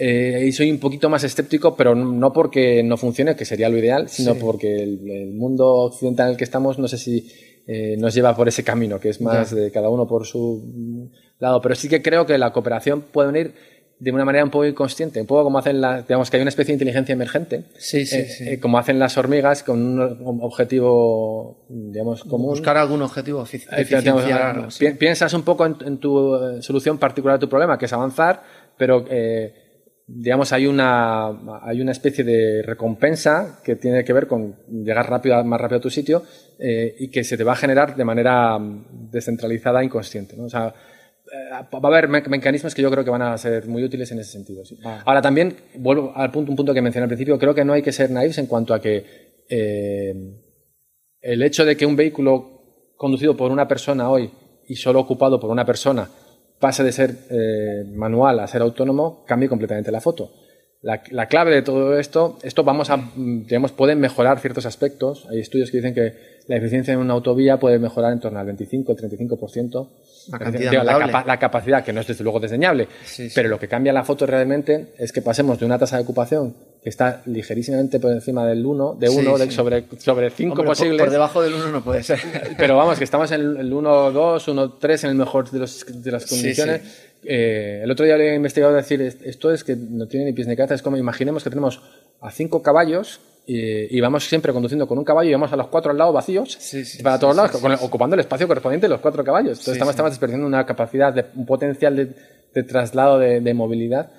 Eh, 0.03 0.44
y 0.46 0.53
soy 0.53 0.70
un 0.70 0.78
poquito 0.78 1.11
más 1.11 1.22
escéptico, 1.24 1.76
pero 1.76 1.94
no 1.94 2.32
porque 2.32 2.82
no 2.82 2.96
funcione, 2.96 3.36
que 3.36 3.44
sería 3.44 3.68
lo 3.68 3.76
ideal, 3.76 4.09
sino 4.09 4.32
Sí. 4.34 4.40
porque 4.40 4.82
el, 4.82 5.11
el 5.11 5.32
mundo 5.34 5.66
occidental 5.68 6.26
en 6.28 6.32
el 6.32 6.36
que 6.38 6.44
estamos, 6.44 6.78
no 6.78 6.88
sé 6.88 6.96
si 6.96 7.30
eh, 7.66 7.96
nos 7.98 8.14
lleva 8.14 8.34
por 8.34 8.48
ese 8.48 8.64
camino, 8.64 8.98
que 8.98 9.11
es 9.11 9.20
más 9.20 9.55
de 9.55 9.70
cada 9.70 9.90
uno 9.90 10.07
por 10.09 10.26
su 10.26 11.11
lado. 11.38 11.61
Pero 11.61 11.74
sí 11.74 11.88
que 11.88 12.01
creo 12.01 12.24
que 12.24 12.38
la 12.38 12.51
cooperación 12.53 13.03
puede 13.03 13.30
venir 13.30 13.55
de 13.98 14.11
una 14.12 14.24
manera 14.24 14.42
un 14.42 14.51
poco 14.51 14.64
inconsciente, 14.64 15.20
un 15.20 15.26
poco 15.26 15.44
como 15.44 15.59
hacen 15.59 15.78
las, 15.82 16.09
digamos 16.09 16.30
que 16.30 16.38
hay 16.38 16.40
una 16.40 16.48
especie 16.48 16.68
de 16.72 16.76
inteligencia 16.76 17.12
emergente, 17.12 17.64
Sí, 17.78 18.07
sí, 18.07 18.16
eh, 18.16 18.24
sí. 18.24 18.48
eh, 18.48 18.59
como 18.59 18.78
hacen 18.78 18.98
las 18.98 19.18
hormigas 19.18 19.62
con 19.62 19.78
un 20.01 20.40
objetivo, 20.42 21.66
digamos, 21.68 22.24
común. 22.24 22.51
Buscar 22.51 22.78
algún 22.78 23.03
objetivo 23.03 23.42
efic- 23.44 23.68
digamos, 23.68 24.22
eficienciar 24.22 24.42
algo, 24.42 24.70
sí. 24.70 24.86
pi- 24.86 24.94
Piensas 24.94 25.34
un 25.34 25.42
poco 25.42 25.66
en, 25.66 25.76
en 25.84 25.98
tu 25.98 26.34
solución 26.62 26.96
particular 26.96 27.38
de 27.38 27.40
tu 27.44 27.48
problema, 27.51 27.76
que 27.78 27.84
es 27.84 27.92
avanzar, 27.92 28.42
pero 28.78 29.05
eh, 29.11 29.53
digamos 30.12 30.52
hay 30.52 30.66
una, 30.66 31.28
hay 31.62 31.80
una 31.80 31.92
especie 31.92 32.24
de 32.24 32.62
recompensa 32.62 33.61
que 33.64 33.76
tiene 33.76 34.02
que 34.04 34.12
ver 34.12 34.26
con 34.26 34.56
llegar 34.68 35.08
rápido, 35.08 35.42
más 35.44 35.61
rápido 35.61 35.78
a 35.78 35.82
tu 35.82 35.90
sitio 35.90 36.22
eh, 36.58 36.96
y 36.98 37.08
que 37.08 37.22
se 37.24 37.36
te 37.36 37.44
va 37.44 37.52
a 37.52 37.56
generar 37.56 37.94
de 37.96 38.04
manera 38.04 38.58
mm, 38.58 39.11
descentralizada, 39.11 39.84
inconsciente. 39.84 40.36
¿no? 40.36 40.44
O 40.44 40.48
sea, 40.48 40.68
eh, 41.32 41.50
va 41.72 41.80
a 41.82 41.86
haber 41.86 42.08
me- 42.08 42.22
mecanismos 42.22 42.74
que 42.74 42.82
yo 42.82 42.90
creo 42.90 43.04
que 43.04 43.11
van 43.11 43.22
a 43.22 43.38
ser 43.38 43.66
muy 43.68 43.84
útiles 43.84 44.11
en 44.11 44.18
ese 44.18 44.32
sentido. 44.32 44.64
sí. 44.64 44.76
Vale. 44.82 45.02
Ahora 45.06 45.22
también, 45.22 45.54
vuelvo 45.76 46.12
al 46.16 46.30
punto, 46.32 46.50
un 46.50 46.56
punto 46.56 46.74
que 46.74 46.82
mencioné 46.82 47.04
al 47.04 47.08
principio, 47.08 47.38
creo 47.38 47.54
que 47.54 47.64
no 47.64 47.72
hay 47.72 47.82
que 47.82 47.92
ser 47.92 48.11
naivos 48.11 48.38
en 48.38 48.46
cuanto 48.46 48.74
a 48.74 48.80
que 48.80 49.04
eh, 49.48 50.14
el 51.20 51.42
hecho 51.42 51.64
de 51.64 51.76
que 51.76 51.86
un 51.86 51.96
vehículo 51.96 52.92
conducido 52.96 53.36
por 53.36 53.50
una 53.52 53.68
persona 53.68 54.11
hoy 54.11 54.30
y 54.66 54.76
solo 54.76 55.00
ocupado 55.00 55.38
por 55.40 55.50
una 55.50 55.64
persona 55.64 56.08
pase 56.61 56.84
de 56.84 56.92
ser 56.92 57.11
eh, 57.30 57.84
manual 57.94 58.38
a 58.40 58.46
ser 58.46 58.62
autónomo, 58.62 59.24
cambie 59.26 59.48
completamente 59.48 59.90
la 59.90 60.00
foto. 60.00 60.30
La, 60.82 61.02
la 61.11 61.26
clave 61.26 61.50
de 61.54 61.61
todo 61.62 61.98
esto, 61.98 62.38
esto 62.42 62.64
vamos 62.64 62.88
a, 62.90 62.96
mm, 62.96 63.44
digamos, 63.46 63.72
pueden 63.72 63.98
mejorar 64.00 64.38
ciertos 64.40 64.64
aspectos. 64.64 65.26
Hay 65.30 65.40
estudios 65.40 65.70
que 65.70 65.76
dicen 65.78 65.94
que 65.94 66.14
la 66.46 66.56
eficiencia 66.56 66.94
en 66.94 67.00
una 67.00 67.12
autovía 67.14 67.58
puede 67.58 67.78
mejorar 67.78 68.12
en 68.12 68.20
torno 68.20 68.38
al 68.38 68.46
25 68.46 68.92
o 68.92 68.96
35%. 68.96 69.88
Una 70.28 70.38
cantidad 70.38 70.72
la, 70.84 70.98
capa- 70.98 71.24
la 71.26 71.38
capacidad, 71.38 71.84
que 71.84 71.92
no 71.92 72.00
es 72.00 72.06
desde 72.06 72.24
luego 72.24 72.40
desdeñable, 72.40 72.88
Sí, 73.04 73.28
sí. 73.28 73.32
pero 73.34 73.48
lo 73.50 73.58
que 73.58 73.68
cambia 73.68 73.92
la 73.92 74.04
foto 74.04 74.24
realmente 74.26 74.92
es 74.98 75.12
que 75.12 75.20
pasemos 75.22 75.58
de 75.61 75.66
una 75.66 75.78
tasa 75.78 75.96
de 75.96 76.02
ocupación 76.02 76.54
que 76.82 76.88
está 76.88 77.22
ligerísimamente 77.26 78.00
por 78.00 78.10
encima 78.12 78.46
del 78.46 78.64
1, 78.64 78.96
de 78.98 79.08
Sí, 79.08 79.18
1, 79.18 79.38
sí. 79.38 79.50
sobre, 79.50 79.84
sobre 79.98 80.30
5 80.30 80.52
Hombre, 80.52 80.66
posibles. 80.66 81.00
Por, 81.02 81.10
debajo 81.10 81.42
del 81.42 81.54
1 81.54 81.68
no 81.70 81.84
puede 81.84 82.02
ser. 82.02 82.18
Pero 82.56 82.76
vamos, 82.76 82.96
que 82.98 83.04
estamos 83.04 83.30
en 83.32 83.40
el 83.58 83.72
1-2, 83.72 84.46
1-3 84.80 85.04
en 85.04 85.10
el 85.10 85.16
mejor 85.16 85.50
de, 85.50 85.58
los- 85.58 85.84
de 86.02 86.10
las 86.10 86.22
Sí, 86.24 86.36
condiciones. 86.36 86.82
Eh, 87.24 87.82
el 87.84 87.90
otro 87.90 88.06
día 88.06 88.14
había 88.14 88.34
investigado 88.34 88.72
decir, 88.72 89.02
"Es- 89.02 89.18
esto 89.22 89.52
es 89.52 89.62
que 89.62 89.76
no 89.76 90.06
tiene 90.06 90.24
ni 90.26 90.32
pies 90.32 90.48
ni 90.48 90.56
cabeza, 90.56 90.74
es 90.74 90.80
como 90.82 90.96
imaginemos 90.96 91.44
que 91.44 91.50
tenemos 91.50 91.82
a 92.22 92.30
5 92.30 92.62
caballos 92.62 93.20
y, 93.46 93.94
y 93.94 94.00
vamos 94.00 94.24
siempre 94.26 94.52
conduciendo 94.54 94.86
con 94.86 94.96
un 94.96 95.04
caballo 95.04 95.28
y 95.28 95.32
vamos 95.32 95.52
a 95.52 95.56
los 95.56 95.66
cuatro 95.68 95.90
al 95.90 95.98
lado 95.98 96.12
vacíos 96.12 96.56
Sí, 96.60 96.84
sí, 96.84 97.02
para 97.02 97.16
sí, 97.16 97.20
todos 97.20 97.34
sí, 97.34 97.36
lados, 97.42 97.56
sí. 97.56 97.60
con- 97.60 97.72
ocupando 97.72 98.14
el 98.14 98.20
espacio 98.20 98.46
correspondiente 98.48 98.86
de 98.86 98.90
los 98.90 99.00
cuatro 99.00 99.22
caballos. 99.22 99.58
Entonces 99.58 99.64
Sí, 99.66 99.72
estamos, 99.72 99.92
sí. 99.92 99.96
estamos 99.96 100.12
desperdiciando 100.12 100.46
una 100.46 100.64
capacidad, 100.64 101.12
de, 101.12 101.26
un 101.34 101.44
potencial 101.44 101.94
de, 101.94 102.08
de 102.54 102.62
traslado 102.62 103.18
de, 103.18 103.40
de 103.42 103.52
movilidad 103.54 104.10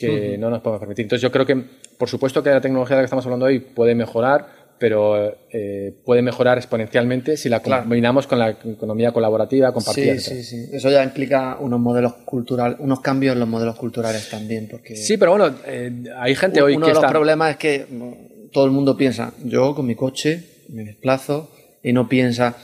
que 0.00 0.38
no 0.38 0.50
nos 0.50 0.60
podemos 0.62 0.80
permitir. 0.80 1.04
Entonces 1.04 1.22
yo 1.22 1.30
creo 1.30 1.44
que, 1.46 1.56
por 1.98 2.08
supuesto 2.08 2.42
que 2.42 2.50
la 2.50 2.60
tecnología 2.60 2.96
de 2.96 3.00
la 3.00 3.02
que 3.02 3.06
estamos 3.06 3.24
hablando 3.26 3.46
hoy 3.46 3.60
puede 3.60 3.94
mejorar, 3.94 4.58
pero 4.78 5.36
eh, 5.52 5.92
puede 6.06 6.22
mejorar 6.22 6.56
exponencialmente 6.56 7.36
si 7.36 7.50
la 7.50 7.60
Claro. 7.60 7.82
combinamos 7.82 8.26
con 8.26 8.38
la 8.38 8.48
economía 8.50 9.12
colaborativa, 9.12 9.72
compartida. 9.74 10.18
Sí, 10.18 10.42
sí, 10.42 10.42
sí. 10.42 10.70
Eso 10.72 10.90
ya 10.90 11.04
implica 11.04 11.58
unos 11.60 11.78
modelos 11.80 12.14
culturales, 12.24 12.78
unos 12.80 13.00
cambios 13.00 13.34
en 13.34 13.40
los 13.40 13.48
modelos 13.48 13.76
culturales 13.76 14.30
también, 14.30 14.68
porque 14.70 14.96
Sí, 14.96 15.18
pero 15.18 15.32
bueno, 15.32 15.54
eh, 15.66 15.92
hay 16.16 16.34
gente 16.34 16.62
hoy 16.62 16.76
uno 16.76 16.86
que 16.86 16.92
de 16.92 16.94
los 16.94 17.02
está... 17.04 17.12
problemas 17.12 17.50
es 17.50 17.56
que 17.58 17.86
mm, 17.90 18.48
todo 18.52 18.64
el 18.64 18.70
mundo 18.70 18.96
piensa, 18.96 19.34
yo 19.44 19.74
con 19.74 19.84
mi 19.86 19.94
coche 19.94 20.44
me 20.70 20.84
desplazo 20.84 21.50
y 21.82 21.92
no 21.92 22.08
piensa, 22.08 22.56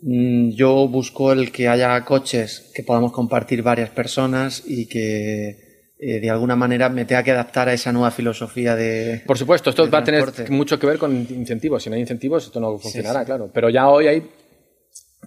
mm, 0.00 0.50
yo 0.50 0.86
busco 0.86 1.32
el 1.32 1.50
que 1.50 1.66
haya 1.66 2.00
coches 2.04 2.70
que 2.72 2.84
podamos 2.84 3.10
compartir 3.10 3.62
varias 3.64 3.90
personas 3.90 4.62
y 4.64 4.86
que 4.86 5.63
eh, 6.06 6.20
de 6.20 6.28
alguna 6.30 6.54
manera 6.56 6.88
me 6.88 7.04
tenga 7.04 7.22
que 7.22 7.30
adaptar 7.30 7.68
a 7.68 7.72
esa 7.72 7.90
nueva 7.92 8.10
filosofía 8.10 8.76
de... 8.76 9.22
Por 9.26 9.38
supuesto, 9.38 9.70
esto 9.70 9.88
va 9.90 9.98
a 9.98 10.04
tener 10.04 10.24
mucho 10.50 10.78
que 10.78 10.86
ver 10.86 10.98
con 10.98 11.12
incentivos. 11.30 11.82
Si 11.82 11.88
no 11.88 11.94
hay 11.96 12.02
incentivos, 12.02 12.44
esto 12.44 12.60
no 12.60 12.76
funcionará, 12.78 13.24
claro. 13.24 13.50
Pero 13.52 13.70
ya 13.70 13.88
hoy 13.88 14.06
hay 14.08 14.22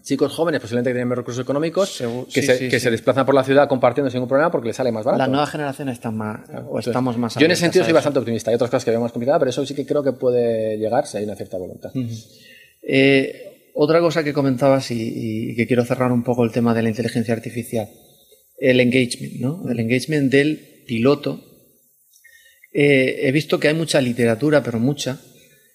chicos 0.03 0.31
jóvenes, 0.33 0.61
posiblemente 0.61 0.91
que 0.91 0.93
tienen 0.93 1.07
menos 1.07 1.17
recursos 1.23 1.41
económicos, 1.43 1.99
Segu- 1.99 2.27
que, 2.31 2.41
sí, 2.41 2.47
se, 2.47 2.57
sí, 2.57 2.69
que 2.69 2.79
sí. 2.79 2.83
se 2.83 2.91
desplazan 2.91 3.25
por 3.25 3.33
la 3.35 3.43
ciudad 3.43 3.67
compartiendo 3.67 4.09
sin 4.09 4.17
ningún 4.17 4.29
problema 4.29 4.51
porque 4.51 4.67
les 4.67 4.75
sale 4.75 4.91
más 4.91 5.03
barato. 5.03 5.19
Las 5.19 5.29
nuevas 5.29 5.49
generaciones 5.49 5.93
están 5.93 6.15
más, 6.15 6.47
o 6.49 6.51
Entonces, 6.59 6.87
estamos 6.87 7.17
más 7.17 7.35
Yo 7.35 7.45
en 7.45 7.51
ese 7.51 7.61
sentido 7.61 7.83
soy 7.83 7.89
eso. 7.91 7.95
bastante 7.95 8.19
optimista. 8.19 8.51
Hay 8.51 8.55
otras 8.55 8.69
cosas 8.69 8.85
que 8.85 8.91
veo 8.91 9.01
más 9.01 9.11
complicadas, 9.11 9.39
pero 9.39 9.49
eso 9.49 9.65
sí 9.65 9.73
que 9.73 9.85
creo 9.85 10.03
que 10.03 10.13
puede 10.13 10.77
llegar 10.77 11.07
si 11.07 11.17
hay 11.17 11.23
una 11.25 11.35
cierta 11.35 11.57
voluntad. 11.57 11.89
Eh, 12.83 13.71
otra 13.73 13.99
cosa 13.99 14.23
que 14.23 14.33
comentabas 14.33 14.91
y, 14.91 15.51
y 15.51 15.55
que 15.55 15.67
quiero 15.67 15.83
cerrar 15.83 16.11
un 16.11 16.23
poco 16.23 16.43
el 16.43 16.51
tema 16.51 16.73
de 16.73 16.83
la 16.83 16.89
inteligencia 16.89 17.33
artificial, 17.33 17.89
el 18.57 18.79
engagement, 18.79 19.33
¿no? 19.39 19.69
El 19.69 19.79
engagement 19.79 20.31
del 20.31 20.83
piloto. 20.87 21.43
Eh, 22.73 23.27
he 23.27 23.31
visto 23.31 23.59
que 23.59 23.67
hay 23.67 23.73
mucha 23.73 24.01
literatura, 24.01 24.63
pero 24.63 24.79
mucha, 24.79 25.21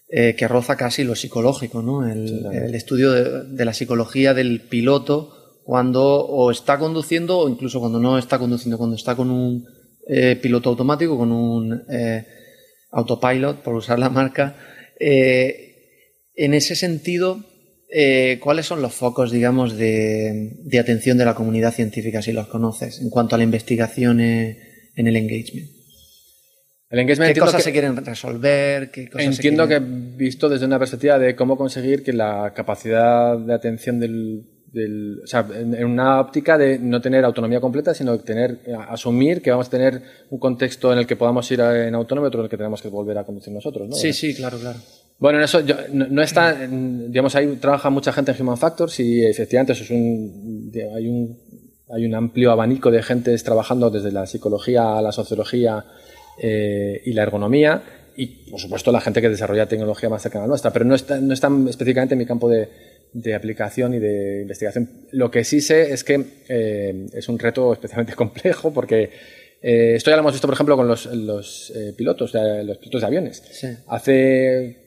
eh, 0.09 0.35
que 0.35 0.47
roza 0.47 0.75
casi 0.77 1.03
lo 1.03 1.15
psicológico, 1.15 1.81
¿no? 1.81 2.07
El, 2.07 2.75
estudio 2.75 3.11
de, 3.11 3.55
de 3.55 3.65
la 3.65 3.73
psicología 3.73 4.33
del 4.33 4.61
piloto 4.61 5.61
cuando 5.63 6.03
o 6.03 6.51
está 6.51 6.77
conduciendo 6.77 7.39
o 7.39 7.49
incluso 7.49 7.79
cuando 7.79 7.99
no 7.99 8.17
está 8.17 8.37
conduciendo, 8.37 8.77
cuando 8.77 8.97
está 8.97 9.15
con 9.15 9.31
un 9.31 9.65
eh, 10.07 10.37
piloto 10.41 10.69
automático, 10.69 11.17
con 11.17 11.31
un 11.31 11.81
autopilot, 12.91 13.63
por 13.63 13.75
usar 13.75 13.97
la 13.97 14.09
marca. 14.09 14.57
En 14.99 16.53
ese 16.53 16.75
sentido, 16.75 17.45
eh, 17.95 18.39
¿cuáles 18.41 18.65
son 18.65 18.81
los 18.81 18.93
focos, 18.93 19.31
digamos, 19.31 19.77
de, 19.77 20.57
de 20.63 20.79
atención 20.79 21.17
de 21.17 21.25
la 21.25 21.35
comunidad 21.35 21.73
científica, 21.73 22.21
si 22.21 22.31
los 22.31 22.47
conoces, 22.47 22.99
en 23.01 23.09
cuanto 23.09 23.35
a 23.35 23.37
la 23.37 23.43
investigación 23.43 24.19
eh, 24.19 24.57
en 24.95 25.07
el 25.07 25.15
engagement? 25.15 25.69
El 26.89 26.99
engagement 26.99 27.27
¿Qué 27.27 27.31
entiendo 27.31 27.45
cosas 27.45 27.57
que- 27.57 27.63
se 27.63 27.71
quieren 27.71 27.95
resolver? 28.05 28.91
¿Qué 28.91 29.09
cosas 29.09 29.23
se 29.23 29.29
Entiendo 29.41 29.67
que 29.67 29.77
quieren- 29.77 30.17
visto 30.17 30.49
desde 30.49 30.65
una 30.65 30.77
perspectiva 30.79 31.17
de 31.19 31.35
cómo 31.35 31.57
conseguir 31.57 32.03
que 32.03 32.13
la 32.13 32.51
capacidad 32.55 33.37
de 33.37 33.53
atención 33.53 33.99
del, 33.99 34.43
del- 34.71 35.19
o 35.23 35.27
sea, 35.27 35.47
en, 35.55 35.83
una 35.85 36.19
óptica 36.19 36.57
de 36.57 36.77
no 36.79 37.01
tener 37.01 37.25
autonomía 37.25 37.59
completa, 37.59 37.93
sino 37.95 38.19
tener 38.19 38.59
eh, 38.65 38.73
asumir 38.89 39.41
que 39.41 39.49
vamos 39.51 39.67
a 39.67 39.71
tener 39.71 40.01
un 40.29 40.39
contexto 40.39 40.91
en 40.93 40.99
el 40.99 41.07
que 41.07 41.15
podamos 41.15 41.49
ir 41.51 41.61
a- 41.61 41.87
en 41.87 41.95
autónomo 41.95 42.25
y 42.25 42.29
otro 42.29 42.41
en 42.41 42.45
el 42.45 42.49
que 42.51 42.57
tenemos 42.57 42.81
que 42.81 42.89
volver 42.89 43.17
a 43.17 43.23
conducir 43.23 43.53
nosotros, 43.53 43.87
¿no? 43.89 43.95
Sí, 43.95 44.13
sí, 44.13 44.33
claro, 44.35 44.57
claro. 44.59 44.79
Bueno, 45.19 45.37
en 45.39 45.45
eso 45.45 45.61
yo- 45.61 45.75
no, 45.91 46.07
no 46.07 46.21
está, 46.21 46.53
digamos, 46.67 47.35
ahí 47.35 47.47
trabaja 47.55 47.89
mucha 47.89 48.11
gente 48.11 48.31
en 48.31 48.41
Human 48.41 48.57
Factors 48.57 48.99
y 48.99 49.25
efectivamente 49.25 49.73
eso 49.73 49.83
es 49.83 49.91
un, 49.91 50.71
hay 50.95 51.07
un, 51.07 51.39
hay 51.93 52.05
un 52.05 52.15
amplio 52.15 52.51
abanico 52.51 52.91
de 52.91 53.01
gentes 53.01 53.43
trabajando 53.43 53.89
desde 53.89 54.11
la 54.11 54.25
psicología 54.25 54.97
a 54.97 55.01
la 55.01 55.11
sociología 55.11 55.85
eh, 56.41 57.01
y 57.05 57.13
la 57.13 57.23
ergonomía 57.23 57.83
y, 58.15 58.49
por 58.51 58.59
supuesto, 58.59 58.91
la 58.91 59.01
gente 59.01 59.21
que 59.21 59.29
desarrolla 59.29 59.65
tecnología 59.67 60.09
más 60.09 60.21
cercana 60.21 60.45
a 60.45 60.47
nuestra, 60.47 60.71
pero 60.71 60.85
no, 60.85 60.93
está, 60.95 61.19
no 61.19 61.33
están 61.33 61.67
específicamente 61.67 62.13
en 62.15 62.19
mi 62.19 62.25
campo 62.25 62.49
de, 62.49 62.69
de, 63.13 63.33
aplicación 63.33 63.93
y 63.93 63.99
de 63.99 64.41
investigación. 64.41 64.89
Lo 65.11 65.31
que 65.31 65.43
sí 65.43 65.61
sé 65.61 65.93
es 65.93 66.03
que 66.03 66.23
eh, 66.49 67.07
es 67.13 67.29
un 67.29 67.39
reto 67.39 67.71
especialmente 67.73 68.13
complejo 68.15 68.73
porque 68.73 69.09
eh, 69.61 69.93
esto 69.95 70.09
ya 70.11 70.17
lo 70.17 70.21
hemos 70.21 70.33
visto, 70.33 70.47
por 70.47 70.53
ejemplo, 70.53 70.75
con 70.75 70.87
los, 70.87 71.05
los 71.07 71.71
eh, 71.75 71.93
pilotos, 71.95 72.33
de, 72.33 72.63
los 72.65 72.77
pilotos 72.77 73.01
de 73.01 73.07
aviones. 73.07 73.41
Sí. 73.51 73.67
Hace 73.87 74.82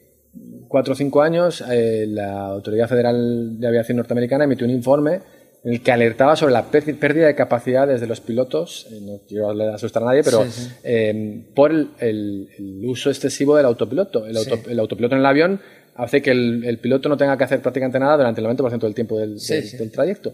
cuatro 0.67 0.93
o 0.93 0.95
cinco 0.95 1.21
años, 1.21 1.63
eh, 1.69 2.05
la 2.07 2.47
Autoridad 2.47 2.87
Federal 2.89 3.59
de 3.59 3.67
Aviación 3.67 3.97
Norteamericana 3.97 4.43
emitió 4.45 4.65
un 4.65 4.71
informe 4.73 5.19
en 5.63 5.73
el 5.73 5.81
que 5.81 5.91
alertaba 5.91 6.35
sobre 6.35 6.53
la 6.53 6.63
pérdida 6.69 7.25
de 7.27 7.35
capacidades 7.35 7.99
de 7.99 8.07
los 8.07 8.21
pilotos, 8.21 8.87
eh, 8.91 8.99
no 9.01 9.19
quiero 9.27 9.49
asustar 9.73 10.03
a 10.03 10.07
nadie, 10.07 10.23
pero 10.23 10.43
Sí, 10.45 10.51
sí. 10.51 10.69
eh, 10.83 11.45
por 11.55 11.71
el, 11.71 11.89
el- 11.99 12.47
el 12.57 12.85
uso 12.85 13.09
excesivo 13.09 13.55
del 13.57 13.65
autopiloto. 13.65 14.25
El, 14.25 14.37
auto- 14.37 14.55
Sí. 14.57 14.61
el 14.69 14.79
autopiloto 14.79 15.15
en 15.15 15.19
el 15.21 15.25
avión 15.25 15.59
hace 15.95 16.21
que 16.21 16.31
el, 16.31 16.77
piloto 16.81 17.09
no 17.09 17.17
tenga 17.17 17.37
que 17.37 17.43
hacer 17.43 17.59
prácticamente 17.61 17.99
nada 17.99 18.17
durante 18.17 18.39
el 18.39 18.47
90% 18.47 18.85
del 18.85 18.93
tiempo 18.95 19.17
del, 19.19 19.37
del 19.39 19.91
trayecto. 19.91 20.33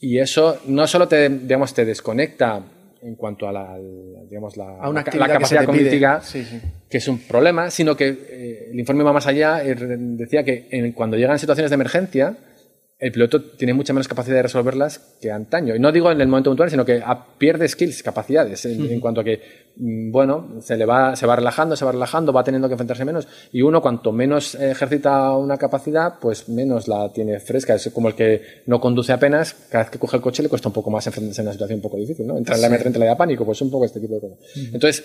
Y 0.00 0.18
eso 0.18 0.58
no 0.66 0.86
solo 0.86 1.08
te, 1.08 1.28
digamos, 1.28 1.74
te 1.74 1.84
desconecta 1.84 2.62
en 3.02 3.14
cuanto 3.14 3.48
a 3.48 3.52
la, 3.52 3.78
digamos, 4.28 4.56
la, 4.56 4.76
A 4.78 4.88
una 4.90 5.00
la 5.00 5.04
que 5.04 5.18
capacidad 5.18 5.60
pide. 5.60 5.66
cognitiva, 5.66 6.20
Sí, 6.20 6.44
sí. 6.44 6.60
que 6.88 6.98
es 6.98 7.08
un 7.08 7.18
problema, 7.20 7.70
sino 7.70 7.96
que 7.96 8.08
eh, 8.08 8.68
el 8.72 8.78
informe 8.78 9.02
va 9.04 9.12
más 9.12 9.26
allá 9.26 9.64
y 9.64 9.72
re- 9.72 9.96
decía 9.98 10.44
que 10.44 10.66
en- 10.70 10.92
cuando 10.92 11.16
llegan 11.16 11.38
situaciones 11.38 11.70
de 11.70 11.74
emergencia, 11.74 12.36
el 13.00 13.12
piloto 13.12 13.42
tiene 13.42 13.72
mucha 13.72 13.94
menos 13.94 14.06
capacidad 14.08 14.36
de 14.36 14.42
resolverlas 14.42 14.98
que 15.22 15.30
antaño. 15.30 15.74
Y 15.74 15.78
no 15.78 15.90
digo 15.90 16.10
en 16.12 16.20
el 16.20 16.28
momento 16.28 16.50
puntual, 16.50 16.68
sino 16.70 16.84
que 16.84 17.02
pierde 17.38 17.66
skills, 17.66 18.02
capacidades, 18.02 18.64
en, 18.66 18.90
en 18.90 19.00
cuanto 19.00 19.22
a 19.22 19.24
que, 19.24 19.40
mm, 19.76 20.10
bueno, 20.12 20.56
se 20.60 20.76
le 20.76 20.84
va, 20.84 21.16
se 21.16 21.26
va 21.26 21.34
relajando, 21.34 21.76
se 21.76 21.84
va 21.86 21.92
relajando, 21.92 22.30
va 22.32 22.44
teniendo 22.44 22.68
que 22.68 22.74
enfrentarse 22.74 23.06
menos. 23.06 23.26
Y 23.52 23.62
uno, 23.62 23.80
cuanto 23.80 24.12
menos 24.12 24.54
ejercita 24.54 25.34
una 25.34 25.56
capacidad, 25.56 26.18
pues 26.20 26.48
menos 26.50 26.88
la 26.88 27.10
tiene 27.10 27.40
fresca. 27.40 27.74
Es 27.74 27.88
como 27.90 28.08
el 28.08 28.14
que 28.14 28.42
no 28.66 28.80
conduce 28.82 29.12
apenas, 29.14 29.54
cada 29.70 29.84
vez 29.84 29.90
que 29.90 29.98
coge 29.98 30.16
el 30.18 30.22
coche 30.22 30.42
le 30.42 30.50
cuesta 30.50 30.68
un 30.68 30.74
poco 30.74 30.90
más 30.90 31.06
enfrentarse 31.06 31.40
a 31.40 31.44
una 31.44 31.52
situación 31.52 31.78
un 31.78 31.82
poco 31.82 31.96
difícil, 31.96 32.26
¿no? 32.26 32.36
Entrar 32.36 32.58
en 32.58 32.62
la 32.62 32.68
M30 32.78 32.98
le 32.98 33.06
da 33.06 33.16
pánico, 33.16 33.46
pues 33.46 33.62
un 33.62 33.70
poco 33.70 33.86
este 33.86 33.98
tipo 34.00 34.14
de 34.16 34.20
cosas. 34.20 34.38
Entonces, 34.74 35.04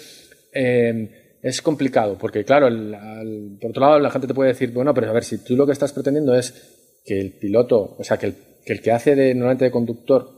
eh, 0.54 1.38
es 1.42 1.62
complicado, 1.62 2.18
porque 2.18 2.44
claro, 2.44 2.68
el- 2.68 3.58
por 3.62 3.70
otro 3.70 3.82
lado 3.82 4.00
la 4.00 4.10
gente 4.10 4.28
te 4.28 4.34
puede 4.34 4.50
decir, 4.50 4.72
bueno, 4.72 4.94
pero 4.94 5.10
a 5.10 5.14
ver, 5.14 5.24
si 5.24 5.38
tú 5.38 5.56
lo 5.56 5.66
que 5.66 5.74
estás 5.74 5.94
pretendiendo 5.94 6.36
es 6.36 6.75
que 7.06 7.20
el 7.20 7.34
piloto, 7.34 7.96
o 7.98 8.04
sea, 8.04 8.18
que 8.18 8.28
el 8.28 8.36
que, 8.66 8.74
el 8.74 8.82
que 8.82 8.92
hace 8.92 9.16
de, 9.16 9.34
normalmente 9.36 9.66
de 9.66 9.72
conductor 9.72 10.30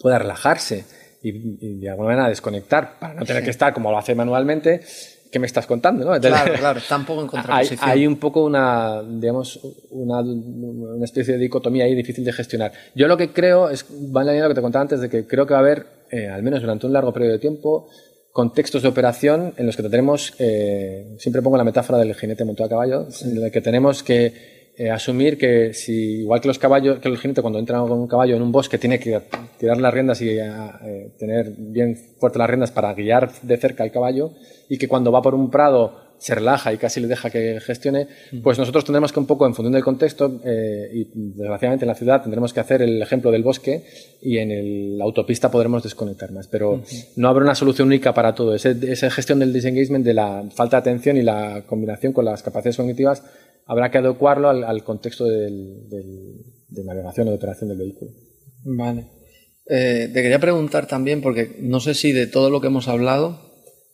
pueda 0.00 0.18
relajarse 0.18 0.84
y, 1.22 1.30
y 1.66 1.80
de 1.80 1.90
alguna 1.90 2.08
manera 2.08 2.28
desconectar 2.28 2.98
para 2.98 3.14
no 3.14 3.24
tener 3.24 3.42
que 3.42 3.50
estar 3.50 3.72
como 3.72 3.90
lo 3.90 3.98
hace 3.98 4.14
manualmente, 4.14 4.82
¿qué 5.30 5.38
me 5.38 5.46
estás 5.46 5.66
contando? 5.66 6.04
¿no? 6.04 6.14
Entonces, 6.14 6.40
Claro, 6.40 6.54
claro, 6.58 6.78
está 6.78 6.96
un 6.96 7.04
poco 7.04 7.22
en 7.22 7.26
contraposición. 7.28 7.90
hay 7.90 8.06
un 8.06 8.16
poco 8.16 8.44
una, 8.44 9.02
digamos, 9.02 9.60
una, 9.90 10.20
una 10.20 11.04
especie 11.04 11.34
de 11.34 11.40
dicotomía 11.40 11.84
ahí 11.84 11.94
difícil 11.94 12.24
de 12.24 12.32
gestionar. 12.32 12.72
Yo 12.94 13.08
lo 13.08 13.16
que 13.16 13.32
creo 13.32 13.70
es, 13.70 13.84
va 13.84 14.20
en 14.20 14.26
la 14.26 14.32
línea 14.32 14.42
de 14.44 14.48
lo 14.48 14.54
que 14.54 14.58
te 14.58 14.62
contaba 14.62 14.82
antes, 14.82 15.00
de 15.00 15.08
que 15.08 15.26
creo 15.26 15.46
que 15.46 15.54
va 15.54 15.60
a 15.60 15.62
haber, 15.62 15.86
eh, 16.10 16.28
al 16.28 16.42
menos 16.42 16.60
durante 16.60 16.86
un 16.86 16.92
largo 16.92 17.12
periodo 17.12 17.32
de 17.32 17.38
tiempo, 17.38 17.88
contextos 18.32 18.82
de 18.82 18.88
operación 18.88 19.54
en 19.56 19.66
los 19.66 19.76
que 19.76 19.82
tendremos, 19.82 20.34
eh, 20.38 21.16
siempre 21.18 21.42
pongo 21.42 21.56
la 21.56 21.64
metáfora 21.64 21.98
del 21.98 22.14
jinete 22.14 22.44
montado 22.44 22.66
a 22.66 22.70
caballo, 22.70 23.08
en 23.22 23.42
el 23.42 23.50
que 23.50 23.60
tenemos 23.60 24.02
que 24.02 24.55
eh, 24.78 24.90
asumir 24.90 25.38
que 25.38 25.72
si, 25.72 26.20
igual 26.20 26.40
que 26.40 26.48
los 26.48 26.58
caballos, 26.58 26.98
que 26.98 27.08
el 27.08 27.16
jinete 27.16 27.40
cuando 27.40 27.58
entra 27.58 27.80
con 27.80 27.92
un 27.92 28.06
caballo 28.06 28.36
en 28.36 28.42
un 28.42 28.52
bosque 28.52 28.76
tiene 28.76 28.98
que 28.98 29.22
tirar 29.58 29.78
las 29.78 29.92
riendas 29.92 30.20
y 30.20 30.38
eh, 30.38 31.12
tener 31.18 31.52
bien 31.56 31.96
fuerte 31.96 32.38
las 32.38 32.48
riendas 32.48 32.70
para 32.72 32.92
guiar 32.92 33.32
de 33.40 33.56
cerca 33.56 33.84
al 33.84 33.90
caballo, 33.90 34.32
y 34.68 34.76
que 34.76 34.86
cuando 34.86 35.10
va 35.10 35.22
por 35.22 35.34
un 35.34 35.50
prado 35.50 36.05
se 36.18 36.34
relaja 36.34 36.72
y 36.72 36.78
casi 36.78 37.00
le 37.00 37.08
deja 37.08 37.30
que 37.30 37.60
gestione, 37.60 38.08
pues 38.42 38.58
nosotros 38.58 38.84
tendremos 38.84 39.12
que 39.12 39.20
un 39.20 39.26
poco, 39.26 39.46
en 39.46 39.54
función 39.54 39.72
del 39.74 39.84
contexto, 39.84 40.40
eh, 40.44 40.88
y 40.92 41.04
desgraciadamente 41.14 41.84
en 41.84 41.88
la 41.88 41.94
ciudad 41.94 42.22
tendremos 42.22 42.52
que 42.52 42.60
hacer 42.60 42.82
el 42.82 43.00
ejemplo 43.02 43.30
del 43.30 43.42
bosque 43.42 43.84
y 44.22 44.38
en 44.38 44.50
el- 44.50 44.98
la 44.98 45.04
autopista 45.04 45.50
podremos 45.50 45.82
desconectar 45.82 46.32
más. 46.32 46.48
Pero 46.48 46.82
no 47.16 47.28
habrá 47.28 47.44
una 47.44 47.54
solución 47.54 47.88
única 47.88 48.14
para 48.14 48.34
todo. 48.34 48.54
Ese- 48.54 48.76
esa 48.90 49.10
gestión 49.10 49.38
del 49.38 49.52
disengagement, 49.52 50.04
de 50.04 50.14
la 50.14 50.44
falta 50.54 50.76
de 50.76 50.80
atención 50.80 51.16
y 51.16 51.22
la 51.22 51.64
combinación 51.66 52.12
con 52.12 52.24
las 52.24 52.42
capacidades 52.42 52.76
cognitivas, 52.78 53.22
habrá 53.66 53.90
que 53.90 53.98
adecuarlo 53.98 54.48
al, 54.48 54.64
al 54.64 54.84
contexto 54.84 55.24
del- 55.26 55.88
del- 55.90 56.36
de 56.68 56.84
navegación 56.84 57.28
o 57.28 57.30
de 57.30 57.36
operación 57.36 57.68
del 57.68 57.78
vehículo. 57.78 58.10
Vale. 58.64 59.06
Eh, 59.68 60.08
te 60.12 60.22
quería 60.22 60.38
preguntar 60.38 60.86
también, 60.86 61.20
porque 61.20 61.56
no 61.60 61.80
sé 61.80 61.94
si 61.94 62.12
de 62.12 62.26
todo 62.26 62.50
lo 62.50 62.60
que 62.60 62.68
hemos 62.68 62.86
hablado 62.88 63.45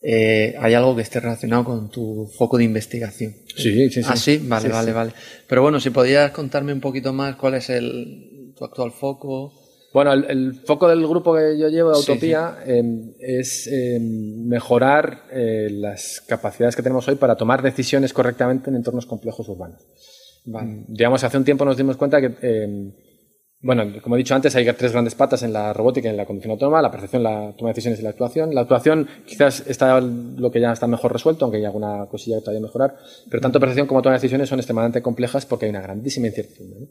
eh, 0.03 0.55
hay 0.59 0.75
algo 0.75 0.97
que 0.97 1.03
esté 1.03 1.21
relacionado 1.21 1.65
con 1.65 1.91
tu 1.91 2.27
foco 2.37 2.59
de 2.59 2.65
investigación. 2.65 3.35
Sí, 3.57 3.89
sí, 3.91 3.91
sí. 3.91 4.01
Ah, 4.05 4.17
sí, 4.17 4.39
vale, 4.45 4.67
Sí, 4.67 4.73
vale, 4.73 4.89
sí. 4.89 4.95
vale. 4.95 5.13
Pero 5.47 5.63
bueno, 5.63 5.79
si 5.81 5.91
podías 5.91 6.31
contarme 6.33 6.73
un 6.73 6.81
poquito 6.81 7.13
más 7.13 7.37
cuál 7.37 7.55
es 7.55 7.71
el, 7.71 8.53
tu 8.57 8.65
actual 8.65 8.91
foco. 8.93 9.53
Bueno, 9.93 10.13
el, 10.15 10.25
el 10.25 10.55
foco 10.67 10.89
del 10.89 11.07
grupo 11.07 11.35
que 11.35 11.59
yo 11.59 11.69
llevo 11.69 11.91
de 11.91 11.97
Sí, 12.03 12.13
Utopía 12.13 12.57
eh, 12.67 12.83
es 13.21 13.67
eh, 13.67 13.99
mejorar 14.01 15.25
eh, 15.31 15.69
las 15.71 16.23
capacidades 16.27 16.75
que 16.75 16.83
tenemos 16.83 17.07
hoy 17.09 17.17
para 17.17 17.37
tomar 17.37 17.63
decisiones 17.63 18.13
correctamente 18.13 18.71
en 18.71 18.77
entornos 18.77 19.05
complejos 19.07 19.49
urbanos. 19.51 19.83
Vale. 20.45 20.85
Digamos, 20.89 21.23
hace 21.23 21.37
un 21.37 21.45
tiempo 21.45 21.65
nos 21.65 21.77
dimos 21.77 21.97
cuenta 21.97 22.21
que, 22.21 22.35
eh, 22.41 22.91
bueno, 23.63 23.85
como 24.03 24.17
he 24.17 24.19
dicho 24.19 24.35
antes, 24.35 24.57
hay 24.57 24.71
tres 24.73 24.91
grandes 24.91 25.15
patas 25.15 25.45
en 25.45 25.53
la 25.53 25.73
robótica 25.73 26.09
y 26.09 26.11
en 26.11 26.17
la 26.17 26.27
conducción 26.27 26.51
autónoma, 26.51 26.83
la 26.83 26.91
percepción, 26.91 27.23
la 27.23 27.55
toma 27.57 27.69
de 27.69 27.75
decisiones 27.75 28.01
y 28.01 28.03
la 28.03 28.11
actuación. 28.11 28.53
La 28.53 28.63
actuación 28.63 29.07
quizás 29.25 29.63
está 29.69 30.01
lo 30.01 30.51
que 30.51 30.61
ya 30.61 30.73
está 30.73 30.89
mejor 30.89 31.13
resuelto, 31.13 31.45
aunque 31.45 31.59
hay 31.59 31.65
alguna 31.65 32.07
cosilla 32.07 32.39
que 32.39 32.43
todavía 32.43 32.61
mejorar, 32.61 32.97
pero 33.31 33.41
tanto 33.41 33.61
percepción 33.61 33.87
como 33.87 34.03
toma 34.03 34.15
de 34.15 34.19
decisiones 34.19 34.49
son 34.49 34.59
extremadamente 34.59 35.01
complejas 35.01 35.47
porque 35.47 35.67
hay 35.67 35.71
una 35.71 35.81
grandísima 35.81 36.27
incertidumbre. 36.27 36.81
¿no? 36.81 36.87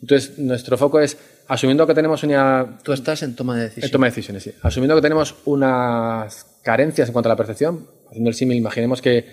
Entonces, 0.00 0.38
nuestro 0.38 0.78
foco 0.78 1.00
es, 1.00 1.18
asumiendo 1.48 1.88
que 1.88 1.94
tenemos 1.94 2.22
una 2.22 2.78
Tú 2.84 2.92
estás 2.92 3.24
en 3.24 3.34
toma 3.34 3.56
de 3.56 3.64
decisión. 3.64 3.86
en 3.86 3.90
toma 3.90 4.06
de 4.06 4.10
decisiones, 4.10 4.44
sí. 4.44 4.52
Asumiendo 4.62 4.94
que 4.94 5.02
tenemos 5.02 5.34
unas 5.44 6.44
carencias 6.62 7.08
en 7.08 7.12
cuanto 7.14 7.30
a 7.30 7.32
la 7.32 7.36
percepción, 7.36 7.88
haciendo 8.08 8.30
el 8.30 8.36
símil, 8.36 8.56
imaginemos 8.56 9.02
que 9.02 9.26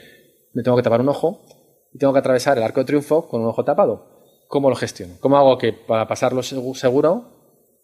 me 0.54 0.64
tengo 0.64 0.76
que 0.76 0.82
tapar 0.82 1.02
un 1.02 1.10
ojo 1.10 1.46
y 1.94 2.00
tengo 2.00 2.14
que 2.14 2.20
atravesar 2.20 2.58
el 2.58 2.64
arco 2.64 2.80
de 2.80 2.86
triunfo 2.86 3.28
con 3.28 3.42
un 3.42 3.48
ojo 3.48 3.64
tapado. 3.64 4.19
¿Cómo 4.50 4.70
lo 4.72 4.76
gestiono? 4.76 5.14
¿Cómo 5.20 5.38
hago 5.38 5.60
que 5.60 5.74
para 5.74 6.08
pasarlo 6.08 6.42
segu- 6.42 6.74
seguro, 6.76 7.14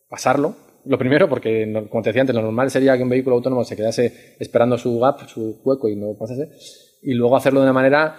pasarlo? 0.10 0.56
Lo 0.86 0.98
primero, 0.98 1.30
porque 1.30 1.72
como 1.92 2.02
te 2.02 2.10
decía 2.10 2.22
antes, 2.22 2.36
lo 2.36 2.42
normal 2.42 2.72
sería 2.72 2.98
que 2.98 3.04
un 3.04 3.10
vehículo 3.10 3.36
autónomo 3.36 3.64
se 3.64 3.76
quedase 3.76 4.36
esperando 4.40 4.76
su 4.80 5.00
gap, 5.00 5.28
su 5.28 5.62
hueco 5.64 5.88
y 5.90 5.96
no 5.96 6.18
pasase. 6.18 6.50
Y 7.04 7.14
luego 7.14 7.36
hacerlo 7.38 7.60
de 7.60 7.66
una 7.66 7.74
manera 7.74 8.16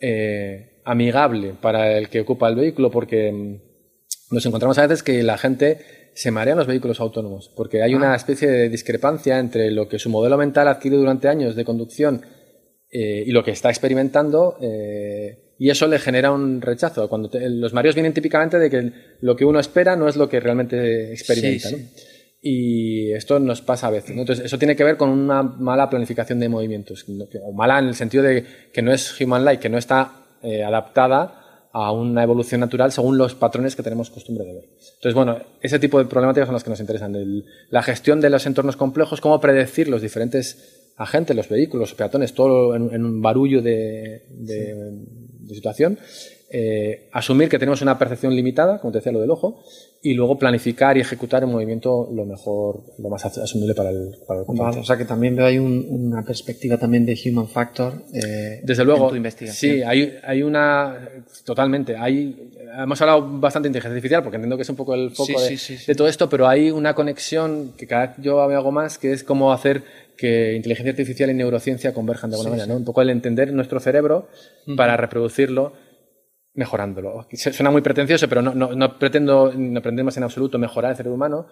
eh, 0.00 0.80
amigable 0.84 1.54
para 1.60 1.96
el 1.96 2.10
que 2.10 2.20
ocupa 2.20 2.48
el 2.50 2.56
vehículo, 2.56 2.90
porque 2.90 3.32
mm, 3.32 4.34
nos 4.34 4.44
encontramos 4.44 4.76
a 4.78 4.82
veces 4.86 5.02
que 5.02 5.22
la 5.22 5.38
gente 5.38 5.78
se 6.14 6.30
marea 6.30 6.52
en 6.52 6.58
los 6.58 6.66
vehículos 6.66 7.00
autónomos, 7.00 7.50
porque 7.56 7.82
hay 7.82 7.94
una 7.94 8.14
especie 8.14 8.48
de 8.48 8.68
discrepancia 8.68 9.38
entre 9.38 9.70
lo 9.70 9.88
que 9.88 9.98
su 9.98 10.10
modelo 10.10 10.36
mental 10.36 10.68
ha 10.68 10.72
adquirido 10.72 11.00
durante 11.00 11.28
años 11.28 11.56
de 11.56 11.64
conducción 11.64 12.20
eh, 12.90 13.24
y 13.26 13.30
lo 13.32 13.42
que 13.44 13.52
está 13.52 13.70
experimentando, 13.70 14.56
eh, 14.60 15.47
y 15.58 15.70
eso 15.70 15.86
le 15.88 15.98
genera 15.98 16.30
un 16.32 16.60
rechazo. 16.60 17.08
Cuando 17.08 17.28
te- 17.28 17.48
los 17.50 17.72
mareos 17.72 17.94
vienen 17.94 18.12
típicamente 18.14 18.58
de 18.58 18.70
que 18.70 18.92
lo 19.20 19.34
que 19.36 19.44
uno 19.44 19.58
espera 19.60 19.96
no 19.96 20.08
es 20.08 20.16
lo 20.16 20.28
que 20.28 20.40
realmente 20.40 21.12
experimenta. 21.12 21.68
Sí, 21.68 21.76
¿no? 21.76 21.88
Y 22.40 23.12
esto 23.12 23.40
nos 23.40 23.60
pasa 23.62 23.88
a 23.88 23.90
veces. 23.90 24.14
¿no? 24.14 24.20
Entonces, 24.22 24.44
eso 24.44 24.58
tiene 24.58 24.76
que 24.76 24.84
ver 24.84 24.96
con 24.96 25.10
una 25.10 25.42
mala 25.42 25.90
planificación 25.90 26.38
de 26.38 26.48
movimientos, 26.48 27.04
o 27.42 27.52
mala 27.52 27.78
en 27.80 27.88
el 27.88 27.94
sentido 27.94 28.22
de 28.22 28.44
que 28.72 28.80
no 28.82 28.92
es 28.92 29.20
human-like, 29.20 29.60
que 29.60 29.68
no 29.68 29.76
está 29.78 30.26
eh, 30.42 30.62
adaptada 30.62 31.68
a 31.72 31.90
una 31.92 32.22
evolución 32.22 32.60
natural 32.60 32.92
según 32.92 33.18
los 33.18 33.34
patrones 33.34 33.74
que 33.76 33.82
tenemos 33.82 34.08
costumbre 34.10 34.44
de 34.44 34.54
ver. 34.54 34.64
Entonces, 34.96 35.14
bueno, 35.14 35.38
ese 35.60 35.78
tipo 35.80 35.98
de 35.98 36.04
problemáticas 36.06 36.46
son 36.46 36.54
las 36.54 36.62
que 36.64 36.70
nos 36.70 36.80
interesan. 36.80 37.14
El- 37.16 37.44
la 37.70 37.82
gestión 37.82 38.20
de 38.20 38.30
los 38.30 38.46
entornos 38.46 38.76
complejos, 38.76 39.20
cómo 39.20 39.40
predecir 39.40 39.88
los 39.88 40.00
diferentes 40.00 40.92
agentes, 40.96 41.36
los 41.36 41.48
vehículos, 41.48 41.90
los 41.90 41.94
peatones, 41.96 42.34
todo 42.34 42.74
en, 42.76 42.92
en 42.94 43.04
un 43.04 43.20
barullo 43.20 43.60
de, 43.62 44.22
de- 44.30 45.04
de 45.48 45.54
situación. 45.54 45.98
eh, 46.50 47.10
asumir 47.12 47.50
que 47.50 47.58
tenemos 47.58 47.82
una 47.82 47.98
percepción 47.98 48.34
limitada, 48.34 48.78
como 48.80 48.90
te 48.90 48.98
decía 49.00 49.12
lo 49.12 49.20
del 49.20 49.30
ojo, 49.30 49.62
y 50.00 50.14
luego 50.14 50.38
planificar 50.38 50.96
y 50.96 51.00
ejecutar 51.00 51.42
el 51.42 51.50
movimiento 51.50 52.08
lo 52.10 52.24
mejor, 52.24 52.84
lo 52.98 53.10
más 53.10 53.22
asumible 53.26 53.74
para 53.74 53.90
el, 53.90 54.16
para 54.26 54.40
el 54.40 54.46
Vale, 54.48 54.78
o 54.80 54.84
sea 54.84 54.96
que 54.96 55.04
también 55.04 55.36
veo 55.36 55.44
ahí 55.44 55.58
un- 55.58 55.86
una 55.90 56.24
perspectiva 56.24 56.78
también 56.78 57.04
de 57.04 57.18
human 57.26 57.48
factor. 57.48 57.92
eh, 58.14 58.60
Desde 58.64 58.82
luego, 58.82 59.04
en 59.04 59.10
tu 59.10 59.16
investigación. 59.16 59.72
sí, 59.74 59.82
hay, 59.82 60.14
hay 60.22 60.42
una, 60.42 61.10
totalmente, 61.44 61.96
hay, 61.98 62.50
hemos 62.78 62.98
hablado 63.02 63.28
bastante 63.40 63.66
de 63.66 63.70
inteligencia 63.70 63.94
artificial 63.94 64.22
porque 64.22 64.36
entiendo 64.36 64.56
que 64.56 64.62
es 64.62 64.70
un 64.70 64.76
poco 64.76 64.94
el 64.94 65.10
foco 65.10 65.26
Sí, 65.26 65.32
de, 65.34 65.48
sí, 65.50 65.56
sí, 65.58 65.76
sí. 65.76 65.84
de 65.86 65.94
todo 65.94 66.08
esto, 66.08 66.30
pero 66.30 66.48
hay 66.48 66.70
una 66.70 66.94
conexión 66.94 67.74
que 67.76 67.86
cada 67.86 68.06
vez 68.06 68.16
yo 68.22 68.40
hago 68.40 68.72
más, 68.72 68.96
que 68.96 69.12
es 69.12 69.22
cómo 69.22 69.52
hacer 69.52 69.82
que 70.18 70.54
inteligencia 70.54 70.90
artificial 70.90 71.30
y 71.30 71.34
neurociencia 71.34 71.94
converjan 71.94 72.28
de 72.28 72.36
alguna 72.36 72.50
manera, 72.50 72.66
¿no? 72.66 72.76
Un 72.76 72.84
poco 72.84 73.00
el 73.00 73.08
entender 73.08 73.52
nuestro 73.52 73.78
cerebro 73.78 74.28
para 74.76 74.96
reproducirlo 74.96 75.72
mejorándolo. 76.54 77.26
Suena 77.32 77.70
muy 77.70 77.82
pretencioso, 77.82 78.28
pero 78.28 78.42
no, 78.42 78.52
no, 78.52 78.74
no 78.74 78.98
pretendo, 78.98 79.52
no 79.54 79.80
pretendemos 79.80 80.16
en 80.16 80.24
absoluto 80.24 80.58
mejorar 80.58 80.90
el 80.90 80.96
cerebro 80.96 81.14
humano, 81.14 81.46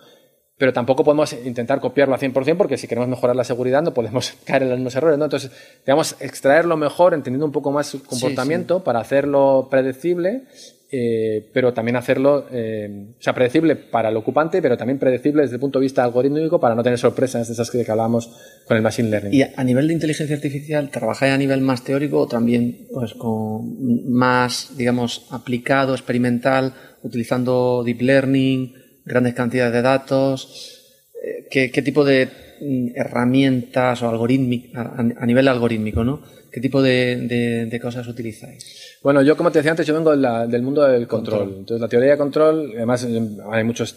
pero 0.59 0.72
tampoco 0.72 1.05
podemos 1.05 1.32
intentar 1.32 1.80
copiarlo 1.80 2.14
al 2.14 2.20
100% 2.20 2.56
porque 2.56 2.76
si 2.76 2.88
queremos 2.88 3.09
mejorar 3.09 3.36
la 3.36 3.44
seguridad 3.44 3.82
no 3.82 3.94
podemos 3.94 4.32
caer 4.44 4.64
en 4.64 4.70
los 4.70 4.78
mismos 4.78 4.97
errores. 4.97 5.18
¿no? 5.18 5.26
Entonces, 5.26 5.52
digamos, 5.86 6.16
extraerlo 6.20 6.76
mejor, 6.76 7.14
entendiendo 7.14 7.47
un 7.47 7.52
poco 7.52 7.70
más 7.70 7.86
su 7.86 8.02
comportamiento 8.02 8.82
para 8.82 8.98
hacerlo 8.98 9.68
predecible, 9.70 10.44
eh, 10.91 11.49
pero 11.53 11.73
también 11.75 11.97
hacerlo, 11.97 12.47
eh, 12.51 13.09
o 13.19 13.23
sea, 13.23 13.35
predecible 13.35 13.77
para 13.77 14.09
el 14.09 14.17
ocupante, 14.17 14.63
pero 14.63 14.77
también 14.77 14.99
predecible 14.99 15.43
desde 15.43 15.57
el 15.57 15.61
punto 15.61 15.79
de 15.79 15.85
vista 15.85 16.05
algorítmico 16.05 16.61
para 16.61 16.75
no 16.75 16.83
tener 16.83 16.99
sorpresas 16.99 17.47
de 17.47 17.53
esas 17.55 17.71
que, 17.71 17.85
hablábamos 17.89 18.31
con 18.67 18.77
el 18.77 18.83
Machine 18.83 19.11
Learning. 19.11 19.35
Y 19.35 19.43
a 19.43 19.65
nivel 19.65 19.89
de 19.89 19.95
inteligencia 19.95 20.37
artificial, 20.37 20.91
¿trabajáis 20.91 21.33
a 21.33 21.39
nivel 21.39 21.61
más 21.61 21.85
teórico 21.85 22.21
o 22.21 22.29
también 22.29 22.87
pues, 22.93 23.15
con 23.15 24.11
más, 24.11 24.77
digamos, 24.77 25.27
aplicado, 25.31 25.95
experimental, 25.95 26.75
utilizando 27.03 27.83
Deep 27.85 28.03
Learning? 28.03 28.87
grandes 29.07 29.35
cantidades 29.35 29.73
de 29.73 29.83
datos, 29.83 30.83
eh, 31.23 31.71
¿qué, 31.73 31.83
tipo 31.83 32.05
de 32.05 32.29
mm, 32.61 32.89
herramientas 32.97 34.03
o 34.03 34.09
algorítmicas, 34.09 34.87
a, 35.17 35.27
nivel 35.27 35.49
algorítmico, 35.49 36.05
¿no? 36.05 36.21
¿Qué 36.51 36.61
tipo 36.61 36.83
de, 36.83 37.79
cosas 37.81 38.07
utilizáis? 38.09 38.86
Bueno, 39.07 39.23
yo 39.23 39.37
como 39.37 39.53
te 39.53 39.61
decía 39.61 39.70
antes, 39.70 39.87
yo 39.87 39.95
vengo 39.95 40.16
del 40.16 40.62
mundo 40.62 40.83
del 40.83 41.07
control. 41.07 41.59
Entonces, 41.59 41.81
la 41.81 41.87
teoría 41.87 42.11
de 42.11 42.19
control, 42.19 42.73
además 42.74 43.05
eh, 43.05 43.23
hay 43.53 43.62
muchos 43.62 43.95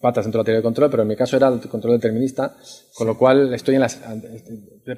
patas 0.00 0.24
dentro 0.24 0.38
de 0.38 0.40
la 0.40 0.44
teoría 0.46 0.58
de 0.60 0.62
control, 0.62 0.90
pero 0.90 1.02
en 1.02 1.08
mi 1.10 1.16
caso 1.16 1.36
era 1.36 1.48
el 1.48 1.60
control 1.60 2.00
determinista, 2.00 2.56
con 2.94 3.08
lo 3.08 3.18
cual 3.18 3.52
estoy 3.52 3.74
en 3.74 3.82
las... 3.82 4.00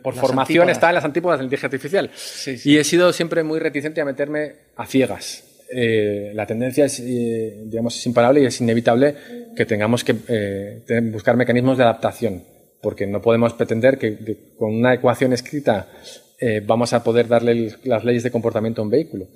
Por 0.04 0.14
formación 0.14 0.70
está 0.70 0.90
en 0.90 0.94
las 0.94 1.04
antípodas 1.04 1.40
de 1.40 1.42
la 1.42 1.46
inteligencia 1.46 1.66
artificial. 1.66 2.10
y 2.64 2.78
he 2.78 2.84
sido 2.84 3.12
siempre 3.12 3.42
muy 3.42 3.58
reticente 3.58 4.00
a 4.00 4.04
meterme 4.04 4.54
a 4.76 4.86
ciegas. 4.86 5.42
Eh, 5.68 6.30
la 6.32 6.46
tendencia 6.46 6.84
es, 6.84 7.00
eh, 7.00 7.64
digamos, 7.64 7.96
es 7.96 8.06
imparable 8.06 8.42
y 8.42 8.46
es 8.46 8.60
inevitable 8.60 9.16
que 9.56 9.66
tengamos 9.66 10.04
que 10.04 10.14
eh, 10.28 11.00
buscar 11.12 11.36
mecanismos 11.36 11.76
de 11.76 11.82
adaptación, 11.82 12.44
porque 12.80 13.04
no 13.04 13.20
podemos 13.20 13.54
pretender 13.54 13.98
que, 13.98 14.54
con 14.56 14.76
una 14.76 14.94
ecuación 14.94 15.32
escrita 15.32 15.88
vamos 16.66 16.92
a 16.92 17.02
poder 17.02 17.28
darle 17.28 17.74
las 17.84 18.04
leyes 18.04 18.22
de 18.22 18.30
comportamiento 18.30 18.80
a 18.80 18.84
un 18.84 18.90
vehículo. 18.90 19.28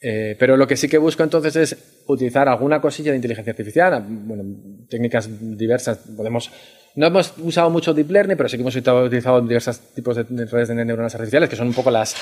pero 0.00 0.56
lo 0.56 0.66
que 0.66 0.76
sí 0.76 0.88
que 0.88 0.98
busco 0.98 1.22
entonces 1.22 1.56
es 1.56 1.76
utilizar 2.06 2.48
alguna 2.48 2.80
cosilla 2.80 3.10
de 3.10 3.16
inteligencia 3.16 3.50
artificial, 3.50 4.04
bueno, 4.08 4.44
técnicas 4.88 5.28
diversas. 5.56 5.98
Podemos 6.16 6.50
no 6.98 7.06
hemos 7.06 7.32
usado 7.38 7.70
mucho 7.70 7.94
Deep 7.94 8.10
Learning, 8.10 8.36
pero 8.36 8.48
sí 8.48 8.56
que 8.56 8.62
hemos 8.62 8.74
utilizado 8.74 9.40
diversos 9.40 9.78
tipos 9.94 10.16
de 10.16 10.46
redes 10.46 10.66
de 10.66 10.84
neuronas 10.84 11.14
artificiales, 11.14 11.48
que 11.48 11.54
son 11.54 11.68
un 11.68 11.72
poco 11.72 11.92
las, 11.92 12.16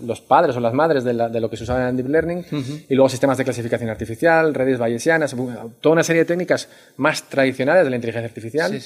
los 0.00 0.20
padres 0.20 0.56
o 0.56 0.60
las 0.60 0.74
madres 0.74 1.04
de, 1.04 1.12
lo 1.14 1.48
que 1.48 1.56
se 1.56 1.62
usaba 1.62 1.88
en 1.88 1.96
Deep 1.96 2.08
Learning, 2.08 2.44
y 2.88 2.94
luego 2.96 3.08
sistemas 3.08 3.38
de 3.38 3.44
clasificación 3.44 3.88
artificial, 3.90 4.54
redes 4.54 4.76
bayesianas, 4.76 5.36
toda 5.80 5.92
una 5.92 6.02
serie 6.02 6.22
de 6.22 6.26
técnicas 6.26 6.68
más 6.96 7.28
tradicionales 7.28 7.84
de 7.84 7.90
la 7.90 7.96
inteligencia 7.96 8.26
artificial 8.26 8.80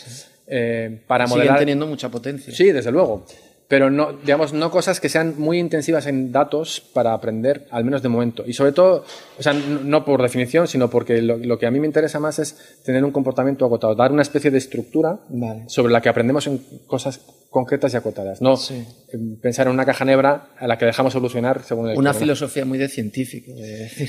eh, 0.48 1.00
para 1.06 1.26
modelar. 1.26 1.46
Siguen 1.46 1.58
teniendo 1.60 1.86
mucha 1.86 2.10
potencia. 2.10 2.52
Sí, 2.54 2.70
desde 2.70 2.92
luego 2.92 3.24
pero 3.72 3.88
no, 3.88 4.12
digamos, 4.12 4.52
no 4.52 4.70
cosas 4.70 5.00
que 5.00 5.08
sean 5.08 5.36
muy 5.38 5.58
intensivas 5.58 6.04
en 6.04 6.30
datos 6.30 6.82
para 6.92 7.14
aprender, 7.14 7.66
al 7.70 7.84
menos 7.84 8.02
de 8.02 8.10
momento. 8.10 8.44
Y 8.46 8.52
sobre 8.52 8.72
todo, 8.72 9.02
o 9.38 9.42
sea, 9.42 9.54
no 9.54 10.04
por 10.04 10.20
definición, 10.20 10.68
sino 10.68 10.90
porque 10.90 11.22
lo, 11.22 11.58
que 11.58 11.64
a 11.64 11.70
mí 11.70 11.80
me 11.80 11.86
interesa 11.86 12.20
más 12.20 12.38
es 12.38 12.82
tener 12.84 13.02
un 13.02 13.12
comportamiento 13.12 13.64
acotado, 13.64 13.94
dar 13.94 14.12
una 14.12 14.20
especie 14.20 14.50
de 14.50 14.58
estructura 14.58 15.20
sobre 15.68 15.90
la 15.90 16.02
que 16.02 16.10
aprendemos 16.10 16.46
en 16.48 16.58
cosas 16.86 17.22
concretas 17.48 17.94
y 17.94 17.96
acotadas, 17.96 18.42
no 18.42 18.58
pensar 19.40 19.68
en 19.68 19.72
una 19.72 19.86
caja 19.86 20.04
negra 20.04 20.50
a 20.58 20.66
la 20.66 20.76
que 20.76 20.84
dejamos 20.84 21.14
evolucionar 21.14 21.62
según 21.62 21.88
el 21.88 21.96
Una 21.96 22.12
filosofía 22.12 22.66
muy 22.66 22.76
de 22.76 22.88
científico. 22.88 23.52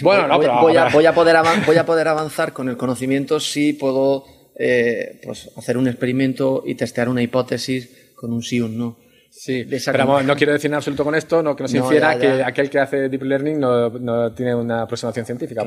bueno, 0.01 0.27
no, 0.27 0.41
pero 0.41 0.59
voy, 0.59 0.75
a, 0.75 0.89
voy, 0.89 1.05
a 1.05 1.15
poder 1.15 1.37
voy 1.65 1.77
a 1.77 1.85
poder 1.85 2.09
avanzar 2.09 2.51
con 2.51 2.67
el 2.67 2.75
conocimiento 2.75 3.39
si 3.39 3.71
puedo 3.71 4.25
eh, 4.59 5.21
pues, 5.23 5.51
hacer 5.55 5.77
un 5.77 5.87
experimento 5.87 6.63
y 6.65 6.75
testear 6.75 7.07
una 7.07 7.21
hipótesis 7.21 8.11
con 8.13 8.33
un 8.33 8.43
sí 8.43 8.59
o 8.59 8.65
un 8.65 8.77
no. 8.77 9.02
Sí, 9.35 9.67
pero 9.85 10.21
no 10.21 10.35
quiero 10.35 10.53
decir 10.53 10.69
en 10.69 10.75
absoluto 10.75 11.03
con 11.03 11.15
esto, 11.15 11.41
no 11.41 11.55
que 11.55 11.63
nos 11.63 11.73
infiera 11.73 12.17
que 12.19 12.43
aquel 12.43 12.69
que 12.69 12.79
hace 12.79 13.09
Deep 13.09 13.23
Learning 13.23 13.59
no, 13.59 13.89
no 13.89 14.31
tiene 14.31 14.53
una 14.53 14.83
aproximación 14.83 15.25
científica. 15.25 15.65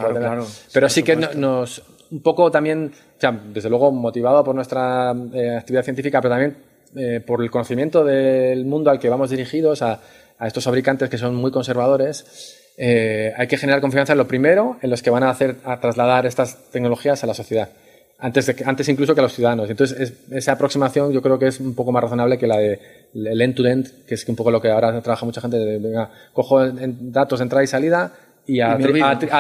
pero 0.72 0.88
sí 0.88 1.02
que 1.02 1.16
nos, 1.16 1.82
un 2.12 2.22
poco 2.22 2.48
también, 2.50 2.92
o 2.94 3.20
sea, 3.20 3.32
desde 3.32 3.68
luego 3.68 3.90
motivado 3.90 4.44
por 4.44 4.54
nuestra 4.54 5.12
eh, 5.34 5.56
actividad 5.56 5.82
científica, 5.82 6.20
pero 6.20 6.32
también 6.32 6.56
eh, 6.94 7.20
por 7.26 7.42
el 7.42 7.50
conocimiento 7.50 8.04
del 8.04 8.64
mundo 8.66 8.90
al 8.90 9.00
que 9.00 9.08
vamos 9.08 9.30
dirigidos, 9.30 9.82
a, 9.82 10.00
a 10.38 10.46
estos 10.46 10.62
fabricantes 10.62 11.10
que 11.10 11.18
son 11.18 11.34
muy 11.34 11.50
conservadores, 11.50 12.72
eh, 12.78 13.34
hay 13.36 13.48
que 13.48 13.56
generar 13.56 13.80
confianza 13.80 14.12
en 14.12 14.18
lo 14.18 14.28
primero, 14.28 14.78
en 14.80 14.90
los 14.90 15.02
que 15.02 15.10
van 15.10 15.24
a 15.24 15.30
hacer, 15.30 15.56
a 15.64 15.80
trasladar 15.80 16.24
estas 16.24 16.70
tecnologías 16.70 17.24
a 17.24 17.26
la 17.26 17.34
sociedad 17.34 17.68
antes, 18.18 18.46
de 18.46 18.56
antes 18.64 18.88
incluso 18.88 19.14
que 19.14 19.20
a 19.20 19.22
los 19.22 19.34
ciudadanos. 19.34 19.68
Entonces, 19.68 20.14
esa 20.30 20.52
aproximación 20.52 21.12
yo 21.12 21.20
creo 21.22 21.38
que 21.38 21.48
es 21.48 21.60
un 21.60 21.74
poco 21.74 21.92
más 21.92 22.02
razonable 22.02 22.38
que 22.38 22.46
la 22.46 22.58
de 22.58 22.80
el 23.14 23.40
end-to-end, 23.40 24.06
que 24.06 24.14
es 24.14 24.28
un 24.28 24.36
poco 24.36 24.50
lo 24.50 24.60
que 24.60 24.70
ahora 24.70 25.00
trabaja 25.02 25.26
mucha 25.26 25.40
gente, 25.40 25.58
de, 25.58 25.78
venga, 25.78 26.10
cojo 26.32 26.64
datos 26.70 27.38
de 27.38 27.42
entrada 27.44 27.64
y 27.64 27.66
salida 27.66 28.12
y 28.46 28.60
a, 28.60 28.78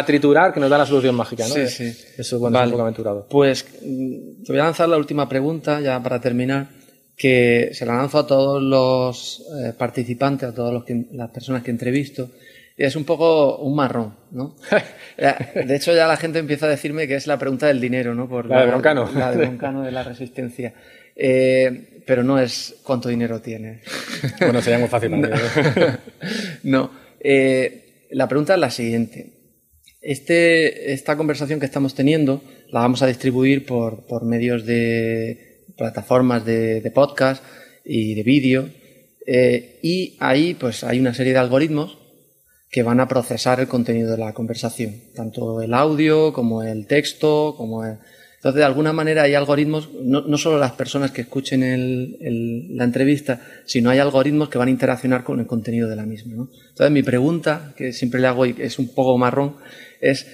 triturar, 0.04 0.52
que 0.52 0.60
nos 0.60 0.68
da 0.68 0.78
la 0.78 0.86
solución 0.86 1.14
mágica. 1.14 1.46
¿no? 1.46 1.54
Sí, 1.54 1.68
sí. 1.68 1.96
Eso 2.18 2.38
bueno, 2.38 2.58
es 2.58 2.64
un 2.64 2.70
poco 2.72 2.82
aventurado. 2.82 3.26
Pues 3.30 3.64
mm, 3.82 4.44
te 4.44 4.52
voy 4.52 4.60
a 4.60 4.64
lanzar 4.64 4.88
la 4.88 4.96
última 4.96 5.28
pregunta, 5.28 5.80
ya 5.80 6.02
para 6.02 6.20
terminar, 6.20 6.68
que 7.16 7.70
se 7.72 7.86
la 7.86 7.96
lanzo 7.96 8.18
a 8.18 8.26
todos 8.26 8.62
los 8.62 9.44
eh, 9.62 9.72
participantes, 9.76 10.48
a 10.48 10.54
todas 10.54 10.84
las 11.12 11.30
personas 11.30 11.62
que 11.62 11.70
entrevisto 11.70 12.28
es 12.76 12.94
un 12.94 13.04
poco 13.04 13.58
un 13.58 13.74
marrón, 13.74 14.14
¿no? 14.30 14.56
De 15.16 15.76
hecho, 15.76 15.94
ya 15.94 16.06
la 16.06 16.16
gente 16.16 16.38
empieza 16.38 16.66
a 16.66 16.70
decirme 16.70 17.08
que 17.08 17.14
es 17.14 17.26
la 17.26 17.38
pregunta 17.38 17.66
del 17.66 17.80
dinero, 17.80 18.14
¿no? 18.14 18.28
Por 18.28 18.46
la, 18.46 18.60
de 18.60 18.66
Broncano. 18.66 19.10
La 19.14 19.30
de 19.30 19.38
Broncano 19.38 19.82
de 19.82 19.92
la 19.92 20.02
resistencia. 20.02 20.74
Eh, 21.14 22.02
pero 22.06 22.22
no 22.22 22.38
es 22.38 22.76
cuánto 22.82 23.08
dinero 23.08 23.40
tiene. 23.40 23.80
Bueno, 24.40 24.60
sería 24.60 24.78
muy 24.78 24.88
fácil. 24.88 25.18
no. 25.18 25.28
no. 26.64 26.90
Eh, 27.20 28.06
la 28.10 28.28
pregunta 28.28 28.54
es 28.54 28.60
la 28.60 28.70
siguiente. 28.70 29.32
Este, 30.02 30.92
esta 30.92 31.16
conversación 31.16 31.58
que 31.58 31.66
estamos 31.66 31.94
teniendo 31.94 32.42
la 32.70 32.80
vamos 32.80 33.02
a 33.02 33.06
distribuir 33.06 33.64
por, 33.64 34.06
por 34.06 34.24
medios 34.24 34.66
de 34.66 35.64
plataformas 35.76 36.44
de, 36.44 36.82
de 36.82 36.90
podcast 36.90 37.42
y 37.84 38.14
de 38.14 38.22
vídeo. 38.22 38.68
Eh, 39.26 39.80
y 39.82 40.16
ahí 40.20 40.54
pues 40.54 40.84
hay 40.84 41.00
una 41.00 41.14
serie 41.14 41.32
de 41.32 41.38
algoritmos 41.38 42.05
que 42.70 42.82
van 42.82 43.00
a 43.00 43.08
procesar 43.08 43.60
el 43.60 43.68
contenido 43.68 44.10
de 44.10 44.18
la 44.18 44.32
conversación, 44.32 44.94
tanto 45.14 45.62
el 45.62 45.72
audio 45.72 46.32
como 46.32 46.62
el 46.62 46.86
texto, 46.86 47.54
como 47.56 47.84
Entonces, 47.84 48.54
de 48.54 48.64
alguna 48.64 48.92
manera 48.92 49.22
hay 49.22 49.34
algoritmos, 49.34 49.90
no, 50.02 50.22
no 50.22 50.36
solo 50.36 50.58
las 50.58 50.72
personas 50.72 51.10
que 51.10 51.22
escuchen 51.22 51.62
el, 51.62 52.76
la 52.76 52.84
entrevista, 52.84 53.40
sino 53.64 53.90
hay 53.90 53.98
algoritmos 53.98 54.48
que 54.48 54.58
van 54.58 54.68
a 54.68 54.72
interaccionar 54.72 55.24
con 55.24 55.40
el 55.40 55.46
contenido 55.46 55.88
de 55.88 55.96
la 55.96 56.06
misma. 56.06 56.34
¿no? 56.34 56.48
Entonces, 56.68 56.90
mi 56.90 57.02
pregunta, 57.02 57.72
que 57.76 57.92
siempre 57.92 58.20
le 58.20 58.26
hago 58.26 58.46
y 58.46 58.54
es 58.58 58.78
un 58.78 58.88
poco 58.88 59.16
marrón, 59.16 59.56
es 60.00 60.26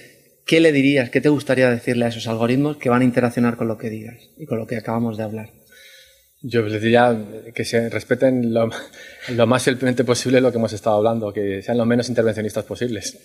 ¿qué 0.45 0.59
le 0.59 0.71
dirías, 0.71 1.09
qué 1.09 1.21
te 1.21 1.29
gustaría 1.29 1.69
decirle 1.69 2.05
a 2.05 2.09
esos 2.09 2.27
algoritmos 2.27 2.77
que 2.77 2.89
van 2.89 3.01
a 3.01 3.05
interaccionar 3.05 3.57
con 3.57 3.67
lo 3.67 3.77
que 3.77 3.89
digas 3.89 4.29
y 4.37 4.45
con 4.45 4.57
lo 4.57 4.67
que 4.67 4.75
acabamos 4.75 5.17
de 5.17 5.23
hablar? 5.23 5.49
Yo 6.45 6.61
les 6.63 6.81
diría 6.81 7.17
que 7.55 7.63
se 7.63 7.89
respeten 7.89 8.53
lo, 8.53 8.69
más 9.47 9.63
fielmente 9.63 10.03
posible 10.03 10.41
lo 10.41 10.51
que 10.51 10.57
hemos 10.57 10.73
estado 10.73 10.97
hablando, 10.97 11.31
que 11.31 11.61
sean 11.61 11.77
lo 11.77 11.85
menos 11.85 12.09
intervencionistas 12.09 12.65
posibles. 12.65 13.17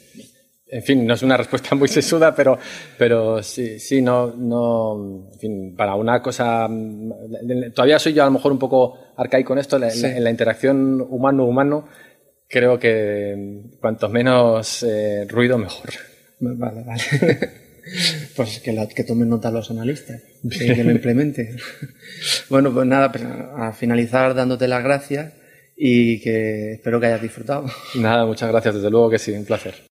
En 0.69 0.83
fin, 0.85 1.05
no 1.05 1.15
es 1.15 1.23
una 1.25 1.37
respuesta 1.37 1.75
muy 1.75 1.89
sesuda, 1.89 2.33
pero, 2.33 2.57
pero 2.97 3.43
sí, 3.43 3.81
sí, 3.81 4.01
no, 4.03 4.29
no, 4.37 5.31
en 5.33 5.39
fin, 5.41 5.77
para 5.77 5.97
una 5.97 6.23
cosa, 6.23 6.69
todavía 7.75 7.99
soy 7.99 8.13
yo 8.13 8.23
a 8.23 8.27
lo 8.27 8.33
mejor 8.33 8.53
un 8.53 8.59
poco 8.59 8.97
arcaico 9.17 9.53
en 9.53 9.59
esto, 9.59 9.83
en, 9.83 10.23
la 10.23 10.31
interacción 10.31 11.01
humano-humano, 11.01 11.89
creo 12.49 12.79
que 12.79 13.63
cuanto 13.81 14.09
menos 14.09 14.85
eh, 14.85 15.27
ruido, 15.29 15.59
mejor. 15.59 15.91
Vale, 16.39 16.85
vale. 16.85 17.68
Pues 18.37 18.61
que, 18.61 18.89
que 18.95 19.05
tomen 19.05 19.29
nota 19.29 19.51
los 19.51 19.71
analistas, 19.71 20.23
que, 20.51 20.67
que 20.75 20.85
lo 20.85 20.91
implementen. 20.91 21.57
bueno, 22.49 22.73
pues 22.73 22.87
nada, 22.87 23.11
pues 23.11 23.25
a 23.25 23.73
finalizar 23.73 24.35
dándote 24.35 24.69
las 24.69 24.83
gracias 24.83 25.33
y 25.77 26.21
que 26.21 26.73
espero 26.73 27.01
que 27.01 27.07
hayas 27.07 27.23
disfrutado. 27.23 27.67
Nada, 27.95 28.27
muchas 28.27 28.51
gracias, 28.51 28.75
desde 28.77 28.91
luego 28.91 29.11
que 29.11 29.19
sí, 29.19 29.33
un 29.33 29.45
placer. 29.45 29.88